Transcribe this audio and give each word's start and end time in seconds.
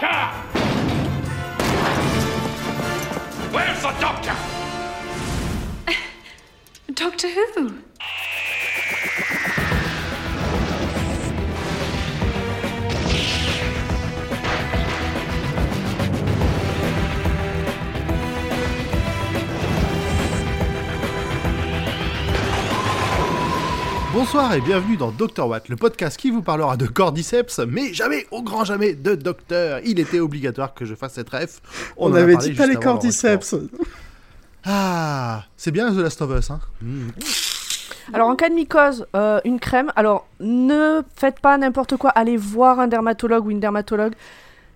doctor? 0.00 0.54
Where's 3.52 3.82
the 3.82 3.92
doctor? 4.00 4.36
Doctor 6.94 7.28
Who? 7.28 7.78
Bonsoir 24.14 24.54
et 24.54 24.60
bienvenue 24.60 24.96
dans 24.96 25.10
Dr 25.10 25.44
Watt, 25.48 25.68
le 25.68 25.74
podcast 25.74 26.16
qui 26.16 26.30
vous 26.30 26.40
parlera 26.40 26.76
de 26.76 26.86
cordyceps, 26.86 27.58
mais 27.66 27.92
jamais, 27.92 28.28
au 28.30 28.44
grand 28.44 28.62
jamais, 28.62 28.94
de 28.94 29.16
docteur. 29.16 29.80
Il 29.84 29.98
était 29.98 30.20
obligatoire 30.20 30.72
que 30.72 30.84
je 30.84 30.94
fasse 30.94 31.14
cette 31.14 31.30
ref. 31.30 31.60
On, 31.96 32.12
en 32.12 32.14
a 32.14 32.20
avait 32.20 32.34
parlé 32.34 32.50
dit 32.50 32.56
pas 32.56 32.68
les 32.68 32.76
cordyceps. 32.76 33.56
Ah, 34.64 35.42
c'est 35.56 35.72
bien 35.72 35.92
The 35.92 35.96
Last 35.96 36.22
of 36.22 36.30
Us, 36.38 36.48
hein 36.52 36.60
Mm. 36.80 37.08
Alors 38.12 38.28
en 38.28 38.36
cas 38.36 38.50
de 38.50 38.54
mycose, 38.54 39.04
euh, 39.16 39.40
une 39.44 39.58
crème. 39.58 39.90
Alors 39.96 40.28
ne 40.38 41.00
faites 41.16 41.40
pas 41.40 41.58
n'importe 41.58 41.96
quoi. 41.96 42.10
Allez 42.10 42.36
voir 42.36 42.78
un 42.78 42.86
dermatologue 42.86 43.46
ou 43.46 43.50
une 43.50 43.60
dermatologue. 43.60 44.14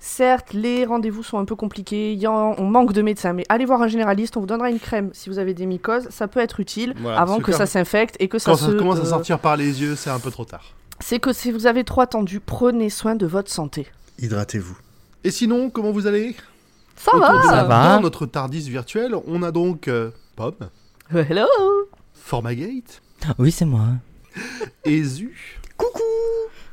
Certes, 0.00 0.52
les 0.52 0.84
rendez-vous 0.84 1.22
sont 1.22 1.38
un 1.38 1.44
peu 1.44 1.56
compliqués. 1.56 2.12
il 2.12 2.18
y 2.20 2.26
en- 2.26 2.54
on 2.58 2.64
manque 2.64 2.92
de 2.92 3.02
médecins, 3.02 3.32
mais 3.32 3.44
allez 3.48 3.64
voir 3.64 3.82
un 3.82 3.88
généraliste. 3.88 4.36
On 4.36 4.40
vous 4.40 4.46
donnera 4.46 4.70
une 4.70 4.78
crème 4.78 5.10
si 5.12 5.28
vous 5.28 5.38
avez 5.38 5.54
des 5.54 5.66
mycoses. 5.66 6.08
Ça 6.10 6.28
peut 6.28 6.40
être 6.40 6.60
utile 6.60 6.94
Voilà, 7.00 7.20
avant 7.20 7.40
que 7.40 7.50
ça 7.52 7.66
s'infecte 7.66 8.16
et 8.20 8.28
que 8.28 8.38
ça 8.38 8.52
Quand 8.52 8.56
se. 8.56 8.70
ça 8.70 8.78
commence 8.78 8.98
à 8.98 9.02
euh, 9.02 9.06
sortir 9.06 9.38
par 9.40 9.56
les 9.56 9.80
yeux, 9.82 9.96
c'est 9.96 10.10
un 10.10 10.20
peu 10.20 10.30
trop 10.30 10.44
tard. 10.44 10.74
C'est 11.00 11.18
que 11.18 11.32
si 11.32 11.50
vous 11.52 11.66
avez 11.66 11.84
trop 11.84 12.00
attendu, 12.00 12.38
prenez 12.40 12.90
soin 12.90 13.14
de 13.16 13.26
votre 13.26 13.50
santé. 13.50 13.86
Hydratez-vous. 14.20 14.76
Et 15.24 15.30
sinon, 15.30 15.70
comment 15.70 15.90
vous 15.92 16.06
allez? 16.06 16.36
Ça 16.96 17.14
Autour 17.14 17.28
de 17.42 17.46
va. 17.48 17.56
la- 17.56 17.64
va. 17.64 17.94
Dans 17.96 18.02
notre 18.02 18.26
Tardis 18.26 18.68
virtuel, 18.70 19.14
on 19.26 19.42
a 19.42 19.50
donc 19.52 19.88
euh, 19.88 20.10
Pomme, 20.36 20.54
Hello. 21.12 21.46
Formagate, 22.14 23.00
Oui, 23.38 23.50
c'est 23.52 23.64
moi. 23.64 23.86
et 24.84 25.02
Zu. 25.02 25.34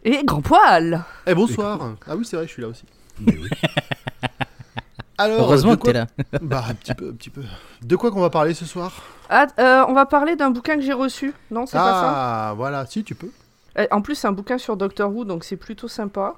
Et 0.03 0.23
grand 0.23 0.41
poil. 0.41 1.03
Eh 1.25 1.33
bonsoir 1.33 1.95
Ah 2.07 2.15
oui, 2.15 2.25
c'est 2.25 2.35
vrai, 2.35 2.45
je 2.47 2.51
suis 2.51 2.61
là 2.61 2.67
aussi. 2.67 2.83
Alors, 5.17 5.39
Heureusement 5.39 5.77
que 5.77 5.83
t'es 5.83 5.93
là. 5.93 6.07
Bah, 6.41 6.63
un 6.69 6.73
petit 6.73 6.93
peu, 6.93 7.09
un 7.09 7.13
petit 7.13 7.29
peu. 7.29 7.41
De 7.83 7.95
quoi 7.95 8.11
qu'on 8.11 8.19
va 8.19 8.29
parler 8.29 8.53
ce 8.53 8.65
soir? 8.65 8.91
Ah, 9.29 9.47
euh, 9.59 9.85
on 9.87 9.93
va 9.93 10.05
parler 10.05 10.35
d'un 10.35 10.51
bouquin 10.51 10.75
que 10.75 10.81
j'ai 10.81 10.91
reçu. 10.93 11.33
Non, 11.51 11.65
c'est 11.65 11.77
pas 11.77 11.93
ça? 11.93 12.13
Ah, 12.49 12.53
voilà, 12.57 12.85
si 12.85 13.03
tu 13.03 13.15
peux. 13.15 13.29
Eh, 13.77 13.87
En 13.91 14.01
plus, 14.01 14.15
c'est 14.15 14.27
un 14.27 14.33
bouquin 14.33 14.57
sur 14.57 14.75
Doctor 14.75 15.09
Who, 15.13 15.23
donc 15.23 15.45
c'est 15.45 15.55
plutôt 15.55 15.87
sympa. 15.87 16.35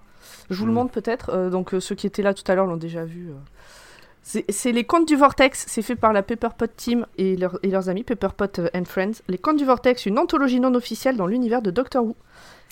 Je 0.51 0.55
vous 0.59 0.65
le 0.67 0.71
Mm. 0.71 0.75
montre 0.75 0.91
peut-être. 0.91 1.31
euh, 1.33 1.49
donc 1.49 1.73
euh, 1.73 1.79
ceux 1.79 1.95
qui 1.95 2.05
étaient 2.05 2.21
là 2.21 2.33
tout 2.35 2.43
à 2.51 2.55
l'heure 2.55 2.67
l'ont 2.67 2.77
déjà 2.77 3.03
vu. 3.03 3.29
euh. 3.31 4.41
C'est 4.49 4.73
les 4.73 4.83
Contes 4.83 5.07
du 5.07 5.15
Vortex. 5.15 5.65
C'est 5.67 5.81
fait 5.81 5.95
par 5.95 6.11
la 6.13 6.21
Pepperpot 6.21 6.67
Team 6.67 7.05
et, 7.17 7.35
leur- 7.37 7.59
et 7.63 7.69
leurs 7.69 7.87
amis 7.89 8.03
Pepperpot 8.03 8.59
euh, 8.59 8.69
and 8.75 8.83
Friends. 8.85 9.21
Les 9.29 9.37
Contes 9.37 9.55
du 9.57 9.65
Vortex, 9.65 10.05
une 10.05 10.19
anthologie 10.19 10.59
non 10.59 10.75
officielle 10.75 11.15
dans 11.17 11.27
l'univers 11.27 11.61
de 11.61 11.71
Doctor 11.71 12.03
Who. 12.03 12.15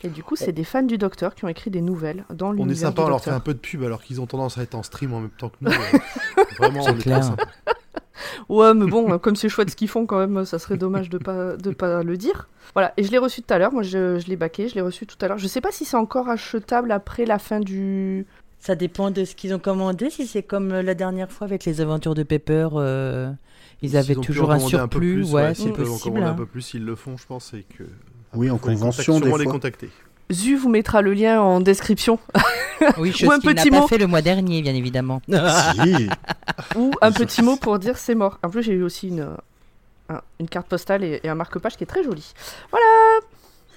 Et 0.06 0.10
du 0.10 0.24
coup, 0.24 0.36
c'est 0.36 0.52
des 0.52 0.64
fans 0.64 0.84
du 0.84 0.98
Docteur 0.98 1.34
qui 1.34 1.46
ont 1.46 1.48
écrit 1.48 1.72
des 1.72 1.82
nouvelles 1.82 2.26
dans 2.34 2.50
On 2.50 2.52
l'univers 2.52 2.74
est 2.74 2.82
sympa, 2.82 3.02
on 3.04 3.10
leur 3.10 3.24
fait 3.24 3.32
un 3.32 3.40
peu 3.40 3.54
de 3.54 3.60
pub 3.60 3.84
alors 3.84 4.04
qu'ils 4.04 4.22
ont 4.22 4.28
tendance 4.28 4.58
à 4.58 4.62
être 4.62 4.76
en 4.76 4.84
stream 4.84 5.14
en 5.14 5.22
même 5.22 5.30
temps 5.32 5.50
que 5.50 5.56
nous. 5.62 5.72
euh, 6.38 6.44
Vraiment, 6.60 6.84
on 6.84 6.96
est 6.96 7.02
clair. 7.02 7.36
Ouais, 8.48 8.74
mais 8.74 8.86
bon, 8.86 9.12
euh, 9.12 9.18
comme 9.18 9.36
c'est 9.36 9.50
chouette 9.50 9.72
ce 9.72 9.76
qu'ils 9.76 9.88
font 9.88 10.06
quand 10.06 10.20
même, 10.20 10.46
ça 10.46 10.60
serait 10.60 10.78
dommage 10.78 11.10
de 11.10 11.18
pas 11.18 11.58
de 11.58 11.72
pas 11.72 12.04
le 12.04 12.18
dire. 12.18 12.50
Voilà, 12.74 12.94
et 12.98 13.04
je 13.04 13.12
l'ai 13.12 13.18
reçu 13.18 13.42
tout 13.42 13.54
à 13.54 13.58
l'heure. 13.58 13.74
Moi, 13.74 13.84
je, 13.84 14.20
je 14.20 14.28
l'ai 14.28 14.36
baqué, 14.36 14.68
je 14.68 14.76
l'ai 14.76 14.82
reçu 14.82 15.06
tout 15.08 15.18
à 15.22 15.28
l'heure. 15.28 15.38
Je 15.38 15.48
sais 15.48 15.62
pas 15.62 15.72
si 15.72 15.86
c'est 15.86 15.98
encore 15.98 16.30
achetable 16.30 16.92
après 16.92 17.26
la 17.26 17.40
fin 17.40 17.60
du. 17.60 18.26
Ça 18.60 18.76
dépend 18.76 19.12
de 19.12 19.26
ce 19.26 19.36
qu'ils 19.36 19.54
ont 19.54 19.60
commandé. 19.60 20.10
Si 20.10 20.28
c'est 20.28 20.44
comme 20.44 20.70
la 20.70 20.96
dernière 20.96 21.32
fois 21.32 21.46
avec 21.46 21.66
les 21.66 21.82
aventures 21.82 22.16
de 22.16 22.24
Pepper, 22.24 22.70
euh, 22.74 23.32
ils 23.82 23.98
avaient 23.98 24.16
toujours 24.16 24.52
un 24.52 24.58
commander 24.58 24.72
peu 24.72 24.78
surplus. 24.78 25.14
plus, 25.22 25.34
ouais, 25.34 25.54
s'ils 25.54 25.66
c'est 25.66 25.72
peuvent 25.72 25.90
en 25.90 25.94
possible. 25.94 26.14
commander 26.14 26.30
un 26.30 26.34
hein. 26.34 26.36
peu 26.36 26.46
plus, 26.46 26.62
s'ils 26.62 26.86
le 26.86 26.96
font, 26.96 27.18
je 27.18 27.26
pense, 27.26 27.52
c'est 27.52 27.64
que. 27.64 27.84
Oui, 28.36 28.50
en 28.50 28.56
les 28.56 28.60
convention, 28.60 29.20
des 29.20 29.26
les 29.26 29.44
fois. 29.44 29.54
contacter. 29.54 29.90
Zu 30.32 30.56
vous 30.56 30.70
mettra 30.70 31.02
le 31.02 31.14
lien 31.14 31.42
en 31.42 31.60
description. 31.62 32.20
Oui, 32.98 33.10
Ou 33.10 33.14
chose 33.14 33.30
un 33.32 33.40
qu'il 33.40 33.50
n'a 33.52 33.62
petit 33.62 33.70
pas 33.72 33.80
mot. 33.80 33.88
fait 33.88 33.98
le 33.98 34.06
mois 34.06 34.22
dernier, 34.22 34.62
bien 34.62 34.76
évidemment. 34.76 35.22
Si. 35.30 36.10
ou 36.76 36.92
un 37.02 37.12
petit 37.14 37.42
mot 37.42 37.56
pour 37.56 37.80
dire 37.80 37.98
c'est 37.98 38.16
mort. 38.16 38.38
En 38.44 38.50
plus, 38.50 38.64
j'ai 38.64 38.74
eu 38.74 38.84
aussi 38.84 39.08
une, 39.08 39.30
un- 40.10 40.22
une 40.42 40.50
carte 40.50 40.68
postale 40.68 41.04
et, 41.06 41.22
et 41.24 41.30
un 41.30 41.36
marque-page 41.36 41.78
qui 41.78 41.84
est 41.86 41.88
très 41.88 42.04
joli. 42.04 42.34
Voilà. 42.72 42.86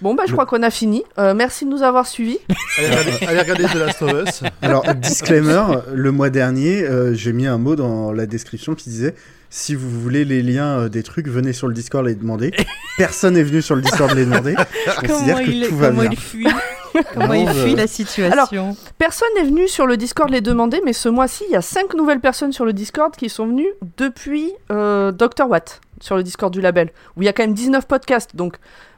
Bon, 0.01 0.15
bah, 0.17 0.25
je 0.27 0.33
crois 0.33 0.47
qu'on 0.47 0.63
a 0.65 0.71
fini. 0.71 1.05
Euh, 1.19 1.33
merci 1.35 1.65
de 1.65 1.71
nous 1.71 1.83
avoir 1.85 2.07
suivis. 2.09 2.39
Allez 2.79 2.89
regarder, 2.89 3.27
allez 3.27 3.41
regarder 3.41 3.65
The 3.65 3.75
Last 3.75 4.03
of 4.03 4.13
Us. 4.29 4.43
Alors, 4.63 4.85
disclaimer, 4.95 5.65
le 5.93 6.11
mois 6.13 6.31
dernier, 6.31 6.83
euh, 6.83 7.15
j'ai 7.15 7.33
mis 7.33 7.47
un 7.47 7.59
mot 7.59 7.77
dans 7.77 8.11
la 8.13 8.27
description 8.27 8.75
qui 8.75 8.91
disait 8.91 9.15
si 9.51 9.75
vous 9.75 9.89
voulez 9.89 10.25
les 10.25 10.43
liens 10.43 10.79
euh, 10.79 10.89
des 10.89 11.03
trucs, 11.03 11.29
venez 11.29 11.53
sur 11.53 11.69
le 11.69 11.75
Discord 11.75 12.05
les 12.05 12.15
demander. 12.15 12.53
Personne 12.99 13.35
n'est 13.35 13.43
venu 13.43 13.63
sur 13.63 13.77
le 13.77 13.83
Discord 13.83 14.13
les 14.15 14.25
demander. 14.25 14.55
Je 14.87 15.07
considère 15.07 15.37
Comment, 15.37 15.47
que 15.47 15.51
il, 15.51 15.69
tout 15.69 15.77
va 15.77 15.89
comment 15.89 16.03
bien. 16.03 16.11
il 16.11 16.19
fuit 16.19 16.47
Comment 17.15 17.33
il 17.35 17.49
fuit 17.49 17.75
la 17.75 17.87
situation 17.87 18.77
Personne 18.99 19.29
n'est 19.37 19.45
venu 19.45 19.69
sur 19.69 19.87
le 19.87 19.97
Discord 19.97 20.31
les 20.31 20.41
demander, 20.41 20.81
mais 20.85 20.93
ce 20.93 21.09
mois-ci, 21.09 21.45
il 21.49 21.53
y 21.53 21.57
a 21.57 21.63
cinq 21.63 21.95
nouvelles 21.95 22.21
personnes 22.21 22.53
sur 22.53 22.65
le 22.65 22.73
Discord 22.73 23.15
qui 23.15 23.29
sont 23.29 23.47
venues 23.47 23.73
depuis 23.97 24.53
euh, 24.73 25.13
Dr. 25.13 25.49
Watt, 25.49 25.81
sur 26.01 26.17
le 26.17 26.23
Discord 26.23 26.53
du 26.53 26.61
label, 26.61 26.91
où 27.17 27.23
il 27.23 27.27
y 27.27 27.29
a 27.29 27.33
quand 27.33 27.43
même 27.43 27.55
19 27.55 27.87
podcasts. 27.87 28.37
Donc, 28.37 28.57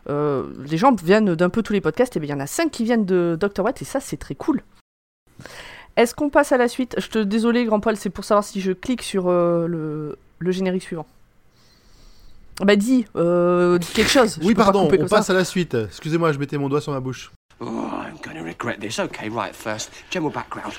euh, 0.09 0.44
les 0.69 0.77
gens 0.78 0.94
viennent 0.94 1.34
d'un 1.34 1.50
peu 1.50 1.62
tous 1.62 1.72
les 1.72 1.81
podcasts, 1.81 2.17
et 2.17 2.21
bien 2.21 2.34
il 2.34 2.38
y 2.38 2.41
en 2.41 2.44
a 2.44 2.47
5 2.47 2.71
qui 2.71 2.84
viennent 2.84 3.05
de 3.05 3.37
Dr. 3.38 3.62
Watt, 3.65 3.81
et 3.82 3.84
ça, 3.84 4.00
c'est 4.00 4.17
très 4.17 4.34
cool. 4.34 4.62
Est-ce 5.97 6.15
qu'on 6.15 6.31
passe 6.31 6.53
à 6.53 6.56
la 6.56 6.69
suite? 6.69 6.94
Je 6.99 7.09
te 7.09 7.19
désolé, 7.19 7.65
grand 7.65 7.81
poil, 7.81 7.97
c'est 7.97 8.11
pour 8.11 8.25
savoir 8.25 8.44
si 8.44 8.61
je 8.61 8.72
clique 8.72 9.03
sur 9.03 9.28
euh, 9.28 9.67
le, 9.67 10.17
le 10.40 10.50
générique 10.50 10.82
suivant. 10.82 11.06
Bah 12.62 12.76
dis, 12.76 13.06
euh, 13.16 13.78
dis 13.78 13.86
quelque 13.92 14.10
chose. 14.10 14.38
Je 14.40 14.46
Oui, 14.46 14.54
pardon, 14.54 14.88
on 14.92 15.06
passe 15.06 15.26
ça. 15.26 15.32
à 15.32 15.36
la 15.36 15.44
suite. 15.44 15.74
Excusez-moi, 15.74 16.32
je 16.32 16.38
mettais 16.38 16.58
mon 16.58 16.68
doigt 16.68 16.80
sur 16.80 16.92
ma 16.92 17.00
bouche. 17.00 17.30
Oh, 17.60 17.66
I'm 17.66 18.16
gonna 18.22 18.42
regret 18.42 18.76
this. 18.78 18.98
Okay, 18.98 19.28
right, 19.28 19.54
first, 19.54 19.90
general 20.10 20.32
background. 20.32 20.74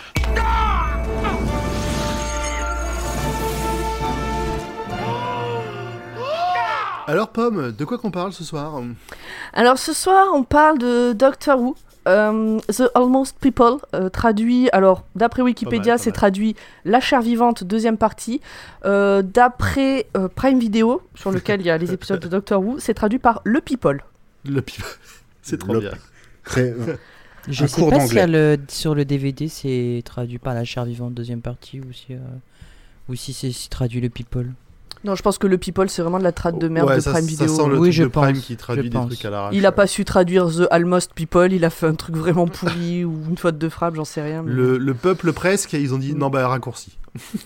Alors, 7.07 7.29
Pomme, 7.29 7.71
de 7.71 7.85
quoi 7.85 7.97
qu'on 7.97 8.11
parle 8.11 8.31
ce 8.31 8.43
soir? 8.43 8.81
Alors 9.53 9.77
ce 9.77 9.91
soir, 9.91 10.27
on 10.33 10.43
parle 10.43 10.77
de 10.77 11.13
Doctor 11.13 11.59
Who. 11.59 11.75
Euh, 12.07 12.59
The 12.67 12.83
Almost 12.95 13.37
People, 13.39 13.77
euh, 13.93 14.09
traduit, 14.09 14.69
alors 14.71 15.05
d'après 15.15 15.41
Wikipédia, 15.41 15.97
c'est 15.97 16.11
traduit 16.11 16.55
La 16.85 16.99
chair 16.99 17.21
vivante, 17.21 17.63
deuxième 17.63 17.97
partie. 17.97 18.41
Euh, 18.85 19.21
d'après 19.21 20.07
euh, 20.17 20.27
Prime 20.27 20.59
Video, 20.59 21.01
sur 21.15 21.31
lequel 21.31 21.61
il 21.61 21.67
y 21.67 21.69
a 21.69 21.77
les 21.77 21.93
épisodes 21.93 22.19
de 22.19 22.27
Doctor 22.27 22.61
Who, 22.61 22.79
c'est 22.79 22.93
traduit 22.93 23.19
par 23.19 23.41
Le 23.43 23.61
People. 23.61 24.03
Le 24.45 24.61
pif. 24.61 24.99
C'est 25.43 25.57
trop 25.57 25.73
Le- 25.73 25.79
bien. 25.79 25.91
Très- 26.43 26.73
Je 27.47 27.65
sais 27.65 27.89
pas 27.89 27.99
si 27.99 28.15
le, 28.15 28.57
sur 28.67 28.93
le 28.93 29.03
DVD 29.03 29.47
c'est 29.47 30.03
traduit 30.05 30.37
par 30.37 30.53
la 30.53 30.63
chair 30.63 30.85
vivante 30.85 31.15
deuxième 31.15 31.41
partie 31.41 31.79
ou 31.79 31.91
si, 31.91 32.13
euh, 32.13 32.17
ou 33.09 33.15
si 33.15 33.33
c'est 33.33 33.51
si 33.51 33.67
traduit 33.67 33.99
le 33.99 34.09
people. 34.09 34.51
Non, 35.03 35.15
je 35.15 35.23
pense 35.23 35.37
que 35.39 35.47
Le 35.47 35.57
People, 35.57 35.89
c'est 35.89 36.03
vraiment 36.03 36.19
de 36.19 36.23
la 36.23 36.31
trad 36.31 36.59
de 36.59 36.67
merde 36.67 36.87
ouais, 36.87 36.97
de 36.97 36.99
ça, 37.01 37.11
Prime 37.11 37.23
ça 37.23 37.45
Video. 37.45 37.47
sent 37.47 37.67
le 37.69 37.73
Oui, 37.79 37.87
truc 37.89 37.91
je 37.93 38.03
de 38.03 38.07
Prime 38.09 38.33
pense, 38.35 38.43
qui 38.45 38.55
traduit 38.55 38.83
je 38.83 38.89
des 38.89 38.97
pense. 38.97 39.07
trucs 39.07 39.25
à 39.25 39.29
l'arrache. 39.31 39.55
Il 39.55 39.65
a 39.65 39.71
pas 39.71 39.87
su 39.87 40.05
traduire 40.05 40.47
The 40.49 40.67
Almost 40.69 41.13
People, 41.15 41.51
il 41.51 41.65
a 41.65 41.71
fait 41.71 41.87
un 41.87 41.95
truc 41.95 42.15
vraiment 42.15 42.45
pourri 42.47 43.03
ou 43.03 43.13
une 43.27 43.37
faute 43.37 43.57
de 43.57 43.67
frappe, 43.69 43.95
j'en 43.95 44.05
sais 44.05 44.21
rien. 44.21 44.43
mais- 44.43 44.51
Le, 44.51 44.77
le 44.77 44.93
peuple 44.93 45.33
presque, 45.33 45.73
ils 45.73 45.93
ont 45.93 45.97
dit 45.97 46.13
non, 46.13 46.29
bah 46.29 46.47
raccourci. 46.47 46.97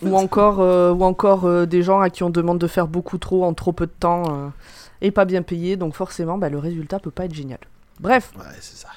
ou 0.02 0.16
encore, 0.18 0.60
euh, 0.60 0.92
ou 0.92 1.04
encore 1.04 1.46
euh, 1.46 1.66
des 1.66 1.82
gens 1.82 2.02
à 2.02 2.10
qui 2.10 2.24
on 2.24 2.30
demande 2.30 2.60
de 2.60 2.68
faire 2.68 2.88
beaucoup 2.88 3.18
trop 3.18 3.46
en 3.46 3.54
trop 3.54 3.72
peu 3.72 3.86
de 3.86 3.94
temps 3.98 4.24
euh, 4.28 4.48
et 5.02 5.12
pas 5.12 5.24
bien 5.26 5.42
payé, 5.42 5.78
donc 5.78 5.96
forcément 5.96 6.38
bah, 6.38 6.50
le 6.50 6.60
résultat 6.60 7.00
peut 7.00 7.10
pas 7.12 7.24
être 7.26 7.34
génial. 7.34 7.60
Bref, 8.02 8.32
Ouais, 8.38 8.44
c'est 8.60 8.76
ça. 8.78 8.90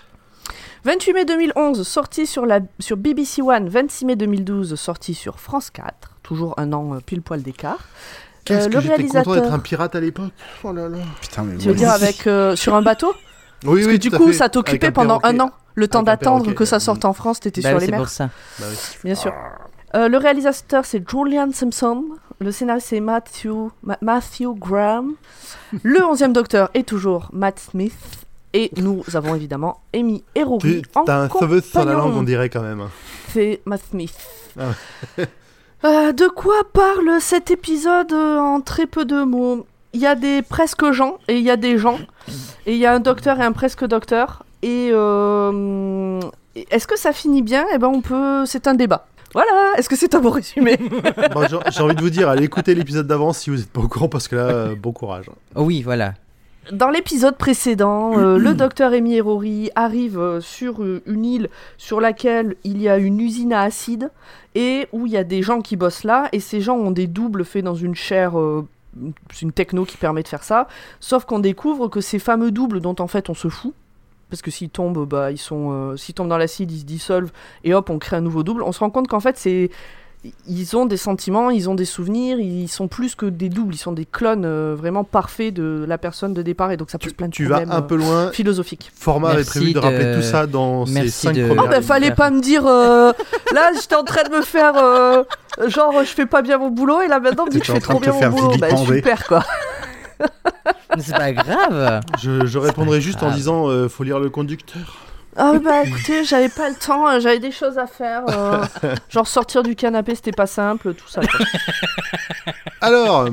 28 0.85 1.13
mai 1.13 1.25
2011, 1.25 1.87
sorti 1.87 2.27
sur, 2.27 2.45
la, 2.47 2.61
sur 2.81 2.97
BBC 2.97 3.41
One, 3.43 3.69
26 3.69 4.05
mai 4.05 4.17
2012, 4.17 4.75
sorti 4.75 5.15
sur 5.15 5.39
France 5.39 5.71
4, 5.71 6.17
toujours 6.23 6.55
un 6.57 6.73
an 6.73 6.99
pile 7.05 7.23
poil 7.23 7.43
d'écart. 7.43 7.79
Qu'est-ce 8.49 8.67
Euh, 8.67 8.69
que 8.69 8.75
le 8.75 8.81
j'étais 8.81 9.03
content 9.03 9.13
d'être 9.21 9.27
réalisateur- 9.29 9.53
un 9.53 9.59
pirate 9.59 9.95
à 9.95 10.01
l'époque. 10.01 10.33
Oh 10.65 10.73
là 10.73 10.89
là. 10.89 10.99
Putain, 11.21 11.43
mais 11.45 11.57
Tu 11.59 11.69
veux 11.69 11.75
dire 11.75 11.91
avec 11.91 12.27
euh, 12.27 12.57
sur 12.57 12.75
un 12.75 12.83
bateau 12.83 13.15
Oui, 13.65 13.81
Parce 13.83 13.87
oui, 13.87 13.93
que 13.95 13.97
du 14.03 14.11
coup, 14.11 14.27
fait. 14.29 14.33
ça 14.35 14.49
t'occupait 14.49 14.91
pendant 14.91 15.21
un 15.23 15.39
an, 15.41 15.51
le 15.75 15.89
temps 15.89 16.03
d'attendre 16.03 16.53
que 16.55 16.65
ça 16.65 16.81
sorte 16.81 17.05
en 17.05 17.13
France, 17.13 17.41
t'étais 17.41 17.61
Bah 17.61 17.69
sur 17.71 17.77
oui, 17.79 17.81
les 17.83 17.87
c'est 17.87 17.91
mers. 17.93 18.01
pour 18.01 18.09
ça. 18.09 18.31
Bah 18.59 18.67
oui. 18.71 18.77
Bien 19.05 19.15
sûr. 19.15 19.33
Euh, 19.95 20.09
le 20.09 20.19
réalisateur, 20.19 20.85
c'est 20.85 21.03
Julian 21.09 21.49
Simpson. 21.53 22.05
Le 22.41 22.53
scénariste, 22.53 22.89
c'est 22.91 23.01
Matthew, 23.01 23.71
Ma- 23.83 23.99
Matthew 24.03 24.55
Graham. 24.57 25.15
Le 25.83 26.01
11e 26.01 26.33
docteur 26.33 26.71
est 26.75 26.87
toujours 26.87 27.31
Matt 27.33 27.59
Smith. 27.59 27.95
Et 28.55 28.71
nous 28.77 29.03
avons 29.15 29.35
évidemment 29.35 29.81
Amy 29.95 30.25
et 30.35 30.43
Rory 30.43 30.83
en 30.95 31.05
T'as 31.05 31.25
un 31.25 31.29
sauveuse 31.29 31.65
sur 31.65 31.85
la 31.85 31.93
langue, 31.95 32.15
on 32.17 32.23
dirait 32.23 32.49
quand 32.49 32.63
même. 32.63 32.81
hein. 32.81 32.91
C'est 33.33 33.61
Matt 33.67 33.83
Smith. 33.91 34.15
Ah 34.59 34.63
Euh, 35.85 36.13
de 36.13 36.27
quoi 36.27 36.63
parle 36.73 37.21
cet 37.21 37.51
épisode 37.51 38.13
euh, 38.13 38.39
en 38.39 38.61
très 38.61 38.87
peu 38.87 39.05
de 39.05 39.23
mots? 39.23 39.65
Il 39.93 40.01
y 40.01 40.07
a 40.07 40.17
des 40.17 40.43
presque 40.43 40.91
gens 40.91 41.19
et 41.29 41.37
il 41.37 41.43
y 41.43 41.51
a 41.51 41.57
des 41.57 41.79
gens. 41.79 41.99
Et 42.67 42.73
il 42.75 42.79
y 42.79 42.87
a 42.87 42.93
un 42.93 43.01
docteur 43.01 43.41
et 43.41 43.45
un 43.45 43.53
presque 43.53 43.85
docteur. 43.87 44.45
Et 44.63 44.91
euh, 44.93 46.21
est-ce 46.71 46.87
que 46.87 46.99
ça 46.99 47.13
finit 47.13 47.43
bien? 47.43 47.65
Eh 47.73 47.79
ben 47.79 47.89
on 47.89 48.01
peut. 48.01 48.45
C'est 48.45 48.67
un 48.67 48.75
débat. 48.75 49.07
Voilà, 49.35 49.75
est-ce 49.77 49.89
que 49.89 49.97
c'est 49.97 50.15
un 50.15 50.21
bon 50.21 50.31
résumé? 50.31 50.79
Bon, 51.33 51.47
j'ai 51.47 51.83
envie 51.83 51.95
de 51.95 52.01
vous 52.01 52.11
dire, 52.11 52.29
allez 52.29 52.45
écouter 52.45 52.75
l'épisode 52.75 53.07
d'avant 53.07 53.33
si 53.33 53.51
vous 53.51 53.57
n'êtes 53.57 53.71
pas 53.71 53.83
au 53.83 53.89
courant, 53.89 54.09
parce 54.09 54.27
que 54.27 54.37
là, 54.37 54.75
bon 54.75 54.93
courage. 54.93 55.27
Oh 55.55 55.63
oui, 55.63 55.83
voilà. 55.83 56.15
Dans 56.73 56.91
l'épisode 56.91 57.37
précédent, 57.37 58.19
euh, 58.19 58.37
le 58.39 58.55
docteur 58.55 58.93
Amy 58.93 59.15
et 59.15 59.21
Rory 59.21 59.71
arrivent 59.75 60.19
euh, 60.19 60.41
sur 60.41 60.83
euh, 60.83 61.03
une 61.07 61.25
île 61.25 61.49
sur 61.79 62.01
laquelle 62.01 62.57
il 62.65 62.83
y 62.83 62.89
a 62.89 62.99
une 62.99 63.21
usine 63.21 63.53
à 63.53 63.63
acide 63.63 64.11
et 64.55 64.87
où 64.93 65.07
il 65.07 65.13
y 65.13 65.17
a 65.17 65.25
des 65.25 65.43
gens 65.43 65.63
qui 65.63 65.77
bossent 65.77 66.05
là 66.05 66.29
et 66.33 66.41
ces 66.41 66.61
gens 66.61 66.77
ont 66.77 66.91
des 66.91 67.07
doubles 67.07 67.45
faits 67.45 67.65
dans 67.65 67.75
une 67.75 67.95
chair, 67.95 68.33
c'est 69.33 69.43
une 69.43 69.53
techno 69.53 69.85
qui 69.85 69.97
permet 69.97 70.23
de 70.23 70.29
faire 70.29 70.43
ça. 70.43 70.69
Sauf 71.01 71.25
qu'on 71.25 71.39
découvre 71.39 71.89
que 71.89 72.01
ces 72.01 72.19
fameux 72.19 72.51
doubles 72.51 72.81
dont 72.81 72.97
en 72.99 73.07
fait 73.07 73.31
on 73.31 73.35
se 73.35 73.49
fout, 73.49 73.73
parce 74.31 74.43
que 74.43 74.51
s'ils 74.51 74.71
tombent, 74.71 75.07
bah 75.07 75.31
ils 75.31 75.39
sont, 75.39 75.97
s'ils 75.97 76.15
tombent 76.15 76.29
dans 76.29 76.39
l'acide, 76.39 76.73
ils 76.73 76.81
se 76.81 76.85
dissolvent 76.85 77.31
et 77.63 77.73
hop 77.73 77.89
on 77.89 77.99
crée 77.99 78.17
un 78.17 78.21
nouveau 78.21 78.43
double. 78.43 78.63
On 78.63 78.73
se 78.73 78.81
rend 78.81 78.91
compte 78.91 79.07
qu'en 79.07 79.21
fait 79.21 79.37
c'est 79.37 79.71
ils 80.49 80.77
ont 80.77 80.85
des 80.87 80.97
sentiments, 80.97 81.51
ils 81.51 81.71
ont 81.71 81.75
des 81.75 81.85
souvenirs, 81.85 82.39
ils 82.41 82.69
sont 82.69 82.89
plus 82.89 83.15
que 83.15 83.27
des 83.27 83.49
doubles, 83.49 83.75
ils 83.75 83.79
sont 83.79 83.93
des 83.93 84.05
clones 84.05 84.45
euh, 84.45 84.75
vraiment 84.77 85.05
parfaits 85.05 85.55
de 85.55 85.85
la 85.87 85.97
personne 85.97 86.35
de 86.35 86.43
départ 86.43 86.73
et 86.73 86.77
donc 86.77 86.91
ça 86.91 86.99
pose 86.99 87.11
Tu, 87.11 87.15
plein 87.17 87.29
de 87.29 87.33
tu 87.33 87.45
vas 87.47 87.63
un 87.69 87.83
peu 87.83 87.95
euh, 87.95 87.99
loin. 87.99 88.31
philosophiques. 88.33 88.91
Format 88.95 89.31
avait 89.31 89.45
prévu 89.45 89.73
de 89.73 89.79
rappeler 89.79 90.15
tout 90.17 90.23
ça 90.23 90.47
dans 90.47 90.87
Merci 90.87 91.11
5 91.11 91.33
de- 91.35 91.47
premières 91.47 91.63
Oh 91.65 91.67
bah 91.67 91.71
Merde. 91.71 91.85
fallait 91.85 92.15
pas 92.15 92.31
me 92.31 92.41
dire 92.41 92.67
euh, 92.67 93.13
là 93.55 93.71
j'étais 93.81 93.95
en 93.95 94.03
train 94.05 94.25
de 94.25 94.31
me 94.37 94.43
faire 94.43 94.75
euh, 94.77 95.23
genre 95.69 95.93
je 96.01 96.09
fais 96.11 96.27
pas 96.27 96.43
bien 96.43 96.59
mon 96.59 96.71
boulot 96.71 97.01
et 97.01 97.09
là 97.09 97.21
maintenant 97.21 97.47
me 97.47 97.51
dit 97.51 97.61
que 97.61 97.67
je 97.67 97.73
fais 97.73 97.81
trop 97.81 98.01
bien 98.01 98.13
mon 98.13 98.29
boulot. 98.31 98.57
Bah 98.59 98.77
super 98.77 99.27
quoi. 99.27 99.45
Mais 100.97 101.03
C'est 101.03 101.13
pas 101.17 101.33
grave. 101.33 102.01
Je, 102.21 102.45
je 102.45 102.59
répondrai 102.59 103.01
juste 103.01 103.23
en 103.23 103.31
disant 103.31 103.69
euh, 103.69 103.89
faut 103.89 104.03
lire 104.03 104.19
le 104.19 104.31
conducteur. 104.31 104.97
Ah 105.41 105.59
bah 105.63 105.85
écoutez 105.85 106.25
j'avais 106.25 106.49
pas 106.49 106.69
le 106.69 106.75
temps, 106.75 107.09
euh, 107.09 107.21
j'avais 107.21 107.39
des 107.39 107.53
choses 107.53 107.79
à 107.79 107.87
faire. 107.87 108.25
euh, 108.29 108.65
genre 109.09 109.29
sortir 109.29 109.63
du 109.63 109.77
canapé 109.77 110.15
c'était 110.17 110.33
pas 110.33 110.49
simple, 110.49 110.95
tout 110.95 111.09
ça. 111.09 111.21
quoi. 111.21 111.47
Alors, 112.81 113.29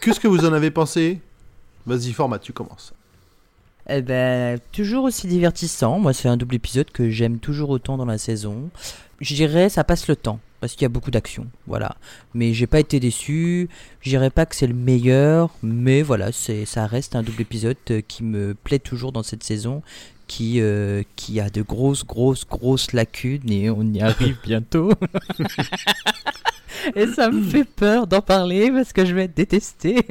qu'est-ce 0.00 0.18
que 0.20 0.28
vous 0.28 0.44
en 0.46 0.52
avez 0.52 0.70
pensé? 0.70 1.20
Vas-y, 1.86 2.12
format, 2.12 2.38
tu 2.38 2.52
commences. 2.52 2.92
Eh 3.88 4.02
ben, 4.02 4.58
toujours 4.72 5.04
aussi 5.04 5.26
divertissant. 5.26 5.98
Moi, 5.98 6.12
c'est 6.12 6.28
un 6.28 6.36
double 6.36 6.54
épisode 6.54 6.90
que 6.90 7.10
j'aime 7.10 7.38
toujours 7.38 7.70
autant 7.70 7.96
dans 7.96 8.04
la 8.04 8.18
saison. 8.18 8.70
Je 9.20 9.34
dirais, 9.34 9.68
ça 9.68 9.84
passe 9.84 10.06
le 10.08 10.16
temps. 10.16 10.38
Parce 10.60 10.74
qu'il 10.74 10.82
y 10.82 10.86
a 10.86 10.90
beaucoup 10.90 11.10
d'action. 11.10 11.46
Voilà. 11.66 11.96
Mais 12.34 12.52
j'ai 12.52 12.66
pas 12.66 12.80
été 12.80 13.00
déçu. 13.00 13.70
Je 14.02 14.10
dirais 14.10 14.28
pas 14.28 14.44
que 14.44 14.54
c'est 14.54 14.66
le 14.66 14.74
meilleur. 14.74 15.48
Mais 15.62 16.02
voilà, 16.02 16.32
c'est, 16.32 16.66
ça 16.66 16.86
reste 16.86 17.16
un 17.16 17.22
double 17.22 17.40
épisode 17.40 17.78
euh, 17.90 18.02
qui 18.06 18.22
me 18.22 18.52
plaît 18.54 18.78
toujours 18.78 19.10
dans 19.10 19.22
cette 19.22 19.42
saison. 19.42 19.82
Qui, 20.30 20.60
euh, 20.60 21.02
qui 21.16 21.40
a 21.40 21.50
de 21.50 21.60
grosses, 21.60 22.06
grosses, 22.06 22.46
grosses 22.46 22.92
lacunes. 22.92 23.50
Et 23.50 23.68
on 23.68 23.82
y 23.82 24.00
arrive 24.00 24.36
bientôt. 24.44 24.92
et 26.94 27.08
ça 27.08 27.30
me 27.30 27.42
fait 27.42 27.64
peur 27.64 28.06
d'en 28.06 28.20
parler 28.20 28.70
parce 28.70 28.92
que 28.92 29.04
je 29.04 29.12
vais 29.12 29.24
être 29.24 29.34
détesté. 29.36 30.06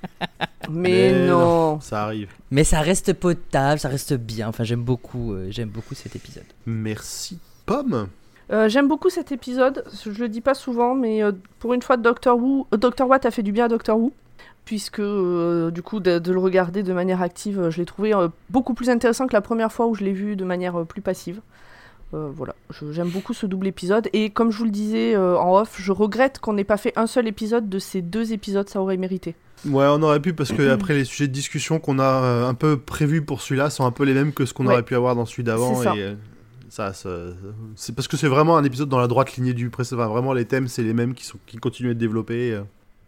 Mais, 0.70 1.12
Mais 1.12 1.26
non. 1.28 1.80
Ça 1.80 2.02
arrive. 2.04 2.30
Mais 2.50 2.64
ça 2.64 2.80
reste 2.80 3.12
potable, 3.12 3.78
ça 3.78 3.88
reste 3.88 4.14
bien. 4.14 4.48
Enfin, 4.48 4.64
j'aime 4.64 4.82
beaucoup, 4.82 5.32
euh, 5.32 5.46
j'aime 5.50 5.68
beaucoup 5.68 5.94
cet 5.94 6.16
épisode. 6.16 6.44
Merci. 6.66 7.38
Pomme 7.64 8.08
Euh, 8.50 8.68
J'aime 8.68 8.88
beaucoup 8.88 9.08
cet 9.08 9.30
épisode, 9.30 9.84
je 10.04 10.10
le 10.10 10.28
dis 10.28 10.40
pas 10.40 10.54
souvent, 10.54 10.94
mais 10.94 11.22
euh, 11.22 11.32
pour 11.60 11.74
une 11.74 11.82
fois 11.82 11.96
Doctor 11.96 12.36
Who, 12.36 12.66
euh, 12.74 12.76
Doctor 12.76 13.08
Watt 13.08 13.24
a 13.24 13.30
fait 13.30 13.42
du 13.42 13.52
bien 13.52 13.66
à 13.66 13.68
Doctor 13.68 13.98
Who. 13.98 14.12
Puisque 14.68 15.00
euh, 15.00 15.70
du 15.70 15.80
coup 15.80 15.98
de, 15.98 16.18
de 16.18 16.30
le 16.30 16.38
regarder 16.38 16.82
de 16.82 16.92
manière 16.92 17.22
active, 17.22 17.58
euh, 17.58 17.70
je 17.70 17.78
l'ai 17.78 17.86
trouvé 17.86 18.14
euh, 18.14 18.28
beaucoup 18.50 18.74
plus 18.74 18.90
intéressant 18.90 19.26
que 19.26 19.32
la 19.32 19.40
première 19.40 19.72
fois 19.72 19.86
où 19.86 19.94
je 19.94 20.04
l'ai 20.04 20.12
vu 20.12 20.36
de 20.36 20.44
manière 20.44 20.76
euh, 20.80 20.84
plus 20.84 21.00
passive. 21.00 21.40
Voilà, 22.12 22.54
j'aime 22.92 23.08
beaucoup 23.08 23.32
ce 23.34 23.44
double 23.46 23.66
épisode 23.66 24.08
et 24.14 24.30
comme 24.30 24.50
je 24.50 24.56
vous 24.58 24.64
le 24.64 24.70
disais 24.70 25.14
en 25.16 25.54
off, 25.56 25.76
je 25.78 25.92
regrette 25.92 26.38
qu'on 26.38 26.54
n'ait 26.54 26.64
pas 26.64 26.78
fait 26.78 26.92
un 26.96 27.06
seul 27.06 27.26
épisode 27.28 27.68
de 27.68 27.78
ces 27.78 28.00
deux 28.00 28.32
épisodes, 28.32 28.66
ça 28.68 28.80
aurait 28.80 28.96
mérité. 28.96 29.34
Ouais, 29.66 29.84
on 29.90 30.02
aurait 30.02 30.20
pu 30.20 30.32
parce 30.32 30.50
que 30.52 30.68
après 30.70 30.94
les 30.94 31.04
sujets 31.04 31.28
de 31.28 31.32
discussion 31.34 31.78
qu'on 31.80 31.98
a 31.98 32.46
un 32.46 32.54
peu 32.54 32.78
prévus 32.78 33.20
pour 33.22 33.42
celui-là 33.42 33.68
sont 33.68 33.84
un 33.84 33.90
peu 33.90 34.04
les 34.04 34.14
mêmes 34.14 34.32
que 34.32 34.46
ce 34.46 34.54
qu'on 34.54 34.66
Ouais. 34.66 34.72
aurait 34.72 34.82
pu 34.84 34.94
avoir 34.94 35.16
dans 35.16 35.26
celui 35.26 35.44
d'avant. 35.44 35.74
C'est 35.76 35.84
ça. 35.84 35.96
Et 35.96 36.16
ça, 36.70 36.92
ça- 36.94 37.10
c'est 37.76 37.94
parce 37.94 38.08
que 38.08 38.16
c'est 38.16 38.28
vraiment 38.28 38.56
un 38.56 38.64
épisode 38.64 38.88
dans 38.88 39.00
la 39.00 39.06
droite 39.06 39.36
lignée 39.36 39.52
du 39.54 39.68
précédent. 39.68 40.00
Enfin, 40.00 40.10
vraiment, 40.10 40.32
les 40.32 40.46
thèmes, 40.46 40.66
c'est 40.68 40.82
les 40.82 40.94
mêmes 40.94 41.12
qui, 41.12 41.26
sont, 41.26 41.38
qui 41.46 41.58
continuent 41.58 41.88
à 41.88 41.92
être 41.92 41.98
développés. 41.98 42.58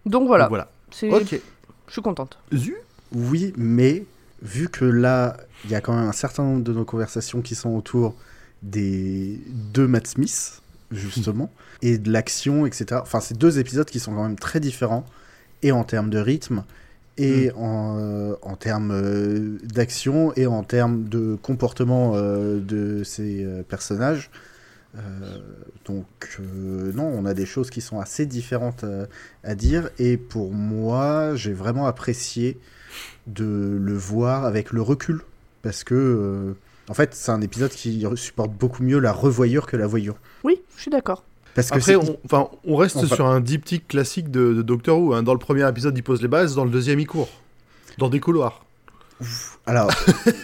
Donc 0.05 0.27
voilà, 0.27 0.45
Donc 0.45 0.51
voilà. 0.51 0.71
Ok. 1.11 1.41
je 1.87 1.93
suis 1.93 2.03
contente. 2.03 2.39
Zu 2.53 2.77
Oui, 3.13 3.53
mais 3.57 4.05
vu 4.43 4.69
que 4.69 4.85
là, 4.85 5.37
il 5.65 5.71
y 5.71 5.75
a 5.75 5.81
quand 5.81 5.95
même 5.95 6.09
un 6.09 6.13
certain 6.13 6.43
nombre 6.43 6.63
de 6.63 6.73
nos 6.73 6.85
conversations 6.85 7.43
qui 7.43 7.55
sont 7.55 7.71
autour 7.71 8.15
des 8.63 9.41
deux 9.73 9.87
Matt 9.87 10.07
Smith, 10.07 10.63
justement, 10.91 11.51
et 11.83 11.99
de 11.99 12.11
l'action, 12.11 12.67
etc. 12.67 13.01
Enfin, 13.03 13.21
c'est 13.21 13.37
deux 13.37 13.59
épisodes 13.59 13.89
qui 13.89 14.01
sont 14.01 14.15
quand 14.15 14.25
même 14.25 14.39
très 14.39 14.61
différents, 14.61 15.05
et 15.63 15.73
en 15.73 15.85
termes 15.85 16.11
de 16.11 16.19
rythme, 16.19 16.65
et 17.19 17.51
en, 17.57 17.99
euh, 17.99 18.35
en 18.43 18.57
termes 18.57 18.93
euh, 18.93 19.59
d'action, 19.63 20.33
et 20.37 20.47
en 20.47 20.63
termes 20.63 21.05
de 21.09 21.37
comportement 21.43 22.13
euh, 22.15 22.61
de 22.61 23.05
ces 23.05 23.47
personnages. 23.69 24.31
Euh, 24.97 25.39
donc, 25.85 26.07
euh, 26.41 26.93
non, 26.93 27.05
on 27.05 27.25
a 27.25 27.35
des 27.35 27.47
choses 27.47 27.71
qui 27.71 27.81
sont 27.81 28.01
assez 28.01 28.27
différentes 28.27 28.83
euh, 28.85 29.07
à 29.45 29.55
dire, 29.55 29.89
et 29.99 30.17
pour 30.17 30.53
moi, 30.53 31.35
j'ai 31.37 31.53
vraiment 31.53 31.87
apprécié 31.87 32.59
de 33.29 33.79
le 33.81 33.95
voir 33.95 34.45
avec 34.45 34.73
le 34.73 34.83
recul 34.83 35.21
parce 35.63 35.85
que 35.85 35.95
euh, 35.95 36.55
en 36.89 36.95
fait 36.95 37.15
c'est 37.15 37.31
un 37.31 37.41
épisode 37.41 37.71
qui 37.71 38.05
supporte 38.17 38.51
beaucoup 38.51 38.83
mieux 38.83 38.99
la 38.99 39.13
revoyure 39.13 39.67
que 39.69 39.77
la 39.77 39.87
voyure 39.87 40.17
Oui, 40.43 40.61
je 40.77 40.83
suis 40.83 40.91
d'accord. 40.91 41.23
parce 41.55 41.69
que 41.71 41.77
Après, 41.77 41.93
c'est- 41.93 41.97
on, 41.97 42.17
enfin, 42.25 42.49
on 42.67 42.75
reste 42.75 42.97
on 42.97 43.03
va- 43.05 43.15
sur 43.15 43.27
un 43.27 43.41
diptyque 43.41 43.87
classique 43.87 44.31
de, 44.33 44.55
de 44.55 44.63
Doctor 44.63 44.99
Who. 44.99 45.15
hein. 45.15 45.23
Dans 45.23 45.35
le 45.35 45.39
premier 45.39 45.69
épisode, 45.69 45.97
il 45.97 46.03
pose 46.03 46.21
les 46.23 46.27
bases, 46.29 46.57
dans 46.57 46.65
le 46.65 46.71
deuxième, 46.71 46.99
il 46.99 47.07
court. 47.07 47.29
Dans 47.99 48.09
des 48.09 48.19
couloirs. 48.19 48.65
Alors 49.67 49.91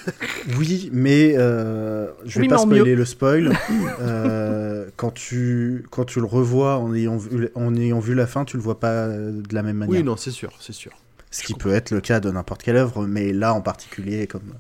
oui 0.59 0.91
mais 0.93 1.35
euh, 1.37 2.09
je 2.25 2.39
vais 2.39 2.43
Oui, 2.43 2.49
pas 2.49 2.59
spoiler 2.59 2.95
le 2.95 3.05
spoil 3.05 3.53
Euh, 4.01 4.91
quand 4.97 5.11
tu 5.13 5.85
quand 5.91 6.05
tu 6.05 6.21
le 6.21 6.27
revois 6.27 6.77
en 6.79 6.95
ayant 6.95 7.17
vu 7.17 7.49
en 7.55 7.75
ayant 7.77 7.99
vu 7.99 8.15
la 8.15 8.27
fin 8.27 8.45
tu 8.45 8.57
le 8.57 8.63
vois 8.63 8.79
pas 8.79 9.09
de 9.09 9.55
la 9.55 9.63
même 9.63 9.77
manière 9.77 10.01
Oui, 10.01 10.05
non, 10.05 10.17
c'est 10.17 10.31
sûr, 10.31 10.53
c'est 10.61 10.73
sûr. 10.75 10.93
ce 11.31 11.43
je 11.43 11.47
qui 11.47 11.55
peut 11.55 11.73
être 11.73 11.91
le 11.91 12.01
cas 12.01 12.21
de 12.21 12.31
n'importe 12.31 12.63
quelle 12.63 12.77
œuvre 12.77 13.07
mais 13.07 13.33
là 13.33 13.55
en 13.55 13.63
particulier 13.63 14.27
comme 14.27 14.55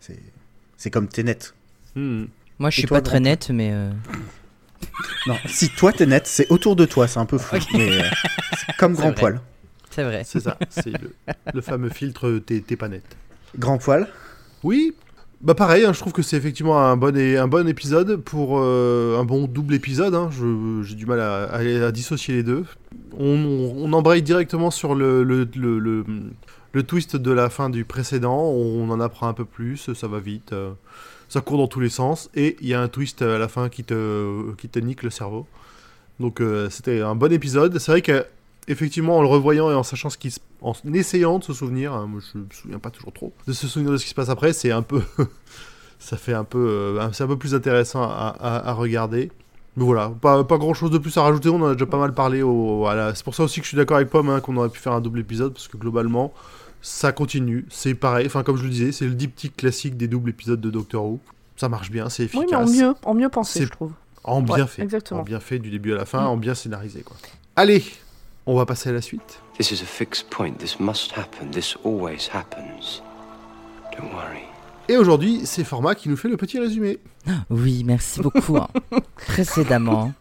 c'est 0.00 0.18
c'est 0.76 0.90
comme 0.90 1.08
Tenet 1.08 1.38
Hmm. 1.94 2.24
Moi, 2.58 2.70
je 2.70 2.78
Et 2.78 2.82
suis 2.82 2.88
toi, 2.88 2.98
pas 2.98 3.02
très 3.02 3.20
net, 3.20 3.50
mais 3.50 3.70
euh, 3.72 3.90
non 5.26 5.36
si 5.46 5.70
toi 5.70 5.92
t'es 5.92 6.06
net 6.06 6.26
c'est 6.26 6.50
autour 6.50 6.76
de 6.76 6.84
toi 6.84 7.08
c'est 7.08 7.18
un 7.20 7.26
peu 7.26 7.38
fou 7.38 7.56
mais 7.74 8.02
euh, 8.02 8.08
c'est 8.52 8.76
comme 8.76 8.94
grand 8.94 9.10
vrai. 9.10 9.14
poil 9.14 9.40
c'est 9.90 10.04
vrai. 10.04 10.22
C'est 10.24 10.40
ça, 10.40 10.58
c'est 10.70 10.90
le, 10.90 11.14
le 11.52 11.60
fameux 11.60 11.90
filtre 11.90 12.38
t'es 12.46 12.60
t'es 12.60 12.76
pas 12.76 12.88
net. 12.88 13.04
Grand 13.58 13.78
poil 13.78 14.08
Oui, 14.62 14.94
bah 15.40 15.54
pareil, 15.54 15.84
hein, 15.84 15.92
je 15.92 15.98
trouve 15.98 16.12
que 16.12 16.22
c'est 16.22 16.36
effectivement 16.36 16.78
un 16.80 16.96
bon, 16.96 17.16
et, 17.16 17.36
un 17.36 17.48
bon 17.48 17.66
épisode 17.68 18.16
pour 18.16 18.58
euh, 18.60 19.18
un 19.18 19.24
bon 19.24 19.46
double 19.46 19.74
épisode. 19.74 20.14
hein. 20.14 20.30
J'ai 20.82 20.94
du 20.94 21.06
mal 21.06 21.20
à, 21.20 21.44
à- 21.52 21.92
dissocier 21.92 22.34
les 22.34 22.42
deux. 22.42 22.64
On, 23.18 23.74
on- 23.76 23.92
embraye 23.92 24.22
directement 24.22 24.70
sur 24.70 24.94
le, 24.94 25.22
le, 25.24 25.48
le, 25.56 25.78
le- 25.78 26.04
le 26.74 26.82
twist 26.84 27.16
de 27.16 27.30
la 27.32 27.50
fin 27.50 27.68
du 27.70 27.84
précédent. 27.84 28.40
On 28.40 28.88
en 28.90 29.00
apprend 29.00 29.28
un 29.28 29.34
peu 29.34 29.44
plus, 29.44 29.92
ça 29.94 30.06
va 30.08 30.18
vite. 30.20 30.52
euh, 30.52 30.72
ça 31.28 31.40
court 31.40 31.58
dans 31.58 31.66
tous 31.66 31.80
les 31.80 31.88
sens. 31.90 32.30
Et 32.34 32.56
il 32.60 32.68
y 32.68 32.74
a 32.74 32.80
un 32.80 32.88
twist 32.88 33.20
à 33.22 33.38
la 33.38 33.48
fin 33.48 33.68
qui 33.68 33.84
te, 33.84 34.52
qui 34.54 34.68
te 34.68 34.78
nique 34.78 35.02
le 35.02 35.10
cerveau. 35.10 35.46
Donc 36.20 36.40
euh, 36.40 36.70
c'était 36.70 37.00
un 37.00 37.14
bon 37.14 37.32
épisode. 37.32 37.78
C'est 37.78 37.90
vrai 37.90 38.02
que 38.02 38.24
effectivement, 38.68 39.18
en 39.18 39.22
le 39.22 39.28
revoyant 39.28 39.70
et 39.70 39.74
en 39.74 39.82
sachant 39.82 40.10
ce 40.10 40.18
qui 40.18 40.30
se... 40.30 40.40
en 40.60 40.72
essayant 40.94 41.38
de 41.38 41.44
se 41.44 41.52
souvenir, 41.52 41.92
hein, 41.92 42.06
moi 42.06 42.20
je 42.32 42.38
me 42.38 42.46
souviens 42.52 42.78
pas 42.78 42.90
toujours 42.90 43.12
trop, 43.12 43.32
de 43.46 43.52
se 43.52 43.66
souvenir 43.66 43.92
de 43.92 43.96
ce 43.96 44.04
qui 44.04 44.10
se 44.10 44.14
passe 44.14 44.28
après, 44.28 44.52
c'est 44.52 44.70
un 44.70 44.82
peu, 44.82 45.02
ça 45.98 46.16
fait 46.16 46.34
un 46.34 46.44
peu, 46.44 46.58
euh, 46.58 47.12
c'est 47.12 47.24
un 47.24 47.28
peu 47.28 47.36
plus 47.38 47.54
intéressant 47.54 48.02
à, 48.02 48.34
à- 48.40 48.68
à 48.70 48.72
regarder. 48.72 49.30
Mais 49.76 49.84
voilà, 49.84 50.10
pas, 50.20 50.44
pas 50.44 50.58
grand 50.58 50.74
chose 50.74 50.90
de 50.90 50.98
plus 50.98 51.16
à 51.16 51.22
rajouter, 51.22 51.48
on 51.48 51.62
en 51.62 51.68
a 51.68 51.72
déjà 51.72 51.86
pas 51.86 51.96
mal 51.98 52.12
parlé. 52.12 52.42
Au. 52.42 52.86
C'est 53.14 53.24
pour 53.24 53.34
ça 53.34 53.42
aussi 53.44 53.60
que 53.60 53.64
je 53.64 53.68
suis 53.68 53.76
d'accord 53.76 53.96
avec 53.96 54.10
Pomme 54.10 54.28
hein, 54.28 54.40
qu'on 54.40 54.54
aurait 54.58 54.68
pu 54.68 54.78
faire 54.78 54.92
un 54.92 55.00
double 55.00 55.20
épisode, 55.20 55.54
parce 55.54 55.66
que 55.66 55.78
globalement, 55.78 56.34
ça 56.82 57.10
continue. 57.12 57.64
C'est 57.70 57.94
pareil, 57.94 58.26
enfin 58.26 58.42
comme 58.42 58.56
je 58.58 58.64
le 58.64 58.68
disais, 58.68 58.92
c'est 58.92 59.06
le 59.06 59.14
diptyque 59.14 59.56
classique 59.56 59.96
des 59.96 60.08
doubles 60.08 60.28
épisodes 60.28 60.60
de 60.60 60.68
Doctor 60.70 61.04
Who. 61.06 61.20
Ça 61.56 61.70
marche 61.70 61.90
bien, 61.90 62.10
c'est 62.10 62.24
efficace. 62.24 62.44
Oui, 62.44 62.76
mais 62.76 62.82
en 62.84 62.88
mieux, 62.90 62.94
en 63.04 63.14
mieux 63.14 63.28
pensé, 63.30 63.64
je 63.64 63.70
trouve. 63.70 63.92
En 64.24 64.42
bien 64.42 64.56
Ouais, 64.56 64.66
fait. 64.66 64.82
exactement. 64.82 65.20
En 65.20 65.24
bien 65.24 65.40
fait 65.40 65.58
du 65.58 65.70
début 65.70 65.92
à 65.94 65.96
la 65.96 66.04
fin, 66.04 66.20
Mm. 66.22 66.26
en 66.26 66.36
bien 66.36 66.54
scénarisé. 66.54 67.00
Quoi. 67.00 67.16
Allez, 67.56 67.82
on 68.46 68.56
va 68.56 68.66
passer 68.66 68.88
à 68.88 68.92
la 68.92 69.00
suite. 69.02 69.40
This 69.58 69.70
is 69.70 69.82
a 69.82 69.86
fixed 69.86 70.28
point. 70.30 70.52
This 70.58 70.78
must 70.80 71.12
happen. 71.16 71.50
This 71.50 71.76
always 71.84 72.28
happens. 72.32 73.02
Don't 73.96 74.12
worry. 74.12 74.42
Et 74.88 74.96
aujourd'hui, 74.96 75.42
c'est 75.44 75.64
Format 75.64 75.94
qui 75.94 76.08
nous 76.08 76.16
fait 76.16 76.28
le 76.28 76.36
petit 76.36 76.58
résumé. 76.58 76.98
Oui, 77.50 77.84
merci 77.84 78.20
beaucoup. 78.20 78.56
hein. 78.56 78.68
Précédemment, 79.16 80.12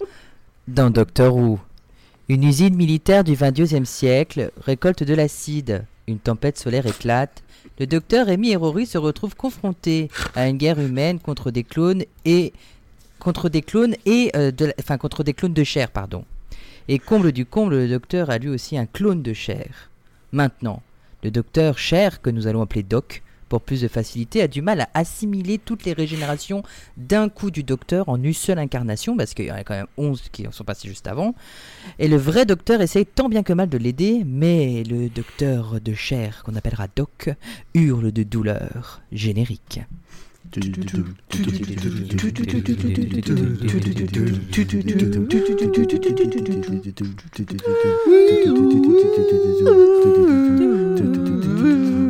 dans 0.67 0.89
Doctor 0.89 1.35
Who, 1.35 1.59
une 2.29 2.43
usine 2.43 2.75
militaire 2.75 3.23
du 3.23 3.33
22e 3.35 3.85
siècle 3.85 4.51
récolte 4.63 5.03
de 5.03 5.13
l'acide. 5.13 5.85
Une 6.07 6.19
tempête 6.19 6.57
solaire 6.57 6.85
éclate. 6.85 7.41
Le 7.79 7.87
docteur 7.87 8.27
Amy 8.29 8.51
et 8.51 8.55
Rory 8.55 8.85
se 8.85 8.97
retrouvent 8.97 9.35
confrontés 9.35 10.09
à 10.35 10.47
une 10.47 10.57
guerre 10.57 10.79
humaine 10.79 11.19
contre 11.19 11.51
des 11.51 11.63
clones 11.63 12.03
et 12.25 12.53
contre 13.19 13.49
des 13.49 13.61
clones 13.61 13.95
et 14.05 14.31
euh, 14.35 14.51
de, 14.51 14.65
la- 14.65 14.73
enfin 14.79 14.97
contre 14.97 15.23
des 15.23 15.33
clones 15.33 15.53
de 15.53 15.63
chair, 15.63 15.89
pardon. 15.89 16.23
Et 16.87 16.99
comble 16.99 17.31
du 17.31 17.45
comble, 17.45 17.75
le 17.75 17.89
docteur 17.89 18.29
a 18.29 18.37
lui 18.37 18.49
aussi 18.49 18.77
un 18.77 18.85
clone 18.85 19.21
de 19.21 19.33
chair. 19.33 19.89
Maintenant, 20.31 20.81
le 21.23 21.31
docteur 21.31 21.77
chair, 21.77 22.21
que 22.21 22.29
nous 22.29 22.47
allons 22.47 22.61
appeler 22.61 22.83
Doc, 22.83 23.21
pour 23.49 23.61
plus 23.61 23.81
de 23.81 23.89
facilité, 23.89 24.41
a 24.41 24.47
du 24.47 24.61
mal 24.61 24.79
à 24.79 24.89
assimiler 24.93 25.57
toutes 25.57 25.83
les 25.83 25.91
régénérations 25.91 26.63
d'un 26.95 27.27
coup 27.27 27.51
du 27.51 27.63
docteur 27.63 28.07
en 28.07 28.23
une 28.23 28.33
seule 28.33 28.59
incarnation, 28.59 29.17
parce 29.17 29.33
qu'il 29.33 29.45
y 29.45 29.51
en 29.51 29.55
a 29.55 29.65
quand 29.65 29.75
même 29.75 29.87
11 29.97 30.29
qui 30.31 30.47
en 30.47 30.53
sont 30.53 30.63
passés 30.63 30.87
juste 30.87 31.07
avant. 31.07 31.35
Et 31.99 32.07
le 32.07 32.15
vrai 32.15 32.45
docteur 32.45 32.79
essaye 32.79 33.05
tant 33.05 33.27
bien 33.27 33.43
que 33.43 33.51
mal 33.51 33.67
de 33.67 33.77
l'aider, 33.77 34.23
mais 34.25 34.83
le 34.83 35.09
docteur 35.09 35.81
de 35.81 35.93
chair, 35.93 36.43
qu'on 36.45 36.55
appellera 36.55 36.87
Doc, 36.95 37.29
hurle 37.73 38.13
de 38.13 38.23
douleur. 38.23 39.01
Générique. 39.11 39.81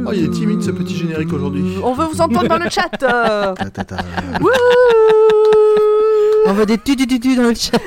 Oh, 0.04 0.12
il 0.14 0.26
est 0.26 0.32
timide 0.32 0.62
ce 0.62 0.72
petit 0.72 0.96
générique 0.96 1.32
aujourd'hui. 1.32 1.64
On 1.84 1.94
veut 1.94 2.06
vous 2.06 2.20
entendre 2.22 2.48
dans 2.48 2.58
le 2.58 2.70
chat. 2.70 2.90
euh. 3.04 3.54
On 6.48 6.54
veut 6.54 6.66
des 6.66 6.78
tu 6.80 6.96
tu 6.96 7.06
tu 7.06 7.20
tu 7.20 7.36
dans 7.36 7.44
le 7.44 7.54
chat. 7.54 7.78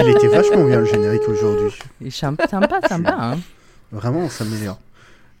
Il 0.00 0.08
était 0.10 0.28
vachement 0.28 0.64
bien 0.64 0.80
le 0.80 0.84
générique 0.84 1.26
aujourd'hui. 1.28 1.72
Et 2.04 2.10
Sympa, 2.10 2.46
sympa, 2.46 2.80
sympa. 2.86 3.16
Hein. 3.18 3.38
Vraiment, 3.90 4.28
ça 4.28 4.44
m'énerve. 4.44 4.76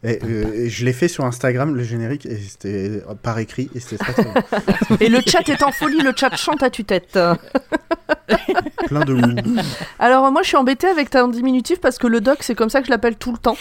Et, 0.06 0.20
euh, 0.24 0.52
et 0.54 0.68
je 0.70 0.84
l'ai 0.84 0.92
fait 0.92 1.08
sur 1.08 1.24
Instagram, 1.24 1.74
le 1.74 1.82
générique, 1.82 2.26
et 2.26 2.36
c'était 2.36 3.02
par 3.22 3.38
écrit, 3.38 3.68
et 3.74 3.80
c'était 3.80 3.96
très, 3.98 4.12
très 4.12 4.22
bien. 4.24 4.34
Et 5.00 5.08
le 5.08 5.20
chat 5.26 5.48
est 5.48 5.62
en 5.62 5.72
folie, 5.72 6.00
le 6.00 6.12
chat 6.16 6.34
chante 6.36 6.62
à 6.62 6.70
tue-tête. 6.70 7.18
Plein 8.86 9.04
de 9.04 9.14
ouh. 9.14 9.56
Alors 9.98 10.30
moi 10.30 10.42
je 10.42 10.48
suis 10.48 10.56
embêtée 10.56 10.86
avec 10.86 11.10
ta 11.10 11.26
diminutif 11.26 11.80
parce 11.80 11.98
que 11.98 12.06
le 12.06 12.20
doc 12.20 12.38
c'est 12.42 12.54
comme 12.54 12.70
ça 12.70 12.80
que 12.80 12.86
je 12.86 12.90
l'appelle 12.92 13.16
tout 13.16 13.32
le 13.32 13.38
temps. 13.38 13.56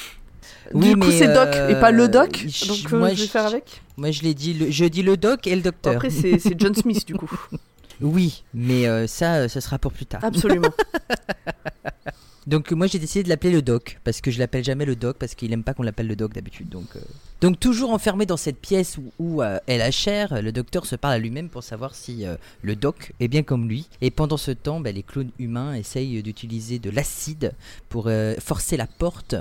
Oui, 0.74 0.90
du 0.90 0.98
coup 0.98 1.12
c'est 1.12 1.28
doc 1.34 1.50
euh, 1.56 1.70
et 1.70 1.80
pas 1.80 1.92
le 1.92 2.08
doc, 2.08 2.44
je- 2.48 2.68
donc 2.68 2.94
euh, 2.94 2.98
moi, 3.00 3.14
je 3.14 3.22
vais 3.22 3.28
faire 3.28 3.46
avec. 3.46 3.82
Moi, 3.98 4.12
je 4.12 4.22
l'ai 4.24 4.34
dit, 4.34 4.54
le- 4.54 4.70
je 4.72 4.86
dis 4.86 5.04
le 5.04 5.16
doc 5.18 5.48
et 5.48 5.56
le 5.56 5.62
docteur. 5.62 5.96
après 5.96 6.10
c'est 6.10 6.40
John 6.60 6.74
Smith 6.76 7.06
du 7.08 7.16
coup. 7.16 7.32
Oui, 8.02 8.44
mais 8.54 8.88
euh, 8.90 9.08
ça, 9.08 9.36
euh, 9.36 9.48
ce 9.48 9.62
sera 9.62 9.80
pour 9.80 9.94
plus 9.94 10.06
tard. 10.06 10.20
Absolument. 10.22 10.68
Donc 12.48 12.72
moi 12.72 12.86
j'ai 12.86 13.00
décidé 13.00 13.24
de 13.24 13.30
l'appeler 13.30 13.52
le 13.52 13.62
doc 13.62 14.00
parce 14.04 14.22
que 14.22 14.30
je 14.30 14.38
l'appelle 14.38 14.64
jamais 14.64 14.86
le 14.86 14.96
doc 14.96 15.18
parce 15.18 15.34
qu'il 15.34 15.52
aime 15.52 15.64
pas 15.64 15.74
qu'on 15.74 15.84
l'appelle 15.84 16.08
le 16.08 16.16
doc 16.16 16.34
d'habitude. 16.34 16.70
Donc 16.70 16.96
euh. 16.96 17.00
donc 17.42 17.60
toujours 17.60 17.90
enfermé 17.90 18.28
dans 18.28 18.38
cette 18.38 18.60
pièce 18.60 18.98
où, 18.98 19.12
où, 19.18 19.42
euh, 19.42 19.58
est 19.68 19.80
la 19.80 19.90
chair, 19.90 20.42
le 20.42 20.52
docteur 20.52 20.86
se 20.86 20.96
parle 20.96 21.16
à 21.16 21.18
lui-même 21.18 21.50
pour 21.50 21.64
savoir 21.64 21.96
si 21.96 22.26
euh, 22.26 22.36
le 22.62 22.76
doc 22.76 23.14
est 23.20 23.28
bien 23.28 23.42
comme 23.42 23.68
lui. 23.68 23.88
Et 24.02 24.12
pendant 24.12 24.38
ce 24.38 24.52
temps, 24.52 24.80
bah, 24.80 24.92
les 24.92 25.04
clones 25.04 25.32
humains 25.40 25.74
essayent 25.74 26.22
d'utiliser 26.22 26.78
de 26.78 26.92
l'acide 26.92 27.54
pour 27.90 28.06
euh, 28.08 28.36
forcer 28.40 28.78
la 28.78 28.88
porte 28.88 29.36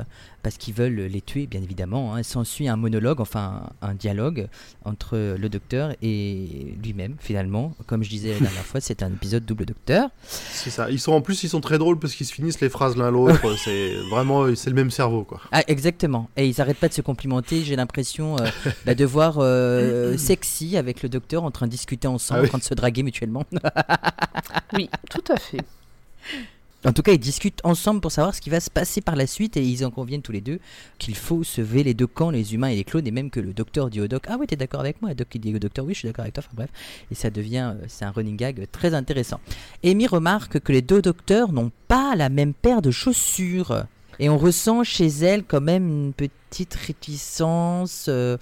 parce 0.44 0.58
qu'ils 0.58 0.74
veulent 0.74 0.94
les 1.10 1.20
tuer 1.22 1.46
bien 1.46 1.62
évidemment. 1.62 2.14
Hein. 2.14 2.22
S'ensuit 2.22 2.68
un 2.68 2.76
monologue, 2.76 3.20
enfin 3.20 3.62
un 3.82 3.94
dialogue 3.94 4.46
entre 4.84 5.16
le 5.16 5.48
docteur 5.48 5.94
et 6.02 6.76
lui-même 6.82 7.16
finalement. 7.18 7.74
Comme 7.86 8.04
je 8.04 8.10
disais 8.10 8.34
la 8.34 8.40
dernière 8.40 8.64
fois, 8.64 8.80
c'est 8.80 9.02
un 9.02 9.08
épisode 9.10 9.44
double 9.44 9.64
docteur. 9.64 10.10
C'est 10.28 10.70
ça. 10.70 10.90
Ils 10.90 11.00
sont 11.00 11.12
en 11.12 11.22
plus, 11.22 11.42
ils 11.42 11.48
sont 11.48 11.62
très 11.62 11.78
drôles 11.78 11.98
parce 11.98 12.14
qu'ils 12.14 12.26
se 12.26 12.32
finissent 12.34 12.60
les 12.60 12.68
phrases 12.68 12.96
l'un 12.96 13.10
l'autre. 13.10 13.56
c'est 13.56 13.94
vraiment, 14.10 14.54
c'est 14.54 14.68
le 14.70 14.76
même 14.76 14.90
cerveau 14.90 15.24
quoi. 15.24 15.40
Ah, 15.50 15.62
exactement. 15.66 16.28
Et 16.36 16.46
ils 16.46 16.60
arrêtent 16.60 16.78
pas 16.78 16.88
de 16.88 16.94
se 16.94 17.00
complimenter. 17.02 17.64
J'ai 17.64 17.74
l'impression 17.76 18.36
euh, 18.38 18.46
bah, 18.84 18.94
de 18.94 19.04
voir 19.06 19.36
euh, 19.38 20.16
sexy 20.18 20.76
avec 20.76 21.02
le 21.02 21.08
docteur 21.08 21.44
en 21.44 21.50
train 21.50 21.66
de 21.66 21.70
discuter 21.72 22.06
ensemble, 22.06 22.40
Ah 22.40 22.42
oui. 22.42 22.48
en 22.48 22.50
train 22.50 22.58
de 22.58 22.64
se 22.64 22.74
draguer 22.74 23.02
mutuellement. 23.02 23.44
oui, 24.74 24.90
tout 25.08 25.24
à 25.32 25.36
fait. 25.38 25.62
En 26.84 26.92
tout 26.92 27.02
cas, 27.02 27.12
ils 27.12 27.18
discutent 27.18 27.60
ensemble 27.64 28.00
pour 28.00 28.12
savoir 28.12 28.34
ce 28.34 28.40
qui 28.40 28.50
va 28.50 28.60
se 28.60 28.70
passer 28.70 29.00
par 29.00 29.16
la 29.16 29.26
suite 29.26 29.56
et 29.56 29.64
ils 29.64 29.84
en 29.84 29.90
conviennent 29.90 30.22
tous 30.22 30.32
les 30.32 30.40
deux 30.40 30.58
qu'il 30.98 31.16
faut 31.16 31.42
sauver 31.42 31.82
les 31.82 31.94
deux 31.94 32.06
camps, 32.06 32.30
les 32.30 32.54
humains 32.54 32.68
et 32.68 32.76
les 32.76 32.84
clones, 32.84 33.06
et 33.06 33.10
même 33.10 33.30
que 33.30 33.40
le 33.40 33.52
docteur 33.52 33.90
dit 33.90 34.00
au 34.00 34.08
doc 34.08 34.24
Ah 34.28 34.36
oui, 34.38 34.46
t'es 34.46 34.56
d'accord 34.56 34.80
avec 34.80 35.00
moi 35.00 35.14
Doc 35.14 35.28
il 35.34 35.40
dit 35.40 35.54
au 35.54 35.58
docteur 35.58 35.84
Oui, 35.84 35.94
je 35.94 36.00
suis 36.00 36.08
d'accord 36.08 36.24
avec 36.24 36.34
toi. 36.34 36.42
Enfin 36.46 36.54
bref. 36.56 36.70
Et 37.10 37.14
ça 37.14 37.30
devient, 37.30 37.74
euh, 37.74 37.84
c'est 37.88 38.04
un 38.04 38.10
running 38.10 38.36
gag 38.36 38.66
très 38.70 38.94
intéressant. 38.94 39.40
Amy 39.84 40.06
remarque 40.06 40.60
que 40.60 40.72
les 40.72 40.82
deux 40.82 41.00
docteurs 41.00 41.52
n'ont 41.52 41.72
pas 41.88 42.16
la 42.16 42.28
même 42.28 42.54
paire 42.54 42.82
de 42.82 42.90
chaussures. 42.90 43.86
Et 44.20 44.28
on 44.28 44.38
ressent 44.38 44.84
chez 44.84 45.06
elle 45.06 45.44
quand 45.44 45.60
même 45.60 45.88
une 45.88 46.12
petite 46.12 46.74
réticence 46.74 48.06
euh, 48.08 48.36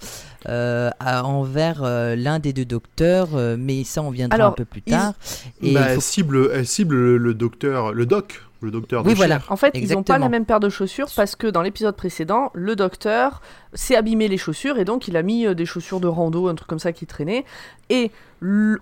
euh, 0.47 0.89
à- 0.99 1.23
envers 1.25 1.81
euh, 1.83 2.15
l'un 2.15 2.39
des 2.39 2.53
deux 2.53 2.65
docteurs, 2.65 3.29
euh, 3.35 3.55
mais 3.57 3.83
ça 3.83 4.01
on 4.01 4.09
viendra 4.11 4.35
Alors, 4.35 4.49
un 4.51 4.55
peu 4.55 4.65
plus 4.65 4.83
ils- 4.85 4.91
tard. 4.91 5.13
Et 5.61 5.73
Bah, 5.73 5.85
elle 5.89 6.01
cible, 6.01 6.49
elle 6.53 6.67
cible 6.67 6.95
le, 6.95 7.17
le 7.17 7.33
docteur, 7.33 7.93
le 7.93 8.05
doc, 8.05 8.41
le 8.61 8.71
docteur. 8.71 9.03
Oui, 9.05 9.11
de 9.11 9.17
voilà. 9.17 9.39
En 9.49 9.55
fait, 9.55 9.71
ils 9.73 9.91
n'ont 9.93 10.03
pas 10.03 10.17
la 10.17 10.29
même 10.29 10.45
paire 10.45 10.59
de 10.59 10.69
chaussures 10.69 11.07
parce 11.15 11.35
que 11.35 11.47
dans 11.47 11.61
l'épisode 11.61 11.95
précédent, 11.95 12.51
le 12.53 12.75
docteur 12.75 13.41
s'est 13.73 13.95
abîmé 13.95 14.27
les 14.27 14.37
chaussures 14.37 14.77
et 14.77 14.85
donc 14.85 15.07
il 15.07 15.17
a 15.17 15.23
mis 15.23 15.53
des 15.55 15.65
chaussures 15.65 15.99
de 15.99 16.07
rando, 16.07 16.47
un 16.47 16.55
truc 16.55 16.69
comme 16.69 16.79
ça 16.79 16.93
qui 16.93 17.05
traînait. 17.05 17.45
Et 17.89 18.11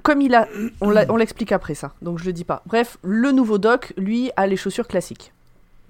comme 0.03 0.21
il 0.21 0.35
a, 0.35 0.47
on 0.81 1.15
l'explique 1.17 1.51
après 1.51 1.73
ça, 1.75 1.93
donc 2.01 2.19
je 2.19 2.25
le 2.25 2.33
dis 2.33 2.43
pas. 2.43 2.63
Bref, 2.65 2.97
le 3.03 3.31
nouveau 3.31 3.57
doc, 3.57 3.93
lui, 3.97 4.31
a 4.35 4.45
les 4.47 4.57
chaussures 4.57 4.87
classiques. 4.87 5.31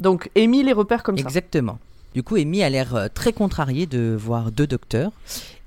Donc 0.01 0.31
Amy 0.36 0.63
les 0.63 0.74
repère 0.74 1.03
comme 1.03 1.17
ça. 1.17 1.24
Exactement. 1.24 1.77
Du 2.13 2.24
coup, 2.24 2.36
Amy 2.36 2.63
a 2.63 2.70
l'air 2.70 2.96
euh, 2.96 3.08
très 3.13 3.31
contrariée 3.31 3.86
de 3.86 4.17
voir 4.20 4.51
deux 4.51 4.67
docteurs. 4.67 5.12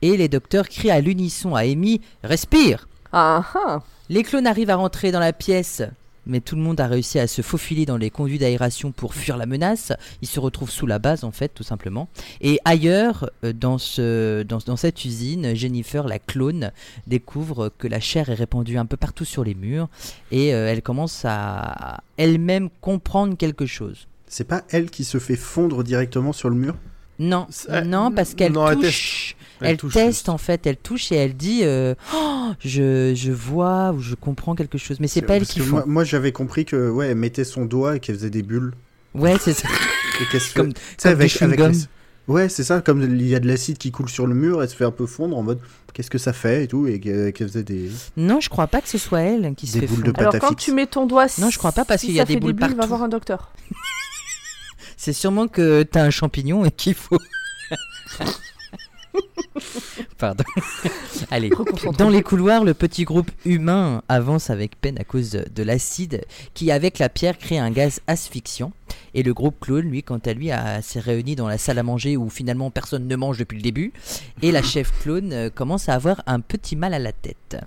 Et 0.02 0.16
les 0.16 0.28
docteurs 0.28 0.68
crient 0.68 0.90
à 0.90 1.00
l'unisson 1.00 1.54
à 1.54 1.60
Amy 1.60 2.02
Respire 2.22 2.88
Ah 3.12 3.44
ah 3.54 3.82
Les 4.10 4.22
clones 4.24 4.46
arrivent 4.46 4.70
à 4.70 4.76
rentrer 4.76 5.10
dans 5.10 5.20
la 5.20 5.32
pièce, 5.32 5.82
mais 6.26 6.40
tout 6.40 6.56
le 6.56 6.60
monde 6.60 6.80
a 6.80 6.86
réussi 6.86 7.18
à 7.18 7.28
se 7.28 7.40
faufiler 7.40 7.86
dans 7.86 7.96
les 7.96 8.10
conduits 8.10 8.38
d'aération 8.38 8.92
pour 8.92 9.14
fuir 9.14 9.38
la 9.38 9.46
menace. 9.46 9.92
Ils 10.20 10.28
se 10.28 10.40
retrouvent 10.40 10.70
sous 10.70 10.86
la 10.86 10.98
base, 10.98 11.24
en 11.24 11.30
fait, 11.30 11.48
tout 11.54 11.62
simplement. 11.62 12.08
Et 12.42 12.58
ailleurs, 12.64 13.30
euh, 13.44 13.52
dans, 13.54 13.78
ce, 13.78 14.42
dans, 14.42 14.58
dans 14.66 14.76
cette 14.76 15.04
usine, 15.04 15.54
Jennifer, 15.54 16.06
la 16.06 16.18
clone, 16.18 16.72
découvre 17.06 17.70
que 17.78 17.86
la 17.86 18.00
chair 18.00 18.28
est 18.28 18.34
répandue 18.34 18.76
un 18.78 18.86
peu 18.86 18.96
partout 18.98 19.24
sur 19.24 19.44
les 19.44 19.54
murs. 19.54 19.88
Et 20.32 20.52
euh, 20.52 20.70
elle 20.70 20.82
commence 20.82 21.22
à 21.24 22.02
elle-même 22.18 22.68
comprendre 22.82 23.36
quelque 23.38 23.64
chose. 23.64 24.08
C'est 24.26 24.44
pas 24.44 24.62
elle 24.70 24.90
qui 24.90 25.04
se 25.04 25.18
fait 25.18 25.36
fondre 25.36 25.84
directement 25.84 26.32
sur 26.32 26.48
le 26.50 26.56
mur 26.56 26.74
Non, 27.18 27.46
C'est- 27.50 27.82
non, 27.84 28.10
parce 28.10 28.34
qu'elle 28.34 28.56
elle 28.56 28.76
touche. 28.78 29.36
Elle 29.60 29.70
Elle, 29.70 29.76
touche 29.76 29.94
teste 29.94 30.08
juste. 30.08 30.28
en 30.28 30.38
fait, 30.38 30.66
elle 30.66 30.76
touche 30.76 31.12
et 31.12 31.16
elle 31.16 31.36
dit 31.36 31.60
euh, 31.62 31.94
Oh, 32.14 32.48
je, 32.58 33.12
je 33.14 33.30
vois 33.32 33.92
ou 33.92 34.00
je 34.00 34.14
comprends 34.14 34.54
quelque 34.56 34.78
chose. 34.78 34.98
Mais 35.00 35.06
c'est 35.06 35.22
pas 35.22 35.36
elle 35.36 35.46
qui 35.46 35.60
font. 35.60 35.76
Moi, 35.76 35.84
moi, 35.86 36.04
j'avais 36.04 36.32
compris 36.32 36.64
que 36.64 36.90
ouais, 36.90 37.08
elle 37.08 37.16
mettait 37.16 37.44
son 37.44 37.64
doigt 37.64 37.96
et 37.96 38.00
qu'elle 38.00 38.16
faisait 38.16 38.30
des 38.30 38.42
bulles. 38.42 38.72
Ouais, 39.14 39.36
c'est 39.40 39.52
ça. 39.54 39.68
Et 40.20 40.26
qu'elle 40.30 40.40
se 40.40 40.46
fait- 40.48 40.60
Comme- 40.60 40.72
comme 41.02 41.14
du 41.18 41.26
chewing-gum. 41.28 41.72
les- 41.72 41.78
Ouais, 42.26 42.48
c'est 42.48 42.64
ça, 42.64 42.80
comme 42.80 43.02
il 43.02 43.26
y 43.28 43.34
a 43.34 43.40
de 43.40 43.46
l'acide 43.46 43.76
qui 43.78 43.90
coule 43.92 44.08
sur 44.08 44.26
le 44.26 44.34
mur, 44.34 44.62
elle 44.62 44.68
se 44.68 44.74
fait 44.74 44.84
un 44.86 44.90
peu 44.90 45.06
fondre 45.06 45.36
en 45.36 45.42
mode 45.42 45.58
qu'est-ce 45.92 46.08
que 46.10 46.16
ça 46.18 46.32
fait 46.32 46.64
et 46.64 46.68
tout, 46.68 46.86
et 46.86 46.98
qu'elle 46.98 47.32
faisait 47.48 47.62
des. 47.64 47.90
Non, 48.16 48.40
je 48.40 48.48
crois 48.48 48.66
pas 48.66 48.80
que 48.80 48.88
ce 48.88 48.96
soit 48.98 49.20
elle 49.20 49.54
qui 49.54 49.66
se 49.66 49.74
Des 49.74 49.80
fait 49.80 49.86
boules 49.88 49.98
de 49.98 50.04
fondre. 50.06 50.12
pâte 50.14 50.22
Alors 50.22 50.34
à 50.36 50.38
quand 50.38 50.48
fixe. 50.50 50.64
tu 50.64 50.72
mets 50.72 50.86
ton 50.86 51.04
doigt, 51.06 51.26
Non, 51.38 51.50
je 51.50 51.58
crois 51.58 51.72
pas, 51.72 51.84
parce 51.84 52.00
si 52.00 52.06
qu'il 52.06 52.16
y 52.16 52.20
a 52.20 52.22
ça 52.22 52.26
des 52.26 52.34
fait 52.34 52.40
boules 52.40 52.54
va 52.58 52.68
partout. 52.74 52.88
voir 52.88 53.02
un 53.02 53.08
docteur. 53.08 53.52
C'est 55.04 55.12
sûrement 55.12 55.49
que 55.49 55.82
t'as 55.82 56.02
un 56.02 56.08
champignon 56.08 56.64
et 56.64 56.70
qu'il 56.70 56.94
faut. 56.94 57.18
Pardon. 60.16 60.44
Allez. 61.30 61.50
Dans 61.99 62.08
les 62.08 62.23
couloirs, 62.23 62.64
le 62.64 62.73
petit 62.73 63.04
groupe 63.04 63.30
humain 63.44 64.02
avance 64.08 64.49
avec 64.49 64.80
peine 64.80 64.99
à 64.99 65.04
cause 65.04 65.32
de 65.32 65.62
l'acide 65.62 66.25
qui, 66.54 66.70
avec 66.70 66.99
la 66.99 67.11
pierre, 67.11 67.37
crée 67.37 67.58
un 67.58 67.70
gaz 67.70 68.00
asphyxiant. 68.06 68.73
Et 69.12 69.23
le 69.23 69.34
groupe 69.34 69.61
clone, 69.61 69.90
lui, 69.90 70.02
quant 70.02 70.16
à 70.25 70.32
lui, 70.32 70.50
a- 70.50 70.80
s'est 70.80 71.00
réuni 71.00 71.37
dans 71.37 71.49
la 71.49 71.58
salle 71.58 71.78
à 71.78 71.82
manger 71.82 72.16
où 72.16 72.30
finalement 72.30 72.70
personne 72.70 73.06
ne 73.06 73.14
mange 73.16 73.37
depuis 73.37 73.56
le 73.56 73.62
début. 73.62 73.92
Et 74.40 74.52
la 74.52 74.62
chef 74.62 74.90
clone 75.02 75.34
euh, 75.34 75.50
commence 75.50 75.90
à 75.90 75.94
avoir 75.96 76.23
un 76.26 76.40
petit 76.40 76.76
mal 76.76 76.94
à 76.94 76.99
la 76.99 77.12
tête. 77.12 77.58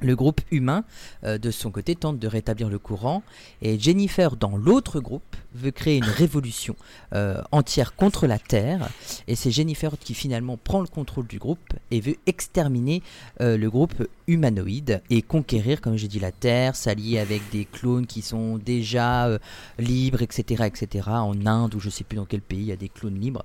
Le 0.00 0.16
groupe 0.16 0.40
humain, 0.50 0.84
euh, 1.24 1.38
de 1.38 1.50
son 1.50 1.70
côté, 1.70 1.94
tente 1.94 2.18
de 2.18 2.26
rétablir 2.28 2.68
le 2.68 2.78
courant. 2.78 3.22
Et 3.62 3.78
Jennifer, 3.78 4.36
dans 4.36 4.56
l'autre 4.56 5.00
groupe, 5.00 5.36
veut 5.54 5.70
créer 5.70 5.96
une 5.98 6.04
révolution 6.04 6.74
euh, 7.14 7.40
entière 7.52 7.94
contre 7.94 8.26
la 8.26 8.38
Terre. 8.38 8.88
Et 9.28 9.36
c'est 9.36 9.50
Jennifer 9.52 9.92
qui 9.98 10.14
finalement 10.14 10.56
prend 10.56 10.80
le 10.80 10.88
contrôle 10.88 11.26
du 11.26 11.38
groupe 11.38 11.58
et 11.90 12.00
veut 12.00 12.16
exterminer 12.26 13.02
euh, 13.40 13.56
le 13.56 13.70
groupe 13.70 14.06
humanoïde 14.26 15.00
et 15.10 15.22
conquérir, 15.22 15.80
comme 15.80 15.96
j'ai 15.96 16.08
dit, 16.08 16.18
la 16.20 16.32
Terre, 16.32 16.74
s'allier 16.76 17.18
avec 17.18 17.42
des 17.52 17.64
clones 17.64 18.06
qui 18.06 18.20
sont 18.22 18.58
déjà 18.58 19.26
euh, 19.28 19.38
libres, 19.78 20.22
etc., 20.22 20.64
etc. 20.66 21.08
En 21.08 21.46
Inde 21.46 21.74
ou 21.74 21.80
je 21.80 21.88
sais 21.90 22.04
plus 22.04 22.16
dans 22.16 22.24
quel 22.26 22.40
pays 22.40 22.60
il 22.60 22.66
y 22.66 22.72
a 22.72 22.76
des 22.76 22.88
clones 22.88 23.18
libres. 23.20 23.44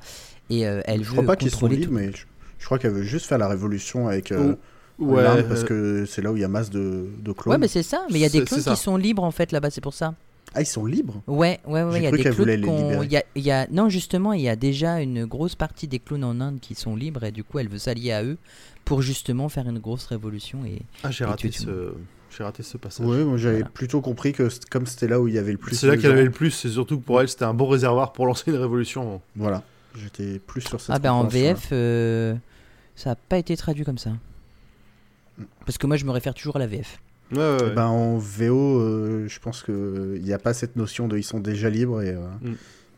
Et 0.49 0.67
euh, 0.67 0.81
elle 0.85 1.03
Je 1.03 1.09
veut 1.09 1.13
crois 1.17 1.25
pas 1.25 1.35
qu'ils 1.35 1.51
sont 1.51 1.67
libres, 1.67 1.85
tout. 1.85 1.91
mais 1.91 2.11
je, 2.11 2.25
je 2.57 2.65
crois 2.65 2.79
qu'elle 2.79 2.91
veut 2.93 3.03
juste 3.03 3.27
faire 3.27 3.37
la 3.37 3.47
révolution 3.47 4.07
avec 4.07 4.31
euh, 4.31 4.55
Ouais, 4.99 5.23
l'Inde 5.23 5.45
parce 5.47 5.61
euh, 5.63 5.65
que 5.65 6.05
c'est 6.05 6.21
là 6.21 6.31
où 6.31 6.35
il 6.37 6.41
y 6.41 6.43
a 6.43 6.47
masse 6.47 6.69
de, 6.69 7.07
de 7.19 7.31
clones. 7.31 7.53
Ouais, 7.53 7.57
mais 7.57 7.67
c'est 7.67 7.83
ça. 7.83 8.05
Mais 8.09 8.19
il 8.19 8.21
y 8.21 8.25
a 8.25 8.29
des 8.29 8.43
clones 8.43 8.63
qui 8.63 8.75
sont 8.75 8.97
libres 8.97 9.23
en 9.23 9.31
fait 9.31 9.51
là-bas, 9.51 9.69
c'est 9.69 9.81
pour 9.81 9.93
ça. 9.93 10.13
Ah, 10.55 10.61
ils 10.61 10.65
sont 10.65 10.85
libres? 10.85 11.21
Ouais, 11.27 11.59
ouais, 11.67 11.83
ouais. 11.83 11.91
J'ai 11.91 11.97
Il 11.99 12.03
y 12.03 12.07
a 12.07 12.09
cru 12.09 12.17
des 12.17 12.23
qu'elle 12.23 12.33
voulait 12.33 12.59
clones 12.59 12.89
les 12.89 12.95
qu'on- 12.97 13.03
y 13.03 13.17
a, 13.17 13.23
il 13.35 13.43
y 13.43 13.51
a- 13.51 13.67
Non, 13.71 13.87
justement, 13.87 14.33
il 14.33 14.41
y 14.41 14.49
a 14.49 14.55
déjà 14.55 14.99
une 14.99 15.25
grosse 15.25 15.55
partie 15.55 15.87
des 15.87 15.99
clones 15.99 16.23
en 16.23 16.41
Inde 16.41 16.59
qui 16.59 16.73
sont 16.73 16.95
libres 16.95 17.23
et 17.23 17.31
du 17.31 17.43
coup, 17.43 17.59
elle 17.59 17.69
veut 17.69 17.77
s'allier 17.77 18.11
à 18.13 18.23
eux 18.23 18.37
pour 18.83 19.01
justement 19.03 19.47
faire 19.47 19.69
une 19.69 19.77
grosse 19.79 20.05
révolution. 20.07 20.65
Et 20.65 20.81
Ah, 21.03 21.11
j'ai 21.11 21.23
raté 21.25 21.51
ce. 21.51 21.93
J'ai 22.35 22.43
raté 22.43 22.61
ce 22.63 22.77
passage. 22.77 23.05
Ouais, 23.07 23.23
moi 23.23 23.37
j'avais 23.37 23.57
Voilà. 23.57 23.69
plutôt 23.71 24.01
compris 24.01 24.33
que 24.33 24.49
comme 24.69 24.85
c'était 24.85 25.07
là 25.07 25.19
où 25.19 25.27
il 25.27 25.33
y 25.33 25.37
avait 25.39 25.51
le 25.51 25.57
plus. 25.57 25.75
c'est 25.75 25.87
là 25.87 25.93
qu'elle 25.97 26.03
gens, 26.05 26.11
avait 26.11 26.25
le 26.25 26.31
plus, 26.31 26.51
c'est 26.51 26.69
surtout 26.69 26.99
que 26.99 27.03
pour 27.05 27.19
elle, 27.21 27.27
c'était 27.29 27.45
un 27.45 27.53
bon 27.55 27.67
réservoir 27.67 28.13
pour 28.13 28.25
lancer 28.27 28.51
une 28.51 28.57
révolution. 28.57 29.21
Voilà. 29.35 29.63
J'étais 29.95 30.37
plus 30.39 30.61
sur 30.61 30.79
cette. 30.81 30.95
Ah 30.95 30.99
ben 30.99 31.11
en. 31.11 31.25
VF, 31.27 31.69
euh, 31.71 32.35
ça 32.95 33.11
n'a 33.11 33.15
pas 33.15 33.37
été 33.39 33.55
traduit 33.57 33.83
comme 33.83 33.97
ça. 33.97 34.11
Parce 35.65 35.77
que 35.77 35.87
moi 35.87 35.95
je 35.97 36.05
me 36.05 36.11
réfère 36.11 36.33
toujours 36.33 36.55
à 36.55 36.59
la 36.59 36.67
VF. 36.67 36.99
Ouais, 37.31 37.37
ouais, 37.37 37.63
ouais. 37.63 37.73
Ben, 37.75 37.85
en 37.85 38.17
VO, 38.17 38.79
euh, 38.79 39.27
je 39.27 39.39
pense 39.39 39.61
qu'il 39.63 40.21
n'y 40.23 40.33
a 40.33 40.39
pas 40.39 40.53
cette 40.53 40.75
notion 40.75 41.07
de 41.07 41.17
ils 41.17 41.23
sont 41.23 41.39
déjà 41.39 41.69
libres 41.69 42.01
et, 42.01 42.09
euh, 42.09 42.27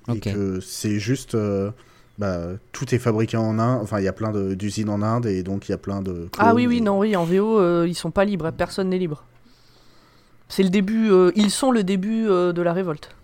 Mm. 0.08 0.14
et 0.16 0.20
que 0.20 0.60
c'est 0.62 1.00
juste. 1.00 1.36
euh, 1.36 1.72
bah, 2.18 2.50
tout 2.72 2.94
est 2.94 3.00
fabriqué 3.00 3.36
en 3.38 3.58
Inde. 3.60 3.80
Enfin, 3.82 4.00
il 4.00 4.04
y 4.04 4.08
a 4.08 4.14
plein 4.14 4.32
d'usines 4.54 4.90
en 4.90 5.02
Inde 5.02 5.26
et 5.26 5.42
donc 5.44 5.68
il 5.68 5.72
y 5.72 5.76
a 5.76 5.78
plein 5.78 6.02
de. 6.02 6.28
Ah 6.38 6.54
oui, 6.54 6.64
et- 6.64 6.68
oui, 6.68 6.82
non, 6.82 7.00
oui, 7.00 7.16
en 7.16 7.24
VO, 7.26 7.60
euh, 7.60 7.86
ils 7.88 7.96
sont 7.96 8.12
pas 8.12 8.26
libres, 8.26 8.52
personne 8.52 8.90
n'est 8.90 9.00
libre. 9.00 9.24
C'est 10.50 10.64
le 10.64 10.70
début, 10.70 11.10
euh, 11.12 11.32
ils 11.36 11.50
sont 11.52 11.72
le 11.72 11.84
début 11.84 12.28
euh, 12.28 12.52
de 12.54 12.62
la 12.62 12.74
révolte. 12.74 13.16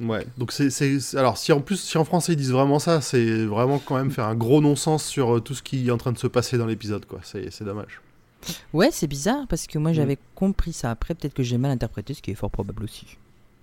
Ouais, 0.00 0.26
donc 0.38 0.52
c'est, 0.52 0.70
alors 1.16 1.36
si 1.36 1.52
en 1.52 1.60
plus 1.60 1.76
si 1.76 1.98
en 1.98 2.04
français 2.04 2.32
ils 2.32 2.36
disent 2.36 2.50
vraiment 2.52 2.78
ça, 2.78 3.00
c'est 3.02 3.44
vraiment 3.44 3.78
quand 3.78 3.96
même 3.96 4.10
faire 4.10 4.24
un 4.26 4.34
gros 4.34 4.60
non-sens 4.62 5.04
sur 5.04 5.42
tout 5.44 5.54
ce 5.54 5.62
qui 5.62 5.86
est 5.88 5.90
en 5.90 5.98
train 5.98 6.12
de 6.12 6.18
se 6.18 6.26
passer 6.26 6.56
dans 6.56 6.66
l'épisode 6.66 7.04
quoi. 7.04 7.20
C'est 7.22 7.62
dommage. 7.62 8.00
Ouais, 8.72 8.90
c'est 8.92 9.06
bizarre 9.06 9.46
parce 9.48 9.66
que 9.66 9.78
Mm. 9.78 9.82
moi 9.82 9.92
j'avais 9.92 10.18
compris 10.34 10.72
ça. 10.72 10.90
Après, 10.90 11.14
peut-être 11.14 11.34
que 11.34 11.42
j'ai 11.42 11.58
mal 11.58 11.70
interprété, 11.70 12.14
ce 12.14 12.22
qui 12.22 12.30
est 12.30 12.34
fort 12.34 12.50
probable 12.50 12.84
aussi. 12.84 13.06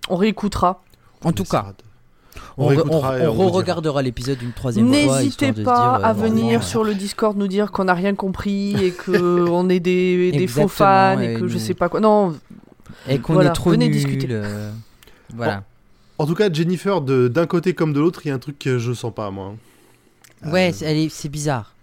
On 0.09 0.15
réécoutera. 0.15 0.81
En 1.23 1.29
On 1.29 1.31
tout 1.33 1.43
cas, 1.43 1.73
de- 1.77 2.39
on, 2.57 2.65
on 2.65 2.67
re- 2.67 2.69
réécoutera 2.69 3.11
on- 3.11 3.17
et 3.17 3.27
on 3.27 3.29
on 3.29 3.33
vous 3.33 3.37
dira. 3.37 3.49
re-regardera 3.51 4.01
l'épisode 4.01 4.41
une 4.41 4.53
troisième 4.53 4.87
fois. 4.93 5.19
N'hésitez 5.21 5.51
pas 5.51 5.97
dire, 5.97 6.05
à 6.05 6.09
euh, 6.11 6.13
venir 6.13 6.45
vraiment, 6.45 6.61
sur 6.61 6.83
le 6.83 6.95
Discord 6.95 7.37
nous 7.37 7.47
dire 7.47 7.71
qu'on 7.71 7.83
n'a 7.85 7.93
rien 7.93 8.15
compris 8.15 8.75
et 8.83 8.91
que 8.91 9.11
on 9.49 9.67
est 9.69 9.79
des, 9.81 10.31
des 10.31 10.47
faux 10.47 10.67
fans 10.67 11.19
et 11.19 11.33
et 11.33 11.39
que 11.39 11.47
je 11.47 11.57
sais 11.57 11.73
pas 11.73 11.89
quoi. 11.89 11.99
Non, 11.99 12.37
Et 13.07 13.19
qu'on 13.19 13.33
Voilà, 13.33 13.49
est 13.49 13.53
trop 13.53 13.71
venez 13.71 13.85
nul. 13.87 13.93
discuter. 13.95 14.27
euh, 14.29 14.71
Voilà. 15.35 15.63
En 16.17 16.25
tout 16.25 16.35
cas, 16.35 16.51
Jennifer, 16.51 17.01
de, 17.01 17.27
d'un 17.29 17.47
côté 17.47 17.73
comme 17.73 17.93
de 17.93 17.99
l'autre, 17.99 18.21
il 18.25 18.29
y 18.29 18.31
a 18.31 18.35
un 18.35 18.39
truc 18.39 18.59
que 18.59 18.77
je 18.77 18.91
sens 18.93 19.13
pas 19.13 19.29
moi. 19.31 19.55
Ouais, 20.45 20.69
Euh, 20.69 20.73
c'est- 20.73 20.85
elle 20.85 20.97
est- 20.97 21.09
c'est 21.09 21.29
bizarre. 21.29 21.73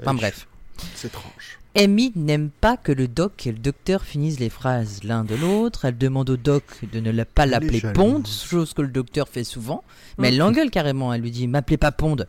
Enfin 0.00 0.14
bref. 0.14 0.46
C'est 0.94 1.08
étrange. 1.08 1.58
Amy 1.76 2.12
n'aime 2.16 2.50
pas 2.50 2.76
que 2.76 2.90
le 2.90 3.06
doc 3.06 3.46
et 3.46 3.52
le 3.52 3.58
docteur 3.58 4.02
finissent 4.02 4.40
les 4.40 4.50
phrases 4.50 5.04
l'un 5.04 5.22
de 5.24 5.36
l'autre. 5.36 5.84
Elle 5.84 5.96
demande 5.98 6.28
au 6.30 6.36
doc 6.36 6.64
de 6.92 6.98
ne 7.00 7.22
pas 7.22 7.46
l'appeler. 7.46 7.80
Ponde, 7.94 8.26
chose 8.26 8.74
que 8.74 8.82
le 8.82 8.88
docteur 8.88 9.28
fait 9.28 9.44
souvent. 9.44 9.84
Mais 10.18 10.28
elle 10.28 10.38
l'engueule 10.38 10.70
carrément. 10.70 11.12
Elle 11.14 11.20
lui 11.22 11.30
dit 11.30 11.46
M'appelez 11.46 11.76
pas 11.76 11.92
Ponde. 11.92 12.26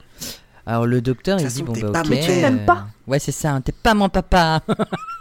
Alors 0.67 0.85
le 0.85 1.01
docteur 1.01 1.39
il 1.39 1.47
dit 1.47 1.63
Bon 1.63 1.73
bah 1.73 1.87
ok. 1.89 2.03
mon- 2.05 2.09
Mais 2.11 2.19
tu 2.21 2.31
ne 2.31 2.35
l'aimes 2.41 2.65
pas 2.65 2.87
Ouais, 3.07 3.17
c'est 3.17 3.31
ça, 3.31 3.53
hein, 3.53 3.61
t'es 3.61 3.71
pas 3.71 3.95
mon 3.95 4.09
papa. 4.09 4.61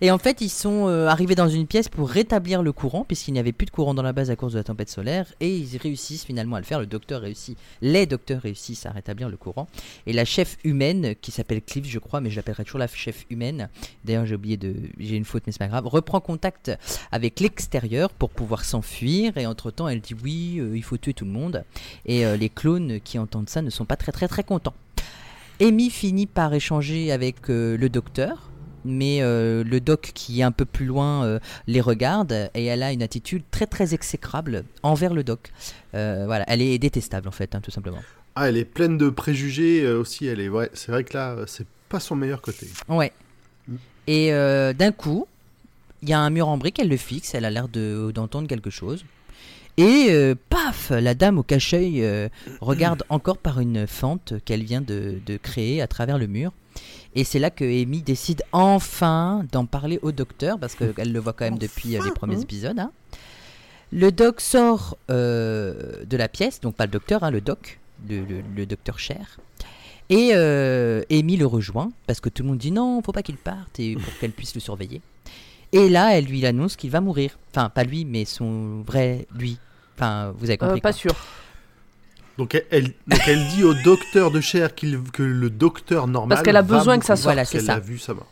Et 0.00 0.10
en 0.10 0.18
fait, 0.18 0.40
ils 0.40 0.50
sont 0.50 0.88
euh, 0.88 1.06
arrivés 1.06 1.36
dans 1.36 1.48
une 1.48 1.68
pièce 1.68 1.88
pour 1.88 2.10
rétablir 2.10 2.62
le 2.62 2.72
courant, 2.72 3.04
puisqu'il 3.04 3.32
n'y 3.32 3.38
avait 3.38 3.52
plus 3.52 3.66
de 3.66 3.70
courant 3.70 3.94
dans 3.94 4.02
la 4.02 4.12
base 4.12 4.28
à 4.30 4.36
cause 4.36 4.54
de 4.54 4.58
la 4.58 4.64
tempête 4.64 4.88
solaire, 4.88 5.32
et 5.40 5.56
ils 5.56 5.76
réussissent 5.76 6.24
finalement 6.24 6.56
à 6.56 6.60
le 6.60 6.66
faire. 6.66 6.80
Le 6.80 6.86
docteur 6.86 7.20
réussit, 7.20 7.56
les 7.80 8.04
docteurs 8.04 8.42
réussissent 8.42 8.86
à 8.86 8.90
rétablir 8.90 9.28
le 9.28 9.36
courant. 9.36 9.68
Et 10.06 10.12
la 10.12 10.24
chef 10.24 10.58
humaine, 10.64 11.14
qui 11.20 11.30
s'appelle 11.30 11.62
Cliff, 11.62 11.86
je 11.86 12.00
crois, 12.00 12.20
mais 12.20 12.30
je 12.30 12.36
l'appellerai 12.36 12.64
toujours 12.64 12.80
la 12.80 12.88
chef 12.88 13.24
humaine. 13.30 13.68
D'ailleurs, 14.04 14.26
j'ai 14.26 14.34
oublié 14.34 14.56
de, 14.56 14.74
j'ai 14.98 15.16
une 15.16 15.24
faute, 15.24 15.44
mais 15.46 15.52
c'est 15.52 15.58
pas 15.58 15.68
grave. 15.68 15.86
Reprend 15.86 16.20
contact 16.20 16.72
avec 17.12 17.38
l'extérieur 17.38 18.10
pour 18.10 18.30
pouvoir 18.30 18.64
s'enfuir. 18.64 19.36
Et 19.36 19.46
entre 19.46 19.70
temps, 19.70 19.88
elle 19.88 20.00
dit 20.00 20.14
oui, 20.24 20.56
euh, 20.58 20.76
il 20.76 20.82
faut 20.82 20.96
tuer 20.96 21.14
tout 21.14 21.24
le 21.24 21.30
monde. 21.30 21.64
Et 22.04 22.26
euh, 22.26 22.36
les 22.36 22.48
clones 22.48 23.00
qui 23.00 23.18
entendent 23.18 23.48
ça 23.48 23.62
ne 23.62 23.70
sont 23.70 23.84
pas 23.84 23.96
très 23.96 24.10
très 24.10 24.26
très 24.26 24.42
contents. 24.42 24.74
Amy 25.60 25.88
finit 25.88 26.26
par 26.26 26.52
échanger 26.52 27.12
avec 27.12 27.46
le 27.46 27.88
docteur, 27.88 28.50
mais 28.84 29.18
euh, 29.22 29.64
le 29.64 29.80
doc 29.80 30.10
qui 30.14 30.40
est 30.40 30.42
un 30.42 30.52
peu 30.52 30.64
plus 30.64 30.86
loin 30.86 31.24
euh, 31.24 31.38
les 31.66 31.80
regarde 31.80 32.50
et 32.54 32.64
elle 32.66 32.82
a 32.82 32.92
une 32.92 33.02
attitude 33.02 33.42
très 33.50 33.66
très 33.66 33.94
exécrable 33.94 34.64
envers 34.82 35.14
le 35.14 35.24
doc. 35.24 35.52
Euh, 35.94 36.24
voilà, 36.26 36.44
elle 36.48 36.62
est 36.62 36.78
détestable 36.78 37.28
en 37.28 37.32
fait, 37.32 37.54
hein, 37.54 37.60
tout 37.62 37.70
simplement. 37.70 38.02
Ah, 38.36 38.48
elle 38.48 38.56
est 38.56 38.64
pleine 38.64 38.98
de 38.98 39.08
préjugés 39.10 39.86
aussi. 39.88 40.26
Elle 40.26 40.40
est 40.40 40.48
ouais, 40.48 40.70
c'est 40.74 40.90
vrai 40.92 41.04
que 41.04 41.16
là, 41.16 41.36
c'est 41.46 41.66
pas 41.88 42.00
son 42.00 42.16
meilleur 42.16 42.40
côté. 42.40 42.66
Ouais. 42.88 43.12
Et 44.06 44.30
d'un 44.30 44.92
coup, 44.92 45.26
il 46.02 46.08
y 46.10 46.12
a 46.12 46.18
un 46.20 46.28
mur 46.30 46.48
en 46.48 46.58
brique, 46.58 46.78
elle 46.78 46.88
le 46.88 46.96
fixe, 46.96 47.34
elle 47.34 47.44
a 47.46 47.50
l'air 47.50 47.68
de- 47.68 48.10
d'entendre 48.14 48.46
quelque 48.48 48.70
chose. 48.70 49.04
Et 49.76 50.06
euh, 50.10 50.34
paf, 50.50 50.90
la 50.90 51.14
dame 51.14 51.38
au 51.38 51.42
cachet 51.42 51.90
euh, 51.96 52.28
regarde 52.60 53.02
encore 53.08 53.38
par 53.38 53.58
une 53.60 53.86
fente 53.88 54.34
qu'elle 54.44 54.62
vient 54.62 54.80
de, 54.80 55.18
de 55.26 55.36
créer 55.36 55.82
à 55.82 55.88
travers 55.88 56.16
le 56.18 56.26
mur. 56.28 56.52
Et 57.14 57.22
c'est 57.24 57.38
là 57.38 57.50
que 57.50 57.64
Amy 57.64 58.02
décide 58.02 58.42
enfin 58.52 59.44
d'en 59.52 59.66
parler 59.66 59.98
au 60.02 60.10
docteur, 60.12 60.58
parce 60.58 60.74
qu'elle 60.74 61.12
le 61.12 61.20
voit 61.20 61.32
quand 61.32 61.44
même 61.44 61.58
depuis 61.58 61.96
euh, 61.96 62.00
les 62.04 62.10
premiers 62.10 62.36
Mhm. 62.36 62.42
épisodes. 62.42 62.78
hein. 62.78 62.90
Le 63.92 64.10
doc 64.10 64.40
sort 64.40 64.96
euh, 65.10 66.04
de 66.04 66.16
la 66.16 66.28
pièce, 66.28 66.60
donc 66.60 66.74
pas 66.74 66.86
le 66.86 66.90
docteur, 66.90 67.22
hein, 67.22 67.30
le 67.30 67.40
doc, 67.40 67.78
le, 68.08 68.24
le- 68.24 68.42
le 68.56 68.66
docteur 68.66 68.98
Cher. 68.98 69.38
Et 70.10 70.30
euh, 70.34 71.02
Amy 71.10 71.36
le 71.36 71.46
rejoint, 71.46 71.90
parce 72.06 72.20
que 72.20 72.28
tout 72.28 72.42
le 72.42 72.48
monde 72.48 72.58
dit 72.58 72.72
non, 72.72 73.00
faut 73.02 73.12
pas 73.12 73.22
qu'il 73.22 73.36
parte, 73.36 73.78
et 73.78 73.94
pour 73.94 74.18
qu'elle 74.18 74.32
puisse 74.32 74.54
le 74.54 74.60
surveiller. 74.60 75.00
Et 75.72 75.88
là, 75.88 76.16
elle 76.16 76.24
lui 76.26 76.44
annonce 76.46 76.76
qu'il 76.76 76.90
va 76.90 77.00
mourir. 77.00 77.38
Enfin, 77.52 77.68
pas 77.68 77.84
lui, 77.84 78.04
mais 78.04 78.24
son 78.24 78.82
vrai 78.82 79.26
lui. 79.34 79.58
Enfin, 79.96 80.32
vous 80.38 80.46
avez 80.46 80.54
euh, 80.54 80.66
compris. 80.66 80.80
pas 80.80 80.90
quoi. 80.92 80.98
sûr. 80.98 81.14
Donc 82.38 82.54
elle, 82.54 82.64
elle- 82.70 82.92
donc 83.06 83.20
elle 83.26 83.46
dit 83.48 83.62
au 83.64 83.74
docteur 83.74 84.30
de 84.30 84.40
chair 84.40 84.74
qu'il, 84.74 85.00
que 85.12 85.22
le 85.22 85.50
docteur 85.50 86.06
normal. 86.06 86.36
Parce 86.36 86.44
qu'elle 86.44 86.56
a 86.56 86.62
va 86.62 86.78
besoin 86.78 86.98
que 86.98 87.04
ça 87.06 87.16
sorte. 87.16 87.24
Voilà, 87.24 87.44
c'est 87.44 87.60
ça. 87.60 87.74
a 87.74 87.78
vu 87.80 87.98
sa 87.98 88.14
mort. 88.14 88.26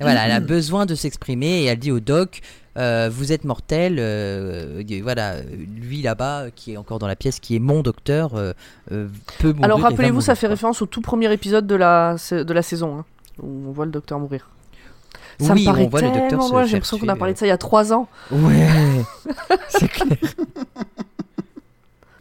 Voilà, 0.00 0.24
elle 0.26 0.32
a 0.32 0.40
besoin 0.40 0.86
de 0.86 0.94
s'exprimer 0.94 1.62
et 1.62 1.64
elle 1.66 1.78
dit 1.78 1.90
au 1.92 2.00
doc 2.00 2.40
euh, 2.78 3.10
Vous 3.12 3.32
êtes 3.32 3.44
mortel. 3.44 3.96
euh, 3.98 4.82
voilà, 5.02 5.34
lui 5.42 6.00
là-bas, 6.00 6.46
qui 6.56 6.72
est 6.72 6.76
encore 6.78 6.98
dans 6.98 7.06
la 7.06 7.16
pièce, 7.16 7.38
qui 7.38 7.54
est 7.54 7.58
mon 7.58 7.82
docteur, 7.82 8.34
euh, 8.34 8.54
peut 8.88 9.48
mourir. 9.48 9.64
Alors 9.64 9.78
va 9.78 9.88
rappelez-vous, 9.90 10.22
ça 10.22 10.34
fait 10.34 10.46
référence 10.46 10.80
au 10.80 10.86
tout 10.86 11.02
premier 11.02 11.30
épisode 11.30 11.66
de 11.66 11.74
la, 11.74 12.16
de 12.30 12.52
la 12.54 12.62
saison, 12.62 13.00
hein, 13.00 13.04
où 13.42 13.68
on 13.68 13.72
voit 13.72 13.84
le 13.84 13.90
docteur 13.90 14.18
mourir. 14.18 14.48
Ça 15.38 15.52
Oui, 15.52 15.60
me 15.60 15.64
paraît 15.66 15.84
on 15.84 15.88
voit 15.90 16.00
le 16.00 16.06
docteur 16.06 16.28
tellement 16.28 16.46
se 16.46 16.52
loin, 16.52 16.64
j'ai 16.64 16.72
l'impression 16.74 16.98
qu'on 16.98 17.08
a 17.08 17.16
parlé 17.16 17.34
de 17.34 17.38
ça 17.38 17.44
il 17.46 17.50
y 17.50 17.52
a 17.52 17.58
trois 17.58 17.92
ans. 17.92 18.08
Ouais, 18.30 18.68
c'est 19.68 19.88
clair. 19.88 20.16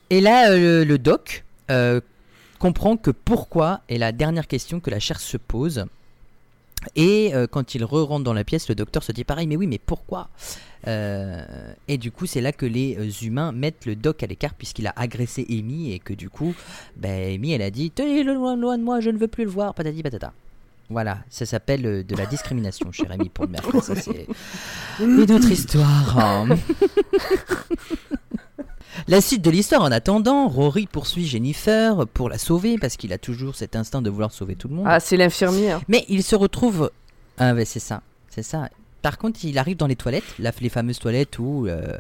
Et 0.10 0.22
là, 0.22 0.52
euh, 0.52 0.84
le 0.86 0.98
doc 0.98 1.44
euh, 1.70 2.02
comprend 2.58 2.98
que 2.98 3.12
pourquoi 3.12 3.82
est 3.90 3.98
la 3.98 4.12
dernière 4.12 4.48
question 4.48 4.80
que 4.80 4.90
la 4.90 5.00
chair 5.00 5.20
se 5.20 5.38
pose. 5.38 5.86
Et 6.96 7.32
euh, 7.36 7.46
quand 7.46 7.76
il 7.76 7.84
re-rentre 7.84 8.24
dans 8.24 8.34
la 8.34 8.44
pièce, 8.44 8.70
le 8.70 8.76
docteur 8.76 9.04
se 9.04 9.12
dit 9.12 9.24
pareil, 9.24 9.48
mais 9.48 9.56
oui, 9.58 9.68
mais 9.68 9.80
pourquoi? 9.80 10.30
Et 10.88 11.98
du 11.98 12.10
coup, 12.12 12.26
c'est 12.26 12.40
là 12.42 12.52
que 12.54 12.66
les 12.66 12.98
humains 13.26 13.52
mettent 13.52 13.86
le 13.86 13.96
doc 13.96 14.24
à 14.24 14.28
l'écart 14.28 14.54
puisqu'il 14.56 14.88
a 14.88 14.94
agressé 14.96 15.46
Amy 15.50 15.92
et 15.92 16.00
que 16.00 16.14
du 16.14 16.30
coup, 16.30 16.56
ben, 16.96 17.36
Amy, 17.36 17.52
elle 17.52 17.62
a 17.62 17.70
dit 17.70 17.92
Tenez-le 17.92 18.34
loin, 18.34 18.56
loin 18.56 18.78
de 18.78 18.84
moi, 18.84 19.00
je 19.02 19.10
ne 19.10 19.18
veux 19.18 19.28
plus 19.28 19.44
le 19.44 19.52
voir, 19.52 19.74
patati 19.76 20.02
patata. 20.02 20.32
Voilà, 20.90 21.20
ça 21.30 21.46
s'appelle 21.46 22.04
de 22.08 22.16
la 22.16 22.26
discrimination, 22.26 22.92
cher 22.92 23.12
Amy 23.12 23.30
pour 23.30 23.46
le 23.46 23.52
mercredi. 23.52 23.82
Ça, 23.86 23.94
c'est 23.96 24.26
une 25.00 25.32
autre 25.32 25.52
histoire. 25.52 26.18
hein. 26.18 26.48
La 29.08 29.22
suite 29.22 29.42
de 29.44 29.50
l'histoire, 29.50 29.82
en 29.84 29.92
attendant, 29.92 30.48
Rory 30.48 30.88
poursuit 30.88 31.26
Jennifer 31.26 32.06
pour 32.14 32.30
la 32.30 32.38
sauver 32.38 32.78
parce 32.78 32.98
qu'il 32.98 33.14
a 33.14 33.18
toujours 33.18 33.56
cet 33.56 33.76
instinct 33.76 34.02
de 34.02 34.10
vouloir 34.10 34.32
sauver 34.32 34.56
tout 34.56 34.68
le 34.68 34.76
monde. 34.76 34.86
Ah, 34.88 35.00
c'est 35.00 35.18
l'infirmier. 35.18 35.72
hein. 35.72 35.82
Mais 35.88 36.06
il 36.10 36.24
se 36.24 36.36
retrouve. 36.36 36.92
Ah, 37.38 37.54
ouais, 37.54 37.66
c'est 37.66 37.80
ça. 37.80 38.02
C'est 38.30 38.44
ça. 38.44 38.70
Par 39.02 39.18
contre, 39.18 39.40
il 39.46 39.58
arrive 39.58 39.78
dans 39.78 39.88
les 39.88 39.96
toilettes, 39.96 40.26
la- 40.40 40.52
les 40.60 40.70
fameuses 40.70 41.00
toilettes 41.00 41.40
où 41.40 41.68
euh, 41.68 41.96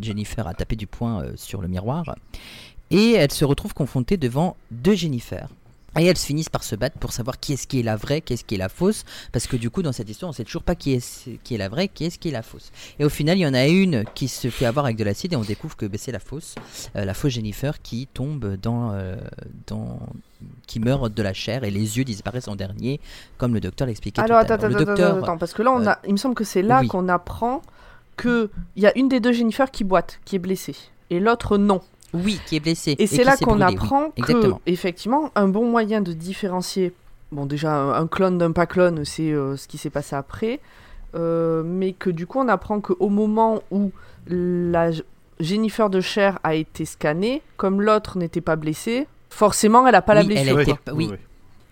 Jennifer 0.00 0.46
a 0.46 0.54
tapé 0.54 0.76
du 0.76 0.86
poing 0.86 1.22
euh, 1.22 1.32
sur 1.36 1.62
le 1.62 1.68
miroir. 1.68 2.14
Et 2.90 3.12
elle 3.12 3.32
se 3.32 3.44
retrouve 3.46 3.72
confrontée 3.72 4.16
devant 4.18 4.56
deux 4.70 4.94
Jennifer. 4.94 5.48
Et 5.98 6.06
elles 6.06 6.16
finissent 6.16 6.48
par 6.48 6.64
se 6.64 6.74
battre 6.74 6.98
pour 6.98 7.12
savoir 7.12 7.38
qui 7.38 7.52
est-ce 7.52 7.66
qui 7.66 7.80
est 7.80 7.82
la 7.82 7.96
vraie, 7.96 8.22
qui 8.22 8.32
est-ce 8.32 8.44
qui 8.44 8.54
est 8.54 8.58
la 8.58 8.70
fausse. 8.70 9.04
Parce 9.30 9.46
que 9.46 9.56
du 9.56 9.68
coup, 9.70 9.82
dans 9.82 9.92
cette 9.92 10.08
histoire, 10.08 10.30
on 10.30 10.32
sait 10.32 10.44
toujours 10.44 10.62
pas 10.62 10.74
qui 10.74 10.94
est, 10.94 11.38
qui 11.42 11.54
est 11.54 11.58
la 11.58 11.68
vraie, 11.68 11.88
qui 11.88 12.04
est-ce 12.06 12.18
qui 12.18 12.28
est 12.28 12.32
la 12.32 12.42
fausse. 12.42 12.72
Et 12.98 13.04
au 13.04 13.10
final, 13.10 13.36
il 13.36 13.42
y 13.42 13.46
en 13.46 13.52
a 13.54 13.66
une 13.66 14.04
qui 14.14 14.28
se 14.28 14.48
fait 14.48 14.64
avoir 14.64 14.86
avec 14.86 14.96
de 14.96 15.04
l'acide 15.04 15.32
et 15.34 15.36
on 15.36 15.42
découvre 15.42 15.76
que 15.76 15.84
ben, 15.86 15.98
c'est 15.98 16.12
la 16.12 16.18
fausse. 16.18 16.54
Euh, 16.96 17.04
la 17.04 17.12
fausse 17.14 17.32
Jennifer 17.32 17.82
qui 17.82 18.08
tombe 18.12 18.56
dans, 18.56 18.92
euh, 18.92 19.16
dans. 19.66 19.98
qui 20.66 20.80
meurt 20.80 21.12
de 21.12 21.22
la 21.22 21.34
chair 21.34 21.64
et 21.64 21.70
les 21.70 21.98
yeux 21.98 22.04
disparaissent 22.04 22.48
en 22.48 22.56
dernier, 22.56 22.98
comme 23.36 23.52
le 23.52 23.60
docteur 23.60 23.86
l'expliquait 23.86 24.22
tout 24.22 24.24
Alors 24.24 24.38
à 24.38 24.40
attends, 24.40 24.54
attends, 24.54 24.68
Le 24.68 24.76
attends, 24.76 24.84
docteur. 24.86 25.10
attends, 25.16 25.22
attends, 25.24 25.38
parce 25.38 25.52
que 25.52 25.62
là, 25.62 25.72
on 25.72 25.86
euh, 25.86 25.92
il 26.06 26.12
me 26.12 26.16
semble 26.18 26.34
que 26.34 26.44
c'est 26.44 26.62
là 26.62 26.80
oui. 26.80 26.88
qu'on 26.88 27.08
apprend 27.08 27.60
que 28.16 28.50
il 28.76 28.82
y 28.82 28.86
a 28.86 28.96
une 28.96 29.08
des 29.08 29.20
deux 29.20 29.32
Jennifer 29.32 29.70
qui 29.70 29.84
boite, 29.84 30.20
qui 30.24 30.36
est 30.36 30.38
blessée, 30.38 30.76
et 31.10 31.20
l'autre 31.20 31.58
non. 31.58 31.82
Oui, 32.14 32.40
qui 32.46 32.56
est 32.56 32.60
blessé. 32.60 32.94
Et 32.98 33.06
c'est 33.06 33.24
là 33.24 33.36
qu'on 33.36 33.56
brûlé, 33.56 33.66
oui. 33.66 33.72
apprend 33.74 34.10
que, 34.10 34.20
Exactement. 34.20 34.60
effectivement, 34.66 35.30
un 35.34 35.48
bon 35.48 35.66
moyen 35.70 36.00
de 36.00 36.12
différencier, 36.12 36.92
bon 37.30 37.46
déjà 37.46 37.74
un, 37.74 38.06
clone 38.06 38.38
d'un 38.38 38.52
pas 38.52 38.66
clone, 38.66 39.04
c'est 39.04 39.32
euh, 39.32 39.56
ce 39.56 39.66
qui 39.68 39.78
s'est 39.78 39.90
passé 39.90 40.14
après, 40.16 40.60
euh, 41.14 41.62
mais 41.64 41.92
que 41.92 42.10
du 42.10 42.26
coup 42.26 42.38
on 42.38 42.48
apprend 42.48 42.80
qu'au 42.80 43.08
moment 43.08 43.62
où 43.70 43.92
la 44.26 44.90
Jennifer 45.40 45.90
de 45.90 46.00
chair 46.00 46.38
a 46.44 46.54
été 46.54 46.84
scannée, 46.84 47.42
comme 47.56 47.80
l'autre 47.80 48.18
n'était 48.18 48.40
pas 48.40 48.56
blessée, 48.56 49.06
forcément 49.30 49.86
elle 49.86 49.92
n'a 49.92 50.02
pas 50.02 50.14
la 50.14 50.20
Oui, 50.22 50.34
elle 50.36 50.44
blessure. 50.54 50.60
été- 50.60 50.72
quoi. 50.84 50.92
oui. 50.94 51.10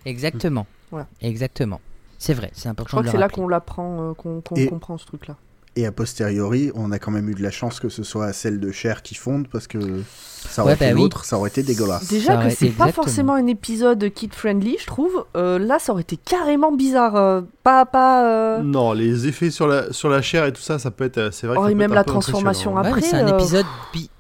Exactement. 0.07 0.67
Voilà. 0.91 1.07
Exactement. 1.21 1.81
C'est 2.19 2.35
vrai, 2.35 2.51
c'est 2.55 2.65
Je 2.65 2.69
important 2.71 2.89
crois 2.97 3.03
de 3.03 3.07
que 3.07 3.13
c'est 3.13 3.19
là 3.19 3.29
qu'on 3.29 3.47
l'apprend, 3.49 4.11
euh, 4.11 4.15
qu'on 4.15 4.41
comprend 4.41 4.99
ce 4.99 5.07
truc-là. 5.07 5.37
Et 5.77 5.87
a 5.87 5.93
posteriori, 5.93 6.73
on 6.75 6.91
a 6.91 6.99
quand 6.99 7.13
même 7.13 7.29
eu 7.31 7.35
de 7.35 7.43
la 7.43 7.53
chance 7.53 7.79
que 7.79 7.89
ce 7.89 8.03
soit 8.03 8.33
celle 8.33 8.59
de 8.59 8.73
Cher 8.73 9.03
qui 9.03 9.15
fonde 9.15 9.47
parce 9.47 9.69
que 9.69 9.79
ça 10.05 10.63
aurait 10.63 10.73
Ouais, 10.73 10.77
bah 10.79 10.87
été 10.87 10.95
oui. 10.95 11.01
l'autre, 11.03 11.25
ça 11.25 11.39
aurait 11.39 11.49
été 11.51 11.63
dégueulasse. 11.63 12.09
Déjà 12.09 12.35
aurait 12.35 12.49
que 12.49 12.55
c'est 12.55 12.67
pas 12.67 12.87
exactement. 12.87 12.93
forcément 13.05 13.35
un 13.35 13.47
épisode 13.47 14.11
kid-friendly, 14.13 14.79
je 14.81 14.87
trouve. 14.87 15.25
Euh, 15.37 15.61
là, 15.61 15.79
ça 15.79 15.93
aurait 15.93 16.03
été 16.03 16.17
carrément 16.17 16.73
bizarre. 16.73 17.15
euh, 17.15 17.43
pas, 17.63 17.87
pas. 17.87 18.27
euh, 18.27 18.63
Non, 18.63 18.93
les 18.93 19.29
effets 19.29 19.51
sur 19.53 19.69
la, 19.69 19.93
sur 19.93 20.09
la 20.09 20.23
chair 20.23 20.45
et 20.47 20.53
tout 20.53 20.61
ça, 20.61 20.81
ça 20.81 20.91
peut 20.91 21.05
être. 21.05 21.31
C'est 21.33 21.47
vrai 21.47 21.55
que 21.57 21.61
Oh, 21.63 21.65
ça 21.67 21.71
et 21.71 21.75
même 21.77 21.95
la 21.95 22.03
transformation. 22.05 22.75
Ouais, 22.75 22.87
après, 22.87 23.01
c'est 23.03 23.17
un 23.17 23.27
épisode, 23.39 23.67
bi- 23.93 24.11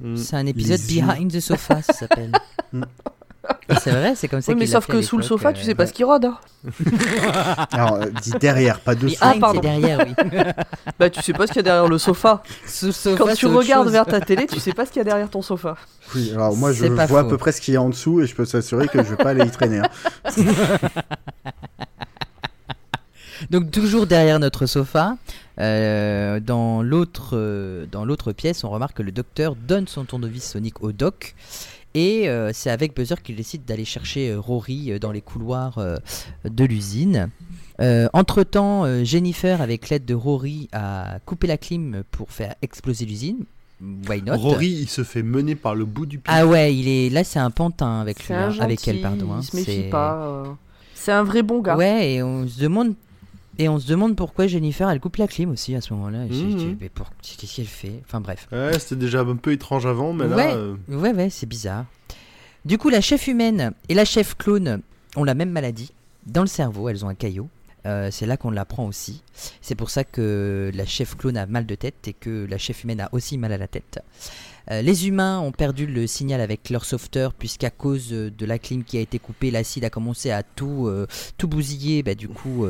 Mm. 0.00 0.16
c'est 0.16 0.36
un 0.36 0.44
épisode 0.46 0.80
behind 0.88 1.32
the 1.32 1.40
sofa, 1.40 1.80
ça 1.82 1.92
s'appelle. 1.92 2.32
Mm. 2.72 2.82
C'est 3.82 3.90
vrai, 3.90 4.14
c'est 4.14 4.28
comme 4.28 4.40
ça 4.40 4.52
Oui, 4.52 4.58
mais 4.58 4.64
qu'il 4.66 4.72
sauf 4.74 4.86
que 4.86 5.00
sous 5.02 5.16
le 5.16 5.22
sofa, 5.22 5.52
tu 5.52 5.62
euh, 5.62 5.64
sais 5.64 5.74
pas 5.74 5.86
ce 5.86 5.92
qui 5.92 6.04
rôde. 6.04 6.24
hein. 6.26 6.38
Alors, 7.72 7.94
euh, 7.94 8.06
dis 8.22 8.32
derrière, 8.40 8.80
pas 8.80 8.94
dessous. 8.94 9.16
Ah, 9.20 9.30
Behind, 9.30 9.40
pardon. 9.40 9.60
derrière, 9.60 10.04
oui. 10.06 10.14
Bah, 10.98 11.10
tu 11.10 11.20
sais 11.22 11.32
pas 11.32 11.46
ce 11.46 11.52
qu'il 11.52 11.56
y 11.56 11.60
a 11.60 11.62
derrière 11.64 11.88
le 11.88 11.98
sofa. 11.98 12.42
Quand 13.18 13.34
tu 13.34 13.46
regardes 13.46 13.84
chose. 13.84 13.92
vers 13.92 14.06
ta 14.06 14.20
télé, 14.20 14.46
tu 14.46 14.60
sais 14.60 14.72
pas 14.72 14.86
ce 14.86 14.90
qu'il 14.90 15.00
y 15.00 15.02
a 15.02 15.04
derrière 15.04 15.28
ton 15.30 15.42
sofa. 15.42 15.76
Oui, 16.14 16.32
alors 16.34 16.56
moi 16.56 16.72
je 16.72 16.86
vois 16.86 17.06
faux. 17.06 17.16
à 17.16 17.28
peu 17.28 17.36
près 17.36 17.52
ce 17.52 17.60
qu'il 17.60 17.74
y 17.74 17.76
a 17.76 17.82
en 17.82 17.88
dessous 17.90 18.20
et 18.22 18.26
je 18.26 18.34
peux 18.34 18.44
s'assurer 18.44 18.88
que 18.88 19.02
je 19.02 19.10
vais 19.10 19.16
pas 19.16 19.30
aller 19.30 19.44
y 19.44 19.50
traîner. 19.50 19.78
hein. 19.80 19.88
Donc 23.50 23.70
toujours 23.70 24.06
derrière 24.06 24.38
notre 24.40 24.64
sofa, 24.64 25.16
euh, 25.60 26.40
dans 26.40 26.82
l'autre 26.82 27.30
euh, 27.34 27.84
dans 27.92 28.04
l'autre 28.06 28.32
pièce, 28.32 28.64
on 28.64 28.70
remarque 28.70 28.96
que 28.96 29.02
le 29.02 29.12
docteur 29.12 29.56
donne 29.56 29.86
son 29.88 30.04
tournevis 30.04 30.42
sonique 30.52 30.82
au 30.82 30.92
doc. 30.92 31.34
Et 31.96 32.28
euh, 32.28 32.50
c'est 32.52 32.68
avec 32.70 32.94
Buzzer 32.94 33.22
qu'il 33.22 33.36
décide 33.36 33.64
d'aller 33.64 33.86
chercher 33.86 34.30
euh, 34.30 34.38
Rory 34.38 34.92
euh, 34.92 34.98
dans 34.98 35.12
les 35.12 35.22
couloirs 35.22 35.78
euh, 35.78 35.96
de 36.44 36.64
l'usine. 36.64 37.30
Euh, 37.80 38.06
entre-temps, 38.12 38.84
euh, 38.84 39.02
Jennifer, 39.02 39.62
avec 39.62 39.88
l'aide 39.88 40.04
de 40.04 40.14
Rory, 40.14 40.68
a 40.72 41.18
coupé 41.24 41.46
la 41.46 41.56
clim 41.56 42.02
pour 42.10 42.30
faire 42.30 42.54
exploser 42.60 43.06
l'usine. 43.06 43.44
Why 44.08 44.22
not? 44.22 44.36
Rory, 44.36 44.68
il 44.68 44.88
se 44.88 45.04
fait 45.04 45.22
mener 45.22 45.54
par 45.54 45.74
le 45.74 45.86
bout 45.86 46.04
du 46.06 46.18
pied. 46.18 46.32
Ah 46.34 46.46
ouais, 46.46 46.74
il 46.74 46.86
est 46.88 47.08
là, 47.10 47.24
c'est 47.24 47.38
un 47.38 47.50
pantin 47.50 48.00
avec 48.00 48.26
lui, 48.26 48.34
un 48.34 48.50
hein, 48.50 48.56
avec 48.60 48.86
elle, 48.88 49.00
pardon. 49.00 49.32
hein. 49.32 49.40
Il 49.40 49.44
se 49.46 49.56
méfie 49.56 49.90
pas. 49.90 50.16
euh, 50.26 50.44
C'est 50.94 51.12
un 51.12 51.24
vrai 51.24 51.42
bon 51.42 51.60
gars. 51.60 51.76
Ouais, 51.76 52.12
et 52.14 52.22
on 52.22 52.46
se 52.46 52.60
demande 52.60 52.94
et 53.58 53.68
on 53.68 53.78
se 53.78 53.86
demande 53.86 54.16
pourquoi 54.16 54.46
Jennifer 54.46 54.88
elle 54.90 55.00
coupe 55.00 55.16
la 55.16 55.26
clim 55.26 55.50
aussi 55.50 55.74
à 55.74 55.80
ce 55.80 55.92
moment-là. 55.94 56.24
Et 56.26 56.28
je- 56.32 56.58
je- 56.58 56.74
mais 56.80 56.88
pour- 56.88 57.10
Qu'est-ce 57.22 57.56
qu'elle 57.56 57.66
fait? 57.66 58.00
Enfin 58.06 58.20
bref. 58.20 58.46
Ouais, 58.52 58.78
c'était 58.78 58.96
déjà 58.96 59.20
un 59.20 59.36
peu 59.36 59.52
étrange 59.52 59.86
avant, 59.86 60.12
mais 60.12 60.26
là. 60.28 60.36
Ouais. 60.36 60.52
euh, 60.54 60.74
Ouais, 60.88 61.12
ouais, 61.12 61.30
c'est 61.30 61.46
bizarre. 61.46 61.84
Du 62.64 62.78
coup, 62.78 62.88
la 62.88 63.00
chef 63.00 63.26
humaine 63.28 63.72
et 63.88 63.94
la 63.94 64.04
chef 64.04 64.36
clone 64.36 64.80
ont 65.16 65.24
la 65.24 65.34
même 65.34 65.50
maladie. 65.50 65.92
Dans 66.26 66.40
le 66.42 66.48
cerveau, 66.48 66.88
elles 66.88 67.04
ont 67.04 67.08
un 67.08 67.14
caillot. 67.14 67.48
Euh, 67.86 68.08
c'est 68.10 68.26
là 68.26 68.36
qu'on 68.36 68.50
l'apprend 68.50 68.84
aussi. 68.86 69.22
C'est 69.60 69.76
pour 69.76 69.90
ça 69.90 70.02
que 70.02 70.72
la 70.74 70.84
chef 70.86 71.16
clone 71.16 71.36
a 71.36 71.46
mal 71.46 71.66
de 71.66 71.74
tête 71.76 72.08
et 72.08 72.12
que 72.14 72.44
la 72.50 72.58
chef 72.58 72.82
humaine 72.82 73.00
a 73.00 73.08
aussi 73.12 73.38
mal 73.38 73.52
à 73.52 73.58
la 73.58 73.68
tête. 73.68 74.00
Euh, 74.70 74.82
les 74.82 75.06
humains 75.06 75.40
ont 75.40 75.52
perdu 75.52 75.86
le 75.86 76.06
signal 76.06 76.40
avec 76.40 76.70
leur 76.70 76.84
sauveteur 76.84 77.32
puisqu'à 77.32 77.70
cause 77.70 78.12
euh, 78.12 78.30
de 78.30 78.46
la 78.46 78.58
clim 78.58 78.82
qui 78.82 78.98
a 78.98 79.00
été 79.00 79.18
coupée, 79.18 79.50
l'acide 79.50 79.84
a 79.84 79.90
commencé 79.90 80.30
à 80.30 80.42
tout, 80.42 80.86
euh, 80.88 81.06
bousiller. 81.44 82.02
Bah, 82.02 82.16
du 82.16 82.28
coup, 82.28 82.66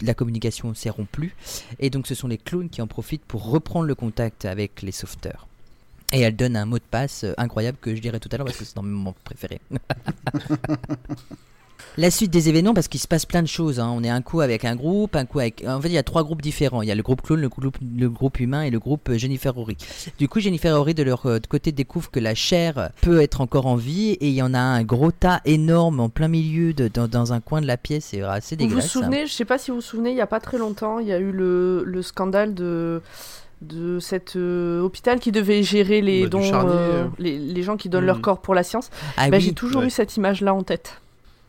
la 0.00 0.14
communication 0.14 0.72
s'est 0.72 0.88
rompue. 0.88 1.34
Et 1.78 1.90
donc, 1.90 2.06
ce 2.06 2.14
sont 2.14 2.28
les 2.28 2.38
clones 2.38 2.70
qui 2.70 2.80
en 2.80 2.86
profitent 2.86 3.26
pour 3.26 3.50
reprendre 3.50 3.84
le 3.84 3.94
contact 3.94 4.46
avec 4.46 4.80
les 4.80 4.92
sauveteurs. 4.92 5.46
Et 6.12 6.20
elle 6.20 6.34
donne 6.34 6.56
un 6.56 6.64
mot 6.64 6.78
de 6.78 6.84
passe 6.90 7.26
incroyable 7.36 7.76
que 7.78 7.94
je 7.94 8.00
dirai 8.00 8.18
tout 8.20 8.30
à 8.32 8.38
l'heure 8.38 8.46
parce 8.46 8.56
que 8.56 8.64
c'est 8.64 8.74
dans 8.74 8.82
mon 8.82 8.88
moment 8.88 9.14
préféré. 9.22 9.60
La 11.98 12.10
suite 12.10 12.30
des 12.30 12.48
événements, 12.48 12.74
parce 12.74 12.88
qu'il 12.88 13.00
se 13.00 13.08
passe 13.08 13.24
plein 13.26 13.42
de 13.42 13.48
choses. 13.48 13.80
hein. 13.80 13.90
On 13.94 14.02
est 14.04 14.08
un 14.10 14.22
coup 14.22 14.40
avec 14.40 14.64
un 14.64 14.76
groupe, 14.76 15.16
un 15.16 15.24
coup 15.24 15.38
avec. 15.40 15.64
En 15.66 15.80
fait, 15.80 15.88
il 15.88 15.94
y 15.94 15.98
a 15.98 16.02
trois 16.02 16.22
groupes 16.24 16.42
différents. 16.42 16.82
Il 16.82 16.88
y 16.88 16.90
a 16.90 16.94
le 16.94 17.02
groupe 17.02 17.22
clone, 17.22 17.40
le 17.40 17.48
groupe, 17.48 17.76
le 17.96 18.08
groupe 18.10 18.40
humain 18.40 18.62
et 18.62 18.70
le 18.70 18.78
groupe 18.78 19.08
euh, 19.08 19.18
Jennifer 19.18 19.54
Rory. 19.54 19.76
Du 20.18 20.28
coup, 20.28 20.40
Jennifer 20.40 20.76
Rory, 20.76 20.94
de 20.94 21.02
leur 21.02 21.24
euh, 21.26 21.38
côté, 21.48 21.72
découvre 21.72 22.10
que 22.10 22.20
la 22.20 22.34
chair 22.34 22.90
peut 23.00 23.20
être 23.20 23.40
encore 23.40 23.66
en 23.66 23.76
vie 23.76 24.10
et 24.12 24.28
il 24.28 24.34
y 24.34 24.42
en 24.42 24.52
a 24.54 24.58
un 24.58 24.82
gros 24.84 25.10
tas 25.12 25.40
énorme 25.44 26.00
en 26.00 26.08
plein 26.08 26.28
milieu, 26.28 26.72
de, 26.74 26.88
dans, 26.88 27.08
dans 27.08 27.32
un 27.32 27.40
coin 27.40 27.60
de 27.60 27.66
la 27.66 27.76
pièce. 27.76 28.06
C'est 28.10 28.22
assez 28.22 28.56
Vous 28.56 28.62
vous 28.64 28.68
dégueulasse. 28.68 28.84
hein. 28.84 28.88
souvenez, 29.00 29.26
je 29.26 29.32
sais 29.32 29.44
pas 29.44 29.58
si 29.58 29.70
vous 29.70 29.76
vous 29.78 29.80
souvenez, 29.82 30.10
il 30.10 30.16
y 30.16 30.20
a 30.20 30.26
pas 30.26 30.40
très 30.40 30.58
longtemps, 30.58 30.98
il 30.98 31.06
y 31.08 31.12
a 31.12 31.18
eu 31.18 31.32
le, 31.32 31.82
le 31.84 32.02
scandale 32.02 32.54
de 32.54 33.00
de 33.62 34.00
cet 34.00 34.36
euh, 34.36 34.82
hôpital 34.82 35.18
qui 35.18 35.32
devait 35.32 35.62
gérer 35.62 36.02
les 36.02 36.24
Bah, 36.24 36.28
dons, 36.28 36.42
charnier, 36.42 36.72
euh, 36.74 37.06
les, 37.18 37.38
les 37.38 37.62
gens 37.62 37.78
qui 37.78 37.88
donnent 37.88 38.04
Hmm. 38.04 38.08
leur 38.08 38.20
corps 38.20 38.42
pour 38.42 38.54
la 38.54 38.62
science. 38.62 38.90
Ah, 39.16 39.30
Bah, 39.30 39.38
oui. 39.38 39.44
J'ai 39.44 39.52
toujours 39.54 39.80
ouais. 39.80 39.86
eu 39.86 39.90
cette 39.90 40.14
image-là 40.18 40.52
en 40.54 40.62
tête. 40.62 41.00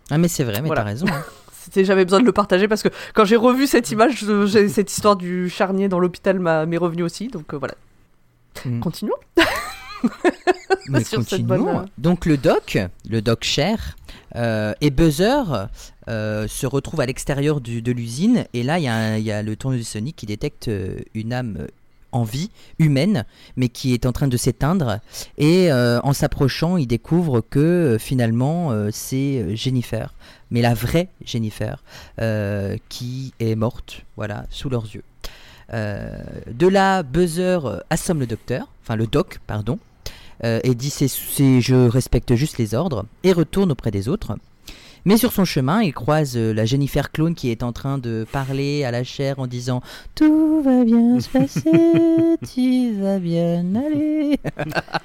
Ah, 0.09 0.17
mais 0.17 0.27
c'est 0.27 0.43
vrai, 0.43 0.61
mais 0.61 0.67
Voilà. 0.67 0.81
t'as 0.83 0.87
raison. 0.87 1.05
hein. 1.09 1.23
C'était, 1.59 1.83
j'avais 1.83 2.05
besoin 2.05 2.21
de 2.21 2.25
le 2.25 2.31
partager 2.31 2.67
parce 2.69 2.81
que 2.81 2.87
quand 3.13 3.25
j'ai 3.25 3.35
revu 3.35 3.67
cette 3.67 3.91
image, 3.91 4.23
j'ai- 4.45 4.69
cette 4.69 4.89
histoire 4.89 5.17
du 5.17 5.49
charnier 5.49 5.89
dans 5.89 5.99
l'hôpital 5.99 6.39
m'est 6.39 6.77
revenue 6.77 7.03
aussi. 7.03 7.27
Donc 7.27 7.53
euh, 7.53 7.57
voilà. 7.57 7.73
Hmm. 8.65 8.79
Continuons. 8.79 9.15
Mais 10.89 11.03
sur 11.03 11.19
continuons. 11.19 11.45
bonne, 11.47 11.67
euh, 11.67 11.85
Donc 11.97 12.25
le 12.25 12.37
doc, 12.37 12.77
le 13.09 13.21
doc 13.21 13.43
cher, 13.43 13.97
euh, 14.35 14.73
et 14.79 14.89
Buzzer 14.91 15.67
euh, 16.07 16.47
se 16.47 16.65
retrouvent 16.65 17.01
à 17.01 17.05
l'extérieur 17.05 17.59
du- 17.59 17.81
de 17.81 17.91
l'usine. 17.91 18.45
Et 18.53 18.63
là, 18.63 18.79
il 18.79 18.83
y, 18.85 18.87
a 18.87 19.17
y 19.17 19.43
le 19.43 19.55
tournevis 19.55 19.89
Sonic 19.89 20.15
qui 20.15 20.25
détecte 20.25 20.69
euh, 20.69 20.99
une 21.13 21.33
âme 21.33 21.57
euh, 21.59 21.67
en 22.11 22.23
vie, 22.23 22.49
humaine, 22.79 23.25
mais 23.55 23.69
qui 23.69 23.93
est 23.93 24.05
en 24.05 24.11
train 24.11 24.27
de 24.27 24.37
s'éteindre. 24.37 24.99
Et 25.37 25.71
euh, 25.71 25.99
en 26.03 26.13
s'approchant, 26.13 26.77
il 26.77 26.87
découvre 26.87 27.41
que 27.41 27.59
euh, 27.59 27.97
finalement, 27.99 28.71
euh, 28.71 28.89
c'est 28.91 29.55
Jennifer, 29.55 30.13
mais 30.51 30.61
la 30.61 30.73
vraie 30.73 31.09
Jennifer, 31.25 31.83
qui 32.89 33.33
est 33.39 33.55
morte, 33.55 34.03
voilà, 34.15 34.45
sous 34.49 34.69
leurs 34.69 34.85
yeux. 34.85 35.03
De 35.73 36.67
là, 36.67 37.03
Buzzer 37.03 37.59
assomme 37.89 38.19
le 38.19 38.27
docteur, 38.27 38.67
enfin 38.83 38.95
le 38.95 39.07
doc, 39.07 39.39
pardon, 39.45 39.77
et 40.43 40.73
dit 40.75 40.89
c'est- 40.89 41.59
je 41.59 41.87
respecte 41.89 42.35
juste 42.35 42.57
les 42.57 42.73
ordres, 42.73 43.05
et 43.23 43.33
retourne 43.33 43.71
auprès 43.73 43.91
des 43.91 44.07
autres. 44.07 44.37
Mais 45.07 45.15
sur 45.15 45.31
son 45.31 45.45
chemin, 45.45 45.81
il 45.81 45.93
croise 45.93 46.35
euh, 46.35 46.51
la 46.51 46.65
Jennifer 46.65 47.13
clone 47.13 47.33
qui 47.33 47.49
est 47.49 47.63
en 47.63 47.71
train 47.71 47.97
de 47.97 48.27
parler 48.29 48.83
à 48.83 48.91
la 48.91 49.05
chair 49.05 49.39
en 49.39 49.47
disant 49.47 49.81
Tout 50.15 50.61
va 50.61 50.83
bien 50.83 51.21
se 51.21 51.29
passer, 51.29 51.63
tu 52.53 52.91
vas 52.99 53.17
bien 53.17 53.73
aller. 53.73 54.37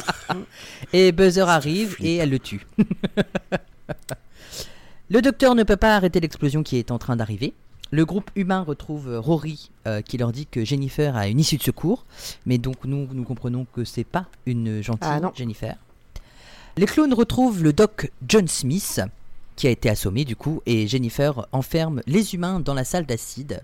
et 0.92 1.12
Buzzer 1.12 1.48
arrive 1.48 1.94
et 2.00 2.16
elle 2.16 2.30
le 2.30 2.40
tue. 2.40 2.66
le 5.08 5.22
docteur 5.22 5.54
ne 5.54 5.62
peut 5.62 5.76
pas 5.76 5.94
arrêter 5.94 6.18
l'explosion 6.18 6.64
qui 6.64 6.78
est 6.78 6.90
en 6.90 6.98
train 6.98 7.14
d'arriver. 7.14 7.54
Le 7.92 8.04
groupe 8.04 8.32
humain 8.34 8.62
retrouve 8.62 9.08
euh, 9.08 9.20
Rory 9.20 9.70
euh, 9.86 10.02
qui 10.02 10.18
leur 10.18 10.32
dit 10.32 10.46
que 10.46 10.64
Jennifer 10.64 11.16
a 11.16 11.28
une 11.28 11.38
issue 11.38 11.58
de 11.58 11.62
secours, 11.62 12.06
mais 12.44 12.58
donc 12.58 12.86
nous 12.86 13.06
nous 13.12 13.22
comprenons 13.22 13.68
que 13.72 13.84
c'est 13.84 14.02
pas 14.02 14.26
une 14.46 14.82
gentille 14.82 15.08
Ah 15.08 15.20
non. 15.20 15.30
Jennifer. 15.32 15.76
Les 16.76 16.86
clones 16.86 17.14
retrouvent 17.14 17.62
le 17.62 17.72
doc 17.72 18.10
John 18.26 18.48
Smith 18.48 19.00
qui 19.62 19.68
a 19.68 19.70
été 19.70 19.88
assommé 19.88 20.24
du 20.24 20.34
coup 20.34 20.60
et 20.66 20.88
Jennifer 20.88 21.46
enferme 21.52 22.02
les 22.08 22.34
humains 22.34 22.58
dans 22.58 22.74
la 22.74 22.82
salle 22.82 23.06
d'acide. 23.06 23.62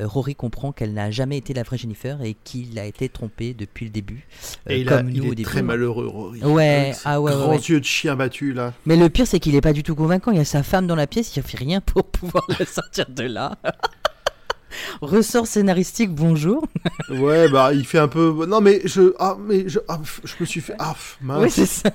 Euh, 0.00 0.04
Rory 0.08 0.34
comprend 0.34 0.72
qu'elle 0.72 0.92
n'a 0.92 1.12
jamais 1.12 1.36
été 1.38 1.54
la 1.54 1.62
vraie 1.62 1.78
Jennifer 1.78 2.20
et 2.20 2.34
qu'il 2.42 2.76
a 2.80 2.84
été 2.84 3.08
trompé 3.08 3.54
depuis 3.54 3.84
le 3.84 3.92
début. 3.92 4.26
euh, 4.68 4.72
Et 4.72 4.80
il, 4.80 4.88
a- 4.92 4.96
comme 4.98 5.08
il 5.08 5.18
nous 5.22 5.28
au 5.28 5.32
est 5.32 5.36
début. 5.36 5.42
très 5.44 5.62
malheureux, 5.62 6.08
Rory. 6.08 6.42
Ouais, 6.42 6.96
ah 7.04 7.20
ouais, 7.20 7.30
Grands 7.30 7.50
ouais. 7.50 7.58
yeux 7.58 7.78
de 7.78 7.84
chien 7.84 8.16
battu, 8.16 8.54
là. 8.54 8.72
Mais 8.86 8.96
le 8.96 9.08
pire 9.08 9.24
c'est 9.28 9.38
qu'il 9.38 9.54
est 9.54 9.60
pas 9.60 9.72
du 9.72 9.84
tout 9.84 9.94
convaincant. 9.94 10.32
Il 10.32 10.38
y 10.38 10.40
a 10.40 10.44
sa 10.44 10.64
femme 10.64 10.88
dans 10.88 10.96
la 10.96 11.06
pièce, 11.06 11.36
il 11.36 11.42
fait 11.44 11.58
rien 11.58 11.80
pour 11.80 12.02
pouvoir 12.10 12.44
la 12.58 12.66
sortir 12.66 13.06
de 13.08 13.22
là. 13.22 13.56
Ressort 15.00 15.46
scénaristique, 15.46 16.12
bonjour. 16.12 16.66
Ouais, 17.08 17.48
bah, 17.48 17.72
il 17.72 17.86
fait 17.86 18.00
un 18.00 18.08
peu. 18.08 18.44
Non, 18.48 18.60
mais 18.60 18.80
je. 18.84 19.14
Ah, 19.20 19.36
mais 19.40 19.68
je. 19.68 19.78
ah, 19.86 20.00
je 20.24 20.32
me 20.40 20.44
suis 20.44 20.60
fait. 20.60 20.74
Ah, 20.80 20.96
mince. 21.20 21.40
Oui, 21.44 21.50
c'est 21.52 21.66
ça. 21.66 21.90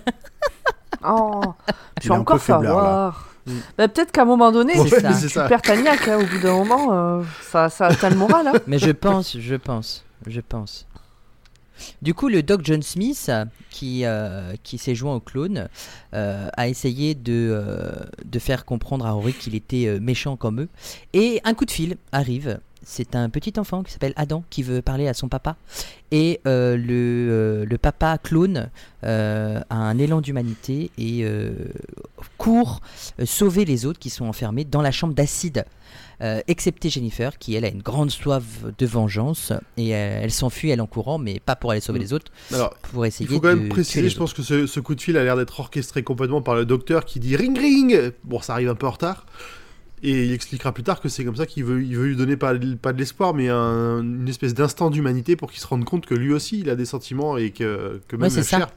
Oh, 1.05 1.41
je 1.97 2.03
suis 2.03 2.09
Il 2.09 2.13
encore 2.13 2.39
faiblard, 2.41 2.77
là. 2.83 3.15
Mm. 3.45 3.51
Bah, 3.77 3.87
peut-être 3.87 4.11
qu'à 4.11 4.21
un 4.21 4.25
moment 4.25 4.51
donné, 4.51 4.77
Ouais, 4.79 4.87
c'est 4.89 4.99
ça. 5.01 5.13
tu 5.19 5.29
ça. 5.29 5.47
perds 5.47 5.61
ta 5.61 5.75
niaque, 5.75 6.07
hein, 6.07 6.17
au 6.19 6.25
bout 6.25 6.39
d'un 6.39 6.53
moment, 6.53 6.89
euh, 6.93 7.23
ça, 7.41 7.69
ça 7.69 7.87
atteint 7.87 8.09
le 8.09 8.15
moral. 8.15 8.47
hein. 8.47 8.53
Mais 8.67 8.77
je 8.79 8.91
pense, 8.91 9.37
je 9.37 9.55
pense, 9.55 10.05
je 10.27 10.41
pense. 10.41 10.85
Du 12.03 12.13
coup, 12.13 12.29
le 12.29 12.43
Doc 12.43 12.61
John 12.63 12.83
Smith, 12.83 13.31
qui, 13.71 14.05
euh, 14.05 14.53
qui 14.61 14.77
s'est 14.77 14.93
joint 14.93 15.15
au 15.15 15.19
clone, 15.19 15.67
euh, 16.13 16.47
a 16.55 16.67
essayé 16.67 17.15
de, 17.15 17.31
euh, 17.51 17.91
de 18.23 18.37
faire 18.39 18.65
comprendre 18.65 19.05
à 19.07 19.11
Rory 19.11 19.33
qu'il 19.33 19.55
était 19.55 19.99
méchant 19.99 20.35
comme 20.35 20.61
eux. 20.61 20.69
Et 21.13 21.41
un 21.43 21.55
coup 21.55 21.65
de 21.65 21.71
fil 21.71 21.97
arrive. 22.11 22.59
C'est 22.83 23.15
un 23.15 23.29
petit 23.29 23.53
enfant 23.57 23.83
qui 23.83 23.91
s'appelle 23.91 24.13
Adam 24.15 24.43
qui 24.49 24.63
veut 24.63 24.81
parler 24.81 25.07
à 25.07 25.13
son 25.13 25.29
papa. 25.29 25.55
Et 26.11 26.41
euh, 26.47 26.75
le, 26.75 26.85
euh, 26.89 27.65
le 27.65 27.77
papa 27.77 28.17
clone 28.17 28.69
euh, 29.03 29.61
a 29.69 29.75
un 29.75 29.97
élan 29.97 30.21
d'humanité 30.21 30.89
et 30.97 31.25
court 32.37 32.81
sauver 33.23 33.65
les 33.65 33.85
autres 33.85 33.99
qui 33.99 34.09
sont 34.09 34.25
enfermés 34.25 34.65
dans 34.65 34.81
la 34.81 34.91
chambre 34.91 35.13
d'acide. 35.13 35.65
Excepté 36.47 36.91
Jennifer, 36.91 37.39
qui 37.39 37.55
elle 37.55 37.65
a 37.65 37.67
une 37.67 37.81
grande 37.81 38.11
soif 38.11 38.43
de 38.77 38.85
vengeance 38.85 39.53
et 39.75 39.89
elle 39.89 40.29
s'enfuit 40.29 40.69
elle 40.69 40.79
en 40.79 40.85
courant, 40.85 41.17
mais 41.17 41.39
pas 41.39 41.55
pour 41.55 41.71
aller 41.71 41.81
sauver 41.81 41.97
Mm. 41.97 42.03
les 42.03 42.13
autres, 42.13 42.31
Alors, 42.53 42.75
pour 42.91 43.07
il 43.07 43.11
faut 43.11 43.39
quand 43.39 43.47
même 43.47 43.69
préciser, 43.69 44.07
je 44.07 44.17
pense 44.17 44.33
que 44.33 44.43
ce, 44.43 44.67
ce 44.67 44.79
coup 44.79 44.93
de 44.93 45.01
fil 45.01 45.17
a 45.17 45.23
l'air 45.23 45.35
d'être 45.35 45.59
orchestré 45.59 46.03
complètement 46.03 46.43
par 46.43 46.53
le 46.53 46.65
docteur 46.65 47.05
qui 47.05 47.19
dit 47.19 47.35
ring 47.35 47.57
ring. 47.57 48.13
Bon, 48.23 48.39
ça 48.39 48.53
arrive 48.53 48.69
un 48.69 48.75
peu 48.75 48.85
en 48.85 48.91
retard. 48.91 49.25
Et 50.03 50.25
il 50.25 50.33
expliquera 50.33 50.71
plus 50.71 50.83
tard 50.83 50.99
que 50.99 51.09
c'est 51.09 51.23
comme 51.23 51.35
ça 51.35 51.45
qu'il 51.45 51.63
veut, 51.63 51.83
il 51.83 51.95
veut 51.95 52.05
lui 52.07 52.15
donner 52.15 52.35
pas, 52.35 52.53
pas 52.81 52.91
de 52.93 52.97
l'espoir, 52.97 53.33
mais 53.35 53.49
un- 53.49 53.99
une 54.01 54.27
espèce 54.27 54.53
d'instant 54.55 54.89
d'humanité 54.89 55.35
pour 55.35 55.51
qu'il 55.51 55.61
se 55.61 55.67
rende 55.67 55.85
compte 55.85 56.05
que 56.07 56.15
lui 56.15 56.33
aussi, 56.33 56.59
il 56.59 56.69
a 56.71 56.75
des 56.75 56.85
sentiments 56.85 57.37
et 57.37 57.51
que, 57.51 58.01
que 58.07 58.15
même 58.15 58.29
c'est 58.31 58.41
ça. 58.43 58.57
Cher 58.59 58.67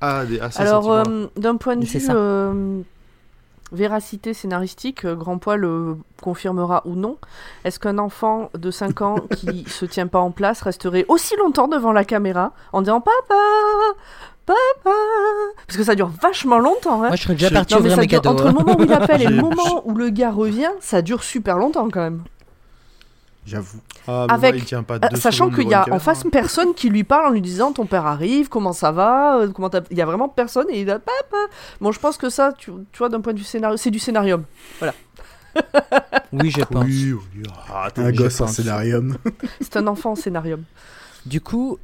a, 0.00 0.24
des, 0.24 0.38
a 0.38 0.50
ses 0.52 0.62
Alors, 0.62 0.84
sentiments. 0.84 1.16
euh, 1.16 1.26
d'un 1.40 1.56
point 1.56 1.74
de 1.74 1.84
vue 1.84 1.98
euh, 2.10 2.80
véracité 3.72 4.32
scénaristique, 4.34 5.04
euh, 5.04 5.16
Grand 5.16 5.38
Poil 5.38 5.64
euh, 5.64 5.94
confirmera 6.22 6.82
ou 6.86 6.94
non, 6.94 7.18
est-ce 7.64 7.80
qu'un 7.80 7.98
enfant 7.98 8.50
de 8.56 8.70
5 8.70 9.02
ans 9.02 9.16
qui 9.36 9.64
se 9.68 9.84
tient 9.84 10.06
pas 10.06 10.20
en 10.20 10.30
place 10.30 10.62
resterait 10.62 11.04
aussi 11.08 11.34
longtemps 11.38 11.66
devant 11.68 11.90
la 11.92 12.04
caméra 12.04 12.52
en 12.72 12.82
disant 12.82 13.00
Papa 13.00 13.34
Papa 14.48 14.96
Parce 15.66 15.76
que 15.76 15.84
ça 15.84 15.94
dure 15.94 16.10
vachement 16.22 16.58
longtemps. 16.58 17.02
Hein. 17.02 17.08
Moi, 17.08 17.16
je 17.16 17.22
serais 17.22 17.34
déjà 17.34 17.50
parti 17.50 17.74
Non, 17.74 17.80
mais 17.80 17.90
ouvrir 17.90 17.94
ça 17.96 18.00
mes 18.00 18.06
dure- 18.06 18.22
cadeaux. 18.22 18.34
entre 18.34 18.44
le 18.44 18.48
hein. 18.50 18.52
moment 18.52 18.76
où 18.78 18.82
il 18.84 18.92
appelle 18.92 19.22
et 19.22 19.26
le 19.26 19.40
moment 19.42 19.82
où 19.84 19.94
le 19.94 20.08
gars 20.10 20.30
revient, 20.30 20.70
ça 20.80 21.02
dure 21.02 21.22
super 21.22 21.58
longtemps 21.58 21.88
quand 21.90 22.00
même. 22.00 22.22
J'avoue. 23.46 23.78
Ah, 24.06 24.26
avec- 24.28 24.54
moi, 24.54 24.58
il 24.58 24.64
tient 24.64 24.82
pas 24.82 24.96
Euh, 24.96 25.08
deux 25.10 25.16
sachant 25.16 25.48
qu'il 25.50 25.68
y 25.68 25.74
a 25.74 25.84
en 25.90 25.98
face 25.98 26.22
personne 26.30 26.74
qui 26.74 26.90
lui 26.90 27.04
parle 27.04 27.26
en 27.26 27.30
lui 27.30 27.40
disant 27.40 27.72
ton 27.72 27.86
père 27.86 28.04
arrive, 28.06 28.48
comment 28.50 28.72
ça 28.74 28.90
va, 28.92 29.38
euh, 29.38 29.48
comment 29.48 29.70
il 29.90 29.96
y 29.96 30.02
a 30.02 30.06
vraiment 30.06 30.28
personne 30.28 30.66
et 30.70 30.80
il 30.82 30.90
a 30.90 30.98
papa. 30.98 31.36
Bon, 31.80 31.90
je 31.92 31.98
pense 32.00 32.16
que 32.18 32.28
ça, 32.30 32.52
tu, 32.56 32.70
tu 32.92 32.98
vois, 32.98 33.08
d'un 33.08 33.20
point 33.22 33.32
de 33.32 33.38
vue 33.38 33.44
scénario, 33.44 33.76
c'est 33.78 33.90
du 33.90 33.98
scénarium. 33.98 34.44
Oui, 36.32 36.50
je 36.50 36.62
pense. 36.62 36.84
Oui, 36.84 37.12
oui. 37.12 37.42
Ah, 37.72 37.88
t'es 37.92 38.02
Un 38.02 38.12
gosse 38.12 38.40
en 38.40 38.46
scénarium. 38.46 39.16
C'est 39.60 39.76
un 39.76 39.86
enfant 39.88 40.12
en 40.12 40.14
scénarium. 40.14 40.62
Du 41.26 41.40
coup, 41.40 41.78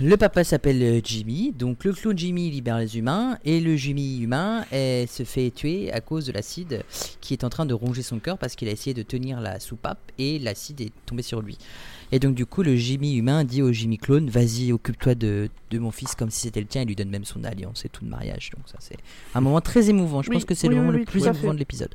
le 0.00 0.16
papa 0.16 0.44
s'appelle 0.44 0.82
euh, 0.82 1.00
Jimmy, 1.02 1.52
donc 1.52 1.84
le 1.84 1.92
clown 1.92 2.16
Jimmy 2.16 2.50
libère 2.50 2.78
les 2.78 2.96
humains, 2.96 3.36
et 3.44 3.60
le 3.60 3.76
Jimmy 3.76 4.20
humain 4.20 4.64
eh, 4.72 5.06
se 5.08 5.24
fait 5.24 5.50
tuer 5.50 5.92
à 5.92 6.00
cause 6.00 6.26
de 6.26 6.32
l'acide 6.32 6.84
qui 7.20 7.32
est 7.34 7.42
en 7.42 7.48
train 7.48 7.66
de 7.66 7.74
ronger 7.74 8.02
son 8.02 8.18
cœur 8.20 8.38
parce 8.38 8.54
qu'il 8.54 8.68
a 8.68 8.70
essayé 8.70 8.94
de 8.94 9.02
tenir 9.02 9.40
la 9.40 9.58
soupape 9.58 9.98
et 10.18 10.38
l'acide 10.38 10.80
est 10.80 10.92
tombé 11.04 11.22
sur 11.22 11.42
lui. 11.42 11.58
Et 12.12 12.20
donc 12.20 12.34
du 12.34 12.46
coup, 12.46 12.62
le 12.62 12.76
Jimmy 12.76 13.16
humain 13.16 13.44
dit 13.44 13.60
au 13.60 13.72
Jimmy 13.72 13.98
clone, 13.98 14.30
vas-y, 14.30 14.72
occupe-toi 14.72 15.14
de, 15.14 15.50
de 15.70 15.78
mon 15.78 15.90
fils 15.90 16.14
comme 16.14 16.30
si 16.30 16.42
c'était 16.42 16.60
le 16.60 16.66
tien, 16.66 16.82
et 16.82 16.84
lui 16.84 16.96
donne 16.96 17.10
même 17.10 17.24
son 17.24 17.42
alliance 17.44 17.84
et 17.84 17.88
tout 17.88 18.04
de 18.04 18.10
mariage. 18.10 18.50
Donc 18.56 18.68
ça 18.68 18.76
c'est 18.78 18.96
un 19.34 19.40
moment 19.40 19.60
très 19.60 19.90
émouvant. 19.90 20.22
Je 20.22 20.30
Oui, 20.30 20.36
pense 20.36 20.44
que 20.44 20.54
c'est 20.54 20.68
oui, 20.68 20.74
le 20.74 20.80
moment 20.80 20.92
oui, 20.92 21.00
le 21.00 21.04
plus 21.04 21.26
émouvant 21.26 21.52
de 21.54 21.58
l'épisode. 21.58 21.94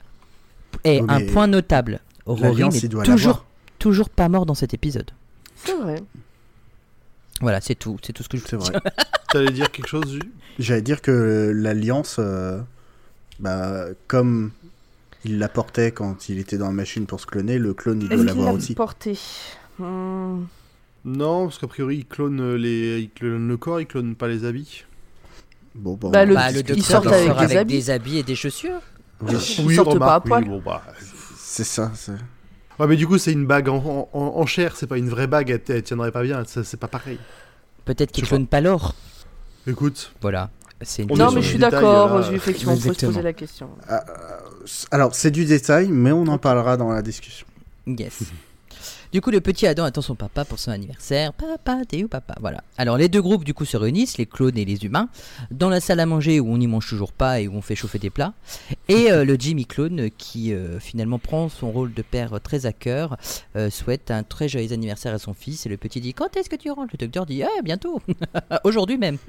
Et 0.83 0.99
un 1.07 1.25
point 1.27 1.47
notable, 1.47 2.01
Rory 2.25 2.63
n'est 2.63 3.03
toujours, 3.03 3.45
toujours 3.79 4.09
pas 4.09 4.27
mort 4.27 4.45
dans 4.45 4.55
cet 4.55 4.73
épisode. 4.73 5.12
C'est 5.55 5.77
vrai. 5.77 6.01
Voilà, 7.43 7.62
c'est 7.62 7.75
tout, 7.75 7.97
c'est 8.01 8.13
tout 8.13 8.23
ce 8.23 8.29
que 8.29 8.38
je 8.38 8.43
C'est 8.47 8.56
veux 8.56 8.62
vrai. 8.63 8.71
T'allais 9.32 9.51
dire 9.51 9.69
quelque 9.71 9.88
chose, 9.88 10.17
J'allais 10.60 10.82
dire 10.82 11.01
que 11.01 11.51
l'alliance, 11.53 12.15
euh, 12.19 12.60
bah, 13.39 13.86
comme 14.08 14.51
il 15.25 15.39
la 15.39 15.49
portait 15.49 15.91
quand 15.91 16.29
il 16.29 16.39
était 16.39 16.58
dans 16.58 16.67
la 16.67 16.71
machine 16.73 17.06
pour 17.06 17.19
se 17.19 17.25
cloner, 17.25 17.58
le 17.58 17.73
clone 17.73 18.01
il 18.01 18.10
doit 18.10 18.23
l'avoir 18.23 18.47
l'a 18.47 18.53
aussi. 18.53 18.75
porté? 18.75 19.17
Hmm. 19.79 20.43
Non, 21.06 21.45
parce 21.47 21.58
qu'a 21.60 21.67
priori, 21.67 21.97
il 21.97 22.06
clone, 22.06 22.56
les... 22.56 22.99
il 22.99 23.10
clone 23.10 23.47
le 23.47 23.58
corps, 23.58 23.82
il 23.82 23.88
clone 23.88 24.15
pas 24.15 24.27
les 24.29 24.45
habits. 24.45 24.86
Bon, 25.75 25.95
bon, 25.95 26.10
Bah, 26.12 26.23
le- 26.23 26.34
Bah, 26.36 26.51
le 26.51 26.60
avec 26.60 26.82
sort 26.84 27.01
des 27.01 27.27
avec 27.29 27.58
habits. 27.58 27.73
des 27.73 27.89
habits 27.89 28.17
et 28.19 28.23
des 28.23 28.36
chaussures. 28.36 28.79
Oui, 29.21 29.34
Ils 29.34 29.75
sortent 29.75 29.99
pas 29.99 30.15
à 30.15 30.21
poil. 30.21 30.43
oui, 30.43 30.49
bon, 30.49 30.62
bah... 30.63 30.84
c'est 31.38 31.63
ça. 31.65 31.91
Ouais, 32.79 32.88
mais 32.88 32.95
du 32.95 33.07
coup, 33.07 33.17
c'est 33.17 33.31
une 33.31 33.45
bague 33.45 33.69
en, 33.69 34.09
en, 34.13 34.19
en 34.19 34.45
chair, 34.45 34.75
c'est 34.75 34.88
pas 34.88 34.97
une 34.97 35.09
vraie 35.09 35.27
bague, 35.27 35.49
elle, 35.49 35.62
elle 35.69 35.83
tiendrait 35.83 36.12
pas 36.12 36.23
bien, 36.23 36.43
ça, 36.45 36.63
c'est 36.63 36.77
pas 36.77 36.88
pareil. 36.88 37.19
Peut-être 37.86 38.12
qu'il 38.12 38.25
clone 38.25 38.47
pas 38.47 38.62
l'or. 38.62 38.95
Écoute, 39.67 40.13
Voilà. 40.21 40.49
C'est 40.86 41.03
une 41.03 41.15
Non, 41.17 41.31
mais 41.31 41.41
je 41.41 41.47
suis 41.47 41.57
d'accord. 41.59 42.21
Ju, 42.23 42.36
effectivement, 42.36 42.73
on 42.73 42.77
peut 42.77 42.93
se 42.93 43.05
poser 43.05 43.21
la 43.21 43.31
question. 43.33 43.69
Ah, 43.88 44.03
euh, 44.09 44.65
alors, 44.91 45.15
c'est 45.15 45.31
du 45.31 45.45
détail, 45.45 45.88
mais 45.89 46.12
on 46.12 46.27
en 46.27 46.38
parlera 46.38 46.75
dans 46.75 46.91
la 46.91 47.01
discussion. 47.01 47.45
Yes. 47.88 48.23
Du 49.13 49.21
coup, 49.21 49.30
le 49.30 49.41
petit 49.41 49.67
Adam 49.67 49.84
attend 49.84 50.02
son 50.02 50.15
papa 50.15 50.43
pour 50.43 50.58
son 50.58 50.71
anniversaire. 50.71 51.34
Papa, 51.34 51.86
t'es 51.88 52.04
où, 52.04 52.08
papa? 52.08 52.34
Voilà. 52.41 52.63
Alors, 52.80 52.97
les 52.97 53.10
deux 53.10 53.21
groupes, 53.21 53.43
du 53.43 53.54
coup, 53.54 53.63
se 53.63 53.78
réunissent, 53.78 54.17
les 54.17 54.26
clones 54.26 54.58
et 54.58 54.65
les 54.65 54.86
humains, 54.86 55.08
dans 55.52 55.69
la 55.69 55.80
salle 55.80 55.99
à 55.99 56.08
manger 56.08 56.39
où 56.39 56.52
on 56.52 56.58
n'y 56.58 56.65
mange 56.65 56.89
toujours 56.89 57.12
pas 57.12 57.39
et 57.39 57.47
où 57.47 57.54
on 57.54 57.62
fait 57.62 57.76
chauffer 57.76 57.99
des 57.99 58.10
plats. 58.10 58.34
Et 58.88 59.12
euh, 59.12 59.23
le 59.23 59.36
Jimmy 59.36 59.67
Clone, 59.67 60.10
qui 60.17 60.52
euh, 60.52 60.80
finalement 60.80 61.19
prend 61.19 61.47
son 61.47 61.69
rôle 61.71 61.93
de 61.93 62.02
père 62.02 62.41
très 62.41 62.65
à 62.65 62.73
cœur, 62.73 63.17
euh, 63.56 63.69
souhaite 63.69 64.10
un 64.10 64.23
très 64.23 64.49
joyeux 64.49 64.73
anniversaire 64.73 65.13
à 65.13 65.19
son 65.19 65.36
fils. 65.36 65.67
Et 65.67 65.69
le 65.69 65.78
petit 65.78 66.02
dit 66.02 66.15
Quand 66.15 66.36
est-ce 66.36 66.49
que 66.49 66.56
tu 66.56 66.71
rentres? 66.71 66.93
Le 66.93 66.97
docteur 66.97 67.28
dit 67.28 67.43
Eh, 67.43 67.62
bientôt 67.62 68.02
Aujourd'hui 68.63 68.97
même 68.97 69.19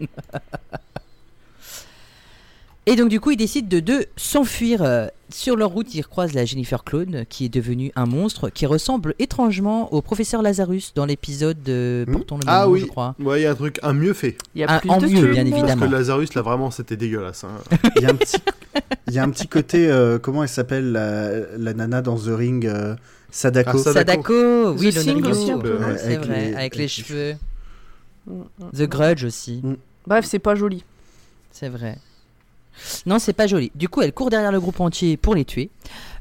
Et 2.87 2.97
donc 2.97 3.09
du 3.09 3.19
coup, 3.19 3.31
ils 3.31 3.37
décident 3.37 3.69
de, 3.69 3.81
de 3.81 4.07
s'enfuir. 4.17 4.83
euh, 4.83 5.07
sur 5.31 5.57
leur 5.57 5.71
route, 5.71 5.93
ils 5.95 6.03
recroisent 6.03 6.35
la 6.35 6.45
Jennifer 6.45 6.85
Clone, 6.85 7.25
qui 7.29 7.47
est 7.47 7.49
devenue 7.49 7.91
un 7.97 8.07
monstre, 8.07 8.51
qui 8.51 8.67
ressemble 8.67 9.15
étrangement 9.19 9.93
au 9.93 10.01
professeur 10.01 10.43
Lazarus 10.43 10.93
dans 10.95 11.07
l'épisode 11.07 11.61
de 11.63 12.05
Hmm. 12.07 12.13
Portons 12.13 12.37
le 12.39 12.45
même 12.45 12.55
ah 12.55 12.67
nom, 12.67 12.73
oui, 12.73 12.81
je 12.81 12.87
crois. 12.87 13.17
ouais, 13.19 13.41
il 13.41 13.45
y 13.45 13.47
a 13.47 13.51
un 13.51 13.55
truc, 13.55 13.81
un 13.83 13.95
mieux 13.95 14.13
fait. 14.13 14.37
Il 14.55 14.61
y 14.61 14.65
a 14.65 14.67
Ah, 14.69 14.79
plus 14.81 14.91
en 14.91 14.99
de 14.99 15.07
mieux, 15.07 15.27
bien 15.33 15.45
Parce 15.45 15.57
évidemment. 15.59 15.87
que 15.87 15.91
Lazarus, 15.93 16.35
là, 16.35 16.43
vraiment, 16.43 16.71
c'était 16.71 16.97
dégueulasse. 16.97 17.43
hein. 17.45 17.49
Il 17.97 18.03
y 18.03 18.07
a 18.07 18.11
un 18.11 18.15
petit, 18.15 18.37
il 19.09 19.15
y 19.15 19.19
a 19.19 19.25
un 19.25 19.31
petit 19.31 19.49
côté, 19.49 19.89
euh, 19.91 20.19
comment 20.19 20.43
elle 20.43 20.49
s'appelle, 20.49 20.93
la, 20.93 21.31
la 21.57 21.73
nana 21.75 22.01
dans 22.03 22.17
The 22.17 22.29
Ring, 22.29 22.67
euh, 22.67 22.95
Sadako. 23.31 23.71
Ah, 23.79 23.93
Sadako. 23.93 24.33
Sadako, 24.33 24.73
oui, 24.79 24.93
The 24.93 24.95
le 24.97 25.01
un 25.01 25.89
Ouais, 25.89 25.99
c'est 25.99 26.05
Avec 26.05 26.19
vrai, 26.27 26.49
les- 26.51 26.55
avec 26.55 26.77
les 26.77 26.89
cheveux. 26.89 27.35
Mm, 28.27 28.33
mm. 28.61 28.71
The 28.77 28.83
Grudge 28.89 29.25
aussi, 29.25 29.63
Bref, 30.07 30.27
c'est 30.27 30.39
pas 30.39 30.55
joli. 30.55 30.85
c'est 31.51 31.69
vrai. 31.71 31.97
Non, 33.07 33.19
c'est 33.19 33.33
pas 33.33 33.47
joli. 33.47 33.71
Du 33.75 33.89
coup, 33.89 34.03
elle 34.03 34.13
court 34.13 34.31
derrière 34.31 34.53
le 34.53 34.61
groupe 34.61 34.81
entier 34.81 35.17
pour 35.17 35.35
les 35.35 35.45
tuer. 35.45 35.71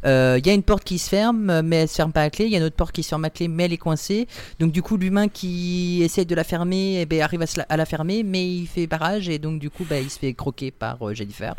Euh, 0.05 0.37
Il 0.39 0.45
y 0.45 0.49
a 0.49 0.53
une 0.53 0.63
porte 0.63 0.83
qui 0.83 0.97
se 0.99 1.09
ferme, 1.09 1.61
mais 1.61 1.77
elle 1.77 1.87
se 1.87 1.95
ferme 1.95 2.11
pas 2.11 2.23
à 2.23 2.29
clé. 2.29 2.45
Il 2.45 2.51
y 2.51 2.55
a 2.55 2.57
une 2.57 2.65
autre 2.65 2.75
porte 2.75 2.93
qui 2.93 3.03
se 3.03 3.09
ferme 3.09 3.25
à 3.25 3.29
clé, 3.29 3.47
mais 3.47 3.65
elle 3.65 3.73
est 3.73 3.77
coincée. 3.77 4.27
Donc, 4.59 4.71
du 4.71 4.81
coup, 4.81 4.97
l'humain 4.97 5.27
qui 5.27 6.01
essaie 6.03 6.25
de 6.25 6.35
la 6.35 6.43
fermer 6.43 7.01
eh 7.01 7.05
ben, 7.05 7.21
arrive 7.21 7.43
à, 7.69 7.77
la, 7.77 7.85
fermer, 7.85 8.23
mais 8.23 8.47
il 8.47 8.67
fait 8.67 8.87
barrage 8.87 9.29
et 9.29 9.39
donc, 9.39 9.59
du 9.59 9.69
coup, 9.69 9.85
bah, 9.89 9.99
il 9.99 10.09
se 10.09 10.19
fait 10.19 10.33
croquer 10.33 10.71
par 10.71 11.07
euh, 11.07 11.13
Jennifer. 11.13 11.55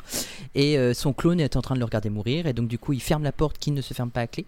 Et 0.54 0.78
euh, 0.78 0.94
son 0.94 1.12
clone 1.12 1.40
est 1.40 1.56
en 1.56 1.62
train 1.62 1.74
de 1.74 1.80
le 1.80 1.84
regarder 1.84 2.10
mourir. 2.10 2.46
Et 2.46 2.52
donc, 2.52 2.68
du 2.68 2.78
coup, 2.78 2.92
il 2.92 3.00
ferme 3.00 3.22
la 3.22 3.32
porte 3.32 3.58
qui 3.58 3.70
ne 3.70 3.80
se 3.80 3.94
ferme 3.94 4.10
pas 4.10 4.22
à 4.22 4.26
clé. 4.26 4.44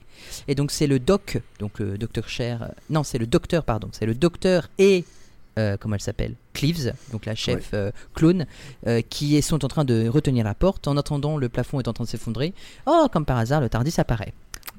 Et 0.49 0.55
donc, 0.55 0.71
c'est 0.71 0.87
le 0.87 0.99
doc, 0.99 1.39
donc 1.59 1.79
le 1.79 1.97
docteur 1.99 2.29
Cher. 2.29 2.63
euh, 2.63 2.67
non, 2.91 3.03
c'est 3.03 3.19
le 3.19 3.27
docteur, 3.27 3.65
pardon. 3.65 3.89
C'est 3.93 4.07
le 4.07 4.15
docteur 4.15 4.69
et. 4.79 5.05
Euh, 5.59 5.77
comment 5.79 5.95
elle 5.95 6.01
s'appelle 6.01 6.35
Cleaves, 6.53 6.93
donc 7.13 7.27
la 7.27 7.35
chef 7.35 7.71
euh, 7.75 7.91
clone, 8.15 8.47
euh, 8.87 9.01
qui 9.09 9.41
sont 9.43 9.65
en 9.65 9.69
train 9.69 9.85
de 9.85 10.09
retenir 10.09 10.45
la 10.45 10.55
porte. 10.55 10.89
En 10.89 10.97
attendant, 10.97 11.37
le 11.37 11.49
plafond 11.49 11.81
est 11.81 11.89
en 11.89 11.93
train 11.93 12.05
de 12.05 12.09
s'effondrer. 12.09 12.53
Oh, 12.87 13.07
comme 13.13 13.25
par 13.25 13.37
hasard, 13.39 13.61
le 13.61 13.69
Tardis 13.69 13.95
apparaît. 13.99 14.33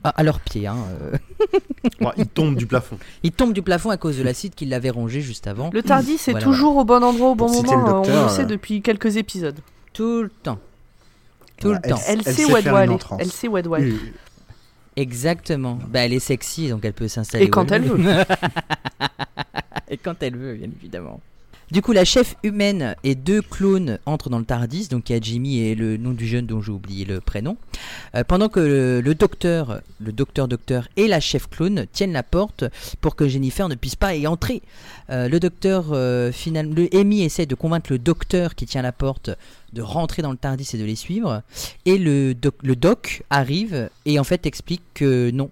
À, 0.04 0.10
à 0.10 0.24
leurs 0.24 0.40
pieds. 0.40 0.68
Hein, 0.68 0.78
euh. 1.02 1.18
Ouais, 2.02 2.12
il 2.18 2.28
tombe 2.28 2.56
du 2.56 2.68
plafond. 2.68 2.98
Il 3.24 3.32
tombe 3.32 3.54
du 3.54 3.62
plafond 3.62 3.90
à 3.90 3.98
cause 3.98 4.18
de 4.18 4.24
l'acide 4.24 4.54
qui 4.54 4.66
l'avait 4.66 4.90
rongé 4.90 5.22
juste 5.22 5.48
avant. 5.48 5.70
Le 5.74 5.82
Tardis 5.82 6.16
est 6.16 6.32
Voilà, 6.32 6.46
toujours 6.46 6.76
au 6.78 6.86
bon 6.86 7.04
endroit 7.04 7.30
au 7.30 7.36
bon 7.36 7.48
Pour 7.48 7.63
moment. 7.63 8.04
le 8.04 8.10
euh, 8.12 8.22
on 8.22 8.24
le 8.24 8.30
sait 8.30 8.46
depuis 8.46 8.82
quelques 8.82 9.18
épisodes. 9.18 9.60
Tout 9.94 10.22
le 10.24 10.30
temps. 10.30 10.60
Tout 11.60 11.72
le 11.72 11.80
temps. 11.82 12.00
Elle, 12.08 12.22
Elle 12.26 12.34
sait 12.36 12.46
où 12.46 12.56
elle 12.56 12.63
doit 12.66 12.80
aller. 12.80 12.98
Elle 13.20 13.32
sait 13.32 13.48
où 13.48 13.58
elle 13.58 13.63
doit 13.63 13.78
aller. 13.78 13.96
Exactement. 14.98 15.80
Bah, 15.90 16.00
elle 16.02 16.14
est 16.14 16.20
sexy, 16.20 16.70
donc 16.70 16.84
elle 16.84 16.94
peut 16.94 17.08
s'installer. 17.08 17.46
Et 17.46 17.50
quand 17.50 17.70
où 17.70 17.74
elle 17.74 17.84
veut. 17.84 18.00
et 19.90 19.98
quand 19.98 20.22
elle 20.22 20.36
veut, 20.36 20.56
bien 20.56 20.70
évidemment. 20.76 21.22
Du 21.70 21.82
coup, 21.82 21.92
la 21.92 22.06
chef 22.06 22.36
humaine 22.44 22.96
et 23.04 23.14
deux 23.14 23.42
clones 23.42 24.00
entrent 24.06 24.30
dans 24.30 24.40
le 24.40 24.46
Tardis. 24.46 24.88
Donc, 24.88 25.10
il 25.10 25.14
y 25.14 25.16
a 25.18 25.20
Jimmy 25.22 25.60
et 25.60 25.76
le 25.76 25.98
nom 25.98 26.12
du 26.12 26.26
jeune 26.26 26.46
dont 26.46 26.62
j'ai 26.62 26.72
oublié 26.72 27.04
le 27.04 27.20
prénom. 27.20 27.58
Euh, 28.16 28.24
pendant 28.24 28.48
que 28.48 28.62
le, 28.62 29.02
le 29.02 29.16
docteur, 29.16 29.82
le 30.00 30.14
docteur 30.14 30.48
docteur 30.48 30.88
et 30.96 31.10
la 31.10 31.20
chef 31.20 31.50
clone 31.50 31.86
tiennent 31.92 32.14
la 32.14 32.24
porte 32.24 32.64
pour 33.02 33.18
que 33.18 33.28
Jennifer 33.28 33.68
ne 33.68 33.76
puisse 33.76 33.98
pas 33.98 34.16
y 34.16 34.28
entrer. 34.28 34.62
Euh, 35.10 35.28
le 35.28 35.42
docteur, 35.42 35.88
euh, 35.92 36.32
finalement, 36.32 36.74
le 36.74 36.88
Amy 36.96 37.24
essaie 37.24 37.46
de 37.46 37.56
convaincre 37.56 37.92
le 37.92 38.00
docteur 38.00 38.56
qui 38.56 38.66
tient 38.66 38.82
la 38.82 38.94
porte 38.94 39.32
de 39.78 39.84
rentrer 39.84 40.22
dans 40.24 40.32
le 40.32 40.38
Tardis 40.38 40.70
et 40.74 40.78
de 40.78 40.84
les 40.84 40.96
suivre. 40.96 41.44
Et 41.86 41.98
le 41.98 42.34
doc, 42.34 42.56
le 42.63 42.76
doc 42.76 43.24
arrive 43.30 43.90
et 44.06 44.20
en 44.20 44.24
fait 44.24 44.46
explique 44.46 44.82
que 44.94 45.30
non. 45.32 45.50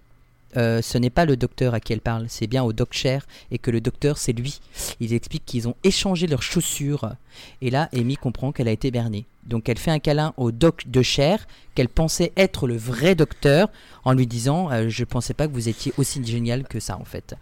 euh, 0.57 0.81
ce 0.81 0.97
n'est 0.97 1.11
pas 1.11 1.25
le 1.25 1.35
docteur 1.35 1.73
à 1.73 1.79
qui 1.79 1.93
elle 1.93 2.01
parle, 2.01 2.25
c'est 2.27 2.47
bien 2.47 2.63
au 2.63 2.73
doc 2.73 2.89
Cher 2.91 3.27
et 3.51 3.57
que 3.59 3.71
le 3.71 3.81
docteur 3.81 4.17
c'est 4.17 4.33
lui. 4.33 4.59
Ils 4.99 5.13
expliquent 5.13 5.45
qu'ils 5.45 5.67
ont 5.67 5.75
échangé 5.83 6.27
leurs 6.27 6.41
chaussures 6.41 7.13
et 7.61 7.69
là 7.69 7.89
Amy 7.93 8.15
comprend 8.15 8.51
qu'elle 8.51 8.67
a 8.67 8.71
été 8.71 8.89
bernée. 8.89 9.25
Donc 9.45 9.69
elle 9.69 9.77
fait 9.77 9.91
un 9.91 9.99
câlin 9.99 10.33
au 10.37 10.51
doc 10.51 10.83
de 10.87 11.01
Cher 11.03 11.45
qu'elle 11.75 11.89
pensait 11.89 12.31
être 12.35 12.67
le 12.67 12.77
vrai 12.77 13.13
docteur 13.13 13.69
en 14.05 14.13
lui 14.13 14.25
disant 14.25 14.71
euh, 14.71 14.89
je 14.89 15.03
pensais 15.03 15.35
pas 15.35 15.47
que 15.47 15.53
vous 15.53 15.69
étiez 15.69 15.93
aussi 15.97 16.25
génial 16.25 16.63
que 16.63 16.79
ça 16.79 16.97
en 16.97 17.05
fait. 17.05 17.35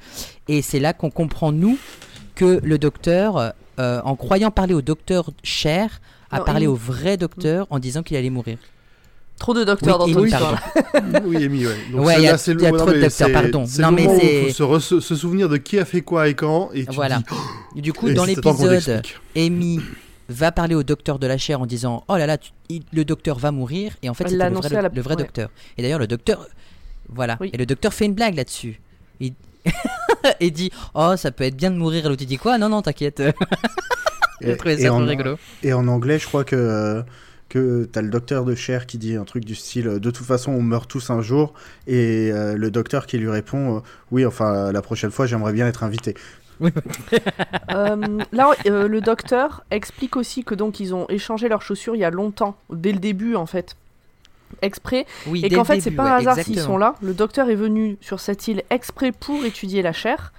Et 0.50 0.62
c'est 0.62 0.80
là 0.80 0.91
qu'on 0.93 1.12
comprend 1.12 1.52
nous 1.54 1.78
que 2.36 2.60
le 2.63 2.78
docteur 2.78 3.54
euh, 3.80 4.02
en 4.04 4.15
croyant 4.15 4.52
parler 4.52 4.74
au 4.74 4.82
docteur 4.82 5.30
Cher 5.43 6.02
a 6.34 6.39
Non, 6.39 6.46
parlé 6.46 6.65
Amy. 6.65 6.67
au 6.67 6.76
vrai 6.76 7.17
docteur 7.17 7.67
en 7.69 7.80
disant 7.80 8.04
qu'il 8.04 8.17
allait 8.17 8.30
mourir. 8.30 8.58
Trop 9.39 9.54
de 9.54 9.63
docteurs 9.63 10.00
Oui, 10.06 10.13
dans 10.13 10.19
ton 10.19 10.26
histoire. 10.26 10.62
oui, 11.26 11.43
Amy, 11.43 11.65
ouais. 11.65 11.76
Donc 11.91 12.06
Ouais, 12.06 12.13
c'est- 12.15 12.19
il 12.22 12.24
y 12.24 12.28
a- 12.28 12.32
là, 12.34 12.38
c'est 12.38 12.52
il 12.54 12.62
y 12.62 12.65
a 12.65 12.69
trop 12.69 12.78
non, 12.78 12.86
de 12.86 12.91
docteurs, 12.93 13.12
c'est- 13.12 13.30
pardon. 13.32 13.65
C'est 13.67 13.82
Non, 13.82 13.89
le 13.89 13.96
mais 13.96 14.08
c'est- 14.19 14.43
il 14.50 14.54
faut 14.54 14.80
se, 14.80 14.96
re- 14.96 15.00
se 15.02 15.15
souvenir 15.15 15.50
de 15.50 15.58
qui 15.58 15.80
a 15.80 15.86
fait 15.86 16.02
quoi 16.02 16.28
et 16.30 16.34
quand. 16.36 16.69
Et 16.74 16.86
tu 16.86 16.93
Voilà. 16.93 17.19
dis, 17.76 17.82
Du 17.82 17.93
coup, 17.93 18.08
et 18.08 18.13
dans 18.13 18.26
c'est 18.26 18.36
l'épisode. 18.36 19.02
Amy 19.36 19.82
va 20.30 20.52
parler 20.52 20.76
au 20.76 20.84
docteur 20.84 21.17
de 21.19 21.28
la 21.28 21.38
chair 21.38 21.60
en 21.60 21.65
disant 21.65 22.04
Oh 22.08 22.15
là 22.15 22.26
là, 22.28 22.38
tu- 22.38 22.52
il- 22.69 22.84
le 22.93 23.04
docteur 23.06 23.39
va 23.39 23.52
mourir. 23.52 23.93
Et 24.04 24.10
en 24.10 24.13
fait, 24.13 24.30
l'a 24.32 24.50
le 24.50 24.56
vrai, 24.56 24.76
à 24.76 24.82
la- 24.84 24.89
le 24.89 25.02
vrai 25.02 25.15
ouais. 25.15 25.22
docteur. 25.24 25.50
Et 25.78 25.82
d'ailleurs, 25.82 26.00
le 26.00 26.08
docteur 26.08 26.48
Voilà. 27.10 27.38
Oui. 27.41 27.50
Et 27.54 27.58
le 27.58 27.65
docteur 27.65 27.93
fait 27.93 28.06
une 28.06 28.13
blague 28.13 28.36
là-dessus. 28.36 28.80
Il... 29.19 29.34
et 30.39 30.52
dit 30.52 30.72
Oh, 30.96 31.15
ça 31.17 31.32
peut 31.32 31.43
être 31.43 31.56
bien 31.58 31.69
de 31.72 31.76
mourir. 31.76 32.06
Et 32.06 32.10
l'autre 32.10 32.22
il 32.22 32.28
dit 32.28 32.38
Quoi? 32.38 32.58
Non, 32.58 32.69
non, 32.69 32.82
t'inquiète. 32.82 33.22
J'ai 34.41 34.52
Et- 34.52 34.58
trouvé 34.58 34.78
ça 34.78 34.93
en- 34.93 35.06
rigolo. 35.06 35.38
Et 35.63 35.74
en 35.74 35.88
anglais, 35.88 36.19
je 36.19 36.28
crois 36.28 36.43
que, 36.43 37.04
que 37.50 37.86
t'as 37.91 38.02
le 38.02 38.10
docteur 38.10 38.46
de 38.46 38.56
Cher 38.56 38.86
qui 38.88 38.98
dit 38.98 39.15
un 39.15 39.26
truc 39.26 39.46
du 39.46 39.56
style 39.56 40.00
De 40.00 40.12
toute 40.12 40.26
façon, 40.26 40.52
on 40.52 40.62
meurt 40.62 40.89
tous 40.89 41.10
un 41.12 41.22
jour. 41.22 41.54
Et 41.88 42.32
euh, 42.32 42.56
le 42.56 42.72
docteur 42.72 43.06
qui 43.06 43.17
lui 43.17 43.30
répond 43.30 43.78
euh, 43.78 43.80
Oui, 44.12 44.26
enfin, 44.26 44.72
la 44.72 44.82
prochaine 44.82 45.12
fois, 45.12 45.26
j'aimerais 45.28 45.54
bien 45.54 45.67
être 45.67 45.84
invité. 45.84 46.15
Euh, 47.72 47.96
là, 48.32 48.52
euh, 48.67 48.88
le 48.88 49.02
docteur 49.02 49.63
explique 49.72 50.15
aussi 50.15 50.43
que 50.43 50.54
donc 50.56 50.80
ils 50.80 50.93
ont 50.93 51.08
échangé 51.10 51.50
leurs 51.50 51.62
chaussures 51.62 51.96
il 51.96 52.00
y 52.00 52.04
a 52.04 52.12
longtemps, 52.12 52.56
dès 52.72 52.91
le 52.91 53.00
début 53.00 53.36
en 53.36 53.46
fait, 53.48 53.76
exprès, 54.62 55.06
Oui, 55.28 55.41
et 55.43 55.50
qu'en 55.50 55.63
fait 55.63 55.82
c'est 55.82 55.91
pas 55.91 56.04
ouais, 56.04 56.10
un 56.12 56.15
hasard 56.17 56.38
s'ils 56.38 56.60
sont 56.60 56.78
là. 56.78 56.96
Le 57.02 57.13
docteur 57.13 57.50
est 57.50 57.56
venu 57.56 57.98
sur 58.02 58.19
cette 58.19 58.48
île 58.48 58.62
exprès 58.69 59.12
pour 59.12 59.43
étudier 59.43 59.82
la 59.82 59.93
chair, 59.93 60.34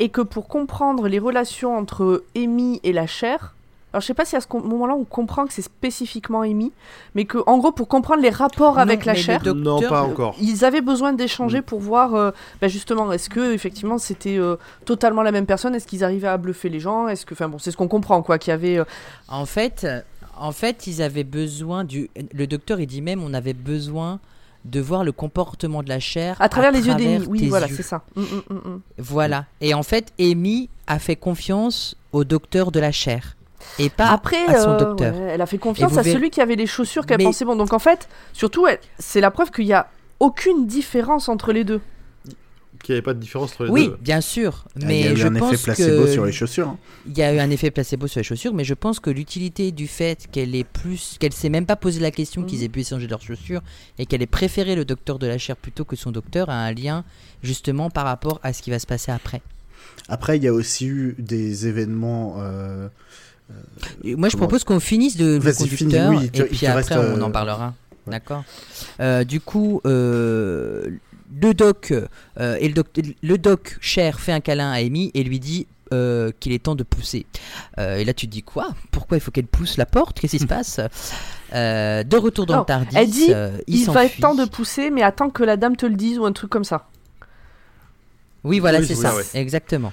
et 0.00 0.08
que 0.08 0.20
pour 0.22 0.48
comprendre 0.48 1.06
les 1.06 1.20
relations 1.20 1.76
entre 1.76 2.24
Amy 2.36 2.80
et 2.82 2.92
la 2.92 3.06
chair. 3.06 3.54
Alors 3.92 4.02
je 4.02 4.06
sais 4.06 4.14
pas 4.14 4.24
si 4.24 4.36
à 4.36 4.40
ce 4.40 4.46
moment-là 4.52 4.94
on 4.94 5.02
comprend 5.04 5.46
que 5.46 5.52
c'est 5.52 5.62
spécifiquement 5.62 6.42
Amy, 6.42 6.70
mais 7.16 7.24
que 7.24 7.38
en 7.46 7.58
gros 7.58 7.72
pour 7.72 7.88
comprendre 7.88 8.22
les 8.22 8.30
rapports 8.30 8.74
Non, 8.74 8.80
avec 8.80 9.04
la 9.04 9.16
chair, 9.16 9.42
Non, 9.54 9.80
pas 9.80 10.02
euh, 10.02 10.10
encore. 10.10 10.36
ils 10.40 10.64
avaient 10.64 10.80
besoin 10.80 11.12
Mm. 11.12 11.16
d'échanger 11.16 11.60
pour 11.60 11.80
voir 11.80 12.14
euh, 12.14 12.30
bah, 12.60 12.68
justement 12.68 13.10
est-ce 13.12 13.28
que 13.28 13.52
effectivement 13.52 13.98
c'était 13.98 14.38
euh, 14.38 14.54
totalement 14.84 15.22
la 15.22 15.32
même 15.32 15.46
personne? 15.46 15.74
Est-ce 15.74 15.88
qu'ils 15.88 16.04
arrivaient 16.04 16.28
à 16.28 16.36
bluffer 16.38 16.68
les 16.68 16.78
gens? 16.80 17.08
Est-ce 17.08 17.26
que 17.26 17.34
enfin 17.34 17.48
bon 17.48 17.58
c'est 17.58 17.72
ce 17.72 17.76
qu'on 17.76 17.88
comprend 17.88 18.22
quoi 18.22 18.38
qu'il 18.38 18.52
y 18.52 18.54
avait 18.54 18.78
euh, 18.78 18.84
En 19.28 19.44
fait, 19.44 19.84
en 20.38 20.52
fait, 20.52 20.86
ils 20.86 21.02
avaient 21.02 21.24
besoin 21.24 21.82
du. 21.84 22.10
Le 22.32 22.46
docteur, 22.46 22.78
il 22.80 22.86
dit 22.86 23.02
même, 23.02 23.22
on 23.22 23.34
avait 23.34 23.52
besoin 23.54 24.20
de 24.64 24.80
voir 24.80 25.04
le 25.04 25.12
comportement 25.12 25.82
de 25.82 25.88
la 25.88 26.00
chair 26.00 26.36
à 26.40 26.48
travers 26.48 26.70
les 26.72 26.86
yeux 26.86 26.94
d'Amy 26.94 27.24
oui 27.28 27.48
voilà 27.48 27.66
c'est 27.68 27.82
ça 27.82 28.02
Mm, 28.16 28.22
mm, 28.22 28.54
mm. 28.54 28.80
Voilà. 28.98 29.46
Et 29.60 29.72
en 29.74 29.82
fait, 29.82 30.12
Amy 30.20 30.68
a 30.86 30.98
fait 30.98 31.16
confiance 31.16 31.96
au 32.12 32.24
docteur 32.24 32.70
de 32.72 32.78
la 32.80 32.92
chair 32.92 33.36
et 33.78 33.88
pas 33.90 34.08
après 34.08 34.44
à 34.46 34.60
son 34.60 34.70
euh, 34.70 34.78
docteur. 34.78 35.14
ouais, 35.14 35.30
elle 35.32 35.40
a 35.40 35.46
fait 35.46 35.58
confiance 35.58 35.96
à 35.96 36.02
verrez- 36.02 36.12
celui 36.12 36.30
qui 36.30 36.40
avait 36.40 36.56
les 36.56 36.66
chaussures 36.66 37.06
qu'elle 37.06 37.18
Mais- 37.18 37.24
pensait 37.24 37.44
bon 37.44 37.56
donc 37.56 37.72
en 37.72 37.78
fait 37.78 38.08
surtout 38.32 38.66
c'est 38.98 39.20
la 39.20 39.30
preuve 39.30 39.50
qu'il 39.50 39.66
y 39.66 39.72
a 39.72 39.88
aucune 40.18 40.66
différence 40.66 41.28
entre 41.28 41.52
les 41.52 41.64
deux 41.64 41.80
Qu'il 42.82 42.94
n'y 42.94 42.96
avait 42.96 43.02
pas 43.04 43.12
de 43.14 43.18
différence 43.20 43.52
entre 43.52 43.64
les 43.66 43.70
Oui, 43.70 43.86
deux. 43.88 43.98
bien 44.00 44.20
sûr. 44.20 44.64
Ah, 44.68 44.78
Mais 44.86 45.00
il 45.00 45.04
y 45.04 45.08
a 45.08 45.12
eu 45.12 45.16
je 45.16 45.26
un 45.26 45.32
pense 45.34 45.52
effet 45.52 45.64
placebo 45.64 46.04
que 46.04 46.12
sur 46.12 46.24
les 46.24 46.32
chaussures. 46.32 46.68
hein. 46.68 46.78
il 47.06 47.16
y 47.18 47.22
a 47.22 47.34
eu 47.34 47.38
un 47.38 47.50
effet 47.50 47.70
placebo 47.70 48.06
sur 48.06 48.20
les 48.20 48.24
chaussures, 48.24 48.54
mais 48.54 48.64
je 48.64 48.74
pense 48.74 49.00
que 49.00 49.10
l'utilité 49.10 49.70
du 49.70 49.86
fait 49.86 50.26
qu'elle 50.32 50.54
est 50.54 50.64
plus, 50.64 51.16
qu'elle 51.20 51.32
s'est 51.34 51.50
même 51.50 51.66
pas 51.66 51.76
posé 51.76 52.00
la 52.00 52.10
question 52.10 52.42
qu'ils 52.42 52.58
Mhm. 52.60 52.64
aient 52.64 52.68
pu 52.70 52.80
échanger 52.80 53.06
leurs 53.06 53.20
chaussures 53.22 53.60
et 53.98 54.06
qu'elle 54.06 54.22
ait 54.22 54.26
préféré 54.26 54.74
le 54.76 54.84
docteur 54.86 55.18
de 55.18 55.26
la 55.26 55.36
chair 55.38 55.56
plutôt 55.56 55.84
que 55.84 55.94
son 55.96 56.10
docteur 56.10 56.48
a 56.48 56.54
un 56.54 56.72
lien 56.72 57.04
justement 57.42 57.90
par 57.90 58.04
rapport 58.06 58.40
à 58.42 58.52
ce 58.54 58.62
qui 58.62 58.70
va 58.70 58.78
se 58.78 58.86
passer 58.86 59.12
après. 59.12 59.42
Après, 60.08 60.38
il 60.38 60.42
y 60.44 60.48
a 60.48 60.52
aussi 60.52 60.86
eu 60.86 61.14
des 61.18 61.66
événements. 61.66 62.36
euh, 62.38 62.88
Et 64.04 64.14
moi, 64.16 64.28
je 64.28 64.36
propose 64.36 64.64
qu'on 64.64 64.80
finisse 64.80 65.16
de 65.16 65.38
le 65.42 65.52
conducteur 65.52 66.12
finis, 66.12 66.18
oui, 66.22 66.30
et 66.40 66.44
puis 66.44 66.66
après 66.66 66.80
reste, 66.80 66.92
on 66.92 67.18
euh, 67.18 67.20
en 67.20 67.30
parlera. 67.30 67.74
ouais. 68.06 68.12
D'accord. 68.12 68.44
Euh, 69.00 69.24
du 69.24 69.40
coup, 69.40 69.80
euh, 69.86 70.88
le 71.40 71.54
doc 71.54 71.92
euh, 71.92 72.56
et 72.60 72.68
le 72.68 72.74
doc, 72.74 72.86
le 73.22 73.38
doc 73.38 73.76
cher 73.80 74.20
fait 74.20 74.32
un 74.32 74.40
câlin 74.40 74.70
à 74.70 74.76
Amy 74.76 75.10
et 75.14 75.22
lui 75.24 75.38
dit 75.40 75.66
euh, 75.92 76.30
qu'il 76.38 76.52
est 76.52 76.62
temps 76.62 76.76
de 76.76 76.84
pousser. 76.84 77.26
Euh, 77.78 77.96
et 77.96 78.04
là, 78.04 78.14
tu 78.14 78.26
te 78.26 78.32
dis 78.32 78.42
quoi? 78.44 78.68
Pourquoi 78.92 79.16
il 79.16 79.20
faut 79.20 79.32
qu'elle 79.32 79.46
pousse 79.48 79.76
la 79.76 79.86
porte? 79.86 80.20
Qu'est-ce 80.20 80.36
qui 80.36 80.38
se 80.38 80.46
passe? 80.46 80.80
Euh, 81.52 82.04
De 82.04 82.16
retour 82.16 82.46
dans 82.46 82.54
Non, 82.54 82.60
le 82.60 82.66
Tardis, 82.66 82.96
elle 82.96 83.10
dit, 83.10 83.32
euh, 83.34 83.58
il, 83.66 83.90
va 83.90 84.04
être 84.04 84.20
temps 84.20 84.36
de 84.36 84.44
pousser 84.44 84.90
mais 84.90 85.02
attends 85.02 85.30
que 85.30 85.42
la 85.42 85.56
dame 85.56 85.76
te 85.76 85.86
le 85.86 85.96
dise 85.96 86.18
ou 86.18 86.26
un 86.26 86.32
truc 86.32 86.48
comme 86.48 86.62
ça 86.62 86.88
Oui, 88.44 88.60
voilà, 88.60 88.78
Oui, 88.78 88.86
c'est 88.86 88.94
ça, 88.94 89.10
ça, 89.10 89.16
ouais. 89.16 89.24
exactement. 89.34 89.92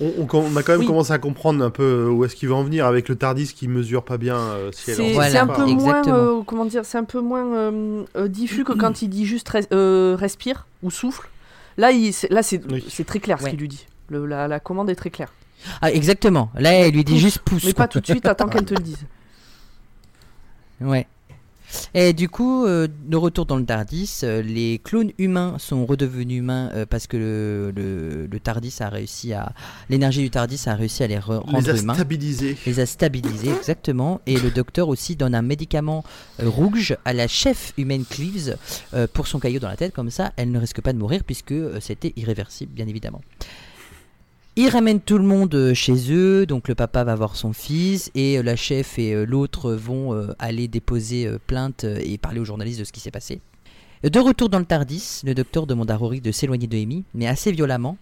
On, 0.00 0.12
on 0.22 0.26
com- 0.26 0.44
on 0.50 0.56
a 0.56 0.62
quand 0.62 0.72
même 0.72 0.80
Oui. 0.80 0.86
commencé 0.86 1.12
à 1.12 1.18
comprendre 1.18 1.62
un 1.64 1.70
peu 1.70 2.06
où 2.08 2.24
est-ce 2.24 2.34
qu'il 2.34 2.48
va 2.48 2.54
en 2.54 2.62
venir 2.64 2.86
avec 2.86 3.08
le 3.08 3.16
Tardis 3.16 3.52
qui 3.54 3.68
mesure 3.68 4.02
pas 4.04 4.16
bien 4.16 4.36
euh, 4.38 4.70
si 4.72 4.90
elle 4.90 4.96
C'est 4.96 5.12
Voilà, 5.12 5.30
c'est 5.30 5.38
un 5.38 5.46
peu 5.46 5.66
moins, 5.66 6.02
euh, 6.08 6.42
comment 6.46 6.64
dire, 6.64 6.84
c'est 6.84 6.96
un 6.98 7.04
peu 7.04 7.20
moins 7.20 7.44
euh, 7.54 8.04
euh, 8.16 8.28
diffus 8.28 8.64
que 8.64 8.72
quand 8.72 9.02
il 9.02 9.08
dit 9.08 9.26
juste 9.26 9.48
res- 9.50 9.66
euh, 9.72 10.16
respire 10.18 10.66
ou 10.82 10.90
souffle. 10.90 11.28
Là, 11.76 11.90
il, 11.92 12.14
là, 12.30 12.42
c'est 12.42 12.62
Oui. 12.70 12.82
très 13.06 13.20
clair 13.20 13.40
ce 13.40 13.48
qu'il 13.48 13.58
lui 13.58 13.68
dit. 13.68 13.86
Le- 14.08 14.26
la, 14.26 14.48
la 14.48 14.58
commande 14.58 14.88
est 14.90 14.94
très 14.96 15.10
claire. 15.10 15.32
Ah, 15.82 15.92
exactement. 15.92 16.50
Là, 16.54 16.72
elle 16.72 16.94
lui 16.94 17.04
dit 17.04 17.12
Pousse, 17.12 17.20
juste 17.20 17.38
pousse. 17.40 17.64
Mais 17.64 17.72
quoi. 17.74 17.84
pas 17.84 17.88
tout 17.88 18.00
de 18.00 18.06
suite, 18.06 18.24
attends 18.26 18.48
qu'elle 18.48 18.64
te 18.64 18.74
le 18.74 18.80
dise. 18.82 19.04
Ouais. 20.80 21.06
Et 21.94 22.12
du 22.12 22.28
coup, 22.28 22.64
euh, 22.66 22.88
de 23.06 23.16
retour 23.16 23.46
dans 23.46 23.56
le 23.56 23.64
Tardis, 23.64 24.20
euh, 24.22 24.42
les 24.42 24.80
clones 24.82 25.12
humains 25.18 25.56
sont 25.58 25.86
redevenus 25.86 26.38
humains 26.38 26.70
euh, 26.74 26.86
parce 26.88 27.06
que 27.06 27.16
le, 27.16 27.72
le, 27.74 28.26
le 28.26 28.40
Tardis 28.40 28.74
a 28.80 28.88
réussi 28.88 29.32
à. 29.32 29.52
L'énergie 29.88 30.22
du 30.22 30.30
Tardis 30.30 30.60
a 30.66 30.74
réussi 30.74 31.02
à 31.02 31.06
les 31.06 31.16
re- 31.18 31.44
les 31.46 31.52
rendre 31.52 31.70
a 31.70 31.76
humains. 31.76 31.94
stabilisés. 31.94 32.56
Les 32.66 32.80
a 32.80 32.86
stabilisés, 32.86 33.50
exactement. 33.50 34.20
Et 34.26 34.36
le 34.38 34.50
docteur 34.50 34.88
aussi 34.88 35.16
donne 35.16 35.34
un 35.34 35.42
médicament 35.42 36.04
rouge 36.42 36.96
à 37.04 37.12
la 37.12 37.28
chef 37.28 37.72
humaine 37.76 38.04
Cleaves 38.08 38.56
pour 39.12 39.26
son 39.26 39.38
caillot 39.38 39.60
dans 39.60 39.68
la 39.68 39.76
tête. 39.76 39.92
Comme 39.94 40.10
ça, 40.10 40.32
elle 40.36 40.50
ne 40.50 40.58
risque 40.58 40.80
pas 40.80 40.92
de 40.92 40.98
mourir 40.98 41.22
puisque 41.24 41.54
c'était 41.80 42.12
irréversible, 42.16 42.72
bien 42.72 42.86
évidemment. 42.86 43.20
Ils 44.56 44.68
ramènent 44.68 45.00
tout 45.00 45.16
le 45.18 45.24
monde 45.24 45.54
euh, 45.54 45.74
chez 45.74 46.12
eux, 46.12 46.44
donc 46.44 46.68
le 46.68 46.74
papa 46.74 47.04
va 47.04 47.14
voir 47.14 47.36
son 47.36 47.52
fils 47.52 48.10
et 48.14 48.36
euh, 48.38 48.42
la 48.42 48.56
chef 48.56 48.98
et 48.98 49.12
euh, 49.14 49.24
l'autre 49.24 49.72
vont 49.72 50.12
aller 50.38 50.68
déposer 50.68 51.28
plainte 51.46 51.84
et 51.84 52.18
parler 52.18 52.40
aux 52.40 52.44
journalistes 52.44 52.80
de 52.80 52.84
ce 52.84 52.92
qui 52.92 53.00
s'est 53.00 53.10
passé. 53.10 53.40
De 54.02 54.18
retour 54.18 54.48
dans 54.48 54.58
le 54.58 54.64
Tardis, 54.64 55.20
le 55.24 55.34
docteur 55.34 55.66
demande 55.66 55.90
à 55.90 55.96
Rory 55.96 56.20
de 56.22 56.32
s'éloigner 56.32 56.66
de 56.66 56.76
Amy, 56.76 57.04
mais 57.14 57.26
assez 57.26 57.52
violemment. 57.52 57.98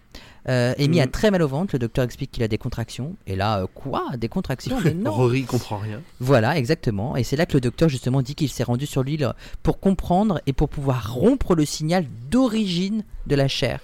Euh, 0.49 0.73
Amy 0.79 1.01
a 1.01 1.07
Mhm. 1.07 1.11
très 1.11 1.31
mal 1.33 1.43
au 1.43 1.49
ventre, 1.49 1.75
le 1.75 1.81
docteur 1.81 2.05
explique 2.05 2.31
qu'il 2.31 2.43
a 2.45 2.49
des 2.49 2.57
contractions. 2.57 3.17
Et 3.27 3.35
là, 3.35 3.63
euh, 3.63 3.67
quoi? 3.75 4.05
Des 4.17 4.29
contractions? 4.29 4.79
Mais 4.85 4.95
non 4.95 5.13
Rory 5.13 5.43
comprend 5.43 5.77
rien. 5.79 6.01
Voilà, 6.21 6.57
exactement. 6.57 7.17
Et 7.17 7.25
c'est 7.25 7.35
là 7.37 7.47
que 7.47 7.55
le 7.55 7.61
docteur 7.61 7.89
justement 7.89 8.23
dit 8.23 8.37
qu'il 8.37 8.49
s'est 8.49 8.63
rendu 8.63 8.87
sur 8.87 9.03
l'île 9.03 9.33
pour 9.65 9.81
comprendre 9.81 10.41
et 10.47 10.53
pour 10.53 10.69
pouvoir 10.69 11.13
rompre 11.13 11.55
le 11.57 11.65
signal 11.65 12.07
d'origine 12.31 13.03
de 13.27 13.35
la 13.35 13.49
chair. 13.49 13.81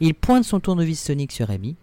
Il 0.00 0.14
pointe 0.14 0.44
son 0.44 0.58
tournevis 0.58 1.00
sonique 1.00 1.32
sur 1.32 1.50
Amy 1.50 1.76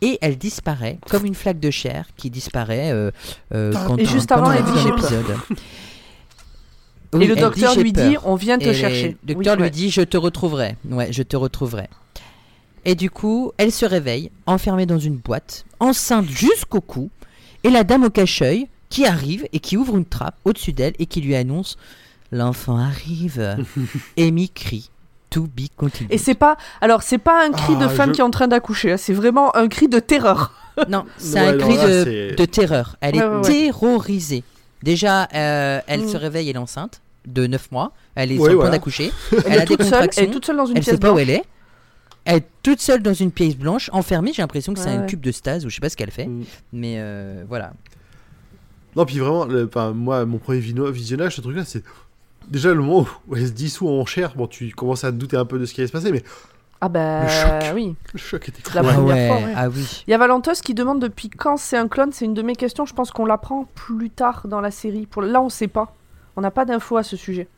et 0.00 0.18
elle 0.20 0.36
disparaît 0.36 0.98
comme 1.08 1.24
une 1.24 1.34
flaque 1.34 1.60
de 1.60 1.70
chair 1.70 2.06
qui 2.16 2.30
disparaît 2.30 2.90
euh, 2.92 3.10
euh, 3.54 3.72
quand, 3.86 3.98
Et 3.98 4.04
juste 4.04 4.32
avant, 4.32 4.52
elle 4.52 4.64
dit. 4.64 4.72
Et 7.20 7.26
le 7.26 7.36
docteur 7.36 7.76
lui 7.76 7.92
peur. 7.92 8.10
dit 8.10 8.16
on 8.24 8.34
vient 8.34 8.58
te 8.58 8.68
Et 8.68 8.74
chercher. 8.74 9.16
Le 9.26 9.34
docteur 9.34 9.54
Oui, 9.54 9.58
lui 9.58 9.64
ouais. 9.64 9.70
dit 9.70 9.90
je 9.90 10.02
te 10.02 10.16
retrouverai. 10.16 10.76
Ouais, 10.90 11.12
je 11.12 11.22
te 11.22 11.36
retrouverai. 11.36 11.88
Et 12.84 12.94
du 12.94 13.10
coup, 13.10 13.52
elle 13.56 13.72
se 13.72 13.86
réveille, 13.86 14.30
enfermée 14.46 14.86
dans 14.86 14.98
une 14.98 15.16
boîte, 15.16 15.64
enceinte 15.80 16.28
jusqu'au 16.28 16.80
cou, 16.80 17.10
et 17.64 17.70
la 17.70 17.84
dame 17.84 18.04
au 18.04 18.10
cache-œil 18.10 18.68
qui 18.90 19.06
arrive 19.06 19.46
et 19.52 19.58
qui 19.58 19.76
ouvre 19.76 19.96
une 19.96 20.04
trappe 20.04 20.36
au-dessus 20.44 20.72
d'elle 20.72 20.92
et 20.98 21.06
qui 21.06 21.20
lui 21.20 21.34
annonce 21.34 21.76
L'enfant 22.32 22.76
arrive. 22.76 23.56
Amy 24.18 24.50
crie 24.50 24.90
To 25.30 25.42
be 25.42 25.68
continued. 25.76 26.12
Et 26.12 26.18
c'est 26.18 26.34
pas, 26.34 26.56
alors 26.80 27.02
c'est 27.02 27.18
pas 27.18 27.44
un 27.44 27.50
cri 27.50 27.74
Ah, 27.80 27.84
de 27.84 27.88
femme 27.88 28.10
je- 28.10 28.14
qui 28.14 28.20
est 28.20 28.24
en 28.24 28.30
train 28.30 28.46
d'accoucher, 28.48 28.92
hein, 28.92 28.96
c'est 28.96 29.12
vraiment 29.12 29.54
un 29.56 29.68
cri 29.68 29.88
de 29.88 29.98
terreur. 29.98 30.52
Non, 30.90 31.04
c'est 31.16 31.40
Ouais, 31.40 31.46
un 31.48 31.58
cri 31.58 31.74
là, 31.76 32.04
de, 32.04 32.44
terreur. 32.44 32.96
Elle 33.00 33.16
Ouais, 33.16 33.22
est 33.22 33.26
ouais, 33.28 33.40
terrorisée. 33.42 34.44
Déjà, 34.82 35.26
euh, 35.34 35.80
elle 35.86 36.02
Mm. 36.04 36.08
se 36.08 36.16
réveille, 36.18 36.50
elle 36.50 36.56
est 36.56 36.58
enceinte 36.58 37.00
de 37.26 37.46
9 37.46 37.72
mois. 37.72 37.92
Elle 38.14 38.30
est 38.30 38.38
Ouais, 38.38 38.44
sur 38.50 38.52
le 38.52 38.58
point 38.58 38.70
d'accoucher. 38.70 39.10
Elle, 39.32 39.42
Elle 39.46 39.52
est 39.52 39.56
a 39.56 39.58
des 39.60 39.66
toute 39.66 39.82
seule, 39.84 40.08
elle 40.16 40.24
est 40.24 40.30
toute 40.30 40.44
seule 40.44 40.56
dans 40.58 40.66
une 40.66 40.76
Elle 40.76 40.82
pièce 40.82 40.94
sait 40.94 41.00
pas 41.00 41.12
où 41.12 41.18
elle 41.18 41.30
est. 41.30 41.42
Elle 42.26 42.36
est 42.36 42.46
toute 42.62 42.80
seule 42.80 43.02
dans 43.02 43.14
une 43.14 43.30
pièce 43.32 43.56
blanche, 43.56 43.88
enfermée. 43.92 44.32
J'ai 44.34 44.42
l'impression 44.42 44.74
que 44.74 44.78
c'est 44.80 44.90
Ouais, 44.90 44.96
un 44.96 45.06
cube 45.06 45.20
de 45.22 45.32
stase 45.32 45.64
ou 45.64 45.70
je 45.70 45.74
sais 45.76 45.80
pas 45.80 45.88
ce 45.88 45.96
qu'elle 45.96 46.10
fait. 46.10 46.26
Mm. 46.26 46.44
Mais 46.74 46.96
euh, 46.98 47.44
voilà. 47.48 47.72
Non, 48.96 49.04
puis 49.06 49.18
vraiment, 49.18 49.44
le- 49.46 49.68
moi, 49.94 50.24
mon 50.26 50.38
premier 50.38 50.58
visionnage, 50.60 51.36
ce 51.36 51.40
truc-là, 51.40 51.64
c'est. 51.64 51.82
Déjà, 52.48 52.70
le 52.74 52.80
moment 52.80 53.06
où 53.28 53.36
elle 53.36 53.46
se 53.46 53.52
dissout 53.52 53.88
en 53.88 54.04
chair, 54.06 54.32
bon, 54.36 54.46
tu 54.46 54.70
commences 54.74 55.04
à 55.04 55.10
te 55.12 55.16
douter 55.16 55.36
un 55.36 55.44
peu 55.44 55.58
de 55.58 55.66
ce 55.66 55.74
qui 55.74 55.80
allait 55.80 55.88
se 55.88 55.92
passer, 55.92 56.12
mais 56.12 56.22
Ah 56.80 56.88
bah 56.88 57.22
Le 57.24 57.28
choc. 57.28 57.74
oui. 57.74 57.96
le 58.12 58.18
choc 58.18 58.48
était 58.48 58.62
La 58.74 58.82
trop. 58.82 58.90
ah, 58.90 58.94
première 58.94 59.16
ouais, 59.16 59.28
fois, 59.28 59.36
ouais. 59.48 59.52
ah 59.56 59.68
oui. 59.68 60.02
Il 60.06 60.10
y 60.10 60.14
a 60.14 60.18
Valentos 60.18 60.52
qui 60.62 60.74
demande 60.74 61.00
depuis 61.00 61.28
quand 61.30 61.56
c'est 61.56 61.76
un 61.76 61.88
clone, 61.88 62.12
c'est 62.12 62.24
une 62.24 62.34
de 62.34 62.42
mes 62.42 62.54
questions, 62.54 62.86
je 62.86 62.94
pense 62.94 63.10
qu'on 63.10 63.24
l'apprend 63.26 63.64
plus 63.74 64.10
tard 64.10 64.46
dans 64.48 64.60
la 64.60 64.70
série. 64.70 65.06
Pour... 65.06 65.22
Là 65.22 65.40
on 65.42 65.48
sait 65.48 65.68
pas, 65.68 65.94
on 66.36 66.40
n'a 66.40 66.50
pas 66.50 66.64
d'infos 66.64 66.96
à 66.98 67.02
ce 67.02 67.16
sujet. 67.16 67.48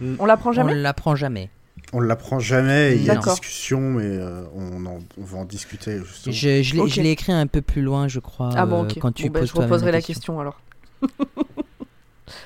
Mm. 0.00 0.14
On 0.18 0.26
l'apprend 0.26 0.50
On 0.50 0.52
jamais 0.52 0.74
l'apprend 0.74 1.16
jamais. 1.16 1.50
On 1.92 1.98
l'apprend 2.00 2.38
jamais, 2.38 2.94
il 2.96 3.02
y 3.02 3.10
a 3.10 3.14
D'accord. 3.14 3.32
discussion, 3.32 3.80
mais 3.80 4.04
euh, 4.04 4.44
on, 4.54 4.86
en- 4.86 4.98
on 5.18 5.24
va 5.24 5.38
en 5.38 5.44
discuter 5.44 5.98
justement. 6.04 6.32
Je, 6.32 6.62
je 6.62 7.00
l'ai 7.02 7.10
écrit 7.10 7.32
un 7.32 7.46
peu 7.48 7.62
plus 7.62 7.82
loin, 7.82 8.06
je 8.06 8.20
crois. 8.20 8.50
Ah 8.54 8.64
bon 8.66 8.84
euh, 8.84 8.88
ok, 8.88 8.98
Quand 9.00 9.10
tu 9.12 9.28
Bon, 9.28 9.40
bah, 9.40 9.46
je 9.46 9.52
reposerai 9.54 9.90
la 9.90 10.00
question. 10.00 10.34
question 10.36 10.40
alors. 10.40 10.60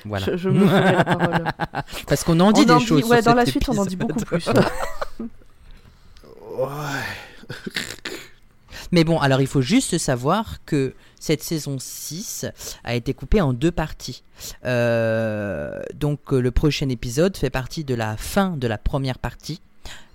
Voilà. 0.05 0.25
Je, 0.25 0.37
je 0.37 0.49
me 0.49 0.65
la 0.65 1.03
parole. 1.03 1.43
Parce 2.07 2.23
qu'on 2.23 2.39
en 2.39 2.51
dit 2.51 2.61
on 2.61 2.65
des 2.65 2.71
en 2.71 2.79
choses. 2.79 3.03
dit, 3.03 3.09
ouais, 3.09 3.21
sur 3.21 3.31
dans 3.31 3.37
la 3.37 3.45
suite 3.45 3.69
on 3.69 3.77
en 3.77 3.85
dit 3.85 3.95
beaucoup 3.95 4.19
plus. 4.19 4.49
Ouais. 6.57 7.57
Mais 8.91 9.03
bon, 9.03 9.19
alors 9.19 9.41
il 9.41 9.47
faut 9.47 9.61
juste 9.61 9.97
savoir 9.97 10.63
que 10.65 10.93
cette 11.19 11.43
saison 11.43 11.77
6 11.79 12.45
a 12.83 12.95
été 12.95 13.13
coupée 13.13 13.41
en 13.41 13.51
deux 13.51 13.71
parties. 13.71 14.23
Euh, 14.63 15.81
donc 15.95 16.19
euh, 16.31 16.39
le 16.39 16.51
prochain 16.51 16.87
épisode 16.89 17.35
fait 17.35 17.49
partie 17.49 17.83
de 17.83 17.95
la 17.95 18.15
fin 18.15 18.51
de 18.51 18.67
la 18.67 18.77
première 18.77 19.19
partie. 19.19 19.59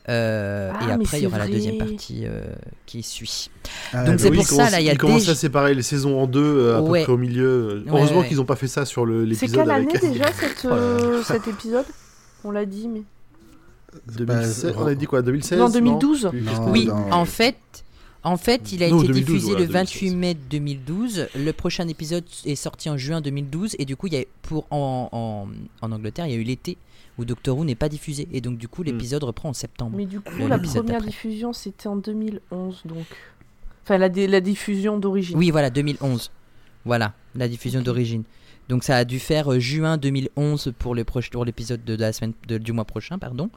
Euh, 0.08 0.72
Ah, 0.74 0.82
et 0.82 0.86
mais 0.86 0.92
après, 0.94 1.18
il 1.20 1.24
y 1.24 1.26
aura 1.26 1.38
la 1.38 1.46
deuxième 1.46 1.78
partie 1.78 2.22
euh, 2.24 2.42
qui 2.86 3.02
suit. 3.02 3.50
Ah, 3.92 4.04
Donc 4.04 4.18
c'est 4.18 4.30
oui. 4.30 4.36
pour 4.38 4.46
ça, 4.46 4.70
là, 4.70 4.80
il 4.80 4.86
y 4.86 4.88
a 4.90 4.92
ils 4.92 4.98
commencent 4.98 5.20
déjà- 5.20 5.32
à 5.32 5.34
séparer 5.36 5.74
les 5.74 5.82
saisons 5.82 6.18
en 6.20 6.26
deux, 6.26 6.42
euh, 6.42 6.78
à 6.78 6.82
Ouais. 6.82 7.00
peu 7.00 7.04
près 7.04 7.12
au 7.12 7.16
milieu. 7.18 7.82
Ouais, 7.86 7.92
Heureusement 7.98 8.20
ouais. 8.20 8.28
qu'ils 8.28 8.38
n'ont 8.38 8.44
pas 8.46 8.56
fait 8.56 8.66
ça 8.66 8.84
sur 8.86 9.04
le- 9.04 9.22
C'est 9.24 9.42
l'épisode 9.46 9.60
quelle 9.60 9.70
avec 9.70 9.94
année 10.02 10.12
déjà 10.12 10.32
cette, 10.32 10.64
Oh 10.64 10.72
euh, 10.72 11.22
cet 11.22 11.46
épisode? 11.48 11.84
On 12.44 12.50
l'a 12.50 12.64
dit, 12.64 12.88
mais. 12.88 13.02
2016. 14.16 14.72
Bah, 14.72 14.78
on 14.82 14.86
a 14.86 14.94
dit 14.94 15.06
quoi 15.06 15.20
2016 15.22 15.58
Non, 15.58 15.68
2012. 15.68 16.28
Plus- 16.30 16.40
Non, 16.40 16.52
plus- 16.62 16.72
Oui, 16.72 16.90
en 17.10 17.24
fait, 17.24 17.56
en 18.22 18.36
fait, 18.36 18.72
il 18.72 18.82
a 18.82 18.88
Non, 18.90 18.98
été 18.98 19.08
2012, 19.08 19.24
diffusé 19.26 19.46
voilà, 19.52 19.66
le 19.66 19.72
28 19.72 20.10
2016. 20.10 20.14
mai 20.16 20.34
2012. 20.50 21.28
Le 21.36 21.52
prochain 21.52 21.88
épisode 21.88 22.24
est 22.44 22.54
sorti 22.54 22.90
en 22.90 22.96
juin 22.96 23.20
2012 23.20 23.76
et 23.78 23.84
du 23.84 23.96
coup, 23.96 24.06
il 24.08 24.14
y 24.14 24.18
a 24.18 24.24
pour 24.42 24.66
en, 24.70 25.08
en, 25.12 25.48
en 25.80 25.92
Angleterre, 25.92 26.26
il 26.26 26.32
y 26.32 26.36
a 26.36 26.38
eu 26.38 26.42
l'été 26.42 26.76
où 27.18 27.24
Doctor 27.24 27.56
Who 27.56 27.64
n'est 27.64 27.74
pas 27.74 27.88
diffusé 27.88 28.28
et 28.32 28.40
donc 28.40 28.58
du 28.58 28.68
coup, 28.68 28.82
l'épisode 28.82 29.24
reprend 29.24 29.50
en 29.50 29.52
septembre. 29.54 29.96
Mais 29.96 30.06
du 30.06 30.20
coup, 30.20 30.32
Le- 30.38 30.48
la 30.48 30.58
première 30.58 31.00
diffusion, 31.02 31.52
c'était 31.52 31.86
en 31.88 31.96
2011, 31.96 32.82
donc. 32.84 33.06
Enfin, 33.84 33.98
la, 33.98 34.08
la 34.08 34.40
diffusion 34.40 34.98
d'origine. 34.98 35.36
Oui, 35.36 35.50
voilà, 35.50 35.70
2011. 35.70 36.30
Voilà, 36.84 37.14
la 37.34 37.48
diffusion 37.48 37.82
d'origine. 37.82 38.22
Donc 38.68 38.84
ça 38.84 38.96
a 38.96 39.04
dû 39.04 39.18
faire 39.18 39.52
euh, 39.52 39.58
juin 39.58 39.96
2011 39.96 40.72
pour 40.78 40.94
le 40.94 41.02
proche- 41.04 41.30
pour 41.30 41.44
l'épisode 41.44 41.84
de 41.84 41.96
la 41.96 42.12
semaine 42.12 42.32
de- 42.46 42.58
du 42.58 42.72
mois 42.72 42.84
prochain, 42.84 43.18
pardon, 43.18 43.50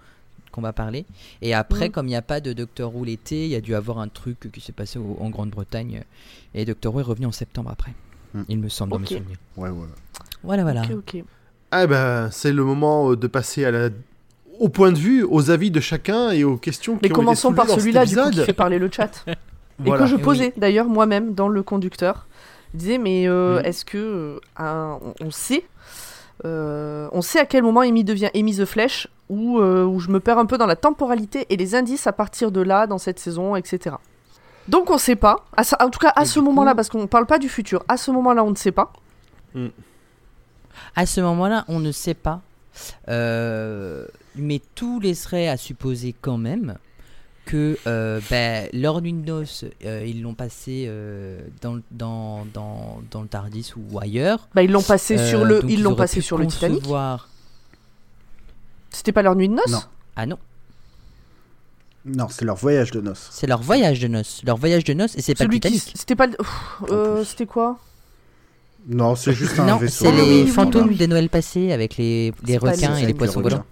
qu'on 0.53 0.61
va 0.61 0.71
parler. 0.71 1.05
Et 1.41 1.53
après, 1.53 1.87
Mhm. 1.87 1.91
comme 1.91 2.05
il 2.05 2.11
n'y 2.11 2.15
a 2.15 2.21
pas 2.21 2.39
de 2.39 2.53
Doctor 2.53 2.95
Who 2.95 3.03
l'été, 3.03 3.43
il 3.43 3.49
y 3.51 3.55
a 3.55 3.61
dû 3.61 3.75
avoir 3.75 3.99
un 3.99 4.07
truc 4.07 4.49
qui 4.53 4.61
s'est 4.61 4.71
passé 4.71 4.97
au- 4.99 5.17
en 5.19 5.29
Grande-Bretagne. 5.29 6.03
Et 6.55 6.63
Doctor 6.63 6.93
Who 6.95 7.01
est 7.01 7.03
revenu 7.03 7.25
en 7.25 7.31
septembre 7.33 7.69
après. 7.71 7.93
Mhm. 8.33 8.45
Il 8.47 8.59
me 8.59 8.69
semble 8.69 8.93
dans 8.93 8.99
mes 8.99 9.05
souvenirs. 9.07 9.37
Ouais, 9.57 9.69
voilà. 9.69 9.91
Voilà, 10.43 10.63
voilà. 10.63 10.81
Ok, 10.83 11.15
ok. 11.15 11.23
Ah 11.71 11.87
ben, 11.87 12.29
c'est 12.31 12.53
le 12.53 12.63
moment 12.63 13.11
euh, 13.11 13.15
de 13.17 13.27
passer 13.27 13.65
à 13.65 13.71
la... 13.71 13.89
au 14.59 14.69
point 14.69 14.91
de 14.91 14.97
vue, 14.99 15.23
aux 15.23 15.49
avis 15.49 15.71
de 15.71 15.79
chacun 15.79 16.29
et 16.31 16.43
aux 16.43 16.57
questions 16.57 16.99
Mais 17.01 17.07
qui 17.09 17.13
ont 17.13 17.15
commençons 17.15 17.49
été 17.49 17.55
par 17.57 17.67
celui-là, 17.69 18.05
du 18.05 18.15
coup, 18.15 18.29
qui 18.29 18.43
fait 18.43 18.53
parler 18.53 18.79
le 18.79 18.89
chat. 18.91 19.25
Voilà. 19.79 20.03
Et 20.03 20.05
que 20.05 20.09
je 20.11 20.13
Eh 20.15 20.17
oui. 20.19 20.23
posais 20.23 20.53
d'ailleurs 20.55 20.85
moi-même 20.85 21.33
dans 21.33 21.47
le 21.49 21.63
conducteur. 21.63 22.27
Je 22.73 22.77
disais, 22.79 22.97
mais 22.99 23.27
euh, 23.27 23.59
Mhm. 23.59 23.65
est-ce 23.65 23.83
que 23.85 23.97
euh, 23.97 24.39
un- 24.55 24.99
on, 25.01 25.13
on 25.27 25.31
sait 25.31 25.65
euh, 26.45 27.07
on 27.11 27.21
sait 27.21 27.39
à 27.39 27.45
quel 27.45 27.63
moment 27.63 27.81
Amy 27.81 28.03
devient 28.03 28.29
Amy 28.35 28.55
the 28.55 28.65
Flèche 28.65 29.07
ou 29.29 29.59
euh, 29.59 29.83
où 29.85 29.99
je 29.99 30.09
me 30.09 30.19
perds 30.19 30.37
un 30.37 30.45
peu 30.45 30.57
dans 30.57 30.65
la 30.65 30.75
temporalité 30.75 31.45
et 31.49 31.57
les 31.57 31.75
indices 31.75 32.07
à 32.07 32.13
partir 32.13 32.51
de 32.51 32.61
là 32.61 32.87
dans 32.87 32.97
cette 32.97 33.19
saison, 33.19 33.55
etc. 33.55 33.95
Donc 34.67 34.89
on 34.89 34.97
sait 34.97 35.15
pas. 35.15 35.45
À 35.57 35.63
en 35.83 35.89
tout 35.89 35.99
cas, 35.99 36.11
à 36.15 36.25
ce 36.25 36.39
du 36.39 36.45
moment-là, 36.45 36.71
coup- 36.71 36.75
parce 36.77 36.89
qu'on 36.89 37.07
parle 37.07 37.25
pas 37.25 37.39
du 37.39 37.49
futur. 37.49 37.83
À 37.87 37.97
ce 37.97 38.11
moment-là, 38.11 38.43
on 38.43 38.51
ne 38.51 38.55
sait 38.55 38.71
pas. 38.71 38.93
À 40.95 41.05
ce 41.05 41.21
moment-là, 41.21 41.65
on 41.67 41.79
ne 41.79 41.91
sait 41.91 42.13
pas. 42.13 42.41
Euh, 43.09 44.05
mais 44.35 44.61
tout 44.75 44.99
laisserait 44.99 45.47
à 45.47 45.57
supposer 45.57 46.15
quand 46.19 46.37
même 46.37 46.75
que 47.45 47.77
euh, 47.87 48.19
ben, 48.31 48.69
de 48.73 49.11
noces, 49.29 49.65
euh, 49.85 50.05
ils 50.07 50.21
l'ont 50.21 50.33
passé 50.33 50.85
euh, 50.87 51.41
dans, 51.61 51.79
dans, 51.91 52.45
dans, 52.53 53.01
dans 53.11 53.21
le 53.21 53.27
Tardis 53.27 53.73
ou 53.75 53.99
ailleurs. 53.99 54.47
Bah, 54.55 54.63
ils 54.63 54.71
l'ont 54.71 54.81
passé 54.81 55.17
Euh, 55.19 55.29
sur 55.29 55.43
le, 55.45 55.61
donc 55.61 55.69
ils 55.71 55.83
l'ont 55.83 55.91
auraient 55.91 55.97
passé 56.03 56.15
pu 56.17 56.21
sur 56.21 56.37
le 56.37 56.47
Titanic. 56.47 56.79
concevoir- 56.79 57.27
C'était 58.93 59.11
pas 59.11 59.21
leur 59.21 59.35
nuit 59.35 59.49
de 59.49 59.53
noces 59.55 59.69
Non. 59.71 59.81
Ah 60.15 60.25
non, 60.25 60.37
Non, 62.05 62.27
c'est 62.29 62.45
leur 62.45 62.55
voyage 62.55 62.91
de 62.91 63.01
noces. 63.01 63.27
c'est 63.31 63.47
leur 63.47 63.61
voyage 63.61 63.99
de 63.99 64.07
noces. 64.07 64.41
Leur 64.45 64.57
voyage 64.57 64.83
de 64.85 64.93
noces 64.93 65.17
et 65.17 65.21
c'est 65.21 65.35
pas 65.35 65.43
le 65.45 65.49
Celui 65.49 65.59
qui, 65.59 65.71
Titanic. 65.71 65.93
c'était 65.97 66.15
pas, 66.15 66.27
euh, 66.89 67.23
c'était 67.25 67.45
quoi 67.47 67.79
Non, 68.87 69.15
c'est 69.15 69.33
juste 69.33 69.59
un 69.59 69.65
Non, 69.65 69.77
vaisseau. 69.77 70.05
c'est 70.05 70.11
Ah 70.11 70.15
oui, 70.15 70.25
les 70.29 70.43
oui, 70.43 70.47
fantômes 70.47 70.87
oui. 70.89 70.95
des 70.95 71.07
Noëls 71.07 71.29
passés 71.29 71.71
avec 71.71 71.97
les, 71.97 72.33
requins 72.61 72.95
et 72.97 73.05
les 73.05 73.13
poissons 73.13 73.41
volants. 73.41 73.65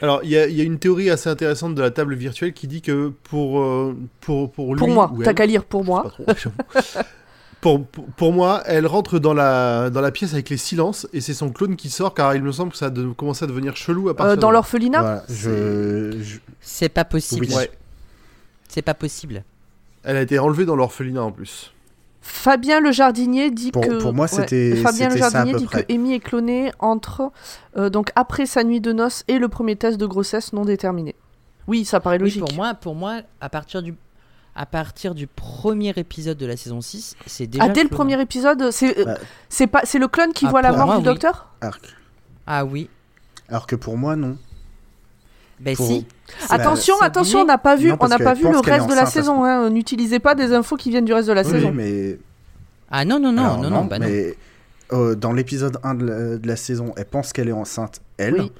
Alors, 0.00 0.20
il 0.22 0.30
y, 0.30 0.38
a- 0.38 0.46
il 0.46 0.54
y 0.56 0.60
a 0.60 0.64
une 0.64 0.78
théorie 0.78 1.10
assez 1.10 1.28
intéressante 1.28 1.74
de 1.74 1.82
la 1.82 1.90
table 1.90 2.14
virtuelle 2.14 2.52
qui 2.52 2.68
dit 2.68 2.82
que 2.82 3.12
pour, 3.24 3.58
euh, 3.60 3.96
pour, 4.20 4.52
pour 4.52 4.72
lui. 4.74 4.78
Pour 4.78 4.88
moi, 4.88 5.12
t'as 5.24 5.34
qu'à 5.34 5.44
lire 5.46 5.64
pour 5.64 5.84
moi. 5.84 6.04
trop, 6.08 6.24
j'avoue. 6.36 6.54
pour, 7.60 7.84
pour, 7.86 8.32
moi, 8.32 8.62
elle 8.66 8.86
rentre 8.86 9.18
dans 9.18 9.34
la, 9.34 9.90
dans 9.90 10.00
la 10.00 10.10
pièce 10.12 10.32
avec 10.32 10.48
les 10.50 10.56
silences 10.56 11.06
et 11.12 11.20
c'est 11.20 11.34
son 11.34 11.50
clone 11.50 11.76
qui 11.76 11.90
sort 11.90 12.14
car 12.14 12.34
il 12.34 12.42
me 12.42 12.52
semble 12.52 12.70
que 12.72 12.78
ça 12.78 12.86
a 12.86 12.90
de- 12.90 13.08
commencé 13.12 13.44
à 13.44 13.48
devenir 13.48 13.76
chelou 13.76 14.08
à 14.08 14.14
partir 14.16 14.32
Euh, 14.32 14.36
de 14.36 14.40
dans 14.40 14.50
l'orphelinat 14.50 15.00
Voilà, 15.00 15.24
je, 15.28 16.12
je- 16.22 16.38
C'est 16.60 16.88
pas 16.88 17.04
possible. 17.04 17.46
Oui. 17.48 17.54
Ouais. 17.54 17.70
C'est 18.68 18.82
pas 18.82 18.94
possible. 18.94 19.42
Elle 20.04 20.16
a 20.16 20.22
été 20.22 20.38
enlevée 20.38 20.64
dans 20.66 20.76
l'orphelinat 20.76 21.22
en 21.22 21.32
plus. 21.32 21.72
Fabien 22.20 22.80
le 22.80 22.92
jardinier 22.92 23.50
dit 23.50 23.70
Pour- 23.72 23.82
que 23.86 24.00
pour 24.00 24.12
moi, 24.12 24.26
ouais, 24.26 24.28
c'était- 24.42 24.76
Fabien 24.76 25.08
le 25.08 25.16
jardinier 25.16 25.54
dit 25.54 25.64
près. 25.64 25.84
que 25.84 25.92
Amy 25.92 26.12
est 26.14 26.20
clonée 26.20 26.70
entre 26.78 27.32
euh, 27.76 27.88
donc 27.90 28.10
après 28.16 28.44
sa 28.44 28.64
nuit 28.64 28.80
de 28.80 28.92
noces 28.92 29.24
et 29.28 29.38
le 29.38 29.48
premier 29.48 29.76
test 29.76 29.96
de 29.98 30.04
grossesse 30.06 30.52
non 30.52 30.64
déterminé. 30.64 31.14
Oui, 31.66 31.84
ça 31.84 32.00
paraît 32.00 32.16
Oui, 32.16 32.24
logique. 32.24 32.40
pour 32.44 32.52
moi, 32.54 32.74
pour 32.74 32.94
moi, 32.94 33.20
à 33.40 33.48
partir 33.48 33.82
du 33.82 33.94
à 34.60 34.66
partir 34.66 35.14
du 35.14 35.26
premier 35.28 35.92
épisode 35.96 36.36
de 36.36 36.44
la 36.44 36.56
saison 36.56 36.80
6, 36.80 37.14
c'est 37.26 37.46
déjà 37.46 37.64
ah, 37.64 37.68
dès 37.68 37.82
le 37.84 37.88
clone. 37.88 37.98
premier 37.98 38.20
épisode, 38.20 38.70
c'est 38.72 38.98
euh, 38.98 39.04
Bah. 39.04 39.18
c'est 39.48 39.68
pas 39.68 39.82
c'est 39.84 39.98
le 40.00 40.08
clone 40.08 40.32
qui 40.32 40.46
Ah, 40.46 40.50
voit 40.50 40.62
la 40.62 40.72
mort 40.72 40.86
moi, 40.86 40.94
du 40.96 40.98
oui. 41.00 41.04
docteur 41.04 41.52
alors, 41.60 41.76
Ah 42.46 42.64
oui. 42.64 42.90
alors 43.48 43.66
que 43.68 43.76
pour 43.76 43.96
moi, 43.96 44.16
non. 44.16 44.36
Ben 45.60 45.74
Pour- 45.76 45.86
si. 45.86 46.06
Attention, 46.50 46.94
attention, 47.00 47.40
on 47.40 47.44
n'a 47.44 47.58
pas 47.58 47.76
vu, 47.76 47.88
Non, 47.90 47.96
on 48.00 48.08
n'a 48.08 48.18
pas 48.18 48.34
vu 48.34 48.44
le 48.44 48.58
reste 48.58 48.88
de 48.88 48.94
la 48.94 49.06
saison. 49.06 49.44
hein. 49.44 49.70
N'utilisez 49.70 50.18
pas 50.20 50.34
des 50.34 50.52
infos 50.52 50.76
qui 50.76 50.90
viennent 50.90 51.04
du 51.04 51.12
reste 51.12 51.28
de 51.28 51.32
la 51.32 51.42
Oui, 51.42 51.50
saison. 51.50 51.72
mais 51.72 52.18
Ah 52.90 53.04
non 53.04 53.18
non 53.20 53.32
non 53.32 53.42
Alors, 53.44 53.58
non 53.62 53.70
non, 53.70 53.84
bah 53.84 53.98
non. 53.98 54.06
mais 54.06 54.36
euh, 54.92 55.14
dans 55.14 55.32
l'épisode 55.32 55.78
1 55.82 55.94
de 55.94 56.04
la, 56.06 56.36
de 56.38 56.46
la 56.48 56.56
saison, 56.56 56.94
elle 56.96 57.04
pense 57.06 57.32
qu'elle 57.32 57.48
est 57.48 57.52
enceinte, 57.52 58.00
elle. 58.18 58.40
Oui. 58.40 58.52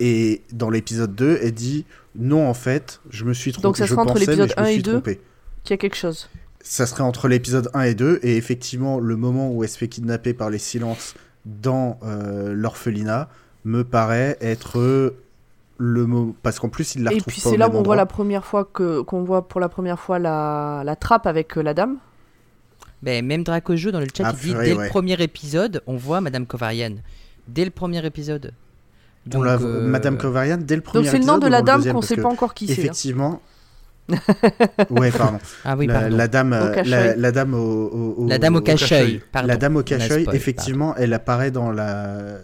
Et 0.00 0.42
dans 0.52 0.70
l'épisode 0.70 1.14
2, 1.14 1.40
elle 1.42 1.52
dit 1.52 1.84
non, 2.14 2.48
en 2.48 2.54
fait, 2.54 3.00
je 3.10 3.24
me 3.24 3.32
suis 3.34 3.52
trompé. 3.52 3.62
Donc 3.68 3.76
ça 3.76 3.84
je 3.86 3.90
sera 3.90 4.02
entre 4.02 4.18
l'épisode 4.18 4.50
je 4.56 4.60
me 4.60 4.66
1 4.66 4.70
et 4.70 4.72
suis 4.74 4.82
2. 4.82 4.92
trompé. 4.92 5.20
Qu'il 5.64 5.72
y 5.72 5.74
a 5.74 5.78
quelque 5.78 5.96
chose. 5.96 6.28
Ça 6.62 6.86
serait 6.86 7.02
entre 7.02 7.28
l'épisode 7.28 7.70
1 7.74 7.82
et 7.82 7.94
2, 7.94 8.20
et 8.22 8.36
effectivement, 8.36 8.98
le 9.00 9.16
moment 9.16 9.50
où 9.50 9.62
elle 9.64 9.70
se 9.70 9.78
fait 9.78 9.88
kidnapper 9.88 10.34
par 10.34 10.50
les 10.50 10.58
silences 10.58 11.14
dans 11.46 11.98
euh, 12.02 12.52
l'orphelinat 12.54 13.28
me 13.64 13.82
paraît 13.84 14.36
être 14.40 15.14
le 15.78 16.06
moment. 16.06 16.34
Parce 16.42 16.58
qu'en 16.58 16.68
plus, 16.68 16.94
il 16.96 17.02
la 17.04 17.12
Et 17.12 17.14
retrouve 17.16 17.32
puis 17.32 17.40
pas 17.42 17.48
au 17.48 17.52
c'est 17.52 17.56
là 17.58 17.68
où 17.68 17.76
on 17.76 17.82
voit 17.82 17.96
la 17.96 18.04
première 18.06 18.44
fois 18.44 18.64
que 18.66 19.00
qu'on 19.00 19.24
voit 19.24 19.48
pour 19.48 19.60
la 19.60 19.68
première 19.70 19.98
fois 19.98 20.18
la, 20.18 20.82
la 20.84 20.96
trappe 20.96 21.26
avec 21.26 21.56
euh, 21.56 21.62
la 21.62 21.72
dame. 21.74 21.96
Ben, 23.02 23.24
même 23.24 23.44
Dracojo 23.44 23.90
dans 23.90 24.00
le 24.00 24.06
chat 24.14 24.24
Ah, 24.26 24.32
il 24.34 24.38
dit 24.48 24.52
dès 24.54 24.74
ouais. 24.74 24.84
le 24.84 24.88
premier 24.90 25.20
épisode, 25.22 25.82
on 25.86 25.96
voit 25.96 26.20
Madame 26.20 26.44
Kovarian. 26.46 26.96
Dès 27.48 27.64
le 27.64 27.70
premier 27.70 28.04
épisode. 28.04 28.52
On 29.26 29.30
Donc, 29.30 29.44
la- 29.46 29.54
euh, 29.54 29.86
Madame 29.86 30.18
Kovarian, 30.18 30.58
dès 30.60 30.76
le 30.76 30.82
premier 30.82 31.04
Donc 31.04 31.10
c'est 31.12 31.18
le 31.18 31.24
nom 31.24 31.34
épisode 31.36 31.44
de 31.44 31.48
la 31.50 31.62
dame 31.62 31.82
qu'on 31.84 31.92
parce 31.94 32.06
sait 32.06 32.16
pas 32.16 32.28
encore 32.28 32.52
qui 32.52 32.66
c'est. 32.66 32.72
hein. 32.72 32.76
Effectivement. 32.78 33.40
Ouais, 34.90 35.10
pardon. 35.10 35.38
Ah 35.64 35.76
oui, 35.76 35.86
la, 35.86 36.00
pardon. 36.00 36.16
la 36.16 36.28
dame, 36.28 36.52
Au 36.52 36.56
euh, 36.56 36.74
cache-œil. 36.74 36.90
la, 36.90 37.16
la 37.16 37.32
dame 37.32 37.54
au, 37.54 38.26
La 38.28 38.38
dame 38.38 38.56
au 38.56 38.60
cache-œil. 38.60 39.22
La 39.44 39.56
dame 39.56 39.76
au 39.76 39.82
cache-œil, 39.82 40.26
effectivement, 40.32 40.94
elle 40.96 41.12
apparaît 41.12 41.50
dans 41.50 41.70
la. 41.70 42.38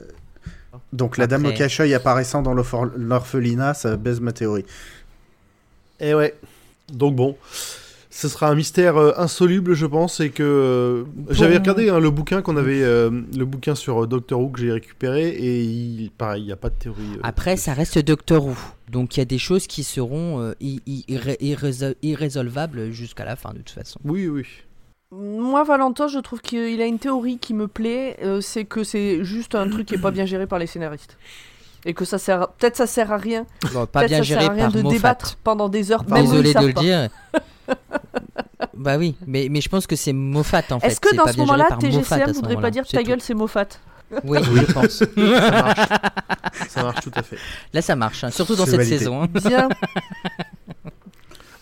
Donc 0.92 1.18
la 1.18 1.26
dame 1.26 1.46
au 1.46 1.52
cache-œil 1.52 1.94
apparaissant 1.94 2.42
dans 2.42 2.54
l'orphe- 2.54 2.92
l'orphelinat, 2.96 3.74
ça 3.74 3.96
baise 3.96 4.20
ma 4.20 4.32
théorie. 4.32 4.64
Et 6.00 6.14
ouais. 6.14 6.34
Donc 6.92 7.16
bon. 7.16 7.36
Ce 8.18 8.28
sera 8.28 8.48
un 8.48 8.54
mystère 8.54 8.96
euh, 8.96 9.12
insoluble, 9.18 9.74
je 9.74 9.84
pense, 9.84 10.20
et 10.20 10.30
que 10.30 10.42
euh, 10.42 11.04
j'avais 11.28 11.58
regardé 11.58 11.90
hein, 11.90 12.00
le 12.00 12.08
bouquin 12.10 12.40
qu'on 12.40 12.56
avait, 12.56 12.82
euh, 12.82 13.10
le 13.36 13.44
bouquin 13.44 13.74
sur 13.74 14.04
euh, 14.04 14.06
Doctor 14.06 14.40
Who 14.40 14.48
que 14.48 14.60
j'ai 14.60 14.72
récupéré, 14.72 15.28
et 15.28 15.60
il, 15.62 16.10
pareil, 16.16 16.42
il 16.44 16.46
n'y 16.46 16.52
a 16.52 16.56
pas 16.56 16.70
de 16.70 16.76
théorie. 16.76 17.02
euh, 17.16 17.20
Après, 17.22 17.58
ça 17.58 17.74
reste 17.74 17.98
Doctor 17.98 18.46
Who. 18.46 18.56
Donc 18.90 19.16
il 19.16 19.20
y 19.20 19.22
a 19.22 19.26
des 19.26 19.36
choses 19.38 19.66
qui 19.66 19.84
seront 19.84 20.40
euh, 20.40 20.54
irrésolvables 22.02 22.90
jusqu'à 22.90 23.24
la 23.24 23.36
fin, 23.36 23.50
de 23.50 23.58
toute 23.58 23.70
façon. 23.70 24.00
Oui, 24.04 24.28
oui. 24.28 24.44
Moi, 25.12 25.62
Valentin, 25.64 26.08
je 26.08 26.18
trouve 26.18 26.40
qu'il 26.40 26.80
a 26.80 26.86
une 26.86 26.98
théorie 26.98 27.38
qui 27.38 27.52
me 27.54 27.68
plaît, 27.68 28.16
euh, 28.22 28.40
c'est 28.40 28.64
que 28.64 28.82
c'est 28.82 29.24
juste 29.24 29.54
un 29.54 29.68
truc 29.68 29.86
qui 29.86 29.94
est 29.94 29.98
pas 30.00 30.10
bien 30.10 30.24
géré 30.26 30.46
par 30.46 30.58
les 30.58 30.66
scénaristes. 30.66 31.16
Et 31.84 31.94
que 31.94 32.04
ça 32.04 32.18
sert, 32.18 32.48
peut-être 32.48 32.76
ça 32.76 32.86
sert 32.86 33.12
à 33.12 33.16
rien. 33.16 33.46
Bon, 33.72 33.86
pas 33.86 34.00
Peut-être 34.00 34.08
bien 34.08 34.18
ça 34.18 34.22
géré 34.24 34.40
sert 34.40 34.50
à 34.50 34.54
rien 34.54 34.64
par 34.64 34.72
de 34.72 34.82
Moffat. 34.82 34.96
débattre 34.96 35.36
pendant 35.44 35.68
des 35.68 35.92
heures. 35.92 36.04
même 36.08 36.22
Désolé 36.24 36.52
de 36.54 36.66
le 36.66 36.72
pas. 36.72 36.80
dire. 36.80 37.08
bah 38.76 38.96
oui, 38.98 39.14
mais, 39.26 39.48
mais 39.50 39.60
je 39.60 39.68
pense 39.68 39.86
que 39.86 39.96
c'est 39.96 40.12
Moffat 40.12 40.62
en 40.70 40.80
fait. 40.80 40.86
Est-ce 40.88 41.00
que 41.00 41.14
dans 41.14 41.24
pas 41.24 41.32
ce 41.32 41.38
moment-là, 41.38 41.68
TGCM 41.80 42.32
voudrait 42.32 42.56
pas 42.60 42.70
dire 42.70 42.86
ta 42.86 43.02
gueule, 43.02 43.20
c'est 43.20 43.34
Moffat 43.34 43.66
Oui, 44.24 44.38
je 44.42 44.72
pense. 44.72 44.98
Ça 44.98 45.50
marche. 45.50 45.88
ça 46.68 46.82
marche 46.84 47.00
tout 47.02 47.10
à 47.14 47.22
fait. 47.22 47.36
Là, 47.72 47.82
ça 47.82 47.96
marche, 47.96 48.22
hein, 48.24 48.30
surtout 48.30 48.54
dans 48.54 48.64
cette 48.66 48.76
validé. 48.76 48.98
saison. 48.98 49.22
hein. 49.24 49.28
Bien. 49.44 49.68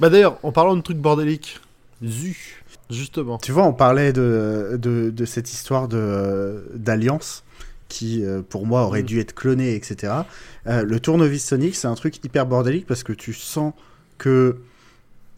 Bah 0.00 0.10
d'ailleurs, 0.10 0.38
en 0.42 0.50
parlant 0.52 0.74
de 0.76 0.80
trucs 0.82 0.98
bordéliques, 0.98 1.60
zu, 2.04 2.62
justement. 2.90 3.38
Tu 3.38 3.52
vois, 3.52 3.64
on 3.64 3.72
parlait 3.72 4.12
de, 4.12 4.76
de, 4.80 5.10
de 5.10 5.24
cette 5.24 5.52
histoire 5.52 5.86
d'alliance 5.88 7.44
qui, 7.88 8.24
euh, 8.24 8.42
pour 8.42 8.66
moi, 8.66 8.82
aurait 8.82 9.02
Mm. 9.02 9.06
dû 9.06 9.20
être 9.20 9.34
clonée, 9.34 9.74
etc. 9.74 10.12
Euh, 10.66 10.82
le 10.84 10.98
tournevis 11.00 11.44
Sonic, 11.46 11.76
c'est 11.76 11.86
un 11.86 11.94
truc 11.94 12.22
hyper 12.24 12.44
bordélique 12.44 12.86
parce 12.86 13.04
que 13.04 13.12
tu 13.12 13.32
sens 13.32 13.72
que 14.18 14.56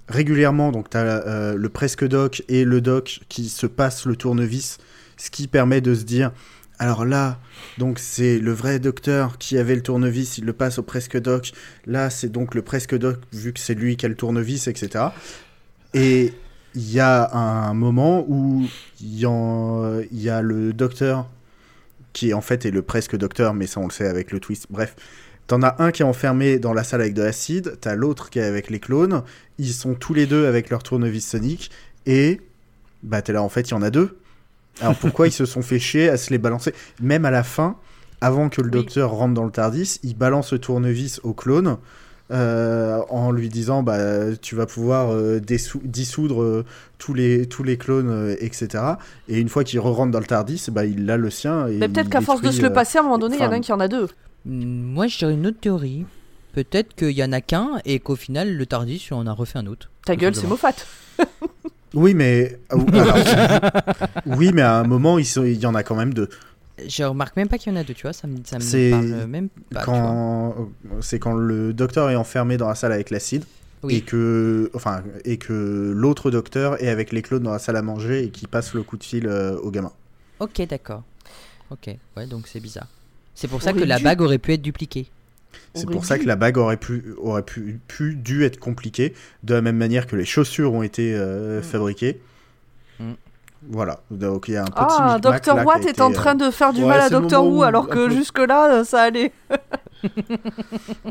régulièrement, 0.08 0.72
donc 0.72 0.90
tu 0.90 0.96
as 0.96 1.54
le 1.54 1.68
presque 1.68 2.06
doc 2.06 2.42
et 2.48 2.64
le 2.64 2.80
doc 2.80 3.20
qui 3.28 3.48
se 3.48 3.66
passent 3.66 4.06
le 4.06 4.16
tournevis, 4.16 4.78
ce 5.16 5.30
qui 5.30 5.48
permet 5.48 5.80
de 5.80 5.94
se 5.94 6.04
dire 6.04 6.32
alors 6.78 7.06
là, 7.06 7.38
donc 7.78 7.98
c'est 7.98 8.38
le 8.38 8.52
vrai 8.52 8.78
docteur 8.78 9.38
qui 9.38 9.56
avait 9.56 9.74
le 9.74 9.82
tournevis, 9.82 10.36
il 10.36 10.44
le 10.44 10.52
passe 10.52 10.78
au 10.78 10.82
presque 10.82 11.18
doc. 11.18 11.52
Là, 11.86 12.10
c'est 12.10 12.28
donc 12.28 12.54
le 12.54 12.60
presque 12.60 12.96
doc, 12.96 13.18
vu 13.32 13.54
que 13.54 13.60
c'est 13.60 13.74
lui 13.74 13.96
qui 13.96 14.04
a 14.04 14.08
le 14.10 14.14
tournevis, 14.14 14.68
etc. 14.68 15.06
Et 15.94 16.34
il 16.74 16.92
y 16.92 17.00
a 17.00 17.34
un 17.34 17.72
moment 17.72 18.26
où 18.28 18.66
il 19.00 19.06
y, 19.06 19.22
y 19.22 20.28
a 20.28 20.42
le 20.42 20.72
docteur 20.74 21.26
qui 22.12 22.34
en 22.34 22.42
fait 22.42 22.66
est 22.66 22.70
le 22.70 22.82
presque 22.82 23.16
docteur, 23.16 23.54
mais 23.54 23.66
ça 23.66 23.80
on 23.80 23.86
le 23.86 23.92
sait 23.92 24.06
avec 24.06 24.30
le 24.30 24.40
twist. 24.40 24.66
Bref, 24.68 24.96
t'en 25.46 25.62
as 25.62 25.76
un 25.82 25.90
qui 25.90 26.02
est 26.02 26.04
enfermé 26.04 26.58
dans 26.58 26.72
la 26.72 26.84
salle 26.84 27.00
avec 27.00 27.14
de 27.14 27.22
l'acide, 27.22 27.76
t'as 27.80 27.94
l'autre 27.94 28.30
qui 28.30 28.38
est 28.38 28.44
avec 28.44 28.70
les 28.70 28.80
clones. 28.80 29.22
Ils 29.58 29.72
sont 29.72 29.94
tous 29.94 30.14
les 30.14 30.26
deux 30.26 30.46
avec 30.46 30.70
leur 30.70 30.82
tournevis 30.82 31.26
sonique 31.26 31.70
et 32.06 32.40
bah 33.02 33.22
t'es 33.22 33.32
là 33.32 33.42
en 33.42 33.48
fait 33.48 33.68
il 33.68 33.70
y 33.72 33.74
en 33.74 33.82
a 33.82 33.90
deux. 33.90 34.18
Alors 34.80 34.96
pourquoi 34.96 35.26
ils 35.28 35.32
se 35.32 35.46
sont 35.46 35.62
fait 35.62 35.78
chier 35.78 36.08
à 36.08 36.16
se 36.16 36.30
les 36.30 36.38
balancer? 36.38 36.74
Même 37.00 37.24
à 37.24 37.30
la 37.30 37.42
fin, 37.42 37.76
avant 38.20 38.48
que 38.48 38.60
le 38.60 38.68
Oui. 38.68 38.72
docteur 38.72 39.10
rentre 39.10 39.34
dans 39.34 39.44
le 39.44 39.50
Tardis, 39.50 40.00
il 40.02 40.16
balance 40.16 40.52
le 40.52 40.58
tournevis 40.58 41.20
au 41.22 41.32
clone 41.32 41.76
euh, 42.32 43.00
en 43.08 43.30
lui 43.30 43.48
disant 43.48 43.84
bah 43.84 44.34
tu 44.42 44.56
vas 44.56 44.66
pouvoir 44.66 45.12
euh, 45.12 45.38
dissoudre 45.38 46.42
euh, 46.42 46.64
tous 46.98 47.14
les 47.14 47.46
tous 47.46 47.62
les 47.62 47.76
clones 47.76 48.34
etc. 48.40 48.82
Et 49.28 49.38
une 49.38 49.48
fois 49.48 49.62
qu'il 49.62 49.78
re-rentre 49.78 50.10
dans 50.10 50.18
le 50.18 50.26
Tardis, 50.26 50.66
bah 50.72 50.84
il 50.84 51.08
a 51.08 51.16
le 51.16 51.30
sien. 51.30 51.68
Et 51.68 51.76
Mais 51.78 51.88
peut-être 51.88 52.10
qu'à 52.10 52.20
force 52.20 52.42
de 52.42 52.50
se 52.50 52.62
le 52.62 52.72
passer, 52.72 52.98
à 52.98 53.02
un 53.02 53.04
moment 53.04 53.18
donné, 53.18 53.36
il 53.36 53.42
y 53.42 53.46
en 53.46 53.52
a 53.52 53.54
un 53.54 53.60
qui 53.60 53.72
en 53.72 53.78
a 53.78 53.86
deux. 53.86 54.08
Hmm, 54.46 54.82
Moi, 54.92 55.06
je 55.08 55.18
dirais 55.18 55.34
une 55.34 55.46
autre 55.46 55.60
théorie. 55.60 56.06
Peut-être 56.52 56.94
qu'il 56.94 57.10
y 57.10 57.22
en 57.22 57.32
a 57.32 57.40
qu'un 57.42 57.80
et 57.84 57.98
qu'au 58.00 58.16
final, 58.16 58.54
le 58.56 58.64
Tardis, 58.66 59.08
on 59.10 59.16
en 59.16 59.26
a 59.26 59.32
refait 59.32 59.58
un 59.58 59.66
autre. 59.66 59.90
Ta 60.06 60.16
gueule, 60.16 60.34
c'est. 60.34 60.46
Moffat. 60.46 60.72
Oui 61.94 62.12
mais 62.12 62.58
alors, 62.68 62.84
oui 64.26 64.50
mais 64.52 64.60
à 64.60 64.80
un 64.80 64.84
moment 64.84 65.18
il 65.18 65.54
y 65.54 65.64
en 65.66 65.74
a 65.74 65.82
quand 65.82 65.94
même 65.94 66.12
deux. 66.12 66.28
Je 66.86 67.04
remarque 67.04 67.36
même 67.36 67.48
pas 67.48 67.56
qu'il 67.56 67.72
y 67.72 67.76
en 67.76 67.78
a 67.80 67.84
deux, 67.84 67.94
tu 67.94 68.02
vois. 68.02 68.12
Ça 68.12 68.26
me, 68.26 68.36
ça 68.44 68.56
me 68.56 68.60
C'est 68.60 68.90
parle 68.90 69.26
même 69.26 69.48
pas. 69.72 69.82
quand 69.82 70.68
c'est 71.00 71.18
quand 71.18 71.32
le 71.32 71.72
docteur 71.72 72.10
est 72.10 72.16
enfermé 72.16 72.58
dans 72.58 72.68
la 72.68 72.74
salle 72.74 72.92
avec 72.92 73.08
l'acide 73.08 73.44
Oui. 73.82 73.94
et 73.94 74.00
que 74.02 74.70
enfin 74.74 75.04
et 75.24 75.38
que 75.38 75.92
l'autre 75.96 76.30
docteur 76.30 76.82
est 76.82 76.88
avec 76.88 77.12
les 77.12 77.22
clones 77.22 77.44
dans 77.44 77.52
la 77.52 77.58
salle 77.60 77.76
à 77.76 77.82
manger 77.82 78.24
et 78.24 78.30
qui 78.30 78.46
passe 78.46 78.74
le 78.74 78.82
coup 78.82 78.98
de 78.98 79.04
fil 79.04 79.26
euh, 79.26 79.56
au 79.60 79.70
gamin. 79.70 79.92
Ok, 80.40 80.60
d'accord. 80.68 81.02
Ok, 81.70 81.88
ouais, 82.16 82.26
donc 82.26 82.46
c'est 82.46 82.60
bizarre. 82.60 82.88
C'est 83.36 83.46
pour 83.46 83.62
ça 83.62 83.72
que 83.72 83.78
la 83.84 83.98
dû. 83.98 84.04
bague 84.04 84.20
aurait 84.22 84.38
pu 84.38 84.52
être 84.54 84.62
dupliquée. 84.62 85.06
C'est 85.74 85.88
pour 85.88 86.04
ça 86.04 86.18
que 86.18 86.24
la 86.26 86.36
bague 86.36 86.56
aurait 86.56 86.76
pu 86.78 87.04
aurait 87.18 87.42
pu, 87.42 87.78
pu 87.86 88.14
dû 88.16 88.44
être 88.44 88.58
compliquée 88.58 89.14
de 89.44 89.54
la 89.54 89.60
même 89.62 89.76
manière 89.76 90.06
que 90.06 90.16
les 90.16 90.24
chaussures 90.24 90.72
ont 90.72 90.82
été 90.82 91.14
euh, 91.14 91.60
Mm. 91.60 91.62
fabriquées. 91.62 92.20
Mm. 92.98 93.12
Voilà, 93.68 94.00
donc 94.10 94.46
il 94.48 94.54
y 94.54 94.56
a 94.56 94.62
un 94.62 94.66
petit 94.66 94.74
Ah, 94.76 95.18
Dr. 95.20 95.64
Watt 95.66 95.84
est 95.86 96.00
en 96.00 96.10
été, 96.10 96.18
euh, 96.18 96.20
train 96.20 96.34
de 96.34 96.50
faire 96.50 96.72
du 96.72 96.80
ouais, 96.82 96.86
mal 96.88 97.00
à 97.00 97.10
Dr. 97.10 97.42
Who, 97.44 97.58
où 97.58 97.62
alors 97.62 97.88
que 97.88 98.06
peu- 98.06 98.10
jusque-là, 98.10 98.84
ça 98.84 99.02
allait. 99.02 99.32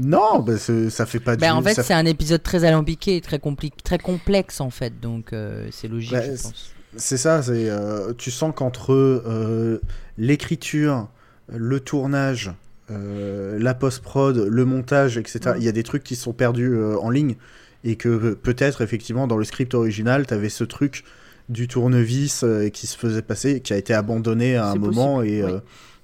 Non, 0.01 0.39
bah, 0.39 0.57
c'est- 0.57 0.89
ça 0.89 1.05
fait 1.05 1.19
pas. 1.19 1.35
Ben, 1.35 1.51
du- 1.53 1.57
en 1.57 1.61
fait, 1.61 1.73
ça 1.73 1.83
c'est 1.83 1.93
un 1.93 2.05
épisode 2.05 2.43
très 2.43 2.63
alambiqué, 2.63 3.19
très, 3.21 3.37
compli- 3.37 3.71
très 3.83 3.97
complexe 3.97 4.61
en 4.61 4.69
fait, 4.69 4.99
donc 4.99 5.33
euh, 5.33 5.67
c'est 5.71 5.87
logique, 5.87 6.11
Bah, 6.13 6.21
je 6.21 6.35
c'est- 6.37 6.43
pense. 6.43 6.71
C'est 6.97 7.17
ça, 7.17 7.43
c'est 7.43 7.69
euh, 7.69 8.13
tu 8.17 8.31
sens 8.31 8.53
qu'entre 8.55 8.93
euh, 8.93 9.81
l'écriture, 10.17 11.09
le 11.47 11.79
tournage, 11.79 12.51
euh, 12.91 13.57
la 13.59 13.73
post-prod, 13.73 14.37
le 14.37 14.65
montage, 14.65 15.17
etc., 15.17 15.55
il 15.57 15.63
y 15.63 15.67
a 15.67 15.71
des 15.71 15.83
trucs 15.83 16.03
qui 16.03 16.15
sont 16.15 16.33
perdus 16.33 16.73
euh, 16.73 16.97
en 16.99 17.09
ligne 17.09 17.35
et 17.83 17.95
que 17.95 18.09
euh, 18.09 18.35
peut-être 18.35 18.81
effectivement 18.81 19.27
dans 19.27 19.37
le 19.37 19.43
script 19.43 19.73
original, 19.73 20.25
tu 20.27 20.33
avais 20.33 20.49
ce 20.49 20.63
truc 20.63 21.03
du 21.49 21.67
tournevis 21.67 22.43
euh, 22.43 22.69
qui 22.69 22.87
se 22.87 22.97
faisait 22.97 23.21
passer, 23.21 23.61
qui 23.61 23.73
a 23.73 23.77
été 23.77 23.93
abandonné 23.93 24.55
à 24.57 24.67
un 24.67 24.75
moment 24.75 25.21
et, 25.21 25.43
oui. 25.43 25.51
euh, 25.51 25.59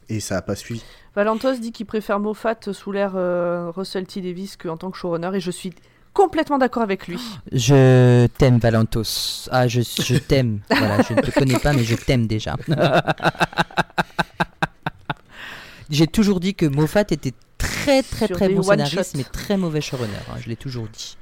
et 0.10 0.20
ça 0.20 0.38
a 0.38 0.42
pas 0.42 0.56
suivi. 0.56 0.84
Valentos 1.16 1.56
dit 1.56 1.72
qu'il 1.72 1.86
préfère 1.86 2.20
Moffat 2.20 2.56
sous 2.72 2.92
l'ère 2.92 3.14
euh, 3.16 3.72
Russell 3.76 4.06
T. 4.06 4.22
Davis 4.22 4.56
qu'en 4.56 4.78
tant 4.78 4.92
que 4.92 4.98
showrunner, 4.98 5.32
et 5.34 5.40
je 5.40 5.52
suis 5.52 5.74
complètement 6.14 6.58
d'accord 6.58 6.84
avec 6.84 7.08
lui. 7.08 7.20
Je 7.52 8.28
t'aime, 8.38 8.60
Valentos. 8.60 9.48
Ah, 9.52 9.68
je, 9.68 9.82
je 9.82 10.16
t'aime. 10.18 10.60
voilà, 10.70 11.02
je 11.02 11.14
ne 11.14 11.22
te 11.22 11.32
connais 11.32 11.58
pas, 11.60 11.74
mais 11.74 11.84
je 11.84 11.96
t'aime 11.96 12.28
déjà. 12.28 12.56
J'ai 15.92 16.08
toujours 16.08 16.40
dit 16.40 16.56
que 16.56 16.66
Moffat 16.66 17.02
était 17.12 17.34
très 17.58 18.02
très 18.02 18.28
Sur 18.28 18.36
très 18.38 18.48
des 18.48 18.56
bon 18.56 18.62
one 18.62 18.86
scénariste, 18.86 19.12
shot. 19.12 19.18
mais 19.18 19.24
très 19.26 19.58
mauvais 19.58 19.82
showrunner. 19.82 20.14
hein, 20.30 20.38
je 20.42 20.50
l'ai 20.50 20.56
toujours 20.56 20.88
dit. 20.88 21.18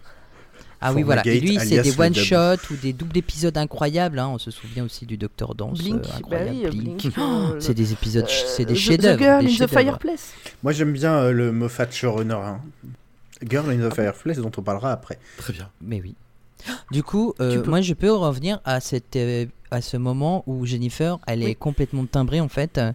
Ah 0.81 0.93
oui, 0.93 1.03
voilà. 1.03 1.21
Et 1.27 1.41
lui, 1.41 1.55
c'est 1.59 1.77
alias 1.77 1.81
des 1.83 1.91
le 1.91 1.99
one 2.01 2.13
dub. 2.13 2.23
shot 2.23 2.55
ou 2.71 2.75
des 2.81 2.93
doubles 2.93 3.17
épisodes 3.17 3.57
incroyables. 3.57 4.17
hein, 4.17 4.29
On 4.29 4.37
se 4.37 4.49
souvient 4.49 4.85
aussi 4.85 5.05
du 5.05 5.17
Docteur 5.17 5.53
Dance. 5.53 5.77
Blink, 5.79 5.97
euh, 5.97 6.07
bah 6.07 6.15
incroyable. 6.19 6.51
oui, 6.53 6.67
Blink. 6.69 6.97
Blink, 7.01 7.13
Oh, 7.17 7.21
euh, 7.21 7.59
c'est 7.59 7.73
des 7.73 7.91
épisodes, 7.91 8.27
ch- 8.27 8.45
c'est 8.47 8.63
des 8.63 8.71
Euh, 8.73 8.75
The- 8.75 8.79
chefs-d'œuvre. 8.79 9.17
The 9.17 9.19
Girl 9.19 9.39
des 9.45 9.45
in 9.45 9.49
the 9.49 9.57
chefs-d'œuvre. 9.57 9.81
Fireplace. 9.81 10.33
Moi 10.63 10.71
j'aime 10.71 10.93
bien 10.93 11.13
euh, 11.15 11.31
le 11.33 11.51
Moffat 11.51 11.91
showrunner. 11.91 12.33
hein. 12.35 12.61
Girl 13.45 13.69
in 13.71 13.89
the 13.89 13.93
Fireplace 13.93 14.37
dont 14.37 14.51
on 14.57 14.61
parlera 14.61 14.91
après. 14.93 15.19
Très 15.37 15.51
bien. 15.51 15.69
Mais 15.81 15.99
oui. 16.01 16.15
Du 16.91 17.03
coup, 17.03 17.33
euh, 17.41 17.55
Tu 17.57 17.61
peux. 17.61 17.69
moi 17.69 17.81
je 17.81 17.93
peux 17.93 18.11
revenir 18.13 18.59
à, 18.63 18.79
cette, 18.79 19.15
euh, 19.17 19.45
à 19.71 19.81
ce 19.81 19.97
moment 19.97 20.43
où 20.47 20.65
Jennifer, 20.65 21.17
elle 21.27 21.39
Oui. 21.39 21.51
est 21.51 21.55
complètement 21.55 22.05
timbrée 22.05 22.39
en 22.41 22.49
fait, 22.49 22.77
euh, 22.77 22.91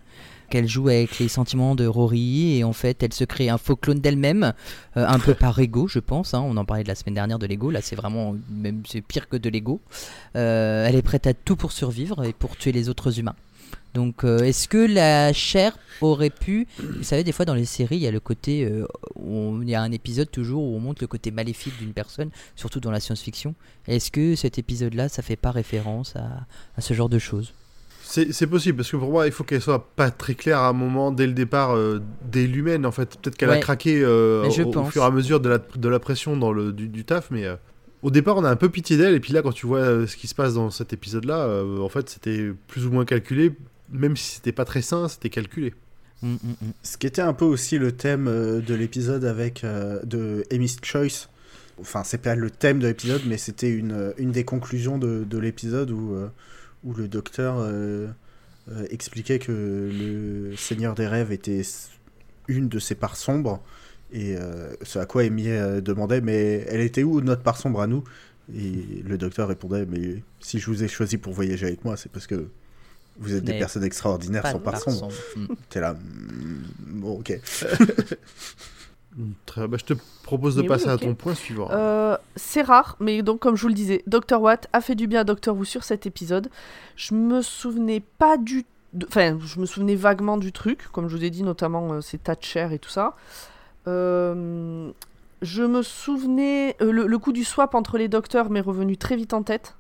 qu'elle 0.51 0.69
joue 0.69 0.89
avec 0.89 1.19
les 1.19 1.29
sentiments 1.29 1.75
de 1.75 1.87
Rory 1.87 2.59
et 2.59 2.65
en 2.65 2.73
fait 2.73 3.03
elle 3.03 3.13
se 3.13 3.25
crée 3.25 3.49
un 3.49 3.59
faux 3.59 3.77
clone 3.77 4.01
d'elle-même, 4.01 4.53
euh, 4.97 5.07
un 5.07 5.19
peu 5.19 5.35
par 5.45 5.59
ego 5.59 5.89
je 5.89 5.99
pense, 5.99 6.35
hein, 6.35 6.41
on 6.45 6.57
en 6.57 6.65
parlait 6.65 6.83
de 6.83 6.89
la 6.89 6.95
semaine 6.95 7.15
dernière 7.15 7.39
de 7.39 7.47
l'ego, 7.47 7.71
là 7.71 7.81
c'est 7.83 7.97
vraiment, 7.97 8.35
même 8.51 8.83
c'est 8.89 9.01
pire 9.01 9.29
que 9.29 9.37
de 9.37 9.49
l'ego. 9.49 9.81
Euh, 10.37 10.87
elle 10.87 10.97
est 10.97 11.03
prête 11.03 11.27
à 11.27 11.35
tout 11.35 11.57
pour 11.57 11.73
survivre 11.73 12.25
et 12.25 12.33
pour 12.33 12.57
tuer 12.57 12.73
les 12.73 12.89
autres 12.89 13.19
humains. 13.19 13.35
Donc 13.93 14.25
euh, 14.25 14.39
est-ce 14.41 14.67
que 14.67 14.79
la 14.93 15.33
chair 15.33 15.79
aurait 16.01 16.31
pu, 16.31 16.67
vous 16.81 17.05
savez 17.05 17.23
des 17.23 17.31
fois 17.31 17.45
dans 17.45 17.55
les 17.55 17.65
séries 17.65 17.97
il 17.97 18.03
y 18.03 18.07
a 18.09 18.11
le 18.11 18.19
côté, 18.21 18.65
euh, 18.65 18.87
on- 19.15 19.61
il 19.63 19.69
y 19.71 19.75
a 19.77 19.83
un 19.83 19.93
épisode 19.93 20.31
toujours 20.31 20.65
où 20.65 20.75
on 20.77 20.81
montre 20.81 21.01
le 21.03 21.07
côté 21.07 21.31
maléfique 21.31 21.79
d'une 21.79 21.93
personne, 21.93 22.31
surtout 22.57 22.81
dans 22.81 22.91
la 22.91 22.99
science-fiction. 22.99 23.55
Est-ce 23.87 24.11
que 24.11 24.35
cet 24.35 24.59
épisode-là, 24.59 25.09
ça 25.09 25.23
fait 25.23 25.37
pas 25.37 25.53
référence 25.53 26.17
à, 26.17 26.47
à 26.77 26.81
ce 26.81 26.93
genre 26.93 27.09
de 27.09 27.21
choses? 27.21 27.55
C'est 28.07 28.47
possible, 28.47 28.77
parce 28.77 28.91
que 28.91 28.97
pour 28.97 29.11
moi, 29.11 29.27
il 29.27 29.33
faut 29.33 29.45
qu'elle 29.45 29.63
soit 29.63 29.89
pas 29.97 30.11
très 30.11 30.35
claire 30.35 30.59
à 30.59 30.69
un 30.69 30.73
moment, 30.73 31.11
dès 31.11 31.27
le 31.27 31.33
départ, 31.33 31.75
euh, 31.75 32.01
dès 32.31 32.47
l'humaine, 32.47 32.87
en 32.87 32.93
fait. 32.93 33.17
Peut-être 33.19 33.37
qu'elle 33.37 33.51
a 33.51 33.59
craqué 33.59 34.03
euh, 34.03 34.45
au, 34.45 34.85
fur 34.85 35.03
et 35.03 35.07
à 35.07 35.11
mesure 35.11 35.41
de 35.41 35.49
la, 35.49 35.59
de 35.59 35.89
la 35.89 35.99
pression 35.99 36.37
dans 36.37 36.53
le, 36.53 36.73
du, 36.73 36.89
du 36.89 37.05
taf, 37.05 37.31
mais 37.31 37.45
euh, 37.47 37.57
au 38.05 38.11
départ, 38.11 38.37
on 38.37 38.45
a 38.45 38.51
un 38.51 38.57
peu 38.57 38.69
pitié 38.69 38.99
d'elle, 38.99 39.15
et 39.15 39.21
puis 39.21 39.33
là, 39.33 39.41
quand 39.41 39.53
tu 39.53 39.67
vois 39.67 39.79
euh, 39.79 40.07
ce 40.07 40.17
qui 40.17 40.29
se 40.29 40.35
passe 40.35 40.55
dans 40.55 40.69
cet 40.69 40.93
épisode-là, 40.93 41.39
euh, 41.39 41.79
en 41.79 41.89
fait, 41.89 42.11
c'était 42.11 42.53
plus 42.69 42.87
ou 42.87 42.91
moins 42.91 43.07
calculé, 43.07 43.53
même 43.91 44.15
si 44.15 44.35
c'était 44.37 44.53
pas 44.53 44.67
très 44.67 44.83
sain, 44.83 45.09
c'était 45.09 45.31
calculé. 45.31 45.73
Hum, 46.23 46.39
hum, 46.45 46.55
hum. 46.61 46.73
Ce 46.83 46.99
qui 46.99 47.07
était 47.07 47.23
un 47.23 47.33
peu 47.33 47.47
aussi 47.47 47.79
le 47.79 47.93
thème 47.93 48.27
de 48.27 48.75
l'épisode 48.75 49.25
avec 49.25 49.65
euh, 49.65 50.01
de 50.05 50.45
Amy's 50.53 50.77
Choice. 50.83 51.29
Enfin, 51.81 52.03
c'est 52.05 52.19
pas 52.19 52.35
le 52.35 52.51
thème 52.51 52.79
de 52.79 52.87
l'épisode, 52.89 53.23
mais 53.27 53.39
c'était 53.39 53.71
une, 53.71 54.13
une 54.19 54.33
des 54.33 54.45
conclusions 54.45 54.99
de, 54.99 55.25
de 55.25 55.39
l'épisode 55.39 55.91
où, 55.91 56.15
euh, 56.15 56.29
où 56.85 56.93
le 56.93 57.09
docteur 57.09 57.57
euh, 57.59 58.09
euh, 58.71 58.87
expliquait 58.91 59.39
que 59.39 59.53
le 59.53 60.57
Seigneur 60.57 60.95
des 60.95 61.07
Rêves 61.07 61.33
était 61.33 61.63
une 62.49 62.69
de 62.69 62.79
ses 62.79 62.95
parts 62.95 63.17
sombres. 63.17 63.63
Et 64.13 64.37
euh, 64.37 64.73
ce 64.83 64.99
à 64.99 65.07
quoi 65.07 65.23
Amy 65.23 65.45
demandait, 65.83 66.21
mais 66.21 66.65
elle 66.69 66.81
était 66.81 67.03
où 67.03 67.21
notre 67.21 67.43
part 67.43 67.57
sombre 67.57 67.81
à 67.81 67.87
nous? 67.87 68.05
Et 68.55 69.03
le 69.03 69.17
docteur 69.17 69.49
répondait, 69.49 69.87
mais 69.87 70.23
si 70.41 70.59
je 70.59 70.67
vous 70.67 70.85
ai 70.85 70.89
choisi 70.89 71.17
pour 71.17 71.33
voyager 71.33 71.67
avec 71.67 71.85
moi, 71.85 71.97
c'est 71.97 72.13
parce 72.13 72.27
que 72.27 72.49
vous 73.19 73.35
êtes 73.35 73.45
des 73.45 73.59
personnes 73.59 73.85
extraordinaires 73.85 74.47
sans 74.47 74.59
part 74.59 74.79
sombre. 74.79 75.11
sombre. 75.11 75.57
T'es 75.71 75.81
là, 75.81 75.95
mm, 75.95 77.01
bon, 77.01 77.19
ok. 77.21 77.41
Très, 79.47 79.69
bah, 79.69 79.77
je 79.79 79.85
te 79.85 79.95
propose 80.25 80.57
de 80.57 80.63
Mais 80.63 80.69
passer 80.69 80.87
oui, 80.87 80.91
à 80.93 80.99
ton 80.99 81.15
point 81.15 81.35
suivant. 81.35 81.69
Euh, 81.71 82.17
c'est 82.35 82.63
rare, 82.63 82.97
mais 82.99 83.23
donc 83.23 83.39
comme 83.41 83.55
je 83.57 83.63
vous 83.63 83.69
le 83.69 83.75
disais, 83.75 84.03
Dr. 84.09 84.41
Watt 84.41 84.67
a 84.73 84.81
fait 84.81 84.95
du 84.97 85.07
bien 85.07 85.21
à 85.21 85.25
Dr. 85.25 85.55
Who 85.57 85.65
sur 85.65 85.85
cet 85.85 86.07
épisode. 86.07 86.49
Je 86.97 87.15
me 87.15 87.41
souvenais 87.41 88.03
pas 88.19 88.37
du... 88.37 88.65
de- 88.93 89.07
Enfin, 89.07 89.39
je 89.45 89.61
me 89.61 89.67
souvenais 89.67 89.95
vaguement 89.95 90.37
du 90.37 90.51
truc, 90.51 90.89
comme 90.91 91.09
je 91.09 91.17
vous 91.17 91.25
ai 91.25 91.31
dit, 91.31 91.45
notamment 91.45 91.93
euh, 91.93 92.01
ces 92.01 92.19
tas 92.19 92.35
de 92.35 92.43
chair 92.43 92.73
et 92.73 92.79
tout 92.81 92.91
ça. 92.91 93.15
Euh, 93.87 94.91
je 95.43 95.63
me 95.63 95.83
souvenais... 95.83 96.77
euh, 96.81 96.91
le, 96.91 97.07
le 97.07 97.19
coup 97.19 97.33
du 97.33 97.45
swap 97.45 97.75
entre 97.75 97.99
les 97.99 98.09
docteurs 98.09 98.51
m'est 98.51 98.61
revenu 98.61 98.97
très 98.97 99.17
vite 99.17 99.35
en 99.35 99.43
tête. 99.43 99.77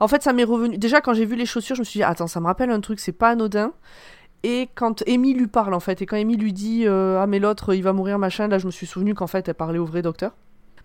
En 0.00 0.08
fait, 0.08 0.22
ça 0.22 0.32
m'est 0.32 0.44
revenu... 0.44 0.76
Déjà, 0.76 1.00
quand 1.00 1.14
j'ai 1.14 1.24
vu 1.24 1.36
les 1.36 1.46
chaussures, 1.46 1.76
je 1.76 1.80
me 1.82 1.84
suis 1.84 1.98
dit, 1.98 2.04
attends, 2.04 2.26
ça 2.26 2.40
me 2.40 2.46
rappelle 2.46 2.70
un 2.70 2.80
truc, 2.80 3.00
c'est 3.00 3.12
pas 3.12 3.30
anodin. 3.30 3.72
Et 4.44 4.68
quand 4.74 5.02
Amy 5.08 5.34
lui 5.34 5.46
parle, 5.48 5.74
en 5.74 5.80
fait, 5.80 6.00
et 6.02 6.06
quand 6.06 6.16
Amy 6.16 6.36
lui 6.36 6.52
dit, 6.52 6.84
euh, 6.86 7.20
ah 7.20 7.26
mais 7.26 7.38
l'autre, 7.40 7.74
il 7.74 7.82
va 7.82 7.92
mourir, 7.92 8.18
machin, 8.18 8.46
là, 8.48 8.58
je 8.58 8.66
me 8.66 8.70
suis 8.70 8.86
souvenu 8.86 9.14
qu'en 9.14 9.26
fait, 9.26 9.48
elle 9.48 9.54
parlait 9.54 9.78
au 9.78 9.84
vrai 9.84 10.00
docteur. 10.02 10.32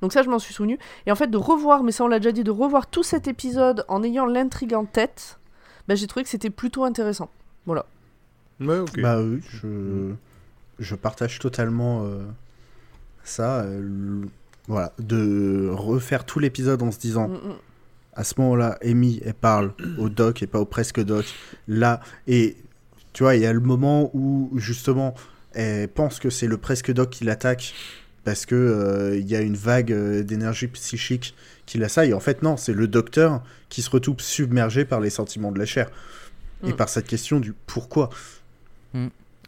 Donc 0.01 0.11
ça, 0.11 0.23
je 0.23 0.29
m'en 0.29 0.39
suis 0.39 0.53
souvenu. 0.53 0.79
Et 1.05 1.11
en 1.11 1.15
fait, 1.15 1.27
de 1.27 1.37
revoir, 1.37 1.83
mais 1.83 1.91
ça 1.91 2.03
on 2.03 2.07
l'a 2.07 2.19
déjà 2.19 2.31
dit, 2.31 2.43
de 2.43 2.51
revoir 2.51 2.87
tout 2.87 3.03
cet 3.03 3.27
épisode 3.27 3.85
en 3.87 4.03
ayant 4.03 4.25
l'intrigue 4.25 4.73
en 4.73 4.85
tête, 4.85 5.39
bah, 5.87 5.95
j'ai 5.95 6.07
trouvé 6.07 6.23
que 6.23 6.29
c'était 6.29 6.49
plutôt 6.49 6.83
intéressant. 6.83 7.29
Voilà. 7.65 7.85
Ouais, 8.59 8.79
ok. 8.79 8.99
Bah 9.01 9.21
oui, 9.21 9.39
je, 9.47 10.13
je 10.79 10.95
partage 10.95 11.39
totalement 11.39 12.03
euh, 12.05 12.23
ça. 13.23 13.61
euh, 13.61 14.25
voilà, 14.67 14.93
de 14.99 15.69
refaire 15.73 16.25
tout 16.25 16.39
l'épisode 16.39 16.81
en 16.83 16.91
se 16.91 16.99
disant, 16.99 17.27
Mm, 17.27 17.33
mm. 17.33 17.55
à 18.15 18.23
ce 18.23 18.33
moment-là, 18.39 18.77
Amy, 18.83 19.21
elle 19.25 19.33
parle 19.33 19.73
au 19.97 20.09
doc 20.09 20.41
et 20.41 20.47
pas 20.47 20.59
au 20.59 20.65
presque 20.65 21.01
doc. 21.03 21.25
Là, 21.67 21.99
et 22.27 22.55
Tu 23.13 23.23
vois, 23.23 23.35
il 23.35 23.41
y 23.41 23.45
a 23.45 23.53
le 23.53 23.59
moment 23.59 24.09
où 24.13 24.51
justement 24.55 25.13
elle 25.53 25.87
pense 25.87 26.19
que 26.19 26.29
c'est 26.31 26.47
le 26.47 26.57
presque 26.57 26.91
doc 26.91 27.11
qui 27.11 27.23
l'attaque 27.25 27.73
parce 28.23 28.45
que 28.45 28.55
euh, 28.55 29.17
il 29.17 29.29
y 29.29 29.35
a 29.35 29.41
une 29.41 29.55
vague 29.55 29.91
euh, 29.91 30.23
d'énergie 30.23 30.67
psychique 30.67 31.35
qui 31.65 31.77
l'assaille. 31.77 32.13
En 32.13 32.19
fait, 32.19 32.41
non, 32.41 32.57
c'est 32.57 32.73
le 32.73 32.87
docteur 32.87 33.43
qui 33.69 33.81
se 33.81 33.89
retrouve 33.89 34.19
submergé 34.19 34.83
par 34.85 34.99
les 34.99 35.09
sentiments 35.09 35.51
de 35.51 35.59
la 35.59 35.65
chair 35.65 35.89
et 36.65 36.71
Mm. 36.71 36.75
par 36.75 36.87
cette 36.89 37.05
question 37.05 37.39
du 37.41 37.53
pourquoi. 37.67 38.09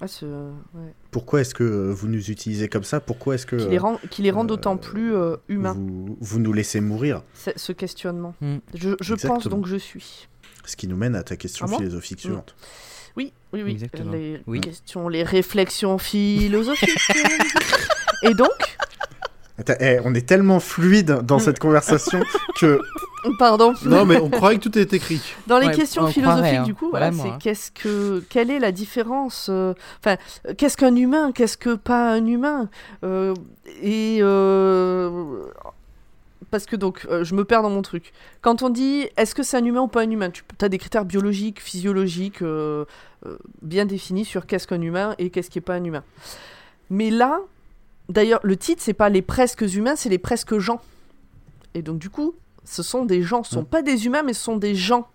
Ah, 0.02 0.08
ce- 0.08 0.26
ouais. 0.26 0.94
Pourquoi 1.12 1.40
est-ce 1.42 1.56
que 1.56 1.64
euh, 1.64 1.92
vous 1.94 2.10
nous 2.10 2.30
utilisez 2.30 2.68
comme 2.68 2.84
ça? 2.84 3.00
Pourquoi 3.00 3.36
est-ce 3.36 3.46
que 3.46 3.56
Qui 3.56 3.70
les 3.70 3.78
euh, 3.78 3.82
rend, 3.82 4.00
qui 4.12 4.22
les 4.24 4.32
rend 4.32 4.44
euh, 4.44 4.48
d'autant 4.48 4.76
plus 4.76 5.16
euh, 5.16 5.38
humains, 5.48 5.74
vous, 5.74 6.18
vous 6.20 6.40
nous 6.40 6.52
laissez 6.52 6.82
mourir? 6.82 7.24
Ce 7.56 7.72
questionnement. 7.72 8.36
Mm. 8.42 8.58
Je, 8.74 8.90
je 9.00 9.16
pense 9.16 9.48
donc 9.48 9.66
je 9.68 9.78
suis. 9.78 10.28
Ce 10.66 10.76
qui 10.76 10.88
nous 10.90 10.98
mène 10.98 11.16
à 11.16 11.24
ta 11.24 11.38
question 11.38 11.66
Ah 11.66 11.72
bon? 11.72 11.78
philosophique 11.78 12.18
Mm. 12.20 12.22
suivante. 12.28 12.56
Oui, 13.18 13.32
oui, 13.54 13.62
oui. 13.64 13.72
Exactement. 13.72 14.12
Les 14.12 14.42
Oui. 14.48 14.62
questions, 14.62 15.08
les 15.10 15.24
réflexions 15.24 15.98
philosophiques. 15.98 17.12
Et 18.24 18.34
donc, 18.34 18.50
Attends, 19.58 19.74
eh, 19.80 20.00
on 20.04 20.14
est 20.14 20.28
tellement 20.28 20.60
fluide 20.60 21.20
dans 21.24 21.40
cette 21.40 21.60
conversation 21.60 22.22
que 22.60 22.82
pardon. 23.40 23.74
Non, 23.86 24.06
mais 24.06 24.18
on 24.18 24.30
croyait 24.30 24.58
que 24.60 24.64
tout 24.68 24.78
était 24.78 24.98
écrit. 24.98 25.22
Dans 25.48 25.58
les 25.60 25.68
Ouais, 25.68 25.74
questions 25.76 26.04
on 26.04 26.08
philosophiques, 26.08 26.42
croirait, 26.42 26.58
hein. 26.58 26.64
du 26.64 26.76
coup, 26.76 26.90
voilà, 26.90 27.12
c'est 27.14 27.22
hein. 27.30 27.38
qu'est-ce 27.42 27.72
que, 27.72 28.22
quelle 28.30 28.52
est 28.52 28.60
la 28.60 28.74
différence 28.74 29.48
euh, 29.50 29.74
Enfin, 30.00 30.18
euh, 30.48 30.54
qu'est-ce 30.58 30.76
qu'un 30.76 30.96
humain 30.96 31.32
Qu'est-ce 31.32 31.58
que 31.58 31.76
pas 31.76 32.12
un 32.12 32.26
humain 32.28 32.70
Euh, 33.06 33.34
Et 33.82 34.18
euh, 34.22 35.46
parce 36.56 36.68
que 36.68 36.78
donc, 36.78 37.06
euh, 37.10 37.26
je 37.26 37.36
me 37.36 37.44
perds 37.44 37.64
dans 37.64 37.70
mon 37.70 37.82
truc. 37.82 38.14
Quand 38.42 38.64
on 38.64 38.70
dit 38.70 39.10
est-ce 39.18 39.36
que 39.36 39.44
c'est 39.44 39.58
un 39.58 39.66
humain 39.66 39.82
ou 39.82 39.90
pas 39.90 40.04
un 40.04 40.10
humain, 40.10 40.30
tu 40.30 40.42
as 40.62 40.70
des 40.70 40.78
critères 40.78 41.04
biologiques, 41.04 41.60
physiologiques 41.60 42.42
euh, 42.42 42.86
euh, 43.26 43.38
bien 43.62 43.84
définis 43.84 44.24
sur 44.24 44.46
qu'est-ce 44.46 44.66
qu'un 44.66 44.80
humain 44.82 45.16
et 45.18 45.32
qu'est-ce 45.32 45.50
qui 45.50 45.58
est 45.58 45.62
pas 45.62 45.74
un 45.74 45.84
humain. 45.84 46.06
Mais 46.90 47.10
là, 47.10 47.42
d'ailleurs, 48.08 48.40
le 48.44 48.56
titre 48.56 48.82
c'est 48.82 48.94
pas 48.94 49.10
les 49.10 49.22
presque 49.22 49.64
humains, 49.64 49.98
c'est 49.98 50.08
les 50.08 50.18
presque 50.18 50.58
gens. 50.58 50.80
Et 51.74 51.82
donc 51.82 52.00
du 52.00 52.10
coup, 52.10 52.36
ce 52.64 52.84
sont 52.84 53.04
des 53.04 53.22
gens, 53.22 53.44
ce 53.44 53.56
sont 53.56 53.64
Mm. 53.64 53.66
pas 53.66 53.82
des 53.82 54.06
humains, 54.06 54.24
mais 54.24 54.32
ce 54.32 54.42
sont 54.42 54.56
des 54.56 54.76
gens. 54.76 55.10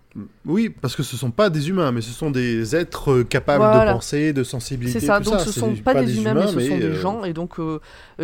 Oui, 0.45 0.69
parce 0.69 0.95
que 0.95 1.03
ce 1.03 1.15
sont 1.15 1.31
pas 1.31 1.49
des 1.49 1.69
humains, 1.69 1.91
mais 1.91 2.01
ce 2.01 2.11
sont 2.11 2.31
des 2.31 2.75
êtres 2.75 3.11
euh, 3.11 3.23
capables 3.23 3.63
Voilà. 3.63 3.91
de 3.91 3.95
penser, 3.95 4.33
de 4.33 4.43
sensibilité. 4.43 4.99
C'est 4.99 5.05
ça, 5.05 5.19
tout 5.19 5.31
donc 5.31 5.39
ce 5.39 5.51
C'est 5.51 5.59
sont 5.61 5.75
pas, 5.75 5.93
des 5.93 6.17
humains, 6.19 6.33
mais 6.33 6.47
ce 6.47 6.59
sont 6.59 6.77
des 6.77 6.83
euh, 6.83 6.93
gens. 6.99 7.23
Et 7.23 7.31
donc, 7.33 7.59
euh, 7.59 7.79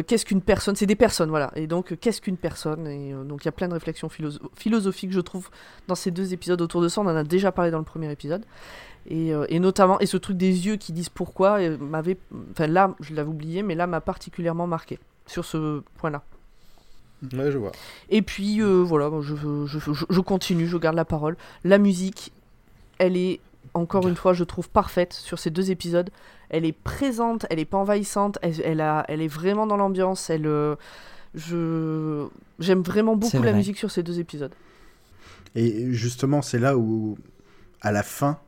qu'est-ce 0.05 0.25
qu'une 0.25 0.41
personne? 0.41 0.75
C'est 0.75 0.85
des 0.85 0.95
personnes, 0.97 1.29
voilà. 1.29 1.51
Et 1.55 1.65
donc, 1.67 1.93
euh, 1.93 1.95
qu'est-ce 1.95 2.19
qu'une 2.19 2.35
personne? 2.37 2.87
Et 2.87 3.13
donc, 3.25 3.43
il 3.43 3.47
y 3.47 3.49
a 3.49 3.53
plein 3.53 3.69
de 3.69 3.73
réflexions 3.73 4.09
philosoph- 4.09 4.41
philosophiques, 4.55 5.13
je 5.13 5.21
trouve, 5.21 5.49
dans 5.87 5.95
ces 5.95 6.11
deux 6.11 6.33
épisodes 6.33 6.61
autour 6.61 6.81
de 6.81 6.89
ça. 6.89 6.99
On 7.01 7.05
en 7.05 7.15
a 7.15 7.23
déjà 7.23 7.51
parlé 7.53 7.71
dans 7.71 7.79
le 7.79 7.85
premier 7.85 8.11
épisode. 8.11 8.43
Et, 9.09 9.31
et 9.47 9.59
notamment, 9.59 9.97
et 10.01 10.05
ce 10.05 10.17
truc 10.17 10.35
des 10.35 10.67
yeux 10.67 10.75
qui 10.75 10.91
disent 10.91 11.07
pourquoi, 11.07 11.59
m'avait. 11.79 12.17
Enfin, 12.51 12.67
là, 12.67 12.93
je 12.99 13.13
l'avais 13.13 13.29
oublié, 13.29 13.63
mais 13.63 13.75
là, 13.75 13.87
m'a 13.87 14.01
particulièrement 14.01 14.67
marqué 14.67 14.99
sur 15.25 15.45
ce 15.45 15.81
point-là. 15.99 16.23
Ouais, 17.33 17.51
je 17.51 17.57
vois. 17.57 17.71
Et 18.09 18.21
puis 18.21 18.61
euh, 18.61 18.83
voilà, 18.83 19.09
je, 19.21 19.35
je, 19.35 19.79
je, 19.79 20.05
je 20.09 20.19
continue, 20.21 20.67
je 20.67 20.77
garde 20.77 20.95
la 20.95 21.05
parole. 21.05 21.35
La 21.63 21.77
musique, 21.77 22.31
elle 22.99 23.17
est 23.17 23.39
encore 23.73 24.07
une 24.07 24.15
fois, 24.15 24.33
je 24.33 24.43
trouve 24.43 24.69
parfaite 24.69 25.13
sur 25.13 25.39
ces 25.39 25.49
deux 25.49 25.71
épisodes. 25.71 26.09
Elle 26.49 26.65
est 26.65 26.71
présente, 26.73 27.45
elle 27.49 27.59
est 27.59 27.65
pas 27.65 27.77
envahissante, 27.77 28.39
elle, 28.41 28.61
elle, 28.63 28.81
a, 28.81 29.05
elle 29.07 29.21
est 29.21 29.27
vraiment 29.27 29.67
dans 29.67 29.77
l'ambiance. 29.77 30.29
Elle, 30.29 30.47
euh, 30.47 30.75
je 31.35 32.25
j'aime 32.59 32.81
vraiment 32.81 33.15
beaucoup 33.15 33.41
la 33.41 33.53
musique 33.53 33.77
sur 33.77 33.91
ces 33.91 34.03
deux 34.03 34.19
épisodes. 34.19 34.53
Et 35.55 35.91
justement, 35.93 36.41
c'est 36.41 36.59
là 36.59 36.77
où, 36.77 37.17
à 37.81 37.91
la 37.91 38.03
fin, 38.03 38.39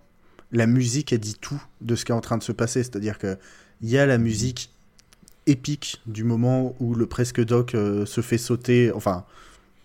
la 0.52 0.68
musique, 0.68 1.14
elle 1.14 1.20
dit 1.20 1.36
tout 1.40 1.62
de 1.82 1.96
ce 1.96 2.06
qui 2.06 2.12
est 2.12 2.16
en 2.16 2.22
train 2.22 2.38
de 2.38 2.44
se 2.44 2.52
passer. 2.52 2.84
C'est-à-dire 2.84 3.18
que 3.18 3.38
il 3.82 3.90
y 3.90 3.98
a 3.98 4.06
la 4.06 4.18
musique 4.18 4.74
épique 5.48 6.02
du 6.06 6.24
moment 6.24 6.76
où 6.80 6.94
le 6.96 7.06
presque 7.08 7.44
doc 7.44 7.76
euh, 7.76 8.06
se 8.06 8.22
fait 8.22 8.38
sauter, 8.38 8.92
enfin, 8.94 9.26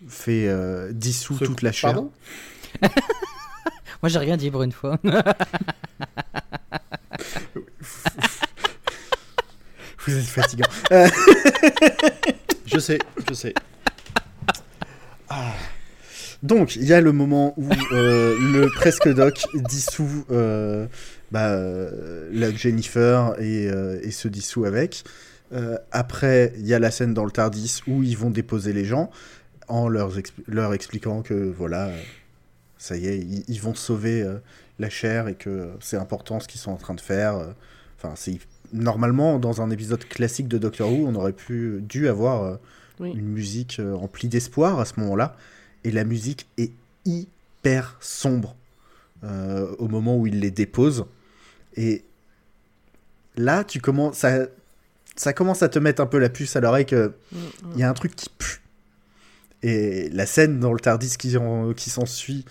fait 0.07 0.47
euh, 0.47 0.91
dissout 0.91 1.37
toute 1.37 1.61
la 1.61 1.71
chair. 1.71 1.93
Pardon? 1.93 2.11
Moi, 4.01 4.09
j'ai 4.09 4.19
rien 4.19 4.37
dit 4.37 4.51
pour 4.51 4.63
une 4.63 4.71
fois. 4.71 4.99
Vous 10.05 10.15
êtes 10.15 10.25
fatigant. 10.25 10.69
Je 12.67 12.79
sais, 12.79 12.99
je 13.27 13.33
sais. 13.33 13.53
Donc, 16.45 16.75
il 16.75 16.83
y 16.83 16.93
a 16.93 17.01
le 17.01 17.11
moment 17.11 17.55
où 17.57 17.67
euh, 17.91 18.35
le 18.39 18.69
presque 18.69 19.11
doc 19.11 19.47
dissout 19.55 20.25
euh, 20.29 20.85
bah, 21.31 21.49
euh, 21.49 22.29
la 22.31 22.51
Jennifer 22.51 23.35
et, 23.39 23.69
euh, 23.69 23.99
et 24.03 24.11
se 24.11 24.27
dissout 24.27 24.65
avec. 24.65 25.03
Euh, 25.53 25.77
après, 25.91 26.53
il 26.57 26.65
y 26.65 26.73
a 26.73 26.79
la 26.79 26.91
scène 26.91 27.13
dans 27.13 27.25
le 27.25 27.31
Tardis 27.31 27.81
où 27.87 28.03
ils 28.03 28.17
vont 28.17 28.29
déposer 28.29 28.73
les 28.73 28.85
gens 28.85 29.09
en 29.67 29.87
leur, 29.87 30.17
expli- 30.17 30.43
leur 30.47 30.73
expliquant 30.73 31.21
que 31.21 31.33
voilà, 31.33 31.91
ça 32.77 32.97
y 32.97 33.07
est, 33.07 33.19
ils, 33.19 33.43
ils 33.47 33.61
vont 33.61 33.75
sauver 33.75 34.25
la 34.79 34.89
chair 34.89 35.27
et 35.27 35.35
que 35.35 35.69
c'est 35.81 35.97
important 35.97 36.39
ce 36.39 36.47
qu'ils 36.47 36.59
sont 36.61 36.71
en 36.71 36.77
train 36.77 36.95
de 36.95 37.01
faire. 37.01 37.35
Enfin, 37.97 38.13
c'est 38.15 38.39
normalement 38.73 39.39
dans 39.39 39.61
un 39.61 39.69
épisode 39.69 40.03
classique 40.05 40.47
de 40.47 40.57
Doctor 40.57 40.91
Who, 40.91 41.05
on 41.07 41.15
aurait 41.15 41.31
pu 41.31 41.79
dû 41.81 42.07
avoir 42.09 42.59
Oui. 42.99 43.11
une 43.15 43.27
musique 43.27 43.79
remplie 43.79 44.27
d'espoir 44.27 44.79
à 44.79 44.85
ce 44.85 44.99
moment-là, 44.99 45.35
et 45.83 45.91
la 45.91 46.03
musique 46.03 46.47
est 46.57 46.71
hyper 47.05 47.97
sombre 48.01 48.55
euh, 49.23 49.73
au 49.79 49.87
moment 49.87 50.17
où 50.17 50.27
il 50.27 50.39
les 50.39 50.51
dépose. 50.51 51.05
Et 51.75 52.03
là, 53.37 53.63
tu 53.63 53.79
commences, 53.79 54.17
ça, 54.17 54.47
ça 55.15 55.33
commence 55.33 55.63
à 55.63 55.69
te 55.69 55.79
mettre 55.79 56.01
un 56.01 56.05
peu 56.05 56.19
la 56.19 56.29
puce 56.29 56.55
à 56.55 56.61
l'oreille 56.61 56.85
que 56.85 57.13
Mm, 57.31 57.37
mm. 57.37 57.71
il 57.73 57.79
y 57.79 57.83
a 57.83 57.89
un 57.89 57.93
truc 57.93 58.15
qui 58.15 58.29
pue. 58.29 58.61
Et 59.63 60.09
la 60.09 60.25
scène 60.25 60.59
dans 60.59 60.73
le 60.73 60.79
Tardis 60.79 61.17
qui, 61.17 61.35
en- 61.37 61.73
qui 61.73 61.89
s'ensuit, 61.89 62.45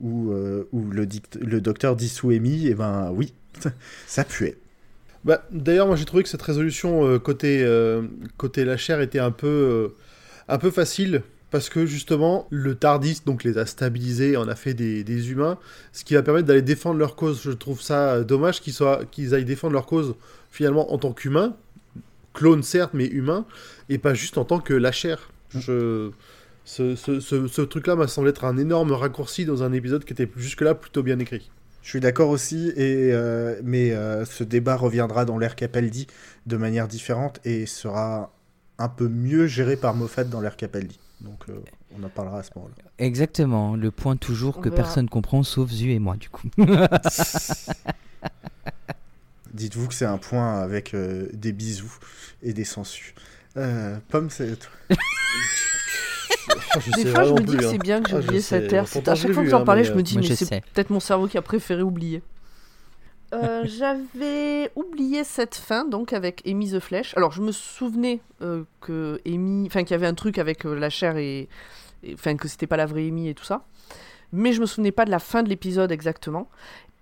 où, 0.00 0.32
euh, 0.32 0.68
où 0.72 0.84
le, 0.90 1.08
le 1.40 1.60
docteur 1.60 1.96
dissout 1.96 2.30
Amy, 2.30 2.66
et 2.68 2.74
ben 2.74 3.10
oui, 3.12 3.32
ça 4.06 4.24
puait. 4.24 4.56
Bah, 5.24 5.44
D'ailleurs, 5.50 5.86
moi 5.86 5.96
j'ai 5.96 6.04
trouvé 6.04 6.22
que 6.22 6.28
cette 6.28 6.42
résolution 6.42 7.04
euh, 7.06 7.18
côté, 7.18 7.62
euh, 7.64 8.02
côté 8.36 8.64
la 8.64 8.76
chair 8.76 9.00
était 9.00 9.18
un 9.18 9.30
peu, 9.32 9.46
euh, 9.46 9.88
un 10.48 10.58
peu 10.58 10.70
facile. 10.70 11.22
Parce 11.50 11.70
que 11.70 11.86
justement, 11.86 12.46
le 12.50 12.74
Tardis 12.74 13.22
donc, 13.24 13.42
les 13.42 13.56
a 13.56 13.64
stabilisés, 13.64 14.36
en 14.36 14.48
a 14.48 14.54
fait 14.54 14.74
des, 14.74 15.02
des 15.02 15.30
humains, 15.30 15.58
ce 15.92 16.04
qui 16.04 16.14
va 16.14 16.22
permettre 16.22 16.46
d'aller 16.46 16.60
défendre 16.62 16.98
leur 16.98 17.16
cause. 17.16 17.40
Je 17.42 17.52
trouve 17.52 17.80
ça 17.80 18.14
euh, 18.16 18.24
dommage 18.24 18.60
qu'ils 18.60 18.74
qu'ils 19.10 19.34
aillent 19.34 19.44
défendre 19.46 19.72
leur 19.72 19.86
cause 19.86 20.14
finalement 20.50 20.92
en 20.92 20.98
tant 20.98 21.12
qu'humains, 21.12 21.56
clone 22.34 22.62
certes, 22.62 22.90
mais 22.92 23.06
humain, 23.06 23.46
et 23.88 23.98
pas 23.98 24.12
juste 24.14 24.36
en 24.38 24.44
tant 24.44 24.58
que 24.60 24.74
la 24.74 24.92
chair. 24.92 25.30
Je... 25.54 26.10
Ce, 26.64 26.96
ce- 26.96 27.20
ce- 27.20 27.46
ce 27.48 27.62
truc-là 27.62 27.96
m'a 27.96 28.08
semblé 28.08 28.28
être 28.28 28.44
un 28.44 28.58
énorme 28.58 28.92
raccourci 28.92 29.46
dans 29.46 29.62
un 29.62 29.72
épisode 29.72 30.04
qui 30.04 30.12
était 30.12 30.28
jusque-là 30.36 30.74
plutôt 30.74 31.02
bien 31.02 31.18
écrit. 31.18 31.50
Je 31.80 31.88
suis 31.88 32.00
d'accord 32.00 32.28
aussi, 32.28 32.68
et, 32.76 33.10
euh, 33.14 33.58
mais 33.64 33.92
euh, 33.92 34.26
ce 34.26 34.44
débat 34.44 34.76
reviendra 34.76 35.24
dans 35.24 35.38
l'ère 35.38 35.56
Capaldi 35.56 36.06
de 36.44 36.56
manière 36.58 36.86
différente 36.86 37.40
et 37.46 37.64
sera 37.64 38.34
un 38.76 38.90
peu 38.90 39.08
mieux 39.08 39.46
géré 39.46 39.76
par 39.78 39.94
Moffat 39.94 40.24
dans 40.24 40.42
l'ère 40.42 40.56
Capaldi. 40.58 40.98
Donc 41.20 41.44
euh, 41.48 41.60
on 41.98 42.02
en 42.04 42.08
parlera 42.08 42.38
à 42.38 42.42
ce 42.42 42.50
moment-là. 42.56 42.74
Exactement, 42.98 43.74
le 43.76 43.90
point 43.90 44.16
toujours 44.16 44.58
On 44.58 44.60
que 44.60 44.68
verra. 44.68 44.82
personne 44.82 45.08
comprend 45.08 45.42
sauf 45.42 45.70
Zu 45.70 45.90
et 45.92 45.98
moi, 45.98 46.16
du 46.16 46.28
coup. 46.30 46.48
Dites-vous 49.52 49.88
que 49.88 49.94
c'est 49.94 50.04
un 50.04 50.18
point 50.18 50.60
avec 50.60 50.94
euh, 50.94 51.28
des 51.32 51.52
bisous 51.52 51.92
et 52.42 52.52
des 52.52 52.64
sensus. 52.64 53.14
Euh, 53.56 53.96
Pomme, 54.08 54.30
c'est 54.30 54.56
toi. 54.56 54.70
Je 56.80 57.02
Des 57.02 57.06
fois, 57.10 57.24
je 57.24 57.32
me 57.32 57.40
dis 57.40 57.44
plus, 57.46 57.58
que 57.58 57.64
hein. 57.64 57.68
c'est 57.72 57.78
bien 57.78 58.00
que 58.02 58.08
j'ai 58.10 58.16
Ah, 58.16 58.20
oublié 58.20 58.40
cette 58.40 58.70
C'est- 58.86 59.08
À 59.08 59.14
chaque 59.14 59.32
fois 59.32 59.42
que 59.42 59.48
j'en 59.50 59.64
parlais, 59.64 59.84
je 59.84 59.92
me 59.92 60.02
dis, 60.02 60.16
mais 60.18 60.34
c'est 60.34 60.60
peut-être 60.72 60.90
mon 60.90 61.00
cerveau 61.00 61.26
qui 61.26 61.36
a 61.38 61.42
préféré 61.42 61.82
oublier. 61.82 62.22
Euh, 63.32 63.62
J'avais 63.66 64.70
oublié 64.76 65.24
cette 65.24 65.54
fin 65.54 65.84
donc 65.84 66.12
avec 66.12 66.42
Amy 66.46 66.70
the 66.72 66.80
Flèche. 66.80 67.16
Alors 67.16 67.32
je 67.32 67.42
me 67.42 67.52
souvenais 67.52 68.20
euh, 68.42 68.64
que 68.80 69.20
Amy, 69.26 69.66
enfin 69.66 69.82
qu'il 69.82 69.92
y 69.92 69.94
avait 69.94 70.06
un 70.06 70.14
truc 70.14 70.38
avec 70.38 70.64
euh, 70.66 70.74
la 70.74 70.90
chair 70.90 71.16
et, 71.16 71.48
enfin 72.14 72.36
que 72.36 72.48
c'était 72.48 72.66
pas 72.66 72.76
la 72.76 72.86
vraie 72.86 73.06
Amy 73.08 73.28
et 73.28 73.34
tout 73.34 73.44
ça. 73.44 73.64
Mais 74.32 74.52
je 74.52 74.60
me 74.60 74.66
souvenais 74.66 74.92
pas 74.92 75.04
de 75.04 75.10
la 75.10 75.18
fin 75.18 75.42
de 75.42 75.48
l'épisode 75.48 75.90
exactement. 75.92 76.48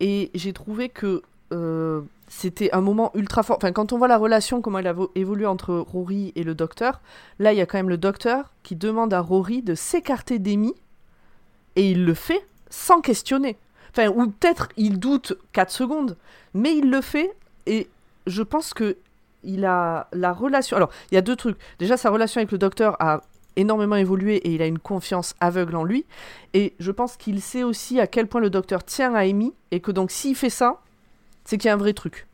Et 0.00 0.30
j'ai 0.34 0.52
trouvé 0.52 0.88
que 0.88 1.22
c'était 2.28 2.72
un 2.72 2.80
moment 2.80 3.12
ultra 3.14 3.44
fort. 3.44 3.56
Enfin 3.56 3.70
quand 3.70 3.92
on 3.92 3.98
voit 3.98 4.08
la 4.08 4.16
relation 4.18 4.60
comment 4.60 4.80
elle 4.80 4.88
a 4.88 4.92
vo- 4.92 5.12
évolué 5.14 5.46
entre 5.46 5.74
Rory 5.76 6.32
et 6.34 6.42
le 6.42 6.56
docteur, 6.56 7.00
là 7.38 7.52
il 7.52 7.56
y 7.56 7.60
a 7.60 7.66
quand 7.66 7.78
même 7.78 7.88
le 7.88 7.98
docteur 7.98 8.52
qui 8.64 8.74
demande 8.74 9.14
à 9.14 9.20
Rory 9.20 9.62
de 9.62 9.76
s'écarter 9.76 10.40
d'Amy 10.40 10.74
et 11.76 11.90
il 11.92 12.04
le 12.04 12.14
fait 12.14 12.44
sans 12.68 13.00
questionner. 13.00 13.56
Enfin, 13.96 14.08
ou 14.10 14.26
peut-être 14.28 14.68
il 14.76 14.98
doute 14.98 15.34
4 15.52 15.70
secondes, 15.70 16.16
mais 16.52 16.76
il 16.76 16.90
le 16.90 17.00
fait 17.00 17.34
et 17.66 17.88
je 18.26 18.42
pense 18.42 18.74
que 18.74 18.96
il 19.42 19.64
a 19.64 20.08
la 20.12 20.32
relation. 20.32 20.76
Alors, 20.76 20.90
il 21.10 21.14
y 21.14 21.18
a 21.18 21.22
deux 21.22 21.36
trucs. 21.36 21.56
Déjà, 21.78 21.96
sa 21.96 22.10
relation 22.10 22.40
avec 22.40 22.50
le 22.52 22.58
docteur 22.58 22.96
a 23.00 23.22
énormément 23.54 23.94
évolué 23.96 24.36
et 24.36 24.50
il 24.54 24.60
a 24.60 24.66
une 24.66 24.78
confiance 24.80 25.34
aveugle 25.40 25.76
en 25.76 25.84
lui. 25.84 26.04
Et 26.52 26.74
je 26.80 26.90
pense 26.90 27.16
qu'il 27.16 27.40
sait 27.40 27.62
aussi 27.62 28.00
à 28.00 28.06
quel 28.06 28.26
point 28.26 28.40
le 28.40 28.50
docteur 28.50 28.84
tient 28.84 29.14
à 29.14 29.20
Amy 29.20 29.54
et 29.70 29.80
que 29.80 29.92
donc 29.92 30.10
s'il 30.10 30.34
fait 30.34 30.50
ça, 30.50 30.80
c'est 31.44 31.56
qu'il 31.58 31.68
y 31.68 31.70
a 31.70 31.74
un 31.74 31.78
vrai 31.78 31.92
truc. 31.92 32.26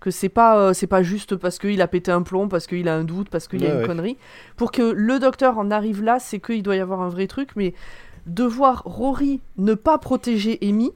Que 0.00 0.10
c'est 0.10 0.28
pas, 0.28 0.56
euh, 0.58 0.72
c'est 0.72 0.86
pas 0.86 1.02
juste 1.02 1.36
parce 1.36 1.58
qu'il 1.58 1.82
a 1.82 1.88
pété 1.88 2.10
un 2.12 2.22
plomb, 2.22 2.48
parce 2.48 2.66
qu'il 2.66 2.88
a 2.88 2.94
un 2.94 3.04
doute, 3.04 3.28
parce 3.28 3.46
qu'il 3.48 3.60
y 3.62 3.66
a 3.66 3.68
Ouais, 3.68 3.74
une 3.74 3.80
ouais. 3.82 3.86
connerie. 3.86 4.16
Pour 4.56 4.70
que 4.72 4.82
le 4.82 5.18
docteur 5.18 5.58
en 5.58 5.70
arrive 5.70 6.02
là, 6.02 6.18
c'est 6.18 6.40
qu'il 6.40 6.62
doit 6.62 6.76
y 6.76 6.80
avoir 6.80 7.02
un 7.02 7.08
vrai 7.08 7.26
truc. 7.26 7.50
Mais 7.56 7.74
de 8.26 8.44
voir 8.44 8.82
Rory 8.84 9.40
ne 9.56 9.74
pas 9.74 9.98
protéger 9.98 10.58
Amy, 10.62 10.92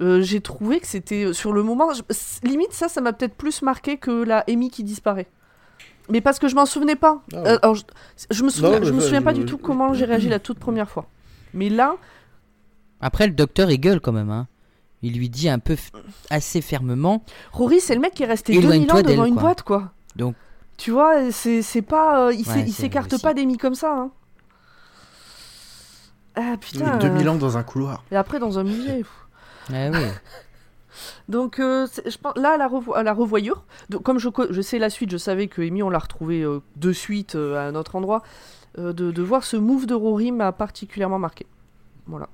euh, 0.00 0.22
j'ai 0.22 0.40
trouvé 0.40 0.80
que 0.80 0.86
c'était 0.86 1.24
euh, 1.26 1.32
sur 1.32 1.52
le 1.52 1.62
moment. 1.62 1.92
je- 1.92 2.02
limite, 2.48 2.72
ça, 2.72 2.88
ça 2.88 3.00
m'a 3.00 3.12
peut-être 3.12 3.34
plus 3.34 3.62
marqué 3.62 3.96
que 3.98 4.10
la 4.22 4.44
Amy 4.48 4.70
qui 4.70 4.84
disparaît. 4.84 5.26
Mais 6.08 6.20
parce 6.20 6.38
que 6.38 6.48
je 6.48 6.54
m'en 6.54 6.66
souvenais 6.66 6.96
pas. 6.96 7.22
Ah 7.32 7.36
ouais. 7.42 7.48
Euh, 7.48 7.58
alors, 7.62 7.74
je, 7.76 7.82
je 8.30 8.42
me 8.42 8.48
souviens, 8.48 8.80
mais 8.80 8.86
je 8.86 8.92
me 8.92 9.00
ça, 9.00 9.06
souviens 9.06 9.22
pas 9.22 9.34
je- 9.34 9.40
du 9.40 9.44
tout 9.46 9.58
comment 9.58 9.92
j'ai 9.94 10.04
réagi 10.06 10.28
la 10.28 10.38
toute 10.38 10.58
première 10.58 10.88
fois. 10.90 11.06
Mais 11.54 11.68
là, 11.68 11.96
Après, 13.00 13.26
le 13.26 13.32
docteur, 13.32 13.70
il 13.70 13.78
gueule 13.78 14.00
quand 14.00 14.12
même. 14.12 14.30
Hein. 14.30 14.46
Il 15.02 15.16
lui 15.16 15.28
dit 15.30 15.48
un 15.48 15.58
peu 15.58 15.74
f- 15.74 15.90
assez 16.28 16.60
fermement. 16.60 17.22
Rory, 17.52 17.80
c'est 17.80 17.94
le 17.94 18.00
mec 18.00 18.12
qui 18.14 18.22
est 18.22 18.26
resté 18.26 18.54
Éloigne-toi 18.54 19.02
2000 19.02 19.10
ans 19.10 19.10
devant 19.14 19.24
une 19.24 19.34
quoi. 19.34 19.42
boîte, 19.42 19.62
quoi. 19.62 19.92
Donc- 20.16 20.34
Tu 20.76 20.90
vois, 20.90 21.30
c'est 21.32 21.62
c'est 21.62 21.80
pas. 21.82 22.26
euh, 22.26 22.32
il 22.34 22.46
Ouais, 22.48 22.66
s'écarte 22.68 23.12
aussi. 23.12 23.22
pas 23.22 23.32
d'Amy 23.34 23.56
comme 23.56 23.74
ça, 23.74 23.92
hein. 23.96 24.10
Ah 26.36 26.56
putain. 26.60 26.96
2000 26.98 27.26
euh, 27.26 27.30
ans 27.32 27.36
dans 27.36 27.56
un 27.58 27.62
couloir. 27.62 28.04
Et 28.10 28.16
après, 28.16 28.38
dans 28.38 28.58
un 28.58 28.64
musée. 28.64 29.04
Ah 29.72 29.90
oui. 29.92 29.98
Donc, 31.28 31.60
euh, 31.60 31.86
je 32.04 32.16
pense, 32.18 32.36
là, 32.36 32.52
à 32.52 32.56
la, 32.56 32.68
revo- 32.68 32.94
à 32.96 33.02
la 33.04 33.12
revoyure, 33.12 33.62
donc, 33.88 34.02
comme 34.02 34.18
je, 34.18 34.60
sais 34.60 34.78
la 34.78 34.90
suite, 34.90 35.10
je 35.10 35.16
savais 35.16 35.46
que 35.46 35.62
Amy, 35.62 35.82
on 35.82 35.90
l'a 35.90 36.00
retrouvée 36.00 36.42
euh, 36.42 36.58
de 36.76 36.92
suite 36.92 37.36
euh, 37.36 37.56
à 37.56 37.62
un 37.62 37.74
autre 37.76 37.94
endroit. 37.96 38.22
euh, 38.78 38.92
de, 38.92 39.10
de 39.12 39.22
voir 39.22 39.44
ce 39.44 39.56
move 39.56 39.86
de 39.86 39.94
Rory 39.94 40.32
m'a 40.32 40.50
particulièrement 40.52 41.18
marqué. 41.18 41.46
Voilà. 42.06 42.28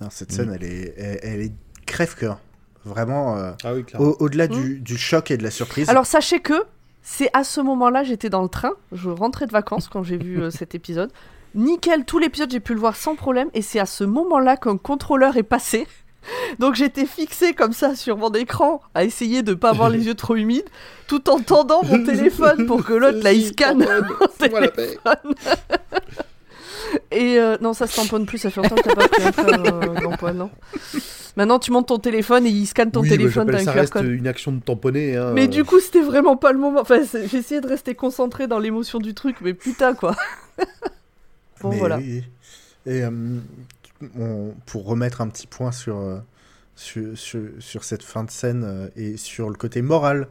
Non, 0.00 0.08
cette 0.10 0.30
Mm. 0.30 0.34
scène, 0.34 0.52
elle 0.54 0.64
est, 0.64 0.94
elle, 0.96 1.18
elle 1.22 1.40
est 1.42 1.52
crève-cœur. 1.86 2.38
Vraiment, 2.84 3.36
euh, 3.36 3.52
Ah 3.64 3.74
oui, 3.74 3.84
au- 3.98 4.16
au-delà 4.20 4.46
du, 4.48 4.78
du 4.80 4.96
choc 4.96 5.30
et 5.32 5.36
de 5.36 5.42
la 5.42 5.50
surprise. 5.50 5.88
Alors 5.90 6.06
sachez 6.06 6.38
que 6.40 6.64
c'est 7.02 7.30
à 7.34 7.42
ce 7.44 7.60
moment-là, 7.60 8.02
j'étais 8.04 8.30
dans 8.30 8.42
le 8.42 8.48
train, 8.48 8.72
je 8.92 9.10
rentrais 9.10 9.46
de 9.46 9.52
vacances 9.52 9.88
quand 9.88 10.02
j'ai 10.04 10.16
vu 10.16 10.40
euh, 10.40 10.50
cet 10.50 10.74
épisode. 10.76 11.10
Nickel, 11.54 12.04
tout 12.04 12.18
l'épisode 12.18 12.50
j'ai 12.50 12.60
pu 12.60 12.74
le 12.74 12.80
voir 12.80 12.96
sans 12.96 13.14
problème 13.14 13.48
et 13.54 13.62
c'est 13.62 13.78
à 13.78 13.86
ce 13.86 14.04
moment-là 14.04 14.56
qu'un 14.56 14.76
contrôleur 14.76 15.36
est 15.36 15.42
passé. 15.42 15.86
Donc 16.58 16.74
j'étais 16.74 17.06
fixé 17.06 17.54
comme 17.54 17.72
ça 17.72 17.94
sur 17.94 18.16
mon 18.16 18.30
écran 18.32 18.80
à 18.94 19.04
essayer 19.04 19.42
de 19.42 19.54
pas 19.54 19.70
avoir 19.70 19.88
les 19.88 20.06
yeux 20.06 20.14
trop 20.14 20.36
humides 20.36 20.68
tout 21.06 21.30
en 21.30 21.38
tendant 21.38 21.82
mon 21.84 22.04
téléphone 22.04 22.66
pour 22.66 22.84
que 22.84 22.92
l'autre 22.92 23.22
là 23.22 23.32
il 23.32 23.46
scanne. 23.46 23.86
Et 27.10 27.38
euh, 27.38 27.58
non, 27.60 27.74
ça 27.74 27.86
se 27.86 27.96
tamponne 27.96 28.24
plus, 28.24 28.38
ça 28.38 28.48
fait 28.50 28.62
longtemps 28.62 28.76
que 28.76 28.82
t'as 28.82 28.94
pas 28.94 29.08
pris 29.08 29.22
un 29.22 29.28
euh, 29.64 30.32
non? 30.32 30.50
Maintenant 31.36 31.58
tu 31.58 31.70
montes 31.70 31.88
ton 31.88 31.98
téléphone 31.98 32.46
et 32.46 32.50
il 32.50 32.66
scanne 32.66 32.90
ton 32.90 33.00
Oui, 33.00 33.10
mais 33.10 33.16
téléphone, 33.18 33.46
j'appelle 33.46 33.64
t'as 33.64 33.64
ça 33.64 33.70
un 33.70 33.74
QR 33.74 33.80
reste 33.80 33.92
code. 33.92 34.06
une 34.06 34.26
action 34.26 34.52
de 34.52 34.60
tamponner. 34.60 35.16
Hein. 35.16 35.32
Mais 35.34 35.48
du 35.48 35.64
coup, 35.64 35.80
c'était 35.80 36.00
vraiment 36.00 36.36
pas 36.36 36.52
le 36.52 36.58
moment. 36.58 36.80
Enfin, 36.80 37.00
j'ai 37.12 37.38
essayé 37.38 37.60
de 37.60 37.68
rester 37.68 37.94
concentré 37.94 38.46
dans 38.46 38.58
l'émotion 38.58 38.98
du 38.98 39.12
truc, 39.14 39.36
mais 39.42 39.54
putain, 39.54 39.94
quoi. 39.94 40.16
bon, 41.62 41.70
Mais 41.70 41.78
voilà. 41.78 42.00
Et 42.86 43.02
euh, 43.02 43.10
on- 44.18 44.54
pour 44.66 44.86
remettre 44.86 45.20
un 45.20 45.28
petit 45.28 45.46
point 45.46 45.72
sur, 45.72 45.98
euh, 45.98 46.18
sur, 46.76 47.16
sur, 47.18 47.40
sur 47.58 47.84
cette 47.84 48.02
fin 48.02 48.24
de 48.24 48.30
scène 48.30 48.64
euh, 48.64 48.88
et 48.96 49.16
sur 49.16 49.50
le 49.50 49.56
côté 49.56 49.82
moral, 49.82 50.28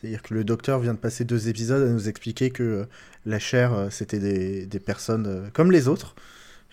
c'est-à-dire 0.00 0.22
que 0.22 0.34
le 0.34 0.44
docteur 0.44 0.78
vient 0.80 0.94
de 0.94 0.98
passer 0.98 1.24
deux 1.24 1.48
épisodes 1.48 1.82
à 1.86 1.90
nous 1.92 2.08
expliquer 2.08 2.50
que 2.50 2.62
euh, 2.62 2.84
la 3.26 3.38
chair, 3.38 3.72
euh, 3.74 3.90
c'était 3.90 4.20
des, 4.20 4.66
des 4.66 4.80
personnes 4.80 5.26
euh, 5.26 5.48
comme 5.52 5.72
les 5.72 5.88
autres. 5.88 6.14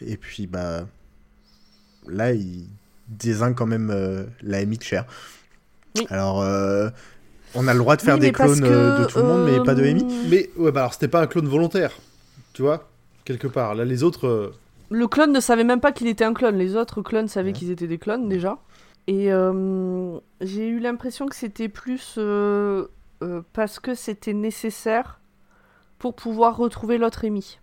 Et 0.02 0.18
puis, 0.18 0.48
bah, 0.48 0.88
là, 2.08 2.32
il 2.34 2.68
désigne 3.08 3.54
quand 3.54 3.66
même 3.66 3.90
euh, 3.92 4.26
la 4.42 4.58
Amy 4.60 4.78
de 4.78 4.84
chair. 4.84 5.06
Oui. 5.96 6.06
Alors, 6.10 6.42
euh, 6.42 6.90
on 7.56 7.68
a 7.68 7.74
le 7.74 7.80
droit 7.80 7.96
de 7.96 8.02
faire 8.02 8.16
Oui, 8.16 8.22
des 8.22 8.32
clones 8.32 8.60
de 8.62 9.06
tout 9.06 9.20
le 9.20 9.26
monde, 9.26 9.44
mais 9.44 9.60
pas 9.62 9.76
de 9.76 9.84
Amy. 9.84 10.06
Mais 10.30 10.50
ouais, 10.58 10.72
bah 10.72 10.82
alors 10.82 10.94
c'était 10.94 11.08
pas 11.08 11.22
un 11.22 11.28
clone 11.28 11.48
volontaire. 11.48 11.92
Tu 12.54 12.62
vois 12.62 12.90
Quelque 13.26 13.48
part. 13.48 13.76
Là, 13.76 13.84
les 13.86 14.04
autres. 14.04 14.28
euh, 14.28 14.54
Le 14.90 15.08
clone 15.08 15.32
ne 15.34 15.40
savait 15.40 15.64
même 15.64 15.80
pas 15.82 15.92
qu'il 15.92 16.08
était 16.08 16.24
un 16.24 16.34
clone. 16.34 16.58
Les 16.58 16.76
autres 16.76 17.02
clones 17.02 17.28
savaient 17.28 17.50
Ouais. 17.50 17.54
qu'ils 17.54 17.72
étaient 17.72 17.88
des 17.88 17.98
clones 17.98 18.30
déjà. 18.30 18.58
Et 19.08 19.32
euh, 19.34 20.18
j'ai 20.42 20.68
eu 20.68 20.80
l'impression 20.80 21.28
que 21.28 21.36
c'était 21.36 21.68
plus 21.70 22.16
euh, 22.18 22.86
euh, 23.24 23.42
parce 23.54 23.80
que 23.80 23.94
c'était 23.96 24.34
nécessaire 24.34 25.20
pour 26.00 26.16
pouvoir 26.16 26.58
retrouver 26.58 26.98
l'autre 26.98 27.26
Amy. 27.26 27.60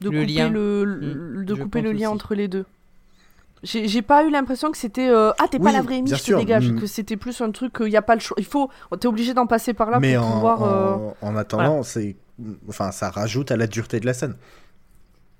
De 0.00 0.10
Le 0.10 0.20
couper 0.20 0.32
lien. 0.32 0.48
le, 0.50 0.84
Mm, 0.84 1.12
le- 1.38 1.44
de 1.44 1.54
je 1.54 1.62
couper 1.62 1.78
pense 1.80 1.84
le 1.86 1.92
lien 1.92 2.08
aussi. 2.08 2.14
entre 2.14 2.34
les 2.34 2.48
deux. 2.48 2.64
J'ai 3.62 3.88
j'ai 3.88 4.02
pas 4.02 4.24
eu 4.24 4.30
l'impression 4.30 4.70
que 4.70 4.76
c'était 4.76 5.08
euh, 5.08 5.30
ah 5.38 5.46
t'es 5.48 5.58
pas 5.58 5.66
Oui, 5.66 5.72
la 5.72 5.82
vraie 5.82 5.94
Amy, 5.96 6.04
bien 6.10 6.16
je 6.16 6.20
te 6.20 6.26
sûr, 6.26 6.38
dégage. 6.38 6.70
mm. 6.70 6.80
Que 6.80 6.86
c'était 6.86 7.16
plus 7.16 7.40
un 7.40 7.50
truc 7.50 7.72
qu'il 7.72 7.88
y 7.88 7.96
a 7.96 8.02
pas 8.02 8.14
le 8.14 8.20
choix. 8.20 8.36
Il 8.38 8.44
faut 8.44 8.68
t'es 9.00 9.06
obligé 9.06 9.32
d'en 9.34 9.46
passer 9.46 9.72
par 9.72 9.90
là 9.90 10.00
mais 10.00 10.16
pour 10.16 10.26
en, 10.26 10.32
pouvoir. 10.32 10.62
euh, 10.64 10.94
en- 11.22 11.28
en 11.28 11.36
attendant, 11.36 11.82
c'est, 11.82 12.16
enfin, 12.68 12.92
ça 12.92 13.10
rajoute 13.10 13.50
à 13.50 13.56
la 13.56 13.66
dureté 13.66 14.00
de 14.00 14.06
la 14.06 14.14
scène. 14.14 14.36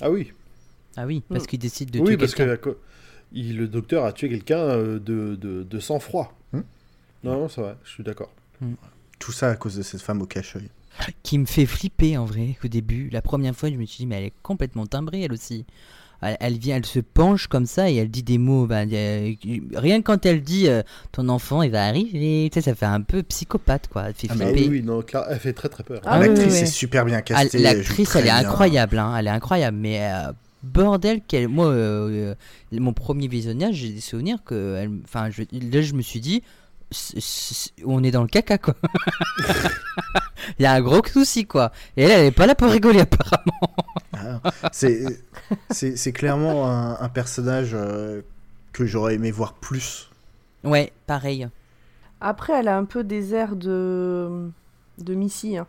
Ah 0.00 0.10
oui. 0.10 0.32
Ah 0.96 1.06
oui, 1.06 1.22
parce 1.28 1.46
qu'il 1.46 1.58
décide 1.58 1.90
de 1.90 1.98
oui, 2.00 2.06
tuer 2.08 2.16
parce 2.16 2.34
que 2.34 2.76
il- 3.32 3.56
le 3.56 3.66
docteur 3.68 4.04
a 4.04 4.12
tué 4.12 4.28
quelqu'un 4.28 4.58
euh, 4.58 4.98
de, 5.00 5.34
de, 5.34 5.62
de 5.64 5.80
sang-froid. 5.80 6.36
Hmm. 6.52 6.60
Non, 7.24 7.40
non, 7.40 7.48
c'est 7.48 7.60
vrai, 7.60 7.76
je 7.84 7.90
suis 7.90 8.04
d'accord. 8.04 8.30
Tout 9.18 9.32
ça 9.32 9.50
à 9.50 9.56
cause 9.56 9.76
de 9.76 9.82
cette 9.82 10.02
femme 10.02 10.22
au 10.22 10.26
cache-œil. 10.26 10.68
Qui 11.24 11.38
me 11.38 11.46
fait 11.46 11.66
flipper 11.66 12.16
en 12.16 12.24
vrai 12.24 12.56
au 12.64 12.68
début. 12.68 13.08
La 13.10 13.22
première 13.22 13.56
fois, 13.56 13.68
je 13.70 13.74
me 13.76 13.84
suis 13.84 13.98
dit, 13.98 14.06
mais 14.06 14.16
elle 14.18 14.24
est 14.26 14.32
complètement 14.42 14.86
timbrée 14.86 15.22
elle 15.22 15.32
aussi. 15.32 15.64
Elle, 16.24 16.36
elle 16.40 16.58
vient, 16.58 16.76
elle 16.76 16.86
se 16.86 17.00
penche 17.00 17.46
comme 17.46 17.66
ça 17.66 17.90
et 17.90 17.96
elle 17.96 18.10
dit 18.10 18.22
des 18.22 18.38
mots. 18.38 18.66
bah, 18.66 18.82
euh, 18.82 19.32
rien 19.74 19.98
que 20.00 20.04
quand 20.04 20.24
elle 20.26 20.42
dit 20.42 20.68
euh, 20.68 20.82
ton 21.12 21.28
enfant 21.28 21.62
il 21.62 21.70
va 21.70 21.84
arriver, 21.86 22.48
tu 22.52 22.60
sais, 22.60 22.64
ça 22.70 22.74
fait 22.74 22.86
un 22.86 23.00
peu 23.02 23.22
psychopathe 23.22 23.88
quoi. 23.92 24.04
Elle 24.08 24.14
fait 24.14 24.28
Ah, 24.30 24.34
flipper. 24.34 24.52
oui, 24.54 24.68
oui, 24.68 24.82
non, 24.82 25.02
elle 25.30 25.38
fait 25.38 25.52
très 25.52 25.68
très 25.68 25.82
peur. 25.84 26.00
Ah 26.04 26.18
L'actrice 26.18 26.44
oui, 26.46 26.52
oui. 26.52 26.58
est 26.62 26.66
super 26.66 27.04
bien 27.04 27.20
castée. 27.22 27.58
L'actrice, 27.58 27.98
elle 28.00 28.04
très 28.06 28.20
est 28.20 28.22
bien. 28.24 28.36
incroyable, 28.38 28.98
hein, 28.98 29.14
elle 29.18 29.26
est 29.26 29.30
incroyable, 29.30 29.76
mais 29.78 30.00
euh, 30.02 30.32
bordel, 30.62 31.20
qu'elle, 31.26 31.48
moi, 31.48 31.66
euh, 31.66 32.34
euh, 32.72 32.78
mon 32.80 32.92
premier 32.92 33.28
visionnage, 33.28 33.74
j'ai 33.76 33.90
des 33.90 34.00
souvenirs 34.00 34.38
que, 34.44 34.88
enfin, 35.04 35.28
je- 35.30 35.42
là, 35.42 35.82
je 35.82 35.92
me 35.94 36.02
suis 36.02 36.20
dit, 36.20 36.42
on 37.84 38.02
est 38.04 38.10
dans 38.10 38.22
le 38.22 38.28
caca, 38.28 38.58
quoi. 38.58 38.74
Il 40.58 40.62
y 40.62 40.66
a 40.66 40.72
un 40.72 40.80
gros 40.82 41.04
souci, 41.06 41.46
quoi. 41.46 41.72
Et 41.96 42.02
elle, 42.04 42.10
elle 42.10 42.26
est 42.26 42.30
pas 42.30 42.46
là 42.46 42.54
pour 42.54 42.70
rigoler, 42.70 43.00
apparemment. 43.00 43.74
Ah, 44.12 44.40
c'est, 44.72 46.12
clairement 46.12 46.68
un, 46.70 46.98
un 47.00 47.08
personnage 47.08 47.70
euh, 47.74 48.22
que 48.72 48.84
j'aurais 48.86 49.14
aimé 49.14 49.30
voir 49.30 49.54
plus. 49.54 50.10
Ouais, 50.62 50.92
pareil. 51.06 51.48
Après, 52.20 52.52
elle 52.54 52.68
a 52.68 52.76
un 52.76 52.84
peu 52.84 53.04
des 53.04 53.34
airs 53.34 53.56
de 53.56 54.48
de 54.98 55.14
Missy. 55.14 55.56
hein. 55.56 55.66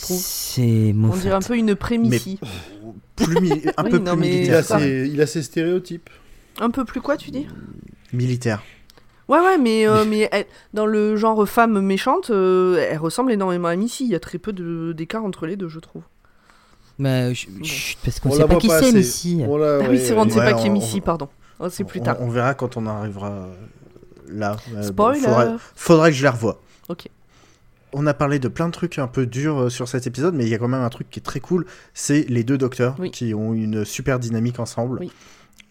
trouve. 0.00 0.18
C'est 0.20 0.92
mon 0.94 1.12
On 1.12 1.16
dirait 1.16 1.34
un 1.34 1.40
peu 1.40 1.56
une 1.56 1.74
pré-Missy. 1.74 2.38
Plus 3.16 3.40
mi- 3.40 3.62
un 3.76 3.84
Oui, 3.84 3.90
peu 3.90 3.98
non, 3.98 4.12
plus 4.12 4.20
mais- 4.20 4.28
Il 4.28 4.34
militaire. 4.36 4.58
a, 4.58 4.62
ça. 4.62 4.78
ses, 4.78 5.08
il 5.12 5.20
a 5.20 5.26
ses 5.26 5.42
stéréotypes. 5.42 6.10
Un 6.60 6.70
peu 6.70 6.84
plus 6.84 7.00
quoi, 7.00 7.16
tu 7.16 7.30
dis? 7.30 7.46
Militaire. 8.12 8.62
Ouais, 9.28 9.38
ouais, 9.40 9.58
mais, 9.58 9.86
euh, 9.86 10.04
mais 10.06 10.28
elle- 10.32 10.46
dans 10.72 10.86
le 10.86 11.16
genre 11.16 11.46
femme 11.46 11.80
méchante, 11.80 12.30
euh, 12.30 12.84
elle 12.90 12.98
ressemble 12.98 13.30
énormément 13.32 13.68
à 13.68 13.76
Missy. 13.76 14.04
Il 14.04 14.10
y 14.10 14.14
a 14.14 14.20
très 14.20 14.38
peu 14.38 14.52
de- 14.52 14.92
d'écart 14.96 15.24
entre 15.24 15.46
les 15.46 15.56
deux, 15.56 15.68
je 15.68 15.80
trouve. 15.80 16.02
Mais, 16.98 17.34
chut, 17.34 17.50
chut, 17.64 17.98
parce 18.04 18.18
qu'on 18.20 18.30
On 18.30 18.32
sait 18.32 18.46
pas 18.46 18.56
qui 18.56 18.68
c'est. 18.70 18.92
Missy. 18.92 19.42
On 19.46 19.62
ah 19.62 19.78
oui, 19.88 19.98
c'est 19.98 20.12
vrai, 20.14 20.22
on 20.22 20.24
ne 20.24 20.30
sait 20.30 20.36
pas 20.40 20.54
qui 20.54 20.66
est 20.66 20.70
Missy, 20.70 20.98
on- 20.98 21.00
pardon. 21.04 21.28
Oh, 21.60 21.68
c'est 21.68 21.84
plus 21.84 22.00
on, 22.00 22.04
tard. 22.04 22.16
on 22.20 22.28
verra 22.28 22.54
quand 22.54 22.76
on 22.76 22.86
arrivera 22.86 23.30
euh, 23.30 23.54
là. 24.28 24.56
Bon, 24.72 24.82
Spoiler 24.82 25.20
faudrait, 25.20 25.54
faudrait 25.76 26.10
que 26.10 26.16
je 26.16 26.24
la 26.24 26.30
revoie. 26.30 26.60
Ok. 26.88 27.08
On 27.92 28.06
a 28.06 28.14
parlé 28.14 28.38
de 28.38 28.48
plein 28.48 28.66
de 28.66 28.72
trucs 28.72 28.98
un 28.98 29.06
peu 29.06 29.26
durs 29.26 29.70
sur 29.70 29.88
cet 29.88 30.06
épisode, 30.06 30.34
mais 30.34 30.44
il 30.44 30.50
y 30.50 30.54
a 30.54 30.58
quand 30.58 30.68
même 30.68 30.82
un 30.82 30.88
truc 30.90 31.08
qui 31.10 31.20
est 31.20 31.22
très 31.22 31.40
cool, 31.40 31.66
c'est 31.94 32.26
les 32.28 32.44
deux 32.44 32.58
docteurs 32.58 32.96
Oui. 32.98 33.10
qui 33.10 33.32
ont 33.34 33.54
une 33.54 33.84
super 33.84 34.18
dynamique 34.18 34.58
ensemble. 34.60 34.98
Oui. 35.00 35.10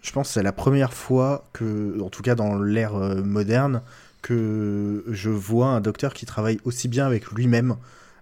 Je 0.02 0.12
pense 0.12 0.28
que 0.30 0.34
c'est 0.36 0.44
la 0.44 0.52
première 0.54 0.94
fois 0.94 1.46
que, 1.54 2.00
en 2.02 2.10
tout 2.10 2.22
cas 2.24 2.36
dans 2.36 2.60
l'ère 2.60 2.96
euh, 2.96 3.22
moderne, 3.24 3.82
que 4.22 5.04
je 5.10 5.30
vois 5.30 5.68
un 5.68 5.82
docteur 5.82 6.14
qui 6.14 6.26
travaille 6.26 6.60
aussi 6.66 6.88
bien 6.88 7.06
avec 7.06 7.32
lui-même 7.32 7.76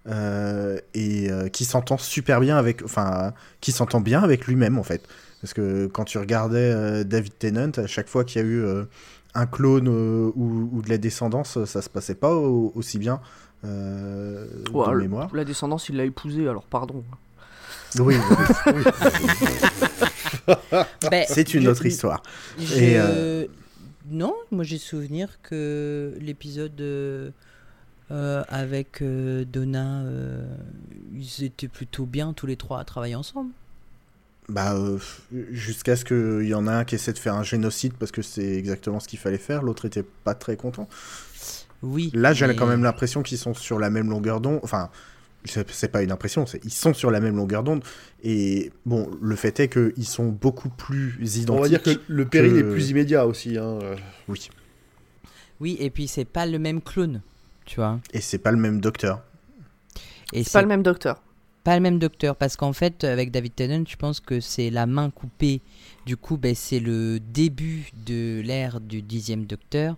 euh, 0.07 0.77
et 0.93 1.31
euh, 1.31 1.47
qui 1.47 1.65
s'entend 1.65 1.97
super 1.97 2.39
bien 2.39 2.57
avec, 2.57 2.83
enfin, 2.83 3.33
qui 3.61 3.71
s'entend 3.71 4.01
bien 4.01 4.21
avec 4.23 4.45
lui-même 4.47 4.77
en 4.77 4.83
fait. 4.83 5.01
Parce 5.41 5.53
que 5.53 5.87
quand 5.87 6.05
tu 6.05 6.17
regardais 6.17 6.71
euh, 6.71 7.03
David 7.03 7.37
Tennant, 7.37 7.71
à 7.77 7.87
chaque 7.87 8.07
fois 8.07 8.23
qu'il 8.23 8.41
y 8.41 8.45
a 8.45 8.47
eu 8.47 8.63
un 9.35 9.45
clone 9.45 9.87
ou, 9.87 10.69
ou 10.73 10.81
de 10.81 10.89
la 10.89 10.97
descendance, 10.97 11.63
ça 11.65 11.81
se 11.81 11.89
passait 11.89 12.15
pas 12.15 12.33
au- 12.33 12.71
aussi 12.75 12.97
bien 12.99 13.19
Ouais, 13.63 13.69
de 14.91 14.97
mémoire. 14.97 15.29
La 15.33 15.43
descendance, 15.43 15.89
il 15.89 15.97
l'a 15.97 16.05
épousée, 16.05 16.47
alors 16.47 16.63
pardon. 16.63 17.03
Oui, 17.99 18.15
oui, 18.15 18.73
oui. 18.75 18.83
Ben, 21.11 21.25
c'est 21.27 21.53
une 21.53 21.63
je- 21.63 21.69
autre 21.69 21.85
histoire. 21.85 22.21
Je- 22.59 22.75
Et, 22.75 22.93
euh, 22.97 23.45
Non, 24.09 24.35
moi 24.51 24.63
j'ai 24.63 24.77
souvenir 24.77 25.39
que 25.41 26.13
l'épisode 26.21 26.79
euh, 26.79 27.31
euh, 28.11 28.43
avec 28.49 29.01
euh, 29.01 29.45
Donna, 29.45 30.03
ils 31.13 31.43
étaient 31.43 31.67
plutôt 31.67 32.05
bien 32.05 32.33
tous 32.33 32.45
les 32.45 32.55
trois 32.57 32.79
à 32.79 32.83
travailler 32.85 33.15
ensemble. 33.15 33.51
Bah, 34.47 34.75
jusqu'à 35.51 35.95
ce 35.95 36.05
qu'il 36.05 36.47
y 36.47 36.53
en 36.53 36.67
a 36.67 36.71
un 36.73 36.85
qui 36.85 36.93
essaie 36.93 37.13
de 37.13 37.17
faire 37.17 37.33
un 37.33 37.41
génocide 37.43 37.93
parce 37.95 38.11
que 38.11 38.21
c'est 38.21 38.53
exactement 38.55 38.99
ce 38.99 39.07
qu'il 39.07 39.17
fallait 39.17 39.39
faire, 39.39 39.63
l'autre 39.63 39.85
était 39.85 40.03
pas 40.23 40.35
très 40.35 40.55
content. 40.55 40.87
Oui. 41.81 42.11
Là, 42.13 42.31
j'ai 42.33 42.45
mais- 42.45 42.55
quand 42.55 42.67
même 42.67 42.83
l'impression 42.83 43.23
qu'ils 43.23 43.39
sont 43.39 43.55
sur 43.55 43.79
la 43.79 43.89
même 43.89 44.09
longueur 44.09 44.41
d'onde. 44.41 44.59
Enfin, 44.61 44.91
c'est 45.45 45.87
pas 45.91 46.01
une 46.03 46.11
impression, 46.11 46.45
ils 46.63 46.71
sont 46.71 46.93
sur 46.93 47.11
la 47.11 47.19
même 47.19 47.35
longueur 47.37 47.63
d'onde. 47.63 47.83
Et 48.23 48.71
bon, 48.85 49.09
le 49.21 49.35
fait 49.35 49.59
est 49.59 49.69
qu'ils 49.69 50.05
sont 50.07 50.27
beaucoup 50.29 50.69
plus 50.69 51.15
identiques. 51.21 51.49
On 51.51 51.61
va 51.61 51.69
dire 51.69 51.81
que 51.83 51.91
le 52.07 52.25
péril 52.25 52.51
que- 52.53 52.57
est 52.59 52.63
plus 52.63 52.89
immédiat 52.89 53.25
aussi. 53.27 53.57
Hein. 53.57 53.79
euh. 53.81 53.95
Oui. 54.27 54.49
Oui, 55.59 55.77
et 55.79 55.89
puis 55.89 56.07
c'est 56.07 56.25
pas 56.25 56.45
le 56.45 56.59
même 56.59 56.81
clone, 56.81 57.21
tu 57.65 57.77
vois. 57.77 57.99
Et 58.13 58.21
c'est 58.21 58.39
pas 58.39 58.51
le 58.51 58.57
même 58.57 58.81
docteur. 58.81 59.21
Et 60.33 60.43
C'est 60.43 60.51
pas 60.53 60.61
le 60.63 60.67
même 60.67 60.83
docteur. 60.83 61.21
pas 61.63 61.75
le 61.75 61.81
même 61.81 61.99
docteur 61.99 62.35
parce 62.35 62.55
qu'en 62.57 62.73
fait 62.73 63.03
avec 63.03 63.31
David 63.31 63.55
Tennant 63.55 63.83
je 63.87 63.95
pense 63.95 64.19
que 64.19 64.39
c'est 64.39 64.69
la 64.71 64.85
main 64.87 65.09
coupée 65.11 65.61
du 66.05 66.17
coup 66.17 66.37
ben, 66.37 66.53
c'est 66.55 66.79
le 66.79 67.19
début 67.19 67.89
de 68.05 68.41
l'ère 68.43 68.81
du 68.81 69.01
dixième 69.03 69.45
docteur 69.45 69.95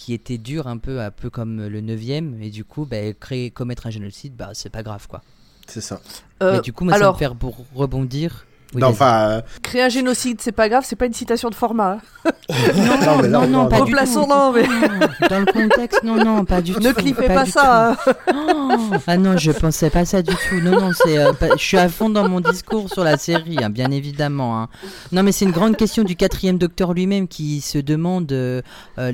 qui 0.00 0.14
était 0.14 0.38
dur 0.38 0.66
un 0.66 0.78
peu 0.78 1.02
un 1.02 1.10
peu 1.10 1.28
comme 1.28 1.66
le 1.66 1.80
neuvième 1.82 2.40
et 2.40 2.48
du 2.48 2.64
coup 2.64 2.86
ben, 2.86 3.12
créer 3.12 3.50
commettre 3.50 3.86
un 3.86 3.90
génocide 3.90 4.34
bah 4.34 4.52
c'est 4.54 4.70
pas 4.70 4.82
grave 4.82 5.06
quoi 5.06 5.20
C'est 5.66 5.82
ça. 5.82 6.00
Euh, 6.42 6.54
mais 6.54 6.60
du 6.62 6.72
coup 6.72 6.84
moi 6.84 6.94
ça 6.94 7.00
alors, 7.00 7.12
me 7.12 7.18
fait 7.18 7.28
pour 7.38 7.66
rebondir 7.74 8.46
Oui, 8.74 8.80
non, 8.80 8.88
vas-y. 8.88 8.94
enfin, 8.94 9.28
euh, 9.28 9.40
créer 9.62 9.82
un 9.82 9.88
génocide, 9.88 10.40
c'est 10.40 10.52
pas 10.52 10.68
grave, 10.68 10.84
c'est 10.86 10.94
pas 10.96 11.06
une 11.06 11.12
citation 11.12 11.48
de 11.50 11.54
format. 11.54 11.98
hein. 12.24 12.30
non, 12.76 13.28
non, 13.28 13.40
on 13.42 13.46
non, 13.48 13.62
va- 13.64 13.68
pas 13.68 13.76
du 13.84 13.92
Replaçons, 13.92 14.22
tout. 14.24 14.28
non, 14.30 14.52
mais- 14.52 14.62
Non, 14.62 15.28
Dans 15.28 15.38
le 15.40 15.46
contexte, 15.46 16.02
non, 16.04 16.16
non, 16.24 16.44
pas 16.44 16.60
du 16.62 16.72
tout. 16.74 16.80
Ne 16.80 16.92
clipez 16.92 17.26
pas, 17.26 17.46
ça. 17.46 17.92
hein. 17.92 17.96
Oh, 18.32 18.76
ah 19.06 19.16
non, 19.16 19.36
je 19.36 19.50
pensais 19.52 19.90
pas 19.90 20.04
ça 20.04 20.22
du 20.22 20.34
tout. 20.34 20.60
Non, 20.62 20.80
non, 20.80 20.90
c'est, 20.94 21.18
euh, 21.18 21.32
pas- 21.32 21.56
je 21.56 21.62
suis 21.64 21.78
à 21.78 21.88
fond 21.88 22.10
dans 22.10 22.28
mon 22.28 22.40
discours 22.40 22.88
sur 22.92 23.02
la 23.02 23.16
série, 23.16 23.56
hein, 23.62 23.70
bien 23.70 23.90
évidemment. 23.90 24.60
hein. 24.62 24.68
Non, 25.12 25.22
mais 25.22 25.32
c'est 25.32 25.44
une 25.46 25.50
grande 25.52 25.76
question 25.76 26.04
du 26.04 26.14
quatrième 26.14 26.58
docteur 26.58 26.92
lui-même 26.92 27.26
qui 27.28 27.60
se 27.60 27.78
demande 27.78 28.30
euh, 28.32 28.62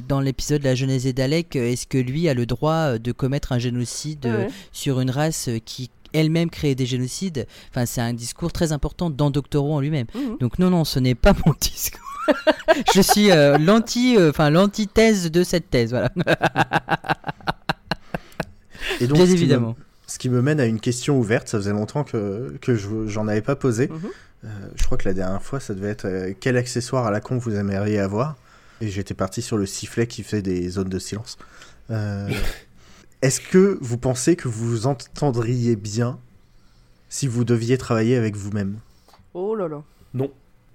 dans 0.09 0.21
l'épisode 0.21 0.63
La 0.65 0.75
Genèse 0.75 1.07
et 1.07 1.13
d'Alec, 1.13 1.57
est-ce 1.57 1.87
que 1.87 1.99
lui 1.99 2.29
a 2.29 2.35
le 2.35 2.45
droit 2.47 2.99
de 2.99 3.13
commettre 3.13 3.53
un 3.53 3.59
génocide 3.59 4.27
Ouais. 4.27 4.49
sur 4.73 5.01
une 5.01 5.11
race 5.11 5.49
qui 5.65 5.89
elle-même 6.17 6.51
crée 6.51 6.75
des 6.75 6.87
génocides 6.87 7.47
Enfin, 7.71 7.87
c'est 7.87 8.01
un 8.01 8.13
discours 8.15 8.53
très 8.53 8.73
important 8.73 9.11
dans 9.11 9.31
Doctor 9.31 9.65
Who 9.65 9.75
en 9.75 9.81
lui-même. 9.81 10.07
Mhm. 10.15 10.39
Donc 10.41 10.59
non, 10.59 10.71
non, 10.71 10.85
ce 10.85 10.99
n'est 10.99 11.15
pas 11.15 11.35
mon 11.47 11.55
discours. 11.61 12.01
je 12.95 13.01
suis 13.01 13.31
euh, 13.31 13.57
l'anti, 13.59 14.17
euh, 14.17 14.31
enfin 14.31 14.51
l'antithèse 14.51 15.31
de 15.31 15.45
cette 15.45 15.71
thèse, 15.71 15.91
voilà. 15.91 16.11
Et 19.01 19.07
donc, 19.07 19.17
Bien 19.17 19.27
ce 19.27 19.31
qui 19.31 19.37
me- 19.37 19.43
évidemment. 19.43 19.77
Ce 20.09 20.19
qui 20.19 20.29
me 20.31 20.41
mène 20.41 20.61
à 20.61 20.67
une 20.67 20.79
question 20.81 21.19
ouverte, 21.19 21.49
ça 21.49 21.59
faisait 21.59 21.73
longtemps 21.73 22.05
que, 22.05 22.57
que 22.61 22.77
je 22.77 22.89
j'en 23.07 23.27
avais 23.29 23.43
pas 23.43 23.57
posé. 23.57 23.89
Mhm. 23.89 24.01
Euh, 24.45 24.49
je 24.77 24.85
crois 24.85 24.97
que 24.99 25.09
la 25.09 25.15
dernière 25.15 25.43
fois, 25.43 25.59
ça 25.61 25.75
devait 25.75 25.89
être 25.91 26.05
euh, 26.07 26.33
quel 26.39 26.57
accessoire 26.57 27.07
à 27.07 27.11
la 27.11 27.21
con 27.21 27.39
vous 27.39 27.55
aimeriez 27.57 27.99
avoir? 27.99 28.37
Et 28.81 28.89
j'étais 28.89 29.15
parti 29.15 29.43
sur 29.43 29.57
le 29.57 29.67
sifflet 29.67 30.07
qui 30.07 30.23
fait 30.23 30.43
des 30.43 30.69
zones 30.69 30.89
de 30.89 30.99
silence. 30.99 31.37
Est-ce 33.23 33.41
que 33.41 33.79
vous 33.81 33.99
pensez 33.99 34.37
que 34.37 34.49
vous 34.49 34.69
vous 34.69 34.87
entendriez 34.87 35.77
bien 35.77 36.19
si 37.09 37.27
vous 37.27 37.45
deviez 37.45 37.79
travailler 37.79 38.17
avec 38.17 38.37
vous-même? 38.37 38.79
Oh 39.35 39.55
là 39.55 39.69
là. 39.69 39.83
Non. 40.15 40.31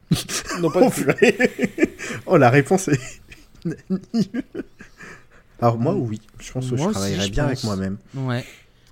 non, 0.59 0.69
pas 0.71 0.89
du 0.89 1.03
tout. 1.03 1.11
Oh, 2.25 2.37
la 2.37 2.49
réponse 2.49 2.89
est. 2.89 2.99
Alors, 5.61 5.77
moi, 5.77 5.93
oui. 5.93 6.19
Je 6.39 6.51
pense 6.51 6.69
que 6.69 6.75
Moi 6.75 6.77
je 6.77 6.83
aussi, 6.85 6.93
travaillerais 6.93 7.27
je 7.27 7.31
bien 7.31 7.45
avec 7.45 7.63
moi-même. 7.63 7.97
Ouais. 8.15 8.43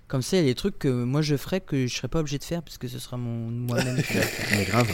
Comme 0.08 0.22
ça, 0.22 0.38
il 0.38 0.42
y 0.42 0.44
a 0.44 0.46
des 0.50 0.56
trucs 0.56 0.80
que 0.80 0.88
moi 0.88 1.22
je 1.22 1.36
ferais 1.36 1.62
que 1.62 1.88
je 1.88 1.96
serais 1.96 2.08
pas 2.08 2.20
obligé 2.20 2.38
de 2.38 2.44
faire 2.44 2.64
parce 2.64 2.78
que 2.78 2.88
ce 2.88 3.00
sera 3.00 3.18
mon 3.18 3.50
moi-même. 3.50 3.98
Mais 4.52 4.66
grave. 4.66 4.88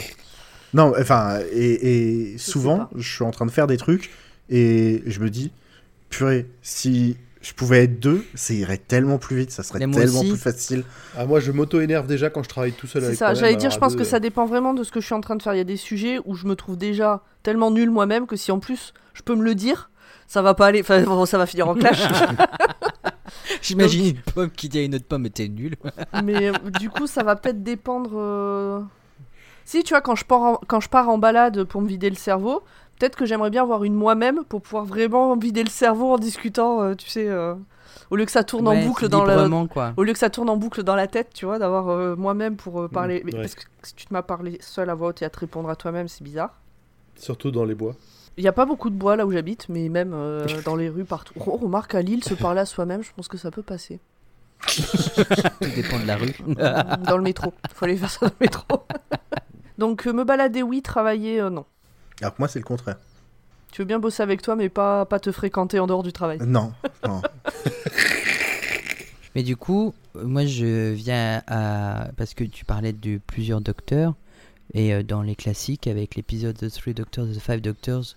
Non, 0.74 0.92
enfin, 0.98 1.40
et, 1.52 2.32
et 2.32 2.38
souvent, 2.38 2.90
je 2.96 3.14
suis 3.14 3.24
en 3.24 3.30
train 3.30 3.46
de 3.46 3.50
faire 3.50 3.66
des 3.66 3.76
trucs 3.76 4.10
et 4.50 5.02
je 5.06 5.20
me 5.20 5.30
dis, 5.30 5.52
purée, 6.10 6.46
si 6.62 7.16
je 7.46 7.54
pouvais 7.54 7.84
être 7.84 8.00
deux, 8.00 8.24
ça 8.34 8.54
irait 8.54 8.76
tellement 8.76 9.18
plus 9.18 9.36
vite, 9.36 9.50
ça 9.52 9.62
serait 9.62 9.78
tellement 9.78 10.02
aussi. 10.02 10.30
plus 10.30 10.38
facile. 10.38 10.84
Ah, 11.16 11.26
moi, 11.26 11.38
je 11.38 11.52
m'auto-énerve 11.52 12.08
déjà 12.08 12.28
quand 12.28 12.42
je 12.42 12.48
travaille 12.48 12.72
tout 12.72 12.88
seul 12.88 13.02
C'est 13.02 13.06
avec 13.06 13.18
ça, 13.18 13.34
j'allais 13.34 13.54
dire, 13.54 13.70
je 13.70 13.78
pense 13.78 13.92
deux, 13.92 14.00
que 14.00 14.04
ça 14.04 14.18
dépend 14.18 14.46
vraiment 14.46 14.74
de 14.74 14.82
ce 14.82 14.90
que 14.90 15.00
je 15.00 15.06
suis 15.06 15.14
en 15.14 15.20
train 15.20 15.36
de 15.36 15.42
faire. 15.42 15.54
Il 15.54 15.58
y 15.58 15.60
a 15.60 15.64
des 15.64 15.76
sujets 15.76 16.18
où 16.24 16.34
je 16.34 16.46
me 16.46 16.56
trouve 16.56 16.76
déjà 16.76 17.22
tellement 17.44 17.70
nul 17.70 17.88
moi-même 17.88 18.26
que 18.26 18.34
si 18.34 18.50
en 18.50 18.58
plus 18.58 18.92
je 19.14 19.22
peux 19.22 19.36
me 19.36 19.44
le 19.44 19.54
dire, 19.54 19.90
ça 20.26 20.42
va 20.42 20.54
pas 20.54 20.66
aller, 20.66 20.80
enfin 20.80 21.02
bon, 21.02 21.24
ça 21.24 21.38
va 21.38 21.46
finir 21.46 21.68
en 21.68 21.74
clash. 21.74 22.02
J'imagine 23.62 24.06
une 24.06 24.32
pomme 24.34 24.50
qui 24.50 24.68
dit 24.68 24.78
à 24.78 24.82
une 24.82 24.94
autre 24.96 25.06
pomme, 25.06 25.28
t'es 25.30 25.48
nul. 25.48 25.76
Mais 26.24 26.48
euh, 26.48 26.52
du 26.80 26.90
coup, 26.90 27.06
ça 27.06 27.22
va 27.22 27.36
peut-être 27.36 27.62
dépendre. 27.62 28.10
euh, 28.14 28.80
Si, 29.64 29.84
tu 29.84 29.94
vois, 29.94 30.00
quand 30.00 30.16
je, 30.16 30.24
pars 30.24 30.42
en... 30.42 30.60
quand 30.66 30.80
je 30.80 30.88
pars 30.88 31.08
en 31.08 31.18
balade 31.18 31.64
pour 31.64 31.80
me 31.80 31.88
vider 31.88 32.10
le 32.10 32.16
cerveau, 32.16 32.62
peut-être 32.98 33.16
que 33.16 33.26
j'aimerais 33.26 33.50
bien 33.50 33.62
avoir 33.62 33.84
une 33.84 33.94
moi-même 33.94 34.44
pour 34.44 34.62
pouvoir 34.62 34.84
vraiment 34.84 35.36
vider 35.36 35.62
le 35.64 35.70
cerveau 35.70 36.12
en 36.12 36.18
discutant, 36.18 36.82
euh, 36.82 36.94
tu 36.94 37.08
sais, 37.08 37.28
euh, 37.28 37.54
au 38.10 38.16
lieu 38.16 38.24
que 38.24 38.30
ça 38.30 38.44
tourne 38.44 38.68
en 38.68 38.76
boucle 38.76 39.08
dans 39.08 39.24
la. 39.24 39.48
quoi. 39.68 39.92
Au 39.96 40.04
lieu 40.04 40.12
que 40.12 40.18
ça 40.18 40.30
tourne 40.30 40.48
en 40.48 40.56
boucle 40.56 40.82
dans 40.82 40.94
la 40.94 41.06
tête, 41.06 41.30
tu 41.34 41.44
vois, 41.46 41.58
d'avoir 41.58 41.88
euh, 41.88 42.14
moi-même 42.16 42.56
pour 42.56 42.82
euh, 42.82 42.88
parler. 42.88 43.22
Mais 43.24 43.34
ouais. 43.34 43.40
Parce 43.40 43.54
que 43.54 43.62
si 43.82 43.94
tu 43.94 44.06
te 44.06 44.12
m'as 44.12 44.22
parlé 44.22 44.58
seul 44.60 44.90
à 44.90 44.94
voix 44.94 45.08
haute 45.08 45.22
et 45.22 45.24
à 45.24 45.30
te 45.30 45.38
répondre 45.40 45.68
à 45.68 45.76
toi-même, 45.76 46.08
c'est 46.08 46.22
bizarre. 46.22 46.60
Surtout 47.16 47.50
dans 47.50 47.64
les 47.64 47.74
bois. 47.74 47.94
Il 48.36 48.42
n'y 48.42 48.48
a 48.48 48.52
pas 48.52 48.66
beaucoup 48.66 48.90
de 48.90 48.94
bois 48.94 49.16
là 49.16 49.26
où 49.26 49.32
j'habite, 49.32 49.68
mais 49.68 49.88
même 49.88 50.12
euh, 50.14 50.46
dans 50.64 50.76
les 50.76 50.88
rues 50.88 51.04
partout. 51.04 51.34
Oh, 51.46 51.56
remarque 51.56 51.94
à 51.94 52.02
Lille, 52.02 52.22
se 52.22 52.34
parler 52.34 52.60
à 52.60 52.66
soi-même, 52.66 53.02
je 53.02 53.10
pense 53.16 53.28
que 53.28 53.38
ça 53.38 53.50
peut 53.50 53.62
passer. 53.62 53.98
Tout 54.66 55.70
dépend 55.74 55.98
de 55.98 56.06
la 56.06 56.16
rue. 56.16 56.34
dans 57.06 57.16
le 57.16 57.22
métro. 57.22 57.52
Faut 57.72 57.84
aller 57.86 57.96
faire 57.96 58.10
ça 58.10 58.26
dans 58.26 58.32
le 58.38 58.44
métro. 58.44 58.64
Donc 59.78 60.06
me 60.06 60.24
balader, 60.24 60.62
oui, 60.62 60.82
travailler, 60.82 61.40
euh, 61.40 61.50
non. 61.50 61.64
Alors 62.20 62.34
que 62.34 62.40
moi, 62.40 62.48
c'est 62.48 62.58
le 62.58 62.64
contraire. 62.64 62.96
Tu 63.72 63.82
veux 63.82 63.86
bien 63.86 63.98
bosser 63.98 64.22
avec 64.22 64.42
toi, 64.42 64.56
mais 64.56 64.68
pas, 64.68 65.04
pas 65.04 65.20
te 65.20 65.30
fréquenter 65.32 65.78
en 65.78 65.86
dehors 65.86 66.02
du 66.02 66.12
travail. 66.12 66.38
Non, 66.40 66.72
non. 67.06 67.20
Mais 69.34 69.42
du 69.42 69.54
coup, 69.54 69.92
moi 70.14 70.46
je 70.46 70.92
viens 70.92 71.42
à. 71.46 72.08
Parce 72.16 72.32
que 72.32 72.42
tu 72.42 72.64
parlais 72.64 72.94
de 72.94 73.20
plusieurs 73.26 73.60
docteurs, 73.60 74.14
et 74.72 74.94
euh, 74.94 75.02
dans 75.02 75.20
les 75.20 75.36
classiques, 75.36 75.86
avec 75.86 76.14
l'épisode 76.14 76.56
The 76.56 76.70
Three 76.70 76.94
Doctors, 76.94 77.26
The 77.26 77.38
Five 77.38 77.60
Doctors, 77.60 78.16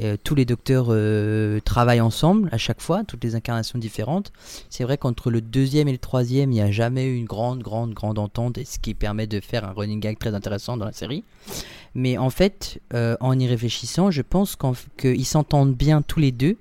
euh, 0.00 0.16
tous 0.22 0.34
les 0.34 0.44
docteurs 0.44 0.86
euh, 0.90 1.60
travaillent 1.60 2.00
ensemble 2.00 2.48
à 2.52 2.58
chaque 2.58 2.80
fois, 2.80 3.04
toutes 3.04 3.24
les 3.24 3.34
incarnations 3.34 3.78
différentes. 3.78 4.32
C'est 4.70 4.84
vrai 4.84 4.98
qu'entre 4.98 5.30
le 5.30 5.40
deuxième 5.40 5.88
et 5.88 5.92
le 5.92 5.98
troisième, 5.98 6.50
il 6.50 6.54
n'y 6.54 6.60
a 6.60 6.70
jamais 6.70 7.06
eu 7.06 7.16
une 7.16 7.24
grande, 7.26 7.60
grande, 7.62 7.94
grande 7.94 8.18
entente, 8.18 8.58
et 8.58 8.64
ce 8.64 8.78
qui 8.78 8.94
permet 8.94 9.26
de 9.26 9.40
faire 9.40 9.64
un 9.68 9.72
running 9.72 10.00
gag 10.00 10.18
très 10.18 10.34
intéressant 10.34 10.76
dans 10.76 10.84
la 10.84 10.92
série. 10.92 11.24
Mais 11.94 12.18
en 12.18 12.30
fait, 12.30 12.80
euh, 12.94 13.16
en 13.20 13.38
y 13.38 13.46
réfléchissant, 13.46 14.10
je 14.10 14.22
pense 14.22 14.56
qu'ils 14.98 15.24
s'entendent 15.26 15.74
bien 15.74 16.02
tous 16.02 16.20
les 16.20 16.32
deux, 16.32 16.56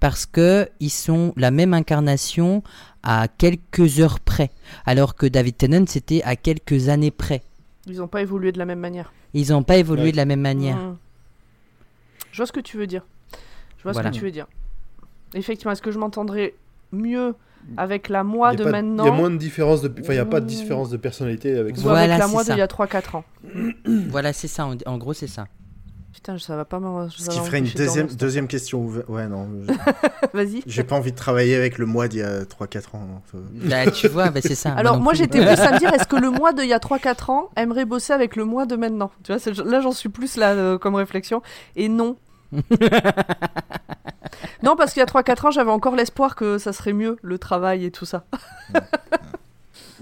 parce 0.00 0.26
que 0.26 0.68
ils 0.80 0.90
sont 0.90 1.32
la 1.36 1.50
même 1.50 1.72
incarnation 1.74 2.62
à 3.02 3.28
quelques 3.28 4.00
heures 4.00 4.18
près, 4.20 4.50
alors 4.86 5.14
que 5.14 5.26
David 5.26 5.56
Tennant 5.56 5.84
c'était 5.86 6.22
à 6.24 6.36
quelques 6.36 6.88
années 6.88 7.10
près. 7.10 7.42
Ils 7.86 7.98
n'ont 7.98 8.08
pas 8.08 8.22
évolué 8.22 8.50
de 8.50 8.58
la 8.58 8.64
même 8.64 8.80
manière. 8.80 9.12
Ils 9.34 9.50
n'ont 9.50 9.62
pas 9.62 9.76
évolué 9.76 10.04
Ouais. 10.04 10.12
de 10.12 10.16
la 10.16 10.24
même 10.24 10.40
manière. 10.40 10.76
Mhm. 10.76 10.96
Je 12.34 12.38
vois 12.38 12.46
ce 12.46 12.52
que 12.52 12.58
tu 12.58 12.76
veux 12.76 12.88
dire. 12.88 13.06
Je 13.78 13.84
vois 13.84 13.92
Voilà. 13.92 14.08
ce 14.08 14.12
que 14.14 14.18
tu 14.18 14.24
veux 14.24 14.32
dire. 14.32 14.48
Effectivement, 15.34 15.70
est-ce 15.70 15.82
que 15.82 15.92
je 15.92 15.98
m'entendrais 16.00 16.54
mieux 16.90 17.34
avec 17.76 18.08
la 18.08 18.24
moi 18.24 18.52
y 18.52 18.56
de 18.56 18.64
pas- 18.64 18.70
maintenant 18.72 19.04
Il 19.04 19.06
y 19.06 19.10
a 19.10 19.14
moins 19.16 19.30
de 19.30 19.36
différence 19.36 19.82
de. 19.82 19.88
Enfin, 19.88 20.12
il 20.14 20.16
n'y 20.16 20.18
a 20.18 20.24
pas 20.26 20.40
de 20.40 20.46
différence 20.46 20.90
de 20.90 20.96
personnalité 20.96 21.56
avec. 21.56 21.76
Voilà, 21.78 22.00
avec 22.00 22.18
la 22.18 22.26
c'est 22.26 22.32
moi 22.32 22.42
ça. 22.42 22.54
d'il 22.54 22.58
y 22.58 22.62
a 22.62 22.66
3-4 22.66 23.14
ans 23.16 23.24
Voilà, 24.10 24.32
c'est 24.32 24.48
ça. 24.48 24.66
En, 24.66 24.74
en 24.86 24.98
gros, 24.98 25.12
c'est 25.12 25.28
ça. 25.28 25.46
Putain, 26.12 26.38
ça 26.38 26.56
va 26.56 26.64
pas 26.64 26.78
m'en- 26.80 27.08
Ce 27.10 27.28
qui 27.28 27.38
ferait 27.40 27.58
une 27.58 27.64
deuxième, 27.66 28.06
dormir, 28.06 28.16
deuxième 28.16 28.48
question. 28.48 28.86
Ouais, 29.08 29.26
non. 29.28 29.48
je-. 29.66 29.72
Vas-y. 30.32 30.62
J'ai 30.66 30.84
pas 30.84 30.96
envie 30.96 31.10
de 31.12 31.16
travailler 31.16 31.54
avec 31.56 31.78
le 31.78 31.86
mois 31.86 32.06
d'il 32.08 32.20
y 32.20 32.22
a 32.22 32.44
3-4 32.44 32.94
ans. 32.96 33.22
euh. 33.34 33.38
Bah, 33.68 33.90
tu 33.90 34.08
vois, 34.08 34.30
bah, 34.30 34.40
c'est 34.42 34.54
ça. 34.54 34.72
Alors 34.74 35.00
moi 35.00 35.12
j'étais 35.14 35.38
plus 35.40 35.60
à 35.60 35.72
me 35.72 35.78
dire 35.78 35.92
est-ce 35.94 36.06
que 36.06 36.16
le 36.16 36.30
mois 36.30 36.52
d'il 36.52 36.66
y 36.68 36.72
a 36.72 36.78
3-4 36.78 37.30
ans 37.32 37.50
aimerait 37.56 37.84
bosser 37.84 38.12
avec 38.12 38.36
le 38.36 38.44
mois 38.44 38.64
de 38.66 38.76
maintenant? 38.76 39.10
Tu 39.24 39.32
vois, 39.34 39.64
là 39.64 39.80
j'en 39.80 39.90
suis 39.92 40.08
plus 40.08 40.36
là 40.36 40.52
euh, 40.52 40.78
comme 40.78 40.94
réflexion. 40.94 41.42
Et 41.76 41.88
non. 41.88 42.16
non 44.62 44.76
parce 44.76 44.92
qu'il 44.92 45.00
y 45.00 45.02
a 45.02 45.06
3-4 45.06 45.46
ans 45.46 45.50
j'avais 45.50 45.70
encore 45.70 45.96
l'espoir 45.96 46.36
que 46.36 46.58
ça 46.58 46.72
serait 46.72 46.92
mieux 46.92 47.16
le 47.22 47.38
travail 47.38 47.84
et 47.84 47.90
tout 47.90 48.06
ça. 48.06 48.24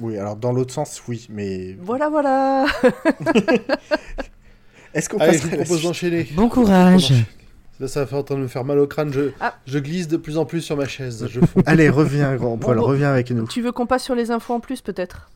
Oui, 0.00 0.16
alors 0.18 0.36
dans 0.36 0.52
l'autre 0.52 0.72
sens, 0.72 1.02
oui, 1.08 1.26
mais. 1.30 1.76
Voilà 1.80 2.08
voilà. 2.08 2.66
Est-ce 4.94 5.08
qu'on 5.08 5.18
Allez, 5.18 5.38
je 5.38 5.46
vous 5.48 5.56
propose 5.56 5.82
d'enchaîner. 5.82 6.28
Bon 6.34 6.48
courage. 6.48 7.12
Là, 7.80 7.88
ça 7.88 8.06
fait 8.06 8.14
en 8.14 8.22
train 8.22 8.36
de 8.36 8.40
me 8.40 8.48
faire 8.48 8.64
mal 8.64 8.78
au 8.78 8.86
crâne. 8.86 9.12
Je, 9.12 9.30
Ah. 9.40 9.54
je 9.66 9.78
glisse 9.78 10.06
de 10.08 10.16
plus 10.16 10.36
en 10.38 10.44
plus 10.44 10.60
sur 10.60 10.76
ma 10.76 10.86
chaise. 10.86 11.26
Je. 11.30 11.40
Allez, 11.66 11.88
reviens, 11.88 12.34
grand 12.36 12.56
poil, 12.58 12.76
bon. 12.76 12.84
reviens 12.84 13.10
avec 13.10 13.30
nous. 13.30 13.46
tu 13.46 13.62
veux 13.62 13.72
qu'on 13.72 13.86
passe 13.86 14.04
sur 14.04 14.14
les 14.14 14.30
infos 14.30 14.54
en 14.54 14.60
plus 14.60 14.80
peut-être? 14.82 15.30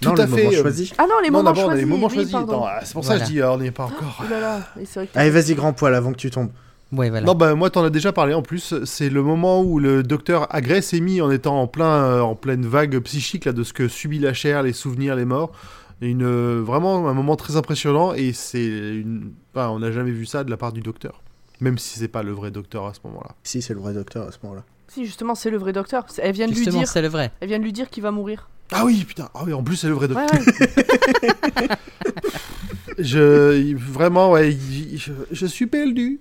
Tout 0.00 0.08
non, 0.10 0.14
à 0.14 0.26
le 0.26 0.32
fait, 0.32 0.44
moment 0.44 0.56
euh. 0.56 0.72
Ah 0.98 1.06
non 1.08 1.14
les 1.22 1.30
non, 1.30 1.38
moments 1.38 1.50
d'abord, 1.50 1.64
on 1.64 1.68
a 1.68 1.70
choisis. 1.72 1.84
les 1.84 1.90
moments 1.90 2.06
oui, 2.06 2.14
choisis. 2.14 2.36
c'est 2.84 2.92
pour 2.92 3.04
ça 3.04 3.18
que 3.18 3.24
je 3.24 3.30
dis, 3.30 3.38
alors, 3.42 3.56
on 3.56 3.58
n'y 3.58 3.66
est 3.66 3.70
pas 3.72 3.84
encore. 3.84 4.20
Oh 4.24 4.30
là 4.30 4.40
là, 4.40 4.60
et 4.80 4.84
c'est 4.84 5.00
vrai 5.00 5.06
que 5.08 5.12
t'as- 5.12 5.20
Allez, 5.20 5.30
vas-y, 5.30 5.54
grand 5.54 5.72
poil, 5.72 5.94
avant 5.94 6.12
que 6.12 6.18
tu 6.18 6.30
tombes. 6.30 6.50
Ouais, 6.92 7.10
voilà. 7.10 7.26
Non, 7.26 7.34
bah 7.34 7.54
moi, 7.54 7.68
t'en 7.68 7.84
as 7.84 7.90
déjà 7.90 8.12
parlé 8.12 8.32
en 8.32 8.40
plus. 8.42 8.74
C'est 8.84 9.10
le 9.10 9.22
moment 9.22 9.60
où 9.62 9.78
le 9.78 10.02
docteur 10.02 10.46
agresse 10.54 10.94
Amy 10.94 11.20
en 11.20 11.30
étant 11.30 11.60
en, 11.60 11.66
plein, 11.66 11.84
euh, 12.04 12.20
en 12.20 12.34
pleine 12.34 12.64
vague 12.64 12.98
psychique 13.00 13.44
là, 13.44 13.52
de 13.52 13.62
ce 13.62 13.72
que 13.74 13.88
subit 13.88 14.18
la 14.18 14.32
chair, 14.32 14.62
les 14.62 14.72
souvenirs, 14.72 15.14
les 15.14 15.26
morts. 15.26 15.52
Une, 16.00 16.22
euh, 16.24 16.62
vraiment 16.64 17.08
un 17.08 17.12
moment 17.12 17.34
très 17.36 17.56
impressionnant 17.56 18.14
et 18.14 18.32
c'est 18.32 18.64
une... 18.64 19.32
enfin, 19.52 19.68
on 19.70 19.80
n'a 19.80 19.90
jamais 19.90 20.12
vu 20.12 20.24
ça 20.26 20.44
de 20.44 20.50
la 20.50 20.56
part 20.56 20.72
du 20.72 20.80
docteur. 20.80 21.20
Même 21.60 21.76
si 21.76 21.98
c'est 21.98 22.08
pas 22.08 22.22
le 22.22 22.30
vrai 22.32 22.52
docteur 22.52 22.86
à 22.86 22.94
ce 22.94 23.00
moment-là. 23.04 23.34
Si, 23.42 23.60
c'est 23.60 23.74
le 23.74 23.80
vrai 23.80 23.92
docteur 23.92 24.28
à 24.28 24.32
ce 24.32 24.38
moment-là. 24.44 24.62
Si, 24.86 25.04
justement, 25.04 25.34
c'est 25.34 25.50
le 25.50 25.58
vrai 25.58 25.72
docteur. 25.72 26.06
Elle 26.18 26.32
vient 26.32 26.46
de 26.46 26.54
lui 26.54 26.66
dire. 26.68 26.86
c'est 26.88 27.02
le 27.02 27.08
vrai. 27.08 27.32
Elle 27.40 27.48
vient 27.48 27.58
de 27.58 27.64
lui 27.64 27.72
dire 27.72 27.90
qu'il 27.90 28.02
va 28.04 28.12
mourir. 28.12 28.48
Ah 28.72 28.84
oui, 28.84 29.04
putain. 29.06 29.28
Ah 29.34 29.42
oui, 29.46 29.52
en 29.54 29.62
plus 29.62 29.76
c'est 29.76 29.88
le 29.88 29.94
vrai 29.94 30.08
docteur. 30.08 30.28
ouais. 30.32 31.68
Je 32.98 33.76
vraiment 33.76 34.32
ouais, 34.32 34.56
je, 34.96 35.12
je 35.30 35.46
suis 35.46 35.66
perdu. 35.66 36.18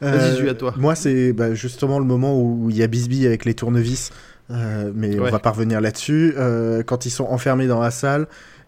Vas-y, 0.00 0.36
Jules, 0.38 0.48
à 0.48 0.54
toi. 0.54 0.74
Euh, 0.76 0.80
Moi, 0.80 0.94
c'est 0.94 1.32
bah, 1.32 1.54
justement 1.54 1.98
le 1.98 2.04
moment 2.04 2.38
où 2.40 2.68
il 2.70 2.76
y 2.76 2.82
a 2.82 2.86
Bisbee 2.86 3.26
avec 3.26 3.44
les 3.44 3.54
tournevis. 3.54 4.10
euh, 4.50 4.90
mais 4.94 5.18
on 5.18 5.24
va 5.30 5.38
pas 5.38 5.50
revenir 5.50 5.80
là-dessus. 5.80 6.34
Euh, 6.36 6.82
quand 6.82 7.06
ils 7.06 7.10
sont 7.10 7.24
enfermés 7.24 7.66
dans 7.66 7.80
la 7.80 7.90
salle, 7.90 8.26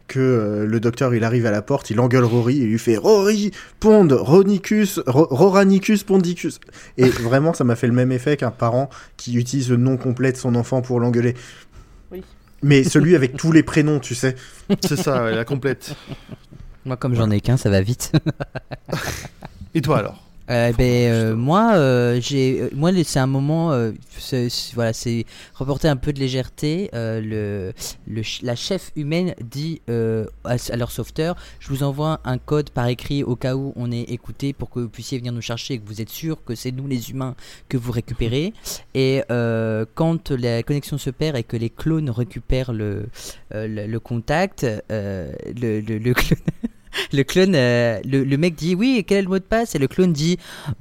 que 0.08 0.20
euh, 0.20 0.66
le 0.66 0.80
docteur 0.80 1.14
il 1.14 1.24
arrive 1.24 1.46
à 1.46 1.50
la 1.50 1.62
porte, 1.62 1.90
il 1.90 1.98
engueule 2.00 2.24
Rory 2.24 2.58
et 2.58 2.62
il 2.62 2.68
lui 2.68 2.78
fait 2.78 2.96
Rory, 2.96 3.50
Pond, 3.80 4.08
Ronicus, 4.10 5.00
Ro- 5.06 5.26
Roranicus, 5.30 6.04
Pondicus. 6.04 6.60
Et 6.96 7.04
vraiment, 7.08 7.52
ça 7.54 7.64
m'a 7.64 7.76
fait 7.76 7.86
le 7.86 7.92
même 7.92 8.12
effet 8.12 8.36
qu'un 8.36 8.50
parent 8.50 8.88
qui 9.16 9.34
utilise 9.34 9.70
le 9.70 9.76
nom 9.76 9.96
complet 9.96 10.32
de 10.32 10.36
son 10.36 10.54
enfant 10.54 10.82
pour 10.82 11.00
l'engueuler. 11.00 11.34
Oui. 12.12 12.22
Mais 12.62 12.84
celui 12.84 13.14
avec 13.14 13.36
tous 13.36 13.52
les 13.52 13.62
prénoms, 13.62 13.98
tu 14.00 14.14
sais. 14.14 14.36
C'est 14.86 14.96
ça, 14.96 15.24
ouais, 15.24 15.34
la 15.34 15.44
complète. 15.44 15.94
Moi, 16.84 16.96
comme 16.96 17.14
j'en 17.14 17.30
ai 17.30 17.40
qu'un, 17.40 17.56
ça 17.56 17.68
va 17.70 17.80
vite. 17.80 18.12
Et 19.74 19.82
toi 19.82 19.98
alors? 19.98 20.25
Euh, 20.48 20.72
ben, 20.78 21.10
euh, 21.12 21.34
moi, 21.36 21.72
euh, 21.74 22.20
j'ai, 22.20 22.60
euh, 22.60 22.68
moi, 22.72 22.92
c'est 23.04 23.18
un 23.18 23.26
moment, 23.26 23.72
euh, 23.72 23.90
c'est- 24.16 24.48
voilà, 24.74 24.92
c'est 24.92 25.24
reporter 25.54 25.88
un 25.90 25.96
peu 25.96 26.12
de 26.12 26.20
légèreté. 26.20 26.88
euh, 26.94 27.20
le, 27.20 27.72
le, 28.06 28.22
la 28.42 28.54
chef 28.54 28.92
humaine 28.94 29.34
dit 29.42 29.80
euh, 29.90 30.26
à, 30.44 30.54
à 30.70 30.76
leur 30.76 30.92
sauveteur, 30.92 31.34
je 31.58 31.68
vous 31.70 31.82
envoie 31.82 32.20
un 32.24 32.38
code 32.38 32.70
par 32.70 32.86
écrit 32.86 33.24
au 33.24 33.34
cas 33.34 33.56
où 33.56 33.72
on 33.76 33.90
est 33.90 34.02
écouté 34.02 34.52
pour 34.52 34.70
que 34.70 34.78
vous 34.80 34.88
puissiez 34.88 35.18
venir 35.18 35.32
nous 35.32 35.40
chercher 35.40 35.74
et 35.74 35.78
que 35.78 35.86
vous 35.86 36.00
êtes 36.00 36.10
sûr 36.10 36.42
que 36.44 36.54
c'est 36.54 36.70
nous 36.70 36.86
les 36.86 37.10
humains 37.10 37.34
que 37.68 37.76
vous 37.76 37.90
récupérez. 37.90 38.52
Et 38.94 39.22
euh, 39.32 39.84
quand 39.94 40.30
la 40.30 40.62
connexion 40.62 40.96
se 40.96 41.10
perd 41.10 41.36
et 41.36 41.42
que 41.42 41.56
les 41.56 41.70
clones 41.70 42.10
récupèrent 42.10 42.72
le, 42.72 43.08
euh, 43.52 43.66
le, 43.66 43.86
le 43.86 44.00
contact, 44.00 44.64
euh, 44.92 45.32
le, 45.60 45.80
le, 45.80 45.98
le 45.98 46.14
clone. 46.14 46.38
Le 47.12 47.22
clone, 47.22 47.54
euh, 47.54 47.98
le, 48.04 48.24
le 48.24 48.36
mec 48.36 48.54
dit 48.54 48.74
oui, 48.74 49.04
quel 49.06 49.18
est 49.18 49.22
le 49.22 49.28
mot 49.28 49.38
de 49.38 49.44
passe? 49.44 49.74
Et 49.74 49.78
le 49.78 49.88
clone 49.88 50.12
dit 50.12 50.38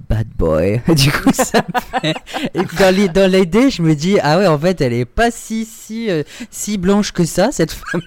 bad 0.10 0.28
boy. 0.38 0.82
Du 0.96 1.12
coup, 1.12 1.32
ça 1.34 1.60
me 1.62 2.00
fait. 2.02 2.16
Et 2.54 2.62
dans 2.80 3.14
dans 3.14 3.32
l'idée, 3.32 3.70
je 3.70 3.82
me 3.82 3.96
dis 3.96 4.18
ah 4.22 4.38
ouais, 4.38 4.48
en 4.48 4.58
fait, 4.60 4.80
elle 4.82 4.94
est 4.94 5.06
pas 5.06 5.32
si 5.32 5.66
si 5.66 6.10
euh, 6.10 6.24
si 6.52 6.78
blanche 6.78 7.12
que 7.12 7.26
ça, 7.26 7.50
cette 7.52 7.72
femme. 7.72 8.02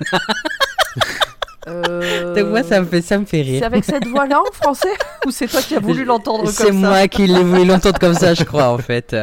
Euh, 1.66 2.34
Donc 2.34 2.46
moi, 2.48 2.62
ça 2.62 2.80
me 2.80 2.86
fait 2.86 3.02
ça 3.02 3.18
me 3.18 3.26
fait 3.26 3.44
C'est 3.44 3.50
rire. 3.50 3.64
avec 3.64 3.84
cette 3.84 4.06
voix-là 4.06 4.40
en 4.40 4.52
français? 4.52 4.88
Ou 5.26 5.30
c'est 5.30 5.46
toi 5.48 5.60
qui 5.60 5.74
as 5.76 5.80
voulu 5.80 6.04
l'entendre 6.06 6.44
comme 6.44 6.52
ça? 6.52 6.64
C'est 6.64 6.72
moi 6.72 7.06
qui 7.08 7.26
l'ai 7.26 7.42
voulu 7.42 7.66
l'entendre 7.66 7.98
comme 7.98 8.14
ça, 8.14 8.32
je 8.32 8.44
crois, 8.44 8.68
en 8.70 8.78
fait. 8.78 9.14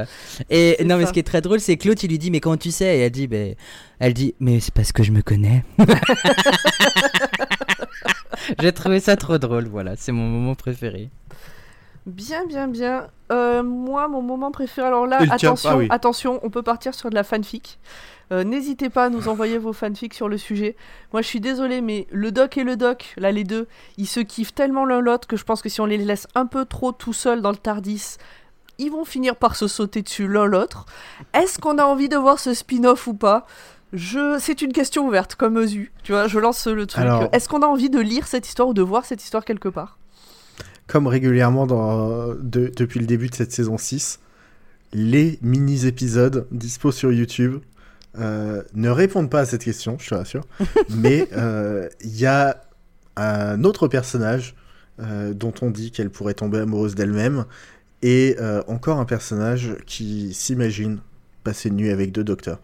Et 0.51 0.75
C'est 0.77 0.85
non, 0.85 0.97
mais 0.97 1.07
ce 1.07 1.13
qui 1.13 1.19
est 1.19 1.23
très 1.23 1.41
drôle, 1.41 1.59
c'est 1.59 1.75
que 1.77 1.87
l'autre, 1.87 2.01
il 2.03 2.09
lui 2.11 2.19
dit, 2.19 2.29
mais 2.29 2.39
comment 2.41 2.57
tu 2.57 2.69
sais? 2.69 2.97
Et 2.97 2.99
elle 3.01 3.09
dit, 3.11 3.25
ben, 3.25 3.55
elle 3.99 4.13
dit, 4.13 4.35
mais 4.39 4.59
c'est 4.59 4.73
parce 4.73 4.91
que 4.91 5.01
je 5.01 5.11
me 5.11 5.23
connais. 5.23 5.63
J'ai 8.59 8.71
trouvé 8.71 8.99
ça 8.99 9.15
trop 9.15 9.37
drôle, 9.37 9.67
voilà, 9.67 9.95
c'est 9.95 10.11
mon 10.11 10.27
moment 10.27 10.55
préféré. 10.55 11.09
Bien, 12.05 12.45
bien, 12.45 12.67
bien. 12.67 13.07
Euh, 13.31 13.63
moi, 13.63 14.07
mon 14.07 14.21
moment 14.21 14.51
préféré. 14.51 14.87
Alors 14.87 15.07
là, 15.07 15.21
attention, 15.31 15.69
ah 15.71 15.77
oui. 15.77 15.87
attention, 15.89 16.39
on 16.43 16.49
peut 16.51 16.61
partir 16.61 16.93
sur 16.93 17.09
de 17.09 17.15
la 17.15 17.23
fanfic. 17.23 17.79
Euh, 18.31 18.43
N'hésitez 18.43 18.89
pas 18.89 19.05
à 19.05 19.09
nous 19.09 19.27
envoyer 19.27 19.57
vos 19.57 19.73
fanfics 19.73 20.13
sur 20.13 20.29
le 20.29 20.37
sujet. 20.37 20.75
Moi, 21.13 21.21
je 21.21 21.27
suis 21.27 21.39
désolée, 21.39 21.81
mais 21.81 22.07
le 22.11 22.31
doc 22.31 22.57
et 22.57 22.63
le 22.63 22.75
doc, 22.75 23.13
là, 23.17 23.31
les 23.31 23.43
deux, 23.43 23.67
ils 23.97 24.07
se 24.07 24.19
kiffent 24.19 24.53
tellement 24.53 24.85
l'un 24.85 24.99
l'autre 24.99 25.27
que 25.27 25.37
je 25.37 25.43
pense 25.43 25.61
que 25.61 25.69
si 25.69 25.81
on 25.81 25.85
les 25.85 25.97
laisse 25.97 26.27
un 26.35 26.45
peu 26.45 26.65
trop 26.65 26.91
tout 26.91 27.13
seuls 27.13 27.41
dans 27.41 27.51
le 27.51 27.57
Tardis, 27.57 28.17
ils 28.77 28.91
vont 28.91 29.05
finir 29.05 29.35
par 29.35 29.55
se 29.55 29.67
sauter 29.67 30.01
dessus 30.01 30.27
l'un 30.27 30.45
l'autre. 30.45 30.85
Est-ce 31.33 31.59
qu'on 31.59 31.77
a 31.77 31.85
envie 31.85 32.09
de 32.09 32.17
voir 32.17 32.39
ce 32.39 32.53
spin-off 32.53 33.07
ou 33.07 33.13
pas? 33.13 33.47
Je... 33.93 34.37
C'est 34.39 34.61
une 34.61 34.73
question 34.73 35.07
ouverte, 35.07 35.35
comme 35.35 35.57
Ezu. 35.57 35.91
Tu 36.03 36.11
vois, 36.11 36.27
je 36.27 36.39
lance 36.39 36.67
le 36.67 36.85
truc. 36.85 37.01
Alors- 37.03 37.29
Est-ce 37.31 37.47
qu'on 37.49 37.61
a 37.61 37.67
envie 37.67 37.89
de 37.89 37.99
lire 37.99 38.27
cette 38.27 38.47
histoire 38.47 38.67
ou 38.69 38.73
de 38.73 38.81
voir 38.81 39.05
cette 39.05 39.23
histoire 39.23 39.45
quelque 39.45 39.69
part? 39.69 39.97
Comme 40.87 41.07
régulièrement 41.07 41.65
dans, 41.65 42.29
de- 42.35 42.71
depuis 42.75 42.99
le 42.99 43.05
début 43.05 43.29
de 43.29 43.35
cette 43.35 43.51
saison 43.51 43.77
6, 43.77 44.19
les 44.93 45.39
mini-épisodes 45.41 46.47
dispo 46.51 46.91
sur 46.91 47.11
YouTube 47.11 47.57
euh, 48.19 48.61
ne 48.75 48.89
répondent 48.89 49.29
pas 49.29 49.41
à 49.41 49.45
cette 49.45 49.63
question, 49.63 49.97
je 49.99 50.09
te 50.09 50.15
rassure. 50.15 50.43
mais 50.89 51.27
euh, 51.33 51.89
il 52.01 52.15
y 52.17 52.25
a 52.25 52.61
un 53.17 53.63
autre 53.63 53.87
personnage 53.87 54.55
euh, 55.01 55.33
dont 55.33 55.53
on 55.61 55.71
dit 55.71 55.91
qu'elle 55.91 56.09
pourrait 56.09 56.33
tomber 56.35 56.59
amoureuse 56.59 56.95
d'elle-même, 56.95 57.45
et 58.01 58.37
encore 58.67 58.99
un 58.99 59.05
personnage 59.05 59.77
qui 59.87 60.31
s'imagine 60.35 60.99
passer 61.43 61.69
une 61.69 61.75
nuit 61.77 61.89
avec 61.89 62.11
deux 62.11 62.23
docteurs. 62.23 62.59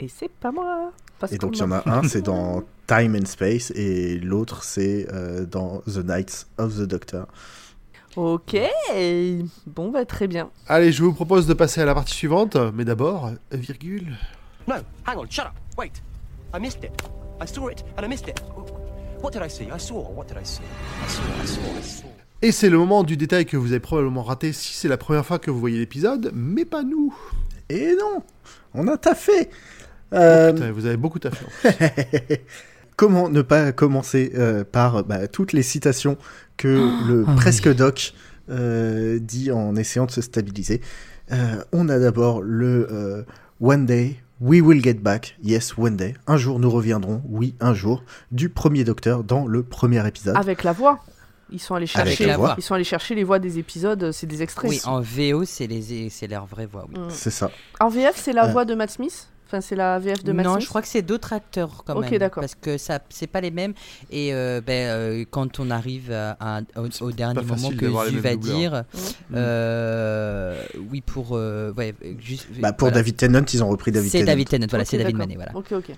Et 0.00 0.08
c'est 0.08 0.30
pas 0.30 0.52
moi. 0.52 0.92
Parce 1.18 1.32
Et 1.32 1.38
donc 1.38 1.56
il 1.56 1.60
y 1.60 1.62
en 1.62 1.70
a 1.70 1.82
un, 1.88 2.02
c'est 2.08 2.22
dans 2.22 2.62
Time 2.86 3.16
and 3.20 3.26
Space, 3.26 3.70
et 3.74 4.18
l'autre, 4.18 4.64
c'est 4.64 5.06
euh, 5.12 5.46
dans 5.46 5.80
The 5.86 6.04
Nights 6.04 6.46
of 6.58 6.76
the 6.76 6.82
Doctor. 6.82 7.26
Ok, 8.16 8.56
bon 9.66 9.90
bah 9.90 10.04
très 10.04 10.26
bien. 10.26 10.50
Allez, 10.68 10.92
je 10.92 11.02
vous 11.02 11.14
propose 11.14 11.46
de 11.46 11.54
passer 11.54 11.80
à 11.80 11.86
la 11.86 11.94
partie 11.94 12.14
suivante, 12.14 12.56
mais 12.74 12.84
d'abord, 12.84 13.30
virgule. 13.52 14.16
No, 14.68 14.74
hang 15.06 15.16
on, 15.16 15.26
shut 15.30 15.46
up. 15.46 15.52
Wait. 15.78 16.02
I 16.54 16.60
missed 16.60 16.84
it. 16.84 16.92
I 17.40 17.46
saw 17.46 17.68
it 17.70 17.82
and 17.96 18.04
I 18.04 18.08
missed 18.08 18.28
it. 18.28 18.42
What 19.22 19.30
did 19.30 19.42
I 19.42 19.48
see? 19.48 19.64
I 19.64 19.78
saw. 19.78 20.10
What 20.14 20.26
did 20.26 20.36
I 20.36 20.44
see? 20.44 20.62
I 20.62 21.08
saw, 21.08 21.22
I 21.42 21.46
saw, 21.46 21.60
I 21.78 21.82
saw. 21.82 22.06
Et 22.42 22.50
c'est 22.50 22.68
le 22.68 22.76
moment 22.76 23.04
du 23.04 23.16
détail 23.16 23.46
que 23.46 23.56
vous 23.56 23.70
avez 23.70 23.80
probablement 23.80 24.24
raté 24.24 24.52
si 24.52 24.74
c'est 24.74 24.88
la 24.88 24.96
première 24.96 25.24
fois 25.24 25.38
que 25.38 25.50
vous 25.50 25.60
voyez 25.60 25.78
l'épisode, 25.78 26.32
mais 26.34 26.64
pas 26.64 26.82
nous. 26.82 27.14
Et 27.68 27.94
non, 27.94 28.22
on 28.74 28.88
a 28.88 28.98
taffé. 28.98 29.48
Euh, 30.12 30.52
Putain, 30.52 30.72
vous 30.72 30.86
avez 30.86 30.96
beaucoup 30.96 31.18
taffé. 31.18 31.44
Comment 32.96 33.28
ne 33.28 33.42
pas 33.42 33.72
commencer 33.72 34.32
euh, 34.36 34.64
par 34.64 35.04
bah, 35.04 35.26
toutes 35.26 35.52
les 35.52 35.62
citations 35.62 36.18
que 36.56 36.90
le 37.08 37.24
ah 37.26 37.34
presque 37.36 37.74
doc 37.74 38.12
euh, 38.50 39.18
dit 39.20 39.50
en 39.50 39.74
essayant 39.76 40.06
de 40.06 40.10
se 40.10 40.20
stabiliser. 40.20 40.80
Euh, 41.32 41.62
on 41.72 41.88
a 41.88 41.98
d'abord 41.98 42.42
le 42.42 42.86
euh, 42.92 43.22
One 43.60 43.86
day 43.86 44.16
we 44.40 44.60
will 44.60 44.82
get 44.82 44.94
back. 44.94 45.36
Yes, 45.42 45.78
one 45.78 45.96
day. 45.96 46.14
Un 46.26 46.36
jour 46.36 46.58
nous 46.58 46.70
reviendrons. 46.70 47.22
Oui, 47.28 47.54
un 47.60 47.72
jour. 47.74 48.04
Du 48.30 48.48
premier 48.50 48.84
docteur 48.84 49.24
dans 49.24 49.46
le 49.46 49.62
premier 49.62 50.06
épisode. 50.06 50.36
Avec 50.36 50.62
la 50.62 50.72
voix. 50.72 51.00
Ils 51.50 51.60
sont 51.60 51.74
allés 51.74 51.86
chercher, 51.86 52.26
la 52.26 52.36
voix. 52.38 52.54
ils 52.56 52.62
sont 52.62 52.74
allés 52.74 52.82
chercher 52.84 53.14
les 53.14 53.24
voix 53.24 53.38
des 53.38 53.58
épisodes, 53.58 54.10
c'est 54.12 54.26
des 54.26 54.42
extraits. 54.42 54.70
Oui, 54.70 54.80
en 54.86 55.00
VO, 55.02 55.44
c'est 55.44 55.66
les 55.66 56.08
c'est 56.08 56.26
leur 56.26 56.46
vraie 56.46 56.64
voix, 56.66 56.86
oui. 56.88 56.98
Mm. 56.98 57.10
C'est 57.10 57.30
ça. 57.30 57.50
En 57.78 57.88
VF, 57.90 58.14
c'est 58.16 58.32
la 58.32 58.46
Euh. 58.46 58.52
voix 58.52 58.64
de 58.64 58.74
Matt 58.74 58.90
Smith? 58.90 59.28
Enfin, 59.52 59.60
c'est 59.60 59.76
la 59.76 59.98
VF 59.98 60.24
de 60.24 60.32
Matt 60.32 60.46
non, 60.46 60.58
je 60.60 60.66
crois 60.66 60.80
que 60.80 60.88
c'est 60.88 61.02
d'autres 61.02 61.34
acteurs 61.34 61.84
quand 61.86 62.00
même. 62.00 62.18
d'accord. 62.18 62.40
Parce 62.40 62.54
que 62.54 62.78
ça, 62.78 63.00
c'est 63.10 63.26
pas 63.26 63.42
les 63.42 63.50
mêmes. 63.50 63.74
Et 64.10 64.32
euh, 64.32 64.62
ben, 64.66 64.88
euh, 64.88 65.24
quand 65.30 65.60
on 65.60 65.70
arrive 65.70 66.10
à, 66.10 66.36
à- 66.40 66.60
au, 66.78 66.88
au 67.04 67.12
dernier 67.12 67.42
moment 67.42 67.70
que 67.70 67.86
Zu 68.08 68.18
va 68.18 68.34
dire, 68.36 68.84
euh, 69.34 70.56
oui 70.90 71.02
pour, 71.02 71.32
euh, 71.32 71.70
ouais, 71.74 71.94
juste. 72.18 72.46
Bah, 72.60 72.72
pour 72.72 72.88
voilà. 72.88 73.02
David 73.02 73.16
Tennant, 73.16 73.44
ils 73.52 73.62
ont 73.62 73.68
repris 73.68 73.92
David 73.92 74.10
C'est 74.10 74.18
Tennant. 74.20 74.32
David 74.32 74.48
Tennant, 74.48 74.66
voilà, 74.70 74.84
c'est 74.86 74.96
David. 74.96 75.16
Manet, 75.16 75.34
voilà. 75.34 75.54
Ok, 75.54 75.72
ok. 75.72 75.90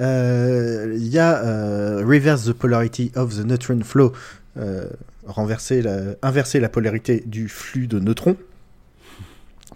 Euh, 0.00 0.94
Il 0.96 1.06
y 1.06 1.18
a 1.20 1.42
euh, 1.44 2.04
Reverse 2.04 2.46
the 2.46 2.52
Polarity 2.52 3.12
of 3.14 3.36
the 3.36 3.44
Neutron 3.44 3.80
Flow, 3.82 4.12
euh, 4.56 4.88
renverser 5.26 5.82
la, 5.82 5.98
inverser 6.22 6.58
la 6.58 6.68
polarité 6.68 7.22
du 7.26 7.48
flux 7.48 7.86
de 7.86 8.00
neutrons, 8.00 8.36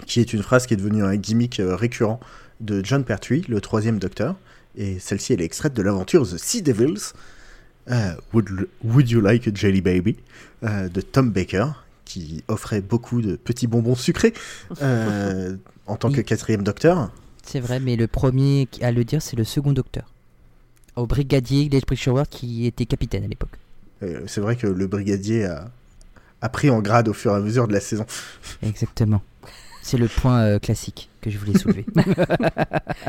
qui 0.07 0.21
est 0.21 0.33
une 0.33 0.43
phrase 0.43 0.67
qui 0.67 0.75
est 0.75 0.77
devenue 0.77 1.05
un 1.05 1.17
gimmick 1.17 1.61
euh, 1.61 1.77
récurrent 1.77 2.19
de 2.61 2.85
John 2.85 3.05
Pertwee, 3.05 3.45
le 3.49 3.61
troisième 3.61 3.99
docteur. 3.99 4.37
Et 4.77 4.99
celle-ci, 4.99 5.33
elle 5.33 5.41
est 5.41 5.45
extraite 5.45 5.75
de 5.75 5.83
l'aventure 5.83 6.27
The 6.29 6.37
Sea 6.37 6.63
Devils, 6.63 7.13
euh, 7.91 8.13
would, 8.33 8.69
Would 8.85 9.11
You 9.11 9.21
Like 9.21 9.49
a 9.49 9.51
Jelly 9.55 9.81
Baby, 9.81 10.17
euh, 10.63 10.89
de 10.89 11.01
Tom 11.01 11.31
Baker, 11.31 11.67
qui 12.05 12.45
offrait 12.49 12.81
beaucoup 12.81 13.21
de 13.21 13.37
petits 13.37 13.67
bonbons 13.67 13.95
sucrés 13.95 14.35
euh, 14.83 15.57
en 15.87 15.97
tant 15.97 16.11
que 16.11 16.21
quatrième 16.21 16.63
docteur. 16.63 17.11
C'est 17.45 17.61
vrai, 17.61 17.81
mais 17.81 17.97
le 17.97 18.07
premier 18.07 18.69
à 18.83 18.93
le 18.93 19.05
dire, 19.05 19.23
c'est 19.23 19.37
le 19.37 19.45
second 19.45 19.73
docteur. 19.73 20.05
Au 20.97 21.07
brigadier 21.07 21.69
Gage 21.69 21.87
Bridgewater 21.87 22.29
qui 22.29 22.67
était 22.67 22.87
capitaine 22.87 23.25
à 23.25 23.29
l'époque. 23.29 23.57
C'est 24.27 24.41
vrai 24.41 24.55
que 24.55 24.67
le 24.67 24.87
brigadier 24.87 25.45
a, 25.45 25.71
a 26.41 26.49
pris 26.49 26.71
en 26.71 26.81
grade 26.81 27.09
au 27.09 27.13
fur 27.13 27.33
et 27.33 27.37
à 27.37 27.41
mesure 27.41 27.67
de 27.67 27.73
la 27.73 27.81
saison. 27.81 28.07
Exactement. 28.63 29.23
C'est 29.89 29.97
le 29.97 30.07
point 30.09 30.41
euh, 30.43 30.59
classique 30.59 31.09
que 31.22 31.30
je 31.30 31.39
voulais 31.39 31.57
soulever. 31.59 31.86
Il 31.97 32.03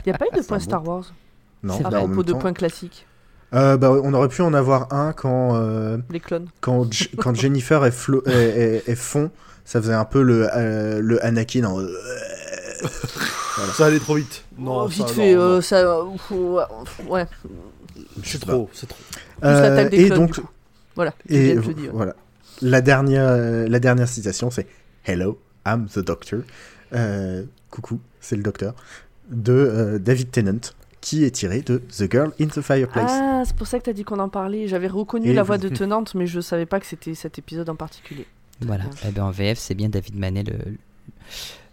n'y 0.07 0.13
a 0.13 0.17
pas 0.17 0.25
eu 0.33 0.37
de 0.37 0.41
point 0.45 0.59
Star 0.59 0.87
Wars 0.87 1.13
Non, 1.61 1.75
C'est 1.77 1.85
à 1.85 1.89
bah, 1.89 1.99
en 2.01 2.05
propos 2.05 2.23
de 2.23 2.31
temps- 2.31 2.37
points 2.39 2.53
classiques. 2.53 3.05
Euh, 3.53 3.75
bah, 3.77 3.91
on 3.91 4.13
aurait 4.13 4.29
pu 4.29 4.41
en 4.43 4.53
avoir 4.53 4.93
un 4.93 5.11
quand, 5.11 5.55
euh, 5.55 5.97
Les 6.09 6.19
clones. 6.21 6.47
quand, 6.61 6.91
J- 6.93 7.09
quand 7.17 7.35
Jennifer 7.35 7.83
est, 7.85 7.89
flo- 7.89 8.25
est, 8.29 8.31
est- 8.85 8.89
est 8.89 8.95
fond. 8.95 9.29
Ça 9.65 9.81
faisait 9.81 9.93
un 9.93 10.05
peu 10.05 10.21
le, 10.21 10.47
euh, 10.55 11.01
le 11.01 11.23
Anakin 11.25 11.63
en. 11.65 11.79
Ça 13.73 13.87
allait 13.87 13.99
trop 13.99 14.15
vite. 14.15 14.43
Oh, 14.65 14.85
vite 14.87 15.07
ça, 15.07 15.13
fait, 15.13 15.35
non, 15.35 15.41
euh, 15.41 15.55
non. 15.55 15.61
ça. 15.61 16.03
ouais. 17.09 17.25
C'est 18.23 18.39
trop, 18.39 18.69
c'est 18.73 18.87
trop. 18.87 18.99
Plus 19.41 19.49
l'attaque 19.49 19.89
des 19.91 20.03
et 20.03 20.05
clones, 20.07 20.19
donc, 20.19 20.33
du 20.35 20.41
coup. 20.41 20.49
Voilà. 20.95 21.13
je 21.29 21.35
et 21.35 21.43
viens 21.43 21.55
de 21.55 21.61
te 21.61 21.67
le 21.67 21.73
dire. 21.73 21.91
voilà. 21.93 22.15
La 22.61 22.81
dernière, 22.81 23.35
la 23.67 23.79
dernière 23.79 24.07
citation, 24.07 24.49
c'est 24.49 24.65
Hello, 25.05 25.39
I'm 25.65 25.87
the 25.87 25.99
Doctor. 25.99 26.41
Euh, 26.93 27.43
coucou, 27.69 27.99
c'est 28.19 28.35
le 28.35 28.43
docteur 28.43 28.73
de 29.29 29.53
euh, 29.53 29.99
David 29.99 30.31
Tennant, 30.31 30.59
qui 31.01 31.23
est 31.23 31.31
tiré 31.31 31.61
de 31.61 31.77
The 31.77 32.11
Girl 32.11 32.31
in 32.41 32.47
the 32.47 32.61
Fireplace. 32.61 33.11
Ah, 33.13 33.43
c'est 33.45 33.55
pour 33.55 33.67
ça 33.67 33.77
que 33.79 33.83
t'as 33.85 33.93
dit 33.93 34.03
qu'on 34.03 34.19
en 34.19 34.29
parlait. 34.29 34.67
J'avais 34.67 34.87
reconnu 34.87 35.29
Et 35.29 35.33
la 35.33 35.43
voix 35.43 35.57
de 35.57 35.69
Tenante, 35.75 36.15
mais 36.15 36.25
je 36.27 36.39
savais 36.41 36.65
pas 36.65 36.79
que 36.79 36.85
c'était 36.87 37.13
cet 37.13 37.37
épisode 37.37 37.69
en 37.69 37.75
particulier. 37.75 38.25
Voilà. 38.61 38.85
Eh 39.07 39.11
ben, 39.11 39.23
en 39.23 39.31
VF, 39.31 39.57
c'est 39.59 39.75
bien 39.75 39.87
David 39.89 40.17
Manet, 40.17 40.43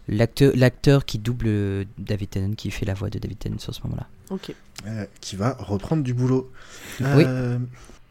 l'acteur, 0.07 1.05
qui 1.05 1.19
double 1.19 1.85
David 1.97 2.29
Tennant, 2.29 2.53
qui 2.53 2.71
fait 2.71 2.85
la 2.85 2.93
voix 2.93 3.09
de 3.09 3.19
David 3.19 3.39
Tennant 3.39 3.59
sur 3.59 3.73
ce 3.73 3.81
moment-là. 3.83 4.07
Ok. 4.29 4.53
euh, 4.85 5.05
qui 5.21 5.35
va 5.35 5.53
reprendre 5.59 6.03
du 6.03 6.13
boulot. 6.13 6.51
Oui. 7.01 7.25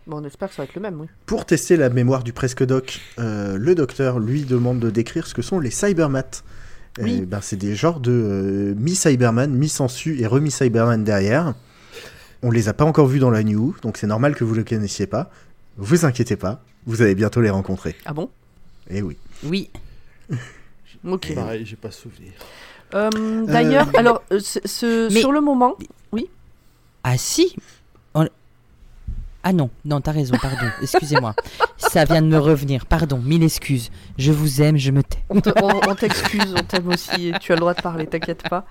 Euh, 0.07 0.11
Bon, 0.11 0.21
on 0.23 0.25
espère 0.25 0.49
que 0.49 0.55
ça 0.55 0.63
va 0.63 0.69
être 0.69 0.75
le 0.75 0.83
même, 0.83 1.01
oui. 1.01 1.07
Pour 1.27 1.45
tester 1.47 1.77
la 1.77 1.89
mémoire 1.91 2.23
du 2.23 2.33
presque 2.33 2.65
doc, 2.65 3.01
euh, 3.19 3.57
le 3.59 3.75
docteur 3.75 4.19
lui 4.21 4.43
demande 4.45 4.79
de 4.79 4.91
décrire 4.91 5.27
ce 5.27 5.35
que 5.35 5.43
sont 5.43 5.59
les 5.59 5.71
cybermats. 5.71 6.43
Oui. 6.99 7.23
ben, 7.27 7.41
c'est 7.43 7.57
des 7.57 7.75
genres 7.77 8.01
de 8.01 8.11
euh, 8.11 8.75
mi-Cyberman, 8.79 9.53
mi-sensu 9.53 10.19
et 10.19 10.27
remis-Cyberman 10.27 11.05
derrière. 11.05 11.53
On 12.43 12.51
les 12.51 12.69
a 12.69 12.73
pas 12.73 12.85
encore 12.87 13.07
vus 13.07 13.19
dans 13.19 13.31
la 13.31 13.43
New, 13.43 13.75
donc 13.83 13.99
c'est 13.99 14.07
normal 14.07 14.35
que 14.35 14.45
vous 14.45 14.55
ne 14.55 14.61
les 14.61 14.65
connaissiez 14.65 15.07
pas. 15.07 15.31
Vous 15.77 16.07
inquiétez 16.07 16.37
pas, 16.37 16.63
vous 16.87 17.03
allez 17.03 17.15
bientôt 17.15 17.43
les 17.43 17.51
rencontrer. 17.51 17.97
Ah 18.07 18.15
bon? 18.15 18.31
Eh 18.89 19.03
oui. 19.03 19.17
Oui. 19.45 19.71
Ok. 21.07 21.35
Pareil, 21.35 21.65
j'ai 21.65 21.77
pas 21.77 21.91
souvenir. 21.93 22.33
Euh, 22.95 23.11
D'ailleurs, 23.47 23.89
alors, 23.97 24.23
euh, 24.33 24.41
ce- 24.41 24.59
ce- 24.65 25.13
Mais- 25.13 25.21
sur 25.21 25.31
le 25.31 25.41
moment, 25.41 25.77
Ah 27.05 27.17
si 27.17 27.55
Ah 29.49 29.53
non, 29.53 29.71
non, 29.85 30.01
t'as 30.01 30.11
raison, 30.11 30.35
pardon, 30.43 30.67
excusez-moi. 30.83 31.33
Ça 31.77 32.05
vient 32.05 32.21
de 32.21 32.27
me 32.27 32.37
revenir, 32.39 32.85
pardon, 32.85 33.19
mille 33.19 33.45
excuses. 33.45 33.93
Je 34.19 34.33
vous 34.33 34.61
aime, 34.61 34.77
je 34.77 34.91
me 34.91 35.05
tais. 35.05 35.19
on 35.31 35.41
te- 35.41 35.51
on 35.63 35.89
on 35.89 35.95
t'excuse, 35.95 36.53
t'aime 36.67 36.89
aussi, 36.89 37.33
tu 37.41 37.53
as 37.53 37.55
le 37.55 37.61
droit 37.61 37.75
de 37.75 37.81
parler, 37.81 38.09
t'inquiète 38.09 38.43
pas. 38.49 38.65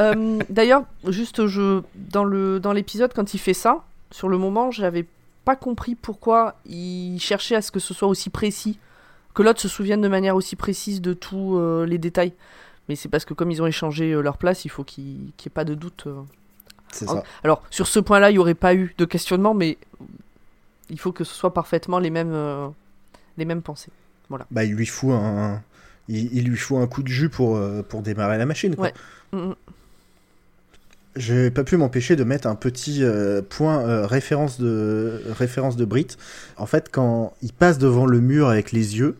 Euh, 0.00 0.40
D'ailleurs, 0.48 0.82
juste 1.06 1.46
je, 1.46 1.82
dans 1.94 2.24
le 2.24 2.58
dans 2.58 2.72
l'épisode, 2.72 3.12
quand 3.14 3.34
il 3.34 3.38
fait 3.38 3.54
ça, 3.54 3.84
sur 4.10 4.28
le 4.28 4.36
moment, 4.36 4.72
j'avais 4.72 5.06
pas 5.44 5.54
compris 5.54 5.94
pourquoi 5.94 6.56
il 6.66 7.20
cherchait 7.20 7.54
à 7.54 7.62
ce 7.62 7.70
que 7.70 7.78
ce 7.78 7.94
soit 7.94 8.08
aussi 8.08 8.30
précis, 8.30 8.80
que 9.32 9.44
l'autre 9.44 9.60
se 9.60 9.68
souvienne 9.68 10.00
de 10.00 10.08
manière 10.08 10.34
aussi 10.34 10.56
précise 10.56 11.00
de 11.00 11.12
tous 11.12 11.56
euh, 11.56 11.86
les 11.86 11.98
détails. 11.98 12.32
Mais 12.88 12.96
c'est 12.96 13.08
parce 13.08 13.24
que 13.24 13.32
comme 13.34 13.52
ils 13.52 13.62
ont 13.62 13.66
échangé 13.66 14.10
euh, 14.10 14.22
leur 14.22 14.38
place, 14.38 14.64
il 14.64 14.70
faut 14.70 14.82
qu'il 14.82 15.04
n'y 15.04 15.32
ait 15.46 15.50
pas 15.50 15.64
de 15.64 15.74
doute. 15.74 16.08
C'est 16.92 17.06
ça. 17.06 17.22
Alors, 17.44 17.62
sur 17.70 17.86
ce 17.86 18.00
point-là, 18.00 18.30
il 18.30 18.34
n'y 18.34 18.38
aurait 18.38 18.54
pas 18.54 18.74
eu 18.74 18.94
de 18.98 19.04
questionnement, 19.04 19.54
mais 19.54 19.78
il 20.88 20.98
faut 20.98 21.12
que 21.12 21.24
ce 21.24 21.34
soit 21.34 21.54
parfaitement 21.54 21.98
les 21.98 22.10
mêmes, 22.10 22.32
euh, 22.32 22.68
les 23.36 23.44
mêmes 23.44 23.62
pensées. 23.62 23.90
Bah, 24.50 24.64
il 24.64 24.74
lui 24.74 24.86
fout 24.86 25.10
un, 25.12 25.62
il, 26.08 26.32
il 26.32 26.44
lui 26.44 26.56
fout 26.56 26.78
un 26.78 26.86
coup 26.86 27.02
de 27.02 27.08
jus 27.08 27.28
pour, 27.28 27.56
euh, 27.56 27.82
pour 27.82 28.02
démarrer 28.02 28.38
la 28.38 28.46
machine. 28.46 28.76
Quoi. 28.76 28.86
Ouais. 28.86 28.94
Mm, 29.32 29.50
mm. 29.50 29.54
J'ai 31.16 31.50
pas 31.50 31.64
pu 31.64 31.76
m'empêcher 31.76 32.14
de 32.14 32.22
mettre 32.22 32.46
un 32.46 32.54
petit 32.54 33.02
euh, 33.02 33.42
point 33.42 33.80
euh, 33.80 34.06
référence 34.06 34.60
de 34.60 35.20
référence 35.30 35.76
de 35.76 35.84
Brit. 35.84 36.06
En 36.56 36.66
fait, 36.66 36.88
quand 36.90 37.34
il 37.42 37.52
passe 37.52 37.78
devant 37.78 38.06
le 38.06 38.20
mur 38.20 38.48
avec 38.48 38.70
les 38.72 38.96
yeux, 38.96 39.16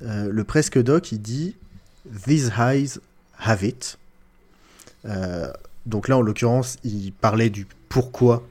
le 0.00 0.44
presque 0.44 0.78
doc 0.82 1.12
il 1.12 1.22
dit 1.22 1.56
These 2.26 2.50
eyes 2.58 2.98
have 3.38 3.64
it. 3.64 3.96
Donc 5.86 6.08
là, 6.08 6.16
en 6.16 6.22
l'occurrence, 6.22 6.78
il 6.84 7.12
parlait 7.12 7.50
du 7.50 7.66
pourquoi. 7.88 8.46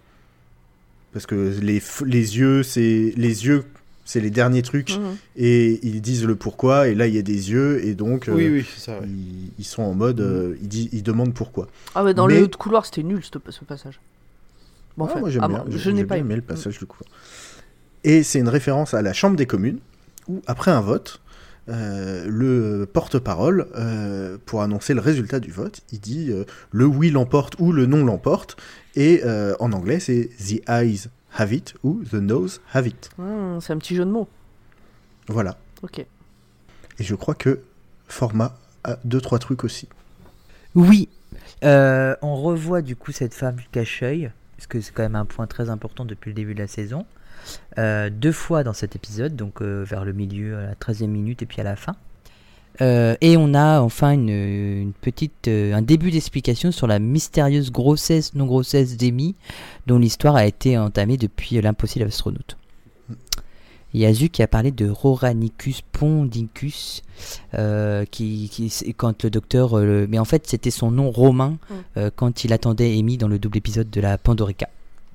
Parce 1.14 1.26
que 1.26 1.36
les, 1.62 1.82
les 2.06 2.38
yeux, 2.38 2.64
c'est 2.64 3.14
les 3.16 3.46
yeux, 3.46 3.66
c'est 4.06 4.20
les 4.20 4.32
derniers 4.32 4.62
trucs, 4.64 4.98
Mhm. 4.98 5.16
et 5.38 5.80
ils 5.86 6.02
disent 6.02 6.26
le 6.26 6.36
pourquoi. 6.36 6.88
Et 6.88 6.96
là, 6.96 7.08
il 7.08 7.14
y 7.14 7.20
a 7.20 7.22
des 7.22 7.52
yeux, 7.52 7.86
et 7.86 7.94
donc 7.96 8.28
euh, 8.30 8.34
Oui, 8.34 8.48
oui, 8.50 8.66
c'est 8.76 8.82
ça. 8.92 9.00
ouais. 9.00 9.06
ils, 9.08 9.52
ils 9.60 9.64
sont 9.66 9.84
en 9.84 9.94
mode, 9.94 10.20
euh, 10.22 10.56
ils, 10.62 10.68
disent- 10.68 10.90
ils 10.92 11.04
demandent 11.04 11.34
pourquoi. 11.34 11.68
Ah 11.96 12.04
ouais, 12.04 12.14
dans 12.14 12.28
Mais- 12.28 12.40
le 12.40 12.48
couloir, 12.48 12.86
c'était 12.86 13.04
nul 13.04 13.22
ce, 13.24 13.30
ce 13.52 13.64
passage. 13.64 14.00
Bon, 14.98 15.06
Ah, 15.06 15.12
enfin, 15.12 15.20
moi 15.22 15.30
j'aime 15.30 15.44
ah, 15.44 15.48
bien, 15.48 15.66
je 15.70 15.90
n'ai 15.92 16.04
pas 16.06 16.18
aimé. 16.18 16.26
aimé 16.26 16.36
le 16.38 16.42
passage 16.44 16.78
du 16.80 16.86
coup. 16.86 17.00
Et 18.04 18.22
c'est 18.24 18.40
une 18.40 18.50
référence 18.50 18.94
à 18.94 19.02
la 19.02 19.14
Chambre 19.14 19.36
des 19.36 19.46
communes, 19.48 19.80
où 20.28 20.42
après 20.48 20.72
un 20.72 20.82
vote, 20.82 21.20
euh, 21.70 22.26
le 22.28 22.86
porte-parole, 22.86 23.68
euh, 23.76 24.38
pour 24.46 24.62
annoncer 24.62 24.94
le 24.94 25.02
résultat 25.02 25.40
du 25.40 25.52
vote, 25.52 25.82
il 25.92 26.00
dit 26.00 26.32
euh, 26.32 26.46
le 26.72 26.86
oui 26.86 27.10
l'emporte 27.10 27.56
ou 27.60 27.72
le 27.72 27.86
non 27.86 28.06
l'emporte, 28.06 28.58
et 28.96 29.22
euh, 29.24 29.56
en 29.60 29.72
anglais 29.72 30.00
c'est 30.00 30.30
the 30.38 30.62
eyes 30.70 31.08
have 31.38 31.54
it 31.54 31.74
ou 31.84 32.04
the 32.04 32.16
nose 32.16 32.62
have 32.74 32.88
it. 32.88 33.10
Hmm, 33.18 33.60
c'est 33.60 33.74
un 33.74 33.78
petit 33.78 33.96
jeu 33.96 34.06
de 34.06 34.12
mots. 34.12 34.28
Voilà. 35.28 35.58
Ok. 35.82 36.00
Et 36.00 37.04
je 37.04 37.16
crois 37.16 37.36
que 37.36 37.62
format 38.08 38.58
a 38.84 38.98
deux 39.04 39.22
trois 39.22 39.40
trucs 39.40 39.64
aussi. 39.64 39.88
Oui, 40.76 41.10
Euh, 41.64 42.16
on 42.22 42.36
revoit 42.36 42.82
du 42.82 42.96
coup 42.96 43.12
cette 43.12 43.34
femme 43.34 43.56
cache-œil, 43.72 44.32
parce 44.58 44.68
que 44.68 44.82
c'est 44.82 44.92
quand 44.92 45.04
même 45.04 45.16
un 45.16 45.26
point 45.26 45.48
très 45.48 45.70
important 45.70 46.06
depuis 46.06 46.30
le 46.30 46.36
début 46.36 46.54
de 46.54 46.60
la 46.60 46.68
saison. 46.68 47.06
Euh, 47.78 48.10
deux 48.10 48.32
fois 48.32 48.64
dans 48.64 48.74
cet 48.74 48.96
épisode, 48.96 49.36
donc 49.36 49.62
euh, 49.62 49.84
vers 49.84 50.06
le 50.06 50.14
milieu, 50.14 50.58
à 50.58 50.62
la 50.68 50.76
13e 50.76 51.08
minute 51.08 51.42
et 51.42 51.46
puis 51.46 51.60
à 51.62 51.64
la 51.64 51.76
fin. 51.76 51.96
Euh, 52.82 53.16
et 53.22 53.38
on 53.38 53.54
a 53.54 53.82
enfin 53.82 54.12
une, 54.12 54.30
une 54.30 54.94
petite, 54.94 55.48
un 55.48 55.82
début 55.84 56.10
d'explication 56.10 56.72
sur 56.72 56.88
la 56.88 56.98
mystérieuse 57.00 57.72
grossesse, 57.72 58.34
non-grossesse 58.34 58.98
d'Amy, 58.98 59.36
dont 59.86 60.00
l'histoire 60.00 60.36
a 60.36 60.46
été 60.48 60.78
entamée 60.78 61.18
depuis 61.18 61.62
l'impossible 61.62 62.06
astronaute. 62.06 62.58
Il 63.96 64.00
y 64.02 64.08
a 64.08 64.14
Zu 64.14 64.30
qui 64.30 64.42
a 64.42 64.48
parlé 64.48 64.72
de 64.72 64.90
Roranicus 64.90 65.82
pondicus, 65.92 67.04
euh, 67.54 68.06
qui, 68.10 68.50
quand 68.98 69.24
le 69.24 69.30
docteur, 69.30 69.78
euh, 69.78 69.86
le- 69.86 70.08
mais 70.08 70.18
en 70.18 70.26
fait 70.26 70.48
c'était 70.48 70.72
son 70.72 70.90
nom 70.90 71.12
romain 71.12 71.60
Mm. 71.70 71.74
euh, 71.98 72.10
quand 72.16 72.44
il 72.44 72.54
attendait 72.54 72.98
Amy 72.98 73.18
dans 73.18 73.28
le 73.28 73.38
double 73.38 73.60
épisode 73.60 73.92
de 73.92 74.02
la 74.02 74.18
Pandorica, 74.18 74.68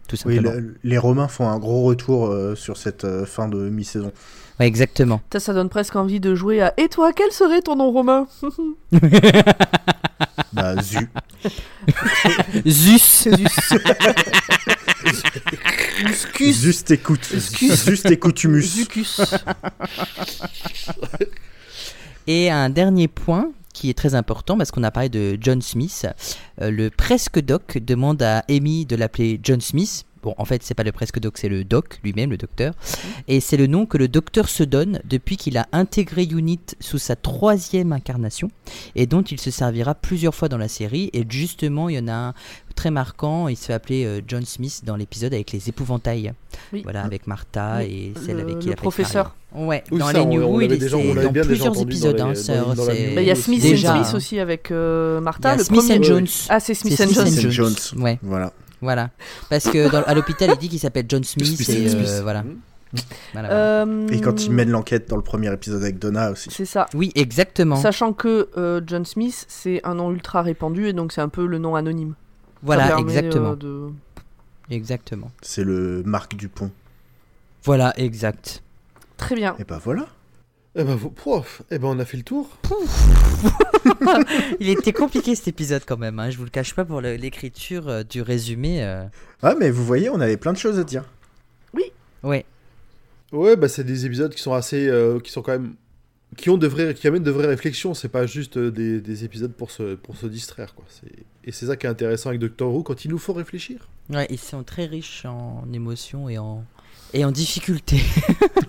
tout 0.09 0.17
Oui, 0.25 0.39
le- 0.41 0.75
les 0.83 0.99
Romains 0.99 1.29
font 1.29 1.49
un 1.49 1.59
gros 1.59 1.85
retour 1.85 2.27
euh, 2.27 2.55
sur 2.57 2.77
cette 2.77 3.05
euh, 3.05 3.25
fin 3.25 3.47
de 3.49 3.69
mi-saison. 3.69 4.11
Ouais, 4.59 4.67
exactement. 4.67 5.21
Ça, 5.33 5.39
ça 5.39 5.53
donne 5.55 5.69
presque 5.69 5.95
envie 5.95 6.19
de 6.19 6.35
jouer 6.35 6.61
à 6.61 6.75
Et 6.79 6.89
toi, 6.89 7.13
quel 7.15 7.31
serait 7.31 7.63
ton 7.63 7.77
nom 7.77 7.93
romain? 7.93 8.27
Bah, 10.53 10.75
zu. 10.83 10.99
Zeus. 12.67 13.29
Muscus. 16.05 16.57
Juste 16.63 16.91
écoute. 16.91 17.29
Juste 17.61 18.11
écoutumus. 18.11 18.63
Zucus. 18.63 19.21
Et 22.27 22.51
un 22.51 22.71
dernier 22.71 23.09
point 23.09 23.51
qui 23.79 23.91
est 23.91 23.95
très 23.95 24.16
important 24.16 24.57
parce 24.57 24.72
qu'on 24.72 24.83
a 24.83 24.91
parlé 24.91 25.09
de 25.09 25.38
John 25.41 25.63
Smith. 25.63 26.07
Euh, 26.61 26.71
le 26.71 26.91
presque 26.91 27.38
doc 27.41 27.79
demande 27.79 28.21
à 28.22 28.45
Amy 28.50 28.87
de 28.87 28.96
l'appeler 28.96 29.38
John 29.42 29.61
Smith. 29.61 30.05
Bon, 30.29 30.34
en 30.37 30.45
fait, 30.45 30.63
c'est 30.63 30.75
pas 30.75 30.83
le 30.83 30.92
presque 30.92 31.21
doc, 31.21 31.38
c'est 31.38 31.49
le 31.49 31.64
doc 31.64 32.00
lui-même, 32.05 32.29
le 32.29 32.37
docteur. 32.37 32.75
Et 33.29 33.41
c'est 33.41 33.57
le 33.57 33.67
nom 33.67 33.87
que 33.87 33.96
le 33.96 34.09
docteur 34.09 34.50
se 34.50 34.63
donne 34.63 35.00
depuis 35.09 35.38
qu'il 35.38 35.57
a 35.57 35.67
intégré 35.72 36.25
Unit 36.25 36.61
sous 36.80 36.99
sa 36.99 37.17
troisième 37.17 37.95
incarnation 37.95 38.50
et 38.95 39.07
dont 39.07 39.22
il 39.22 39.41
se 39.41 39.50
servira 39.50 39.95
plusieurs 39.95 40.34
fois 40.34 40.50
dans 40.50 40.59
la 40.59 40.68
série. 40.68 41.09
Et 41.14 41.25
justement, 41.26 41.88
il 41.88 41.96
y 41.96 41.99
en 41.99 42.09
a 42.09 42.13
un 42.13 42.34
très 42.75 42.91
marquant. 42.91 43.49
Il 43.49 43.57
se 43.57 43.64
fait 43.64 43.72
appeler 43.72 44.05
euh, 44.05 44.21
John 44.29 44.45
Smith 44.45 44.83
dans 44.84 44.96
l'épisode 44.96 45.33
avec 45.33 45.50
les 45.53 45.71
épouvantails. 45.71 46.34
Oui. 46.75 46.83
Voilà, 46.83 47.05
avec 47.05 47.26
Martha 47.26 47.79
Oui, 47.79 47.84
et 47.87 48.13
celle 48.26 48.37
le- 48.37 48.42
avec 48.42 48.59
qui 48.59 48.67
le 48.67 48.72
il 48.72 48.75
a 48.75 48.76
professeur. 48.76 49.34
Ouais, 49.55 49.83
Oui, 49.91 49.99
dans 49.99 50.07
ça, 50.09 50.13
les 50.13 50.21
on- 50.21 50.29
New 50.29 50.42
on 50.42 50.55
Who, 50.57 50.61
il 50.61 50.72
est 50.75 50.76
dans 50.91 51.33
plusieurs 51.42 51.80
épisodes. 51.80 52.17
dans 52.17 52.29
hein, 52.29 52.75
Bah, 52.76 52.92
Il 53.22 53.26
y 53.26 53.30
a 53.30 53.34
Smith 53.34 53.63
Déjà. 53.63 53.95
and 53.96 54.05
Smith 54.05 54.14
aussi 54.14 54.38
avec 54.41 54.71
euh, 54.71 55.17
Il 55.18 55.22
y 55.22 55.25
Martha. 55.25 55.50
a 55.53 55.57
le 55.57 55.64
Smith 55.64 55.80
premier- 55.80 55.99
and 56.00 56.03
Jones. 56.03 56.26
Ah, 56.50 56.61
c'est 56.61 56.75
Smith 56.75 57.00
and 57.00 57.09
Jones. 57.14 57.50
Jones. 57.50 57.75
Ouais, 58.03 58.18
Voilà. 58.22 58.53
Voilà. 58.80 59.11
Parce 59.50 59.68
que 59.68 59.91
dans- 59.91 60.03
à 60.05 60.14
l'hôpital, 60.14 60.50
il 60.55 60.59
dit 60.59 60.68
qu'il 60.68 60.79
s'appelle 60.80 61.07
John 61.09 61.25
Smith 61.25 61.46
Smith 61.46 61.68
et 61.71 61.95
euh, 61.95 62.22
voilà. 62.22 62.42
Mhm. 62.42 62.57
Voilà, 63.34 63.49
voilà. 63.49 63.84
Euh, 63.84 64.09
Et 64.09 64.21
quand 64.22 64.45
il 64.46 64.50
mène 64.53 64.71
l'enquête 64.71 65.11
dans 65.11 65.17
le 65.17 65.22
premier 65.22 65.53
épisode 65.53 65.83
avec 65.83 65.99
Donna 65.99 66.30
aussi. 66.30 66.49
C'est 66.50 66.64
ça. 66.64 66.87
Oui, 66.95 67.13
exactement. 67.14 67.76
Sachant 67.76 68.13
que 68.14 68.49
euh, 68.57 68.80
John 68.87 69.05
Smith, 69.05 69.45
c'est 69.49 69.80
un 69.84 69.95
nom 69.96 70.11
ultra 70.11 70.41
répandu 70.41 70.87
et 70.88 70.92
donc 70.95 71.13
c'est 71.13 71.21
un 71.21 71.29
peu 71.29 71.45
le 71.46 71.59
nom 71.59 71.75
anonyme. 71.75 72.14
Ça 72.14 72.55
Voilà, 72.63 72.87
permet, 72.88 73.03
exactement. 73.03 73.50
euh, 73.53 73.57
de- 73.57 73.88
Exactement. 74.71 75.30
C'est 75.42 75.64
le 75.64 76.03
Marc 76.05 76.34
Dupont. 76.37 76.71
Voilà, 77.64 77.92
exact. 77.99 78.63
Très 79.18 79.34
bien. 79.34 79.55
Et 79.59 79.64
bah 79.64 79.80
voilà. 79.84 80.07
Eh 80.76 80.84
ben, 80.84 80.95
vous- 80.95 81.11
prof, 81.11 81.62
eh 81.70 81.78
ben, 81.78 81.88
on 81.88 81.99
a 81.99 82.04
fait 82.04 82.16
le 82.18 82.22
tour. 82.22 82.57
Il 84.61 84.68
était 84.68 84.92
compliqué 84.92 85.34
cet 85.34 85.49
épisode 85.49 85.82
quand 85.86 85.96
même. 85.96 86.18
Hein. 86.18 86.30
Je 86.30 86.36
vous 86.38 86.45
le 86.45 86.50
cache 86.50 86.74
pas 86.74 86.84
pour 86.84 87.00
l'écriture 87.00 87.88
euh, 87.88 88.03
du 88.04 88.22
résumé. 88.22 88.84
euh. 88.84 89.04
Ah, 89.42 89.54
mais 89.58 89.70
vous 89.70 89.84
voyez, 89.84 90.08
on 90.11 90.20
avait 90.20 90.36
plein 90.36 90.53
de 90.53 90.58
choses 90.58 90.78
à 90.78 90.84
dire. 90.84 91.04
Ouais. 92.22 92.45
Ouais, 93.32 93.57
bah 93.57 93.68
c'est 93.68 93.84
des 93.84 94.07
épisodes 94.07 94.34
qui 94.34 94.42
sont 94.42 94.54
assez, 94.54 94.88
euh, 94.88 95.20
qui 95.20 95.30
sont 95.30 95.42
quand 95.42 95.53
même 95.53 95.74
qui, 96.36 96.50
ont 96.50 96.58
de 96.58 96.66
vrais, 96.66 96.95
qui 96.95 97.07
amènent 97.07 97.22
de 97.22 97.30
vraies 97.30 97.46
réflexions. 97.46 97.95
C'est 97.95 98.08
pas 98.08 98.26
juste 98.26 98.57
euh, 98.57 98.70
des, 98.70 99.00
des 99.00 99.24
épisodes 99.24 99.53
pour 99.53 99.70
se, 99.70 99.95
pour 99.95 100.16
se 100.16 100.26
distraire. 100.26 100.74
Quoi. 100.74 100.84
C'est- 100.88 101.24
Et 101.45 101.53
c'est 101.53 101.66
ça 101.66 101.76
qui 101.76 101.86
est 101.86 101.88
intéressant 101.90 102.30
avec 102.30 102.40
Doctor 102.40 102.72
Who 102.74 102.82
quand 102.82 103.04
il 103.04 103.11
nous 103.11 103.18
faut 103.18 103.32
réfléchir. 103.32 103.88
Ouais, 104.11 104.26
ils 104.30 104.38
sont 104.38 104.62
très 104.64 104.86
riches 104.86 105.24
en 105.26 105.64
émotions 105.72 106.28
et 106.28 106.38
en, 106.38 106.64
et 107.14 107.24
en 107.24 107.30
difficultés. 107.30 108.00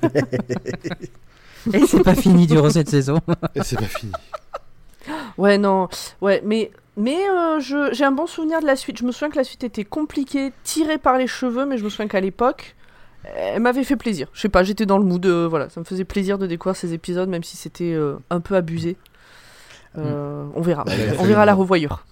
et 1.73 1.85
c'est 1.87 2.03
pas 2.03 2.15
fini 2.15 2.47
durant 2.47 2.69
cette 2.69 2.89
saison. 2.89 3.19
Et 3.55 3.61
c'est 3.63 3.75
pas 3.77 3.85
fini. 3.85 4.11
Ouais, 5.37 5.57
non. 5.57 5.87
Ouais, 6.21 6.41
mais, 6.45 6.71
mais 6.97 7.17
euh, 7.29 7.59
je- 7.59 7.89
j'ai 7.93 8.03
un 8.03 8.11
bon 8.11 8.27
souvenir 8.27 8.61
de 8.61 8.65
la 8.65 8.75
suite. 8.75 8.97
Je 8.99 9.05
me 9.05 9.11
souviens 9.11 9.29
que 9.29 9.37
la 9.37 9.43
suite 9.43 9.63
était 9.63 9.85
compliquée, 9.85 10.51
tirée 10.63 10.97
par 10.97 11.17
les 11.17 11.27
cheveux, 11.27 11.65
mais 11.65 11.77
je 11.77 11.83
me 11.83 11.89
souviens 11.89 12.07
qu'à 12.07 12.19
l'époque, 12.19 12.75
elle 13.35 13.61
m'avait 13.61 13.83
fait 13.83 13.95
plaisir. 13.95 14.27
Je 14.33 14.41
sais 14.41 14.49
pas, 14.49 14.63
j'étais 14.63 14.85
dans 14.85 14.97
le 14.97 15.05
mood. 15.05 15.25
euh, 15.25 15.47
voilà, 15.47 15.69
ça 15.69 15.79
me 15.79 15.85
faisait 15.85 16.03
plaisir 16.05 16.37
de 16.37 16.47
découvrir 16.47 16.75
ces 16.75 16.93
épisodes, 16.93 17.29
même 17.29 17.43
si 17.43 17.57
c'était 17.57 17.93
euh, 17.93 18.15
un 18.29 18.39
peu 18.41 18.55
abusé. 18.55 18.97
Euh, 19.97 20.45
On 20.55 20.61
verra. 20.61 20.83
Bah, 20.83 20.91
il 20.95 21.01
a 21.09 21.13
On 21.13 21.15
fallu- 21.17 21.27
verra 21.29 21.41
à 21.43 21.45
la 21.45 21.53
revoyure. 21.55 22.05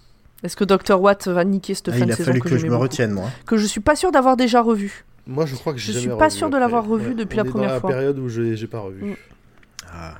Est-ce 0.43 0.55
que 0.55 0.63
Dr. 0.63 0.99
Watt 1.01 1.27
va 1.27 1.43
niquer 1.43 1.73
cette 1.73 1.89
Ah, 1.89 1.93
fin 1.93 1.99
il 1.99 2.05
de 2.07 2.11
a 2.13 2.15
saison 2.15 2.29
fallu 2.31 2.39
que, 2.41 2.45
que 2.45 2.49
je 2.51 2.57
j'aimais 2.57 2.69
me 2.69 2.75
beaucoup 2.75 2.83
retienne, 2.83 3.11
moi. 3.11 3.29
Que 3.45 3.57
je 3.57 3.65
suis 3.65 3.79
pas 3.81 3.95
sûr 3.95 4.11
d'avoir 4.11 4.37
déjà 4.37 4.61
revu. 4.61 5.03
Moi, 5.25 5.45
je 5.45 5.55
crois 5.55 5.73
que 5.73 5.79
j'ai 5.79 5.87
Je 5.87 5.99
jamais 5.99 6.01
suis 6.13 6.17
pas 6.17 6.25
revu 6.25 6.37
sûre 6.37 6.49
de 6.49 6.55
après. 6.55 6.59
l'avoir 6.61 6.85
revu 6.87 7.15
depuis 7.15 7.39
on 7.39 7.43
la 7.43 7.47
est 7.47 7.51
première 7.51 7.73
dans 7.73 7.79
fois. 7.79 7.89
la 7.89 7.95
période 7.97 8.19
où 8.19 8.29
j'ai 8.29 8.55
j'ai 8.55 8.67
pas 8.67 8.79
revu. 8.79 9.03
Mm. 9.03 9.15
Ah. 9.93 10.15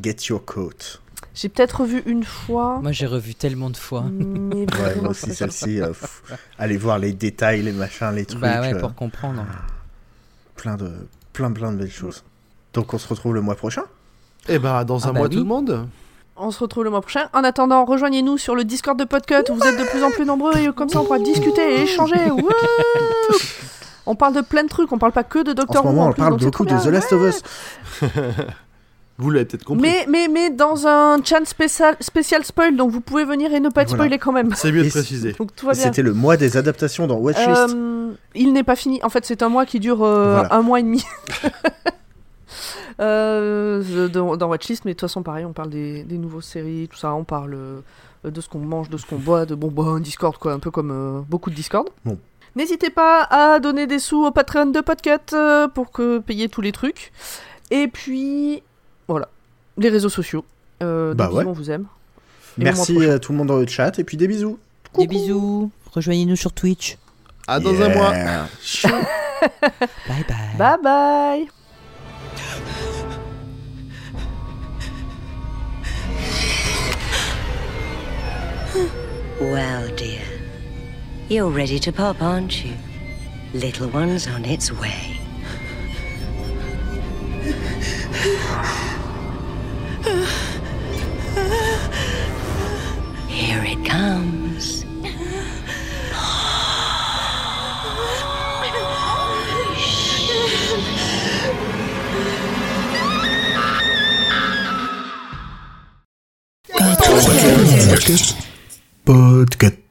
Get 0.00 0.16
your 0.28 0.44
coat. 0.44 1.00
J'ai 1.34 1.48
peut-être 1.48 1.80
revu 1.80 2.02
une 2.06 2.24
fois. 2.24 2.78
Moi, 2.82 2.92
j'ai 2.92 3.06
revu 3.06 3.34
tellement 3.34 3.70
de 3.70 3.76
fois. 3.76 4.04
mais 4.10 4.66
Ouais, 4.78 4.96
moi 5.00 5.10
aussi, 5.10 5.34
celle-ci. 5.34 5.80
euh, 5.80 5.88
pff, 5.88 6.22
allez 6.58 6.76
voir 6.76 6.98
les 6.98 7.12
détails, 7.12 7.62
les 7.62 7.72
machins, 7.72 8.10
les 8.14 8.24
trucs. 8.26 8.40
bah 8.40 8.60
ouais, 8.60 8.74
euh, 8.74 8.80
pour 8.80 8.94
comprendre. 8.94 9.44
plein, 10.56 10.76
de, 10.76 10.92
plein, 11.32 11.50
plein 11.52 11.72
de 11.72 11.78
belles 11.78 11.90
choses. 11.90 12.24
Donc, 12.74 12.92
on 12.94 12.98
se 12.98 13.08
retrouve 13.08 13.34
le 13.34 13.40
mois 13.40 13.54
prochain? 13.54 13.82
Eh 14.48 14.58
ben, 14.58 14.84
dans 14.84 14.98
Ah 15.00 15.08
un 15.08 15.12
bah 15.12 15.18
mois, 15.20 15.28
oui. 15.28 15.34
tout 15.34 15.40
le 15.42 15.46
monde. 15.46 15.88
On 16.36 16.50
se 16.50 16.58
retrouve 16.60 16.84
le 16.84 16.90
mois 16.90 17.00
prochain. 17.00 17.28
En 17.32 17.44
attendant, 17.44 17.84
rejoignez-nous 17.86 18.36
sur 18.36 18.54
le 18.54 18.64
Discord 18.64 18.98
de 18.98 19.04
Podcut 19.04 19.50
où 19.50 19.54
vous 19.54 19.62
êtes 19.66 19.78
de 19.78 19.84
plus 19.88 20.02
en 20.04 20.10
plus 20.10 20.26
nombreux 20.26 20.54
et 20.58 20.70
comme 20.74 20.90
ça 20.90 21.00
on 21.00 21.04
pourra 21.04 21.18
discuter 21.18 21.78
et 21.78 21.82
échanger. 21.84 22.16
On 24.08 24.14
parle 24.14 24.34
de 24.34 24.40
plein 24.40 24.62
de 24.62 24.68
trucs, 24.68 24.92
on 24.92 24.98
parle 24.98 25.10
pas 25.10 25.24
que 25.24 25.40
de 25.42 25.50
En 25.50 25.54
Doctor 25.54 25.82
ce 25.82 25.88
Who. 25.88 25.92
moment, 25.92 26.04
en 26.04 26.10
on 26.10 26.12
plus, 26.12 26.20
parle 26.20 26.30
donc 26.32 26.40
c'est 26.40 26.46
beaucoup 26.46 26.64
de 26.64 26.78
The. 26.78 26.86
Last 26.92 27.12
of 27.12 27.22
Us. 27.22 27.42
Vous 29.18 29.30
l'avez 29.30 29.46
peut-être 29.46 29.64
compris. 29.64 29.82
Mais, 29.88 30.06
mais, 30.08 30.28
mais 30.28 30.50
dans 30.50 30.86
un 30.86 31.22
chan 31.24 31.44
spécial, 31.44 31.96
spécial 32.00 32.44
spoil, 32.44 32.76
donc 32.76 32.90
vous 32.90 33.00
pouvez 33.00 33.24
venir 33.24 33.52
et 33.54 33.60
ne 33.60 33.70
pas 33.70 33.82
être 33.82 33.88
Voilà. 33.88 34.04
spoilé 34.04 34.18
quand 34.18 34.32
même. 34.32 34.54
C'est 34.54 34.70
mieux 34.72 34.84
de 34.84 34.90
préciser. 34.90 35.32
Donc 35.32 35.54
tout 35.56 35.64
va 35.66 35.72
bien. 35.72 35.82
C'était 35.82 36.02
le 36.02 36.12
mois 36.12 36.36
des 36.36 36.56
adaptations 36.58 37.06
dans 37.06 37.16
Watchlist. 37.16 37.74
Euh, 37.74 38.12
il 38.34 38.52
n'est 38.52 38.62
pas 38.64 38.76
fini. 38.76 39.00
En 39.02 39.08
fait, 39.08 39.24
c'est 39.24 39.42
un 39.42 39.48
mois 39.48 39.64
qui 39.64 39.80
dure 39.80 40.02
euh, 40.04 40.34
Voilà. 40.40 40.54
un 40.54 40.60
mois 40.62 40.80
et 40.80 40.82
demi. 40.82 41.02
Euh, 42.98 44.08
dans, 44.08 44.36
dans 44.36 44.48
Watchlist, 44.48 44.84
mais 44.86 44.92
de 44.92 44.94
toute 44.94 45.02
façon, 45.08 45.22
pareil, 45.22 45.44
on 45.44 45.52
parle 45.52 45.68
des, 45.68 46.02
des 46.04 46.16
nouveaux 46.16 46.40
séries, 46.40 46.88
tout 46.90 46.96
ça. 46.96 47.12
On 47.14 47.24
parle 47.24 47.54
euh, 47.54 47.80
de 48.30 48.40
ce 48.40 48.48
qu'on 48.48 48.58
mange, 48.60 48.88
de 48.88 48.96
ce 48.96 49.04
qu'on 49.04 49.16
boit, 49.18 49.44
de 49.44 49.54
bon, 49.54 49.70
un 49.86 50.00
Discord, 50.00 50.36
quoi, 50.38 50.52
un 50.52 50.58
peu 50.58 50.70
comme 50.70 50.90
euh, 50.90 51.20
beaucoup 51.28 51.50
de 51.50 51.54
Discord. 51.54 51.88
Bon. 52.04 52.18
N'hésitez 52.54 52.88
pas 52.88 53.22
à 53.24 53.60
donner 53.60 53.86
des 53.86 53.98
sous 53.98 54.24
au 54.24 54.30
Patreon 54.30 54.66
de 54.66 54.80
Podcut 54.80 55.10
euh, 55.34 55.68
pour 55.68 55.90
que 55.90 56.18
payer 56.20 56.48
tous 56.48 56.62
les 56.62 56.72
trucs. 56.72 57.12
Et 57.70 57.86
puis, 57.88 58.62
voilà, 59.08 59.28
les 59.78 59.88
réseaux 59.88 60.08
sociaux. 60.08 60.44
Euh, 60.82 61.14
Bah 61.14 61.30
ouais. 61.30 61.44
on 61.44 61.52
vous 61.52 61.70
aime. 61.70 61.86
Et 62.58 62.64
Merci 62.64 63.04
à 63.04 63.18
tout 63.18 63.32
le 63.32 63.38
monde 63.38 63.48
dans 63.48 63.58
le 63.58 63.66
chat 63.66 63.98
et 63.98 64.04
puis 64.04 64.16
des 64.16 64.28
bisous. 64.28 64.58
Des 64.98 65.06
bisous. 65.06 65.70
Rejoignez-nous 65.92 66.36
sur 66.36 66.52
Twitch. 66.52 66.96
À 67.46 67.60
dans 67.60 67.80
un 67.80 67.88
mois. 67.90 68.10
Bye 70.08 70.24
bye. 70.28 70.56
Bye 70.58 70.78
bye 70.82 71.48
Well, 79.40 79.88
dear, 79.96 80.22
you're 81.28 81.48
ready 81.50 81.78
to 81.80 81.92
pop, 81.92 82.22
aren't 82.22 82.64
you? 82.64 82.74
Little 83.52 83.88
one's 83.88 84.26
on 84.26 84.44
its 84.44 84.72
way. 84.72 85.20
Here 93.28 93.62
it 93.64 93.86
comes. 93.86 94.84
Podcast. 109.04 109.85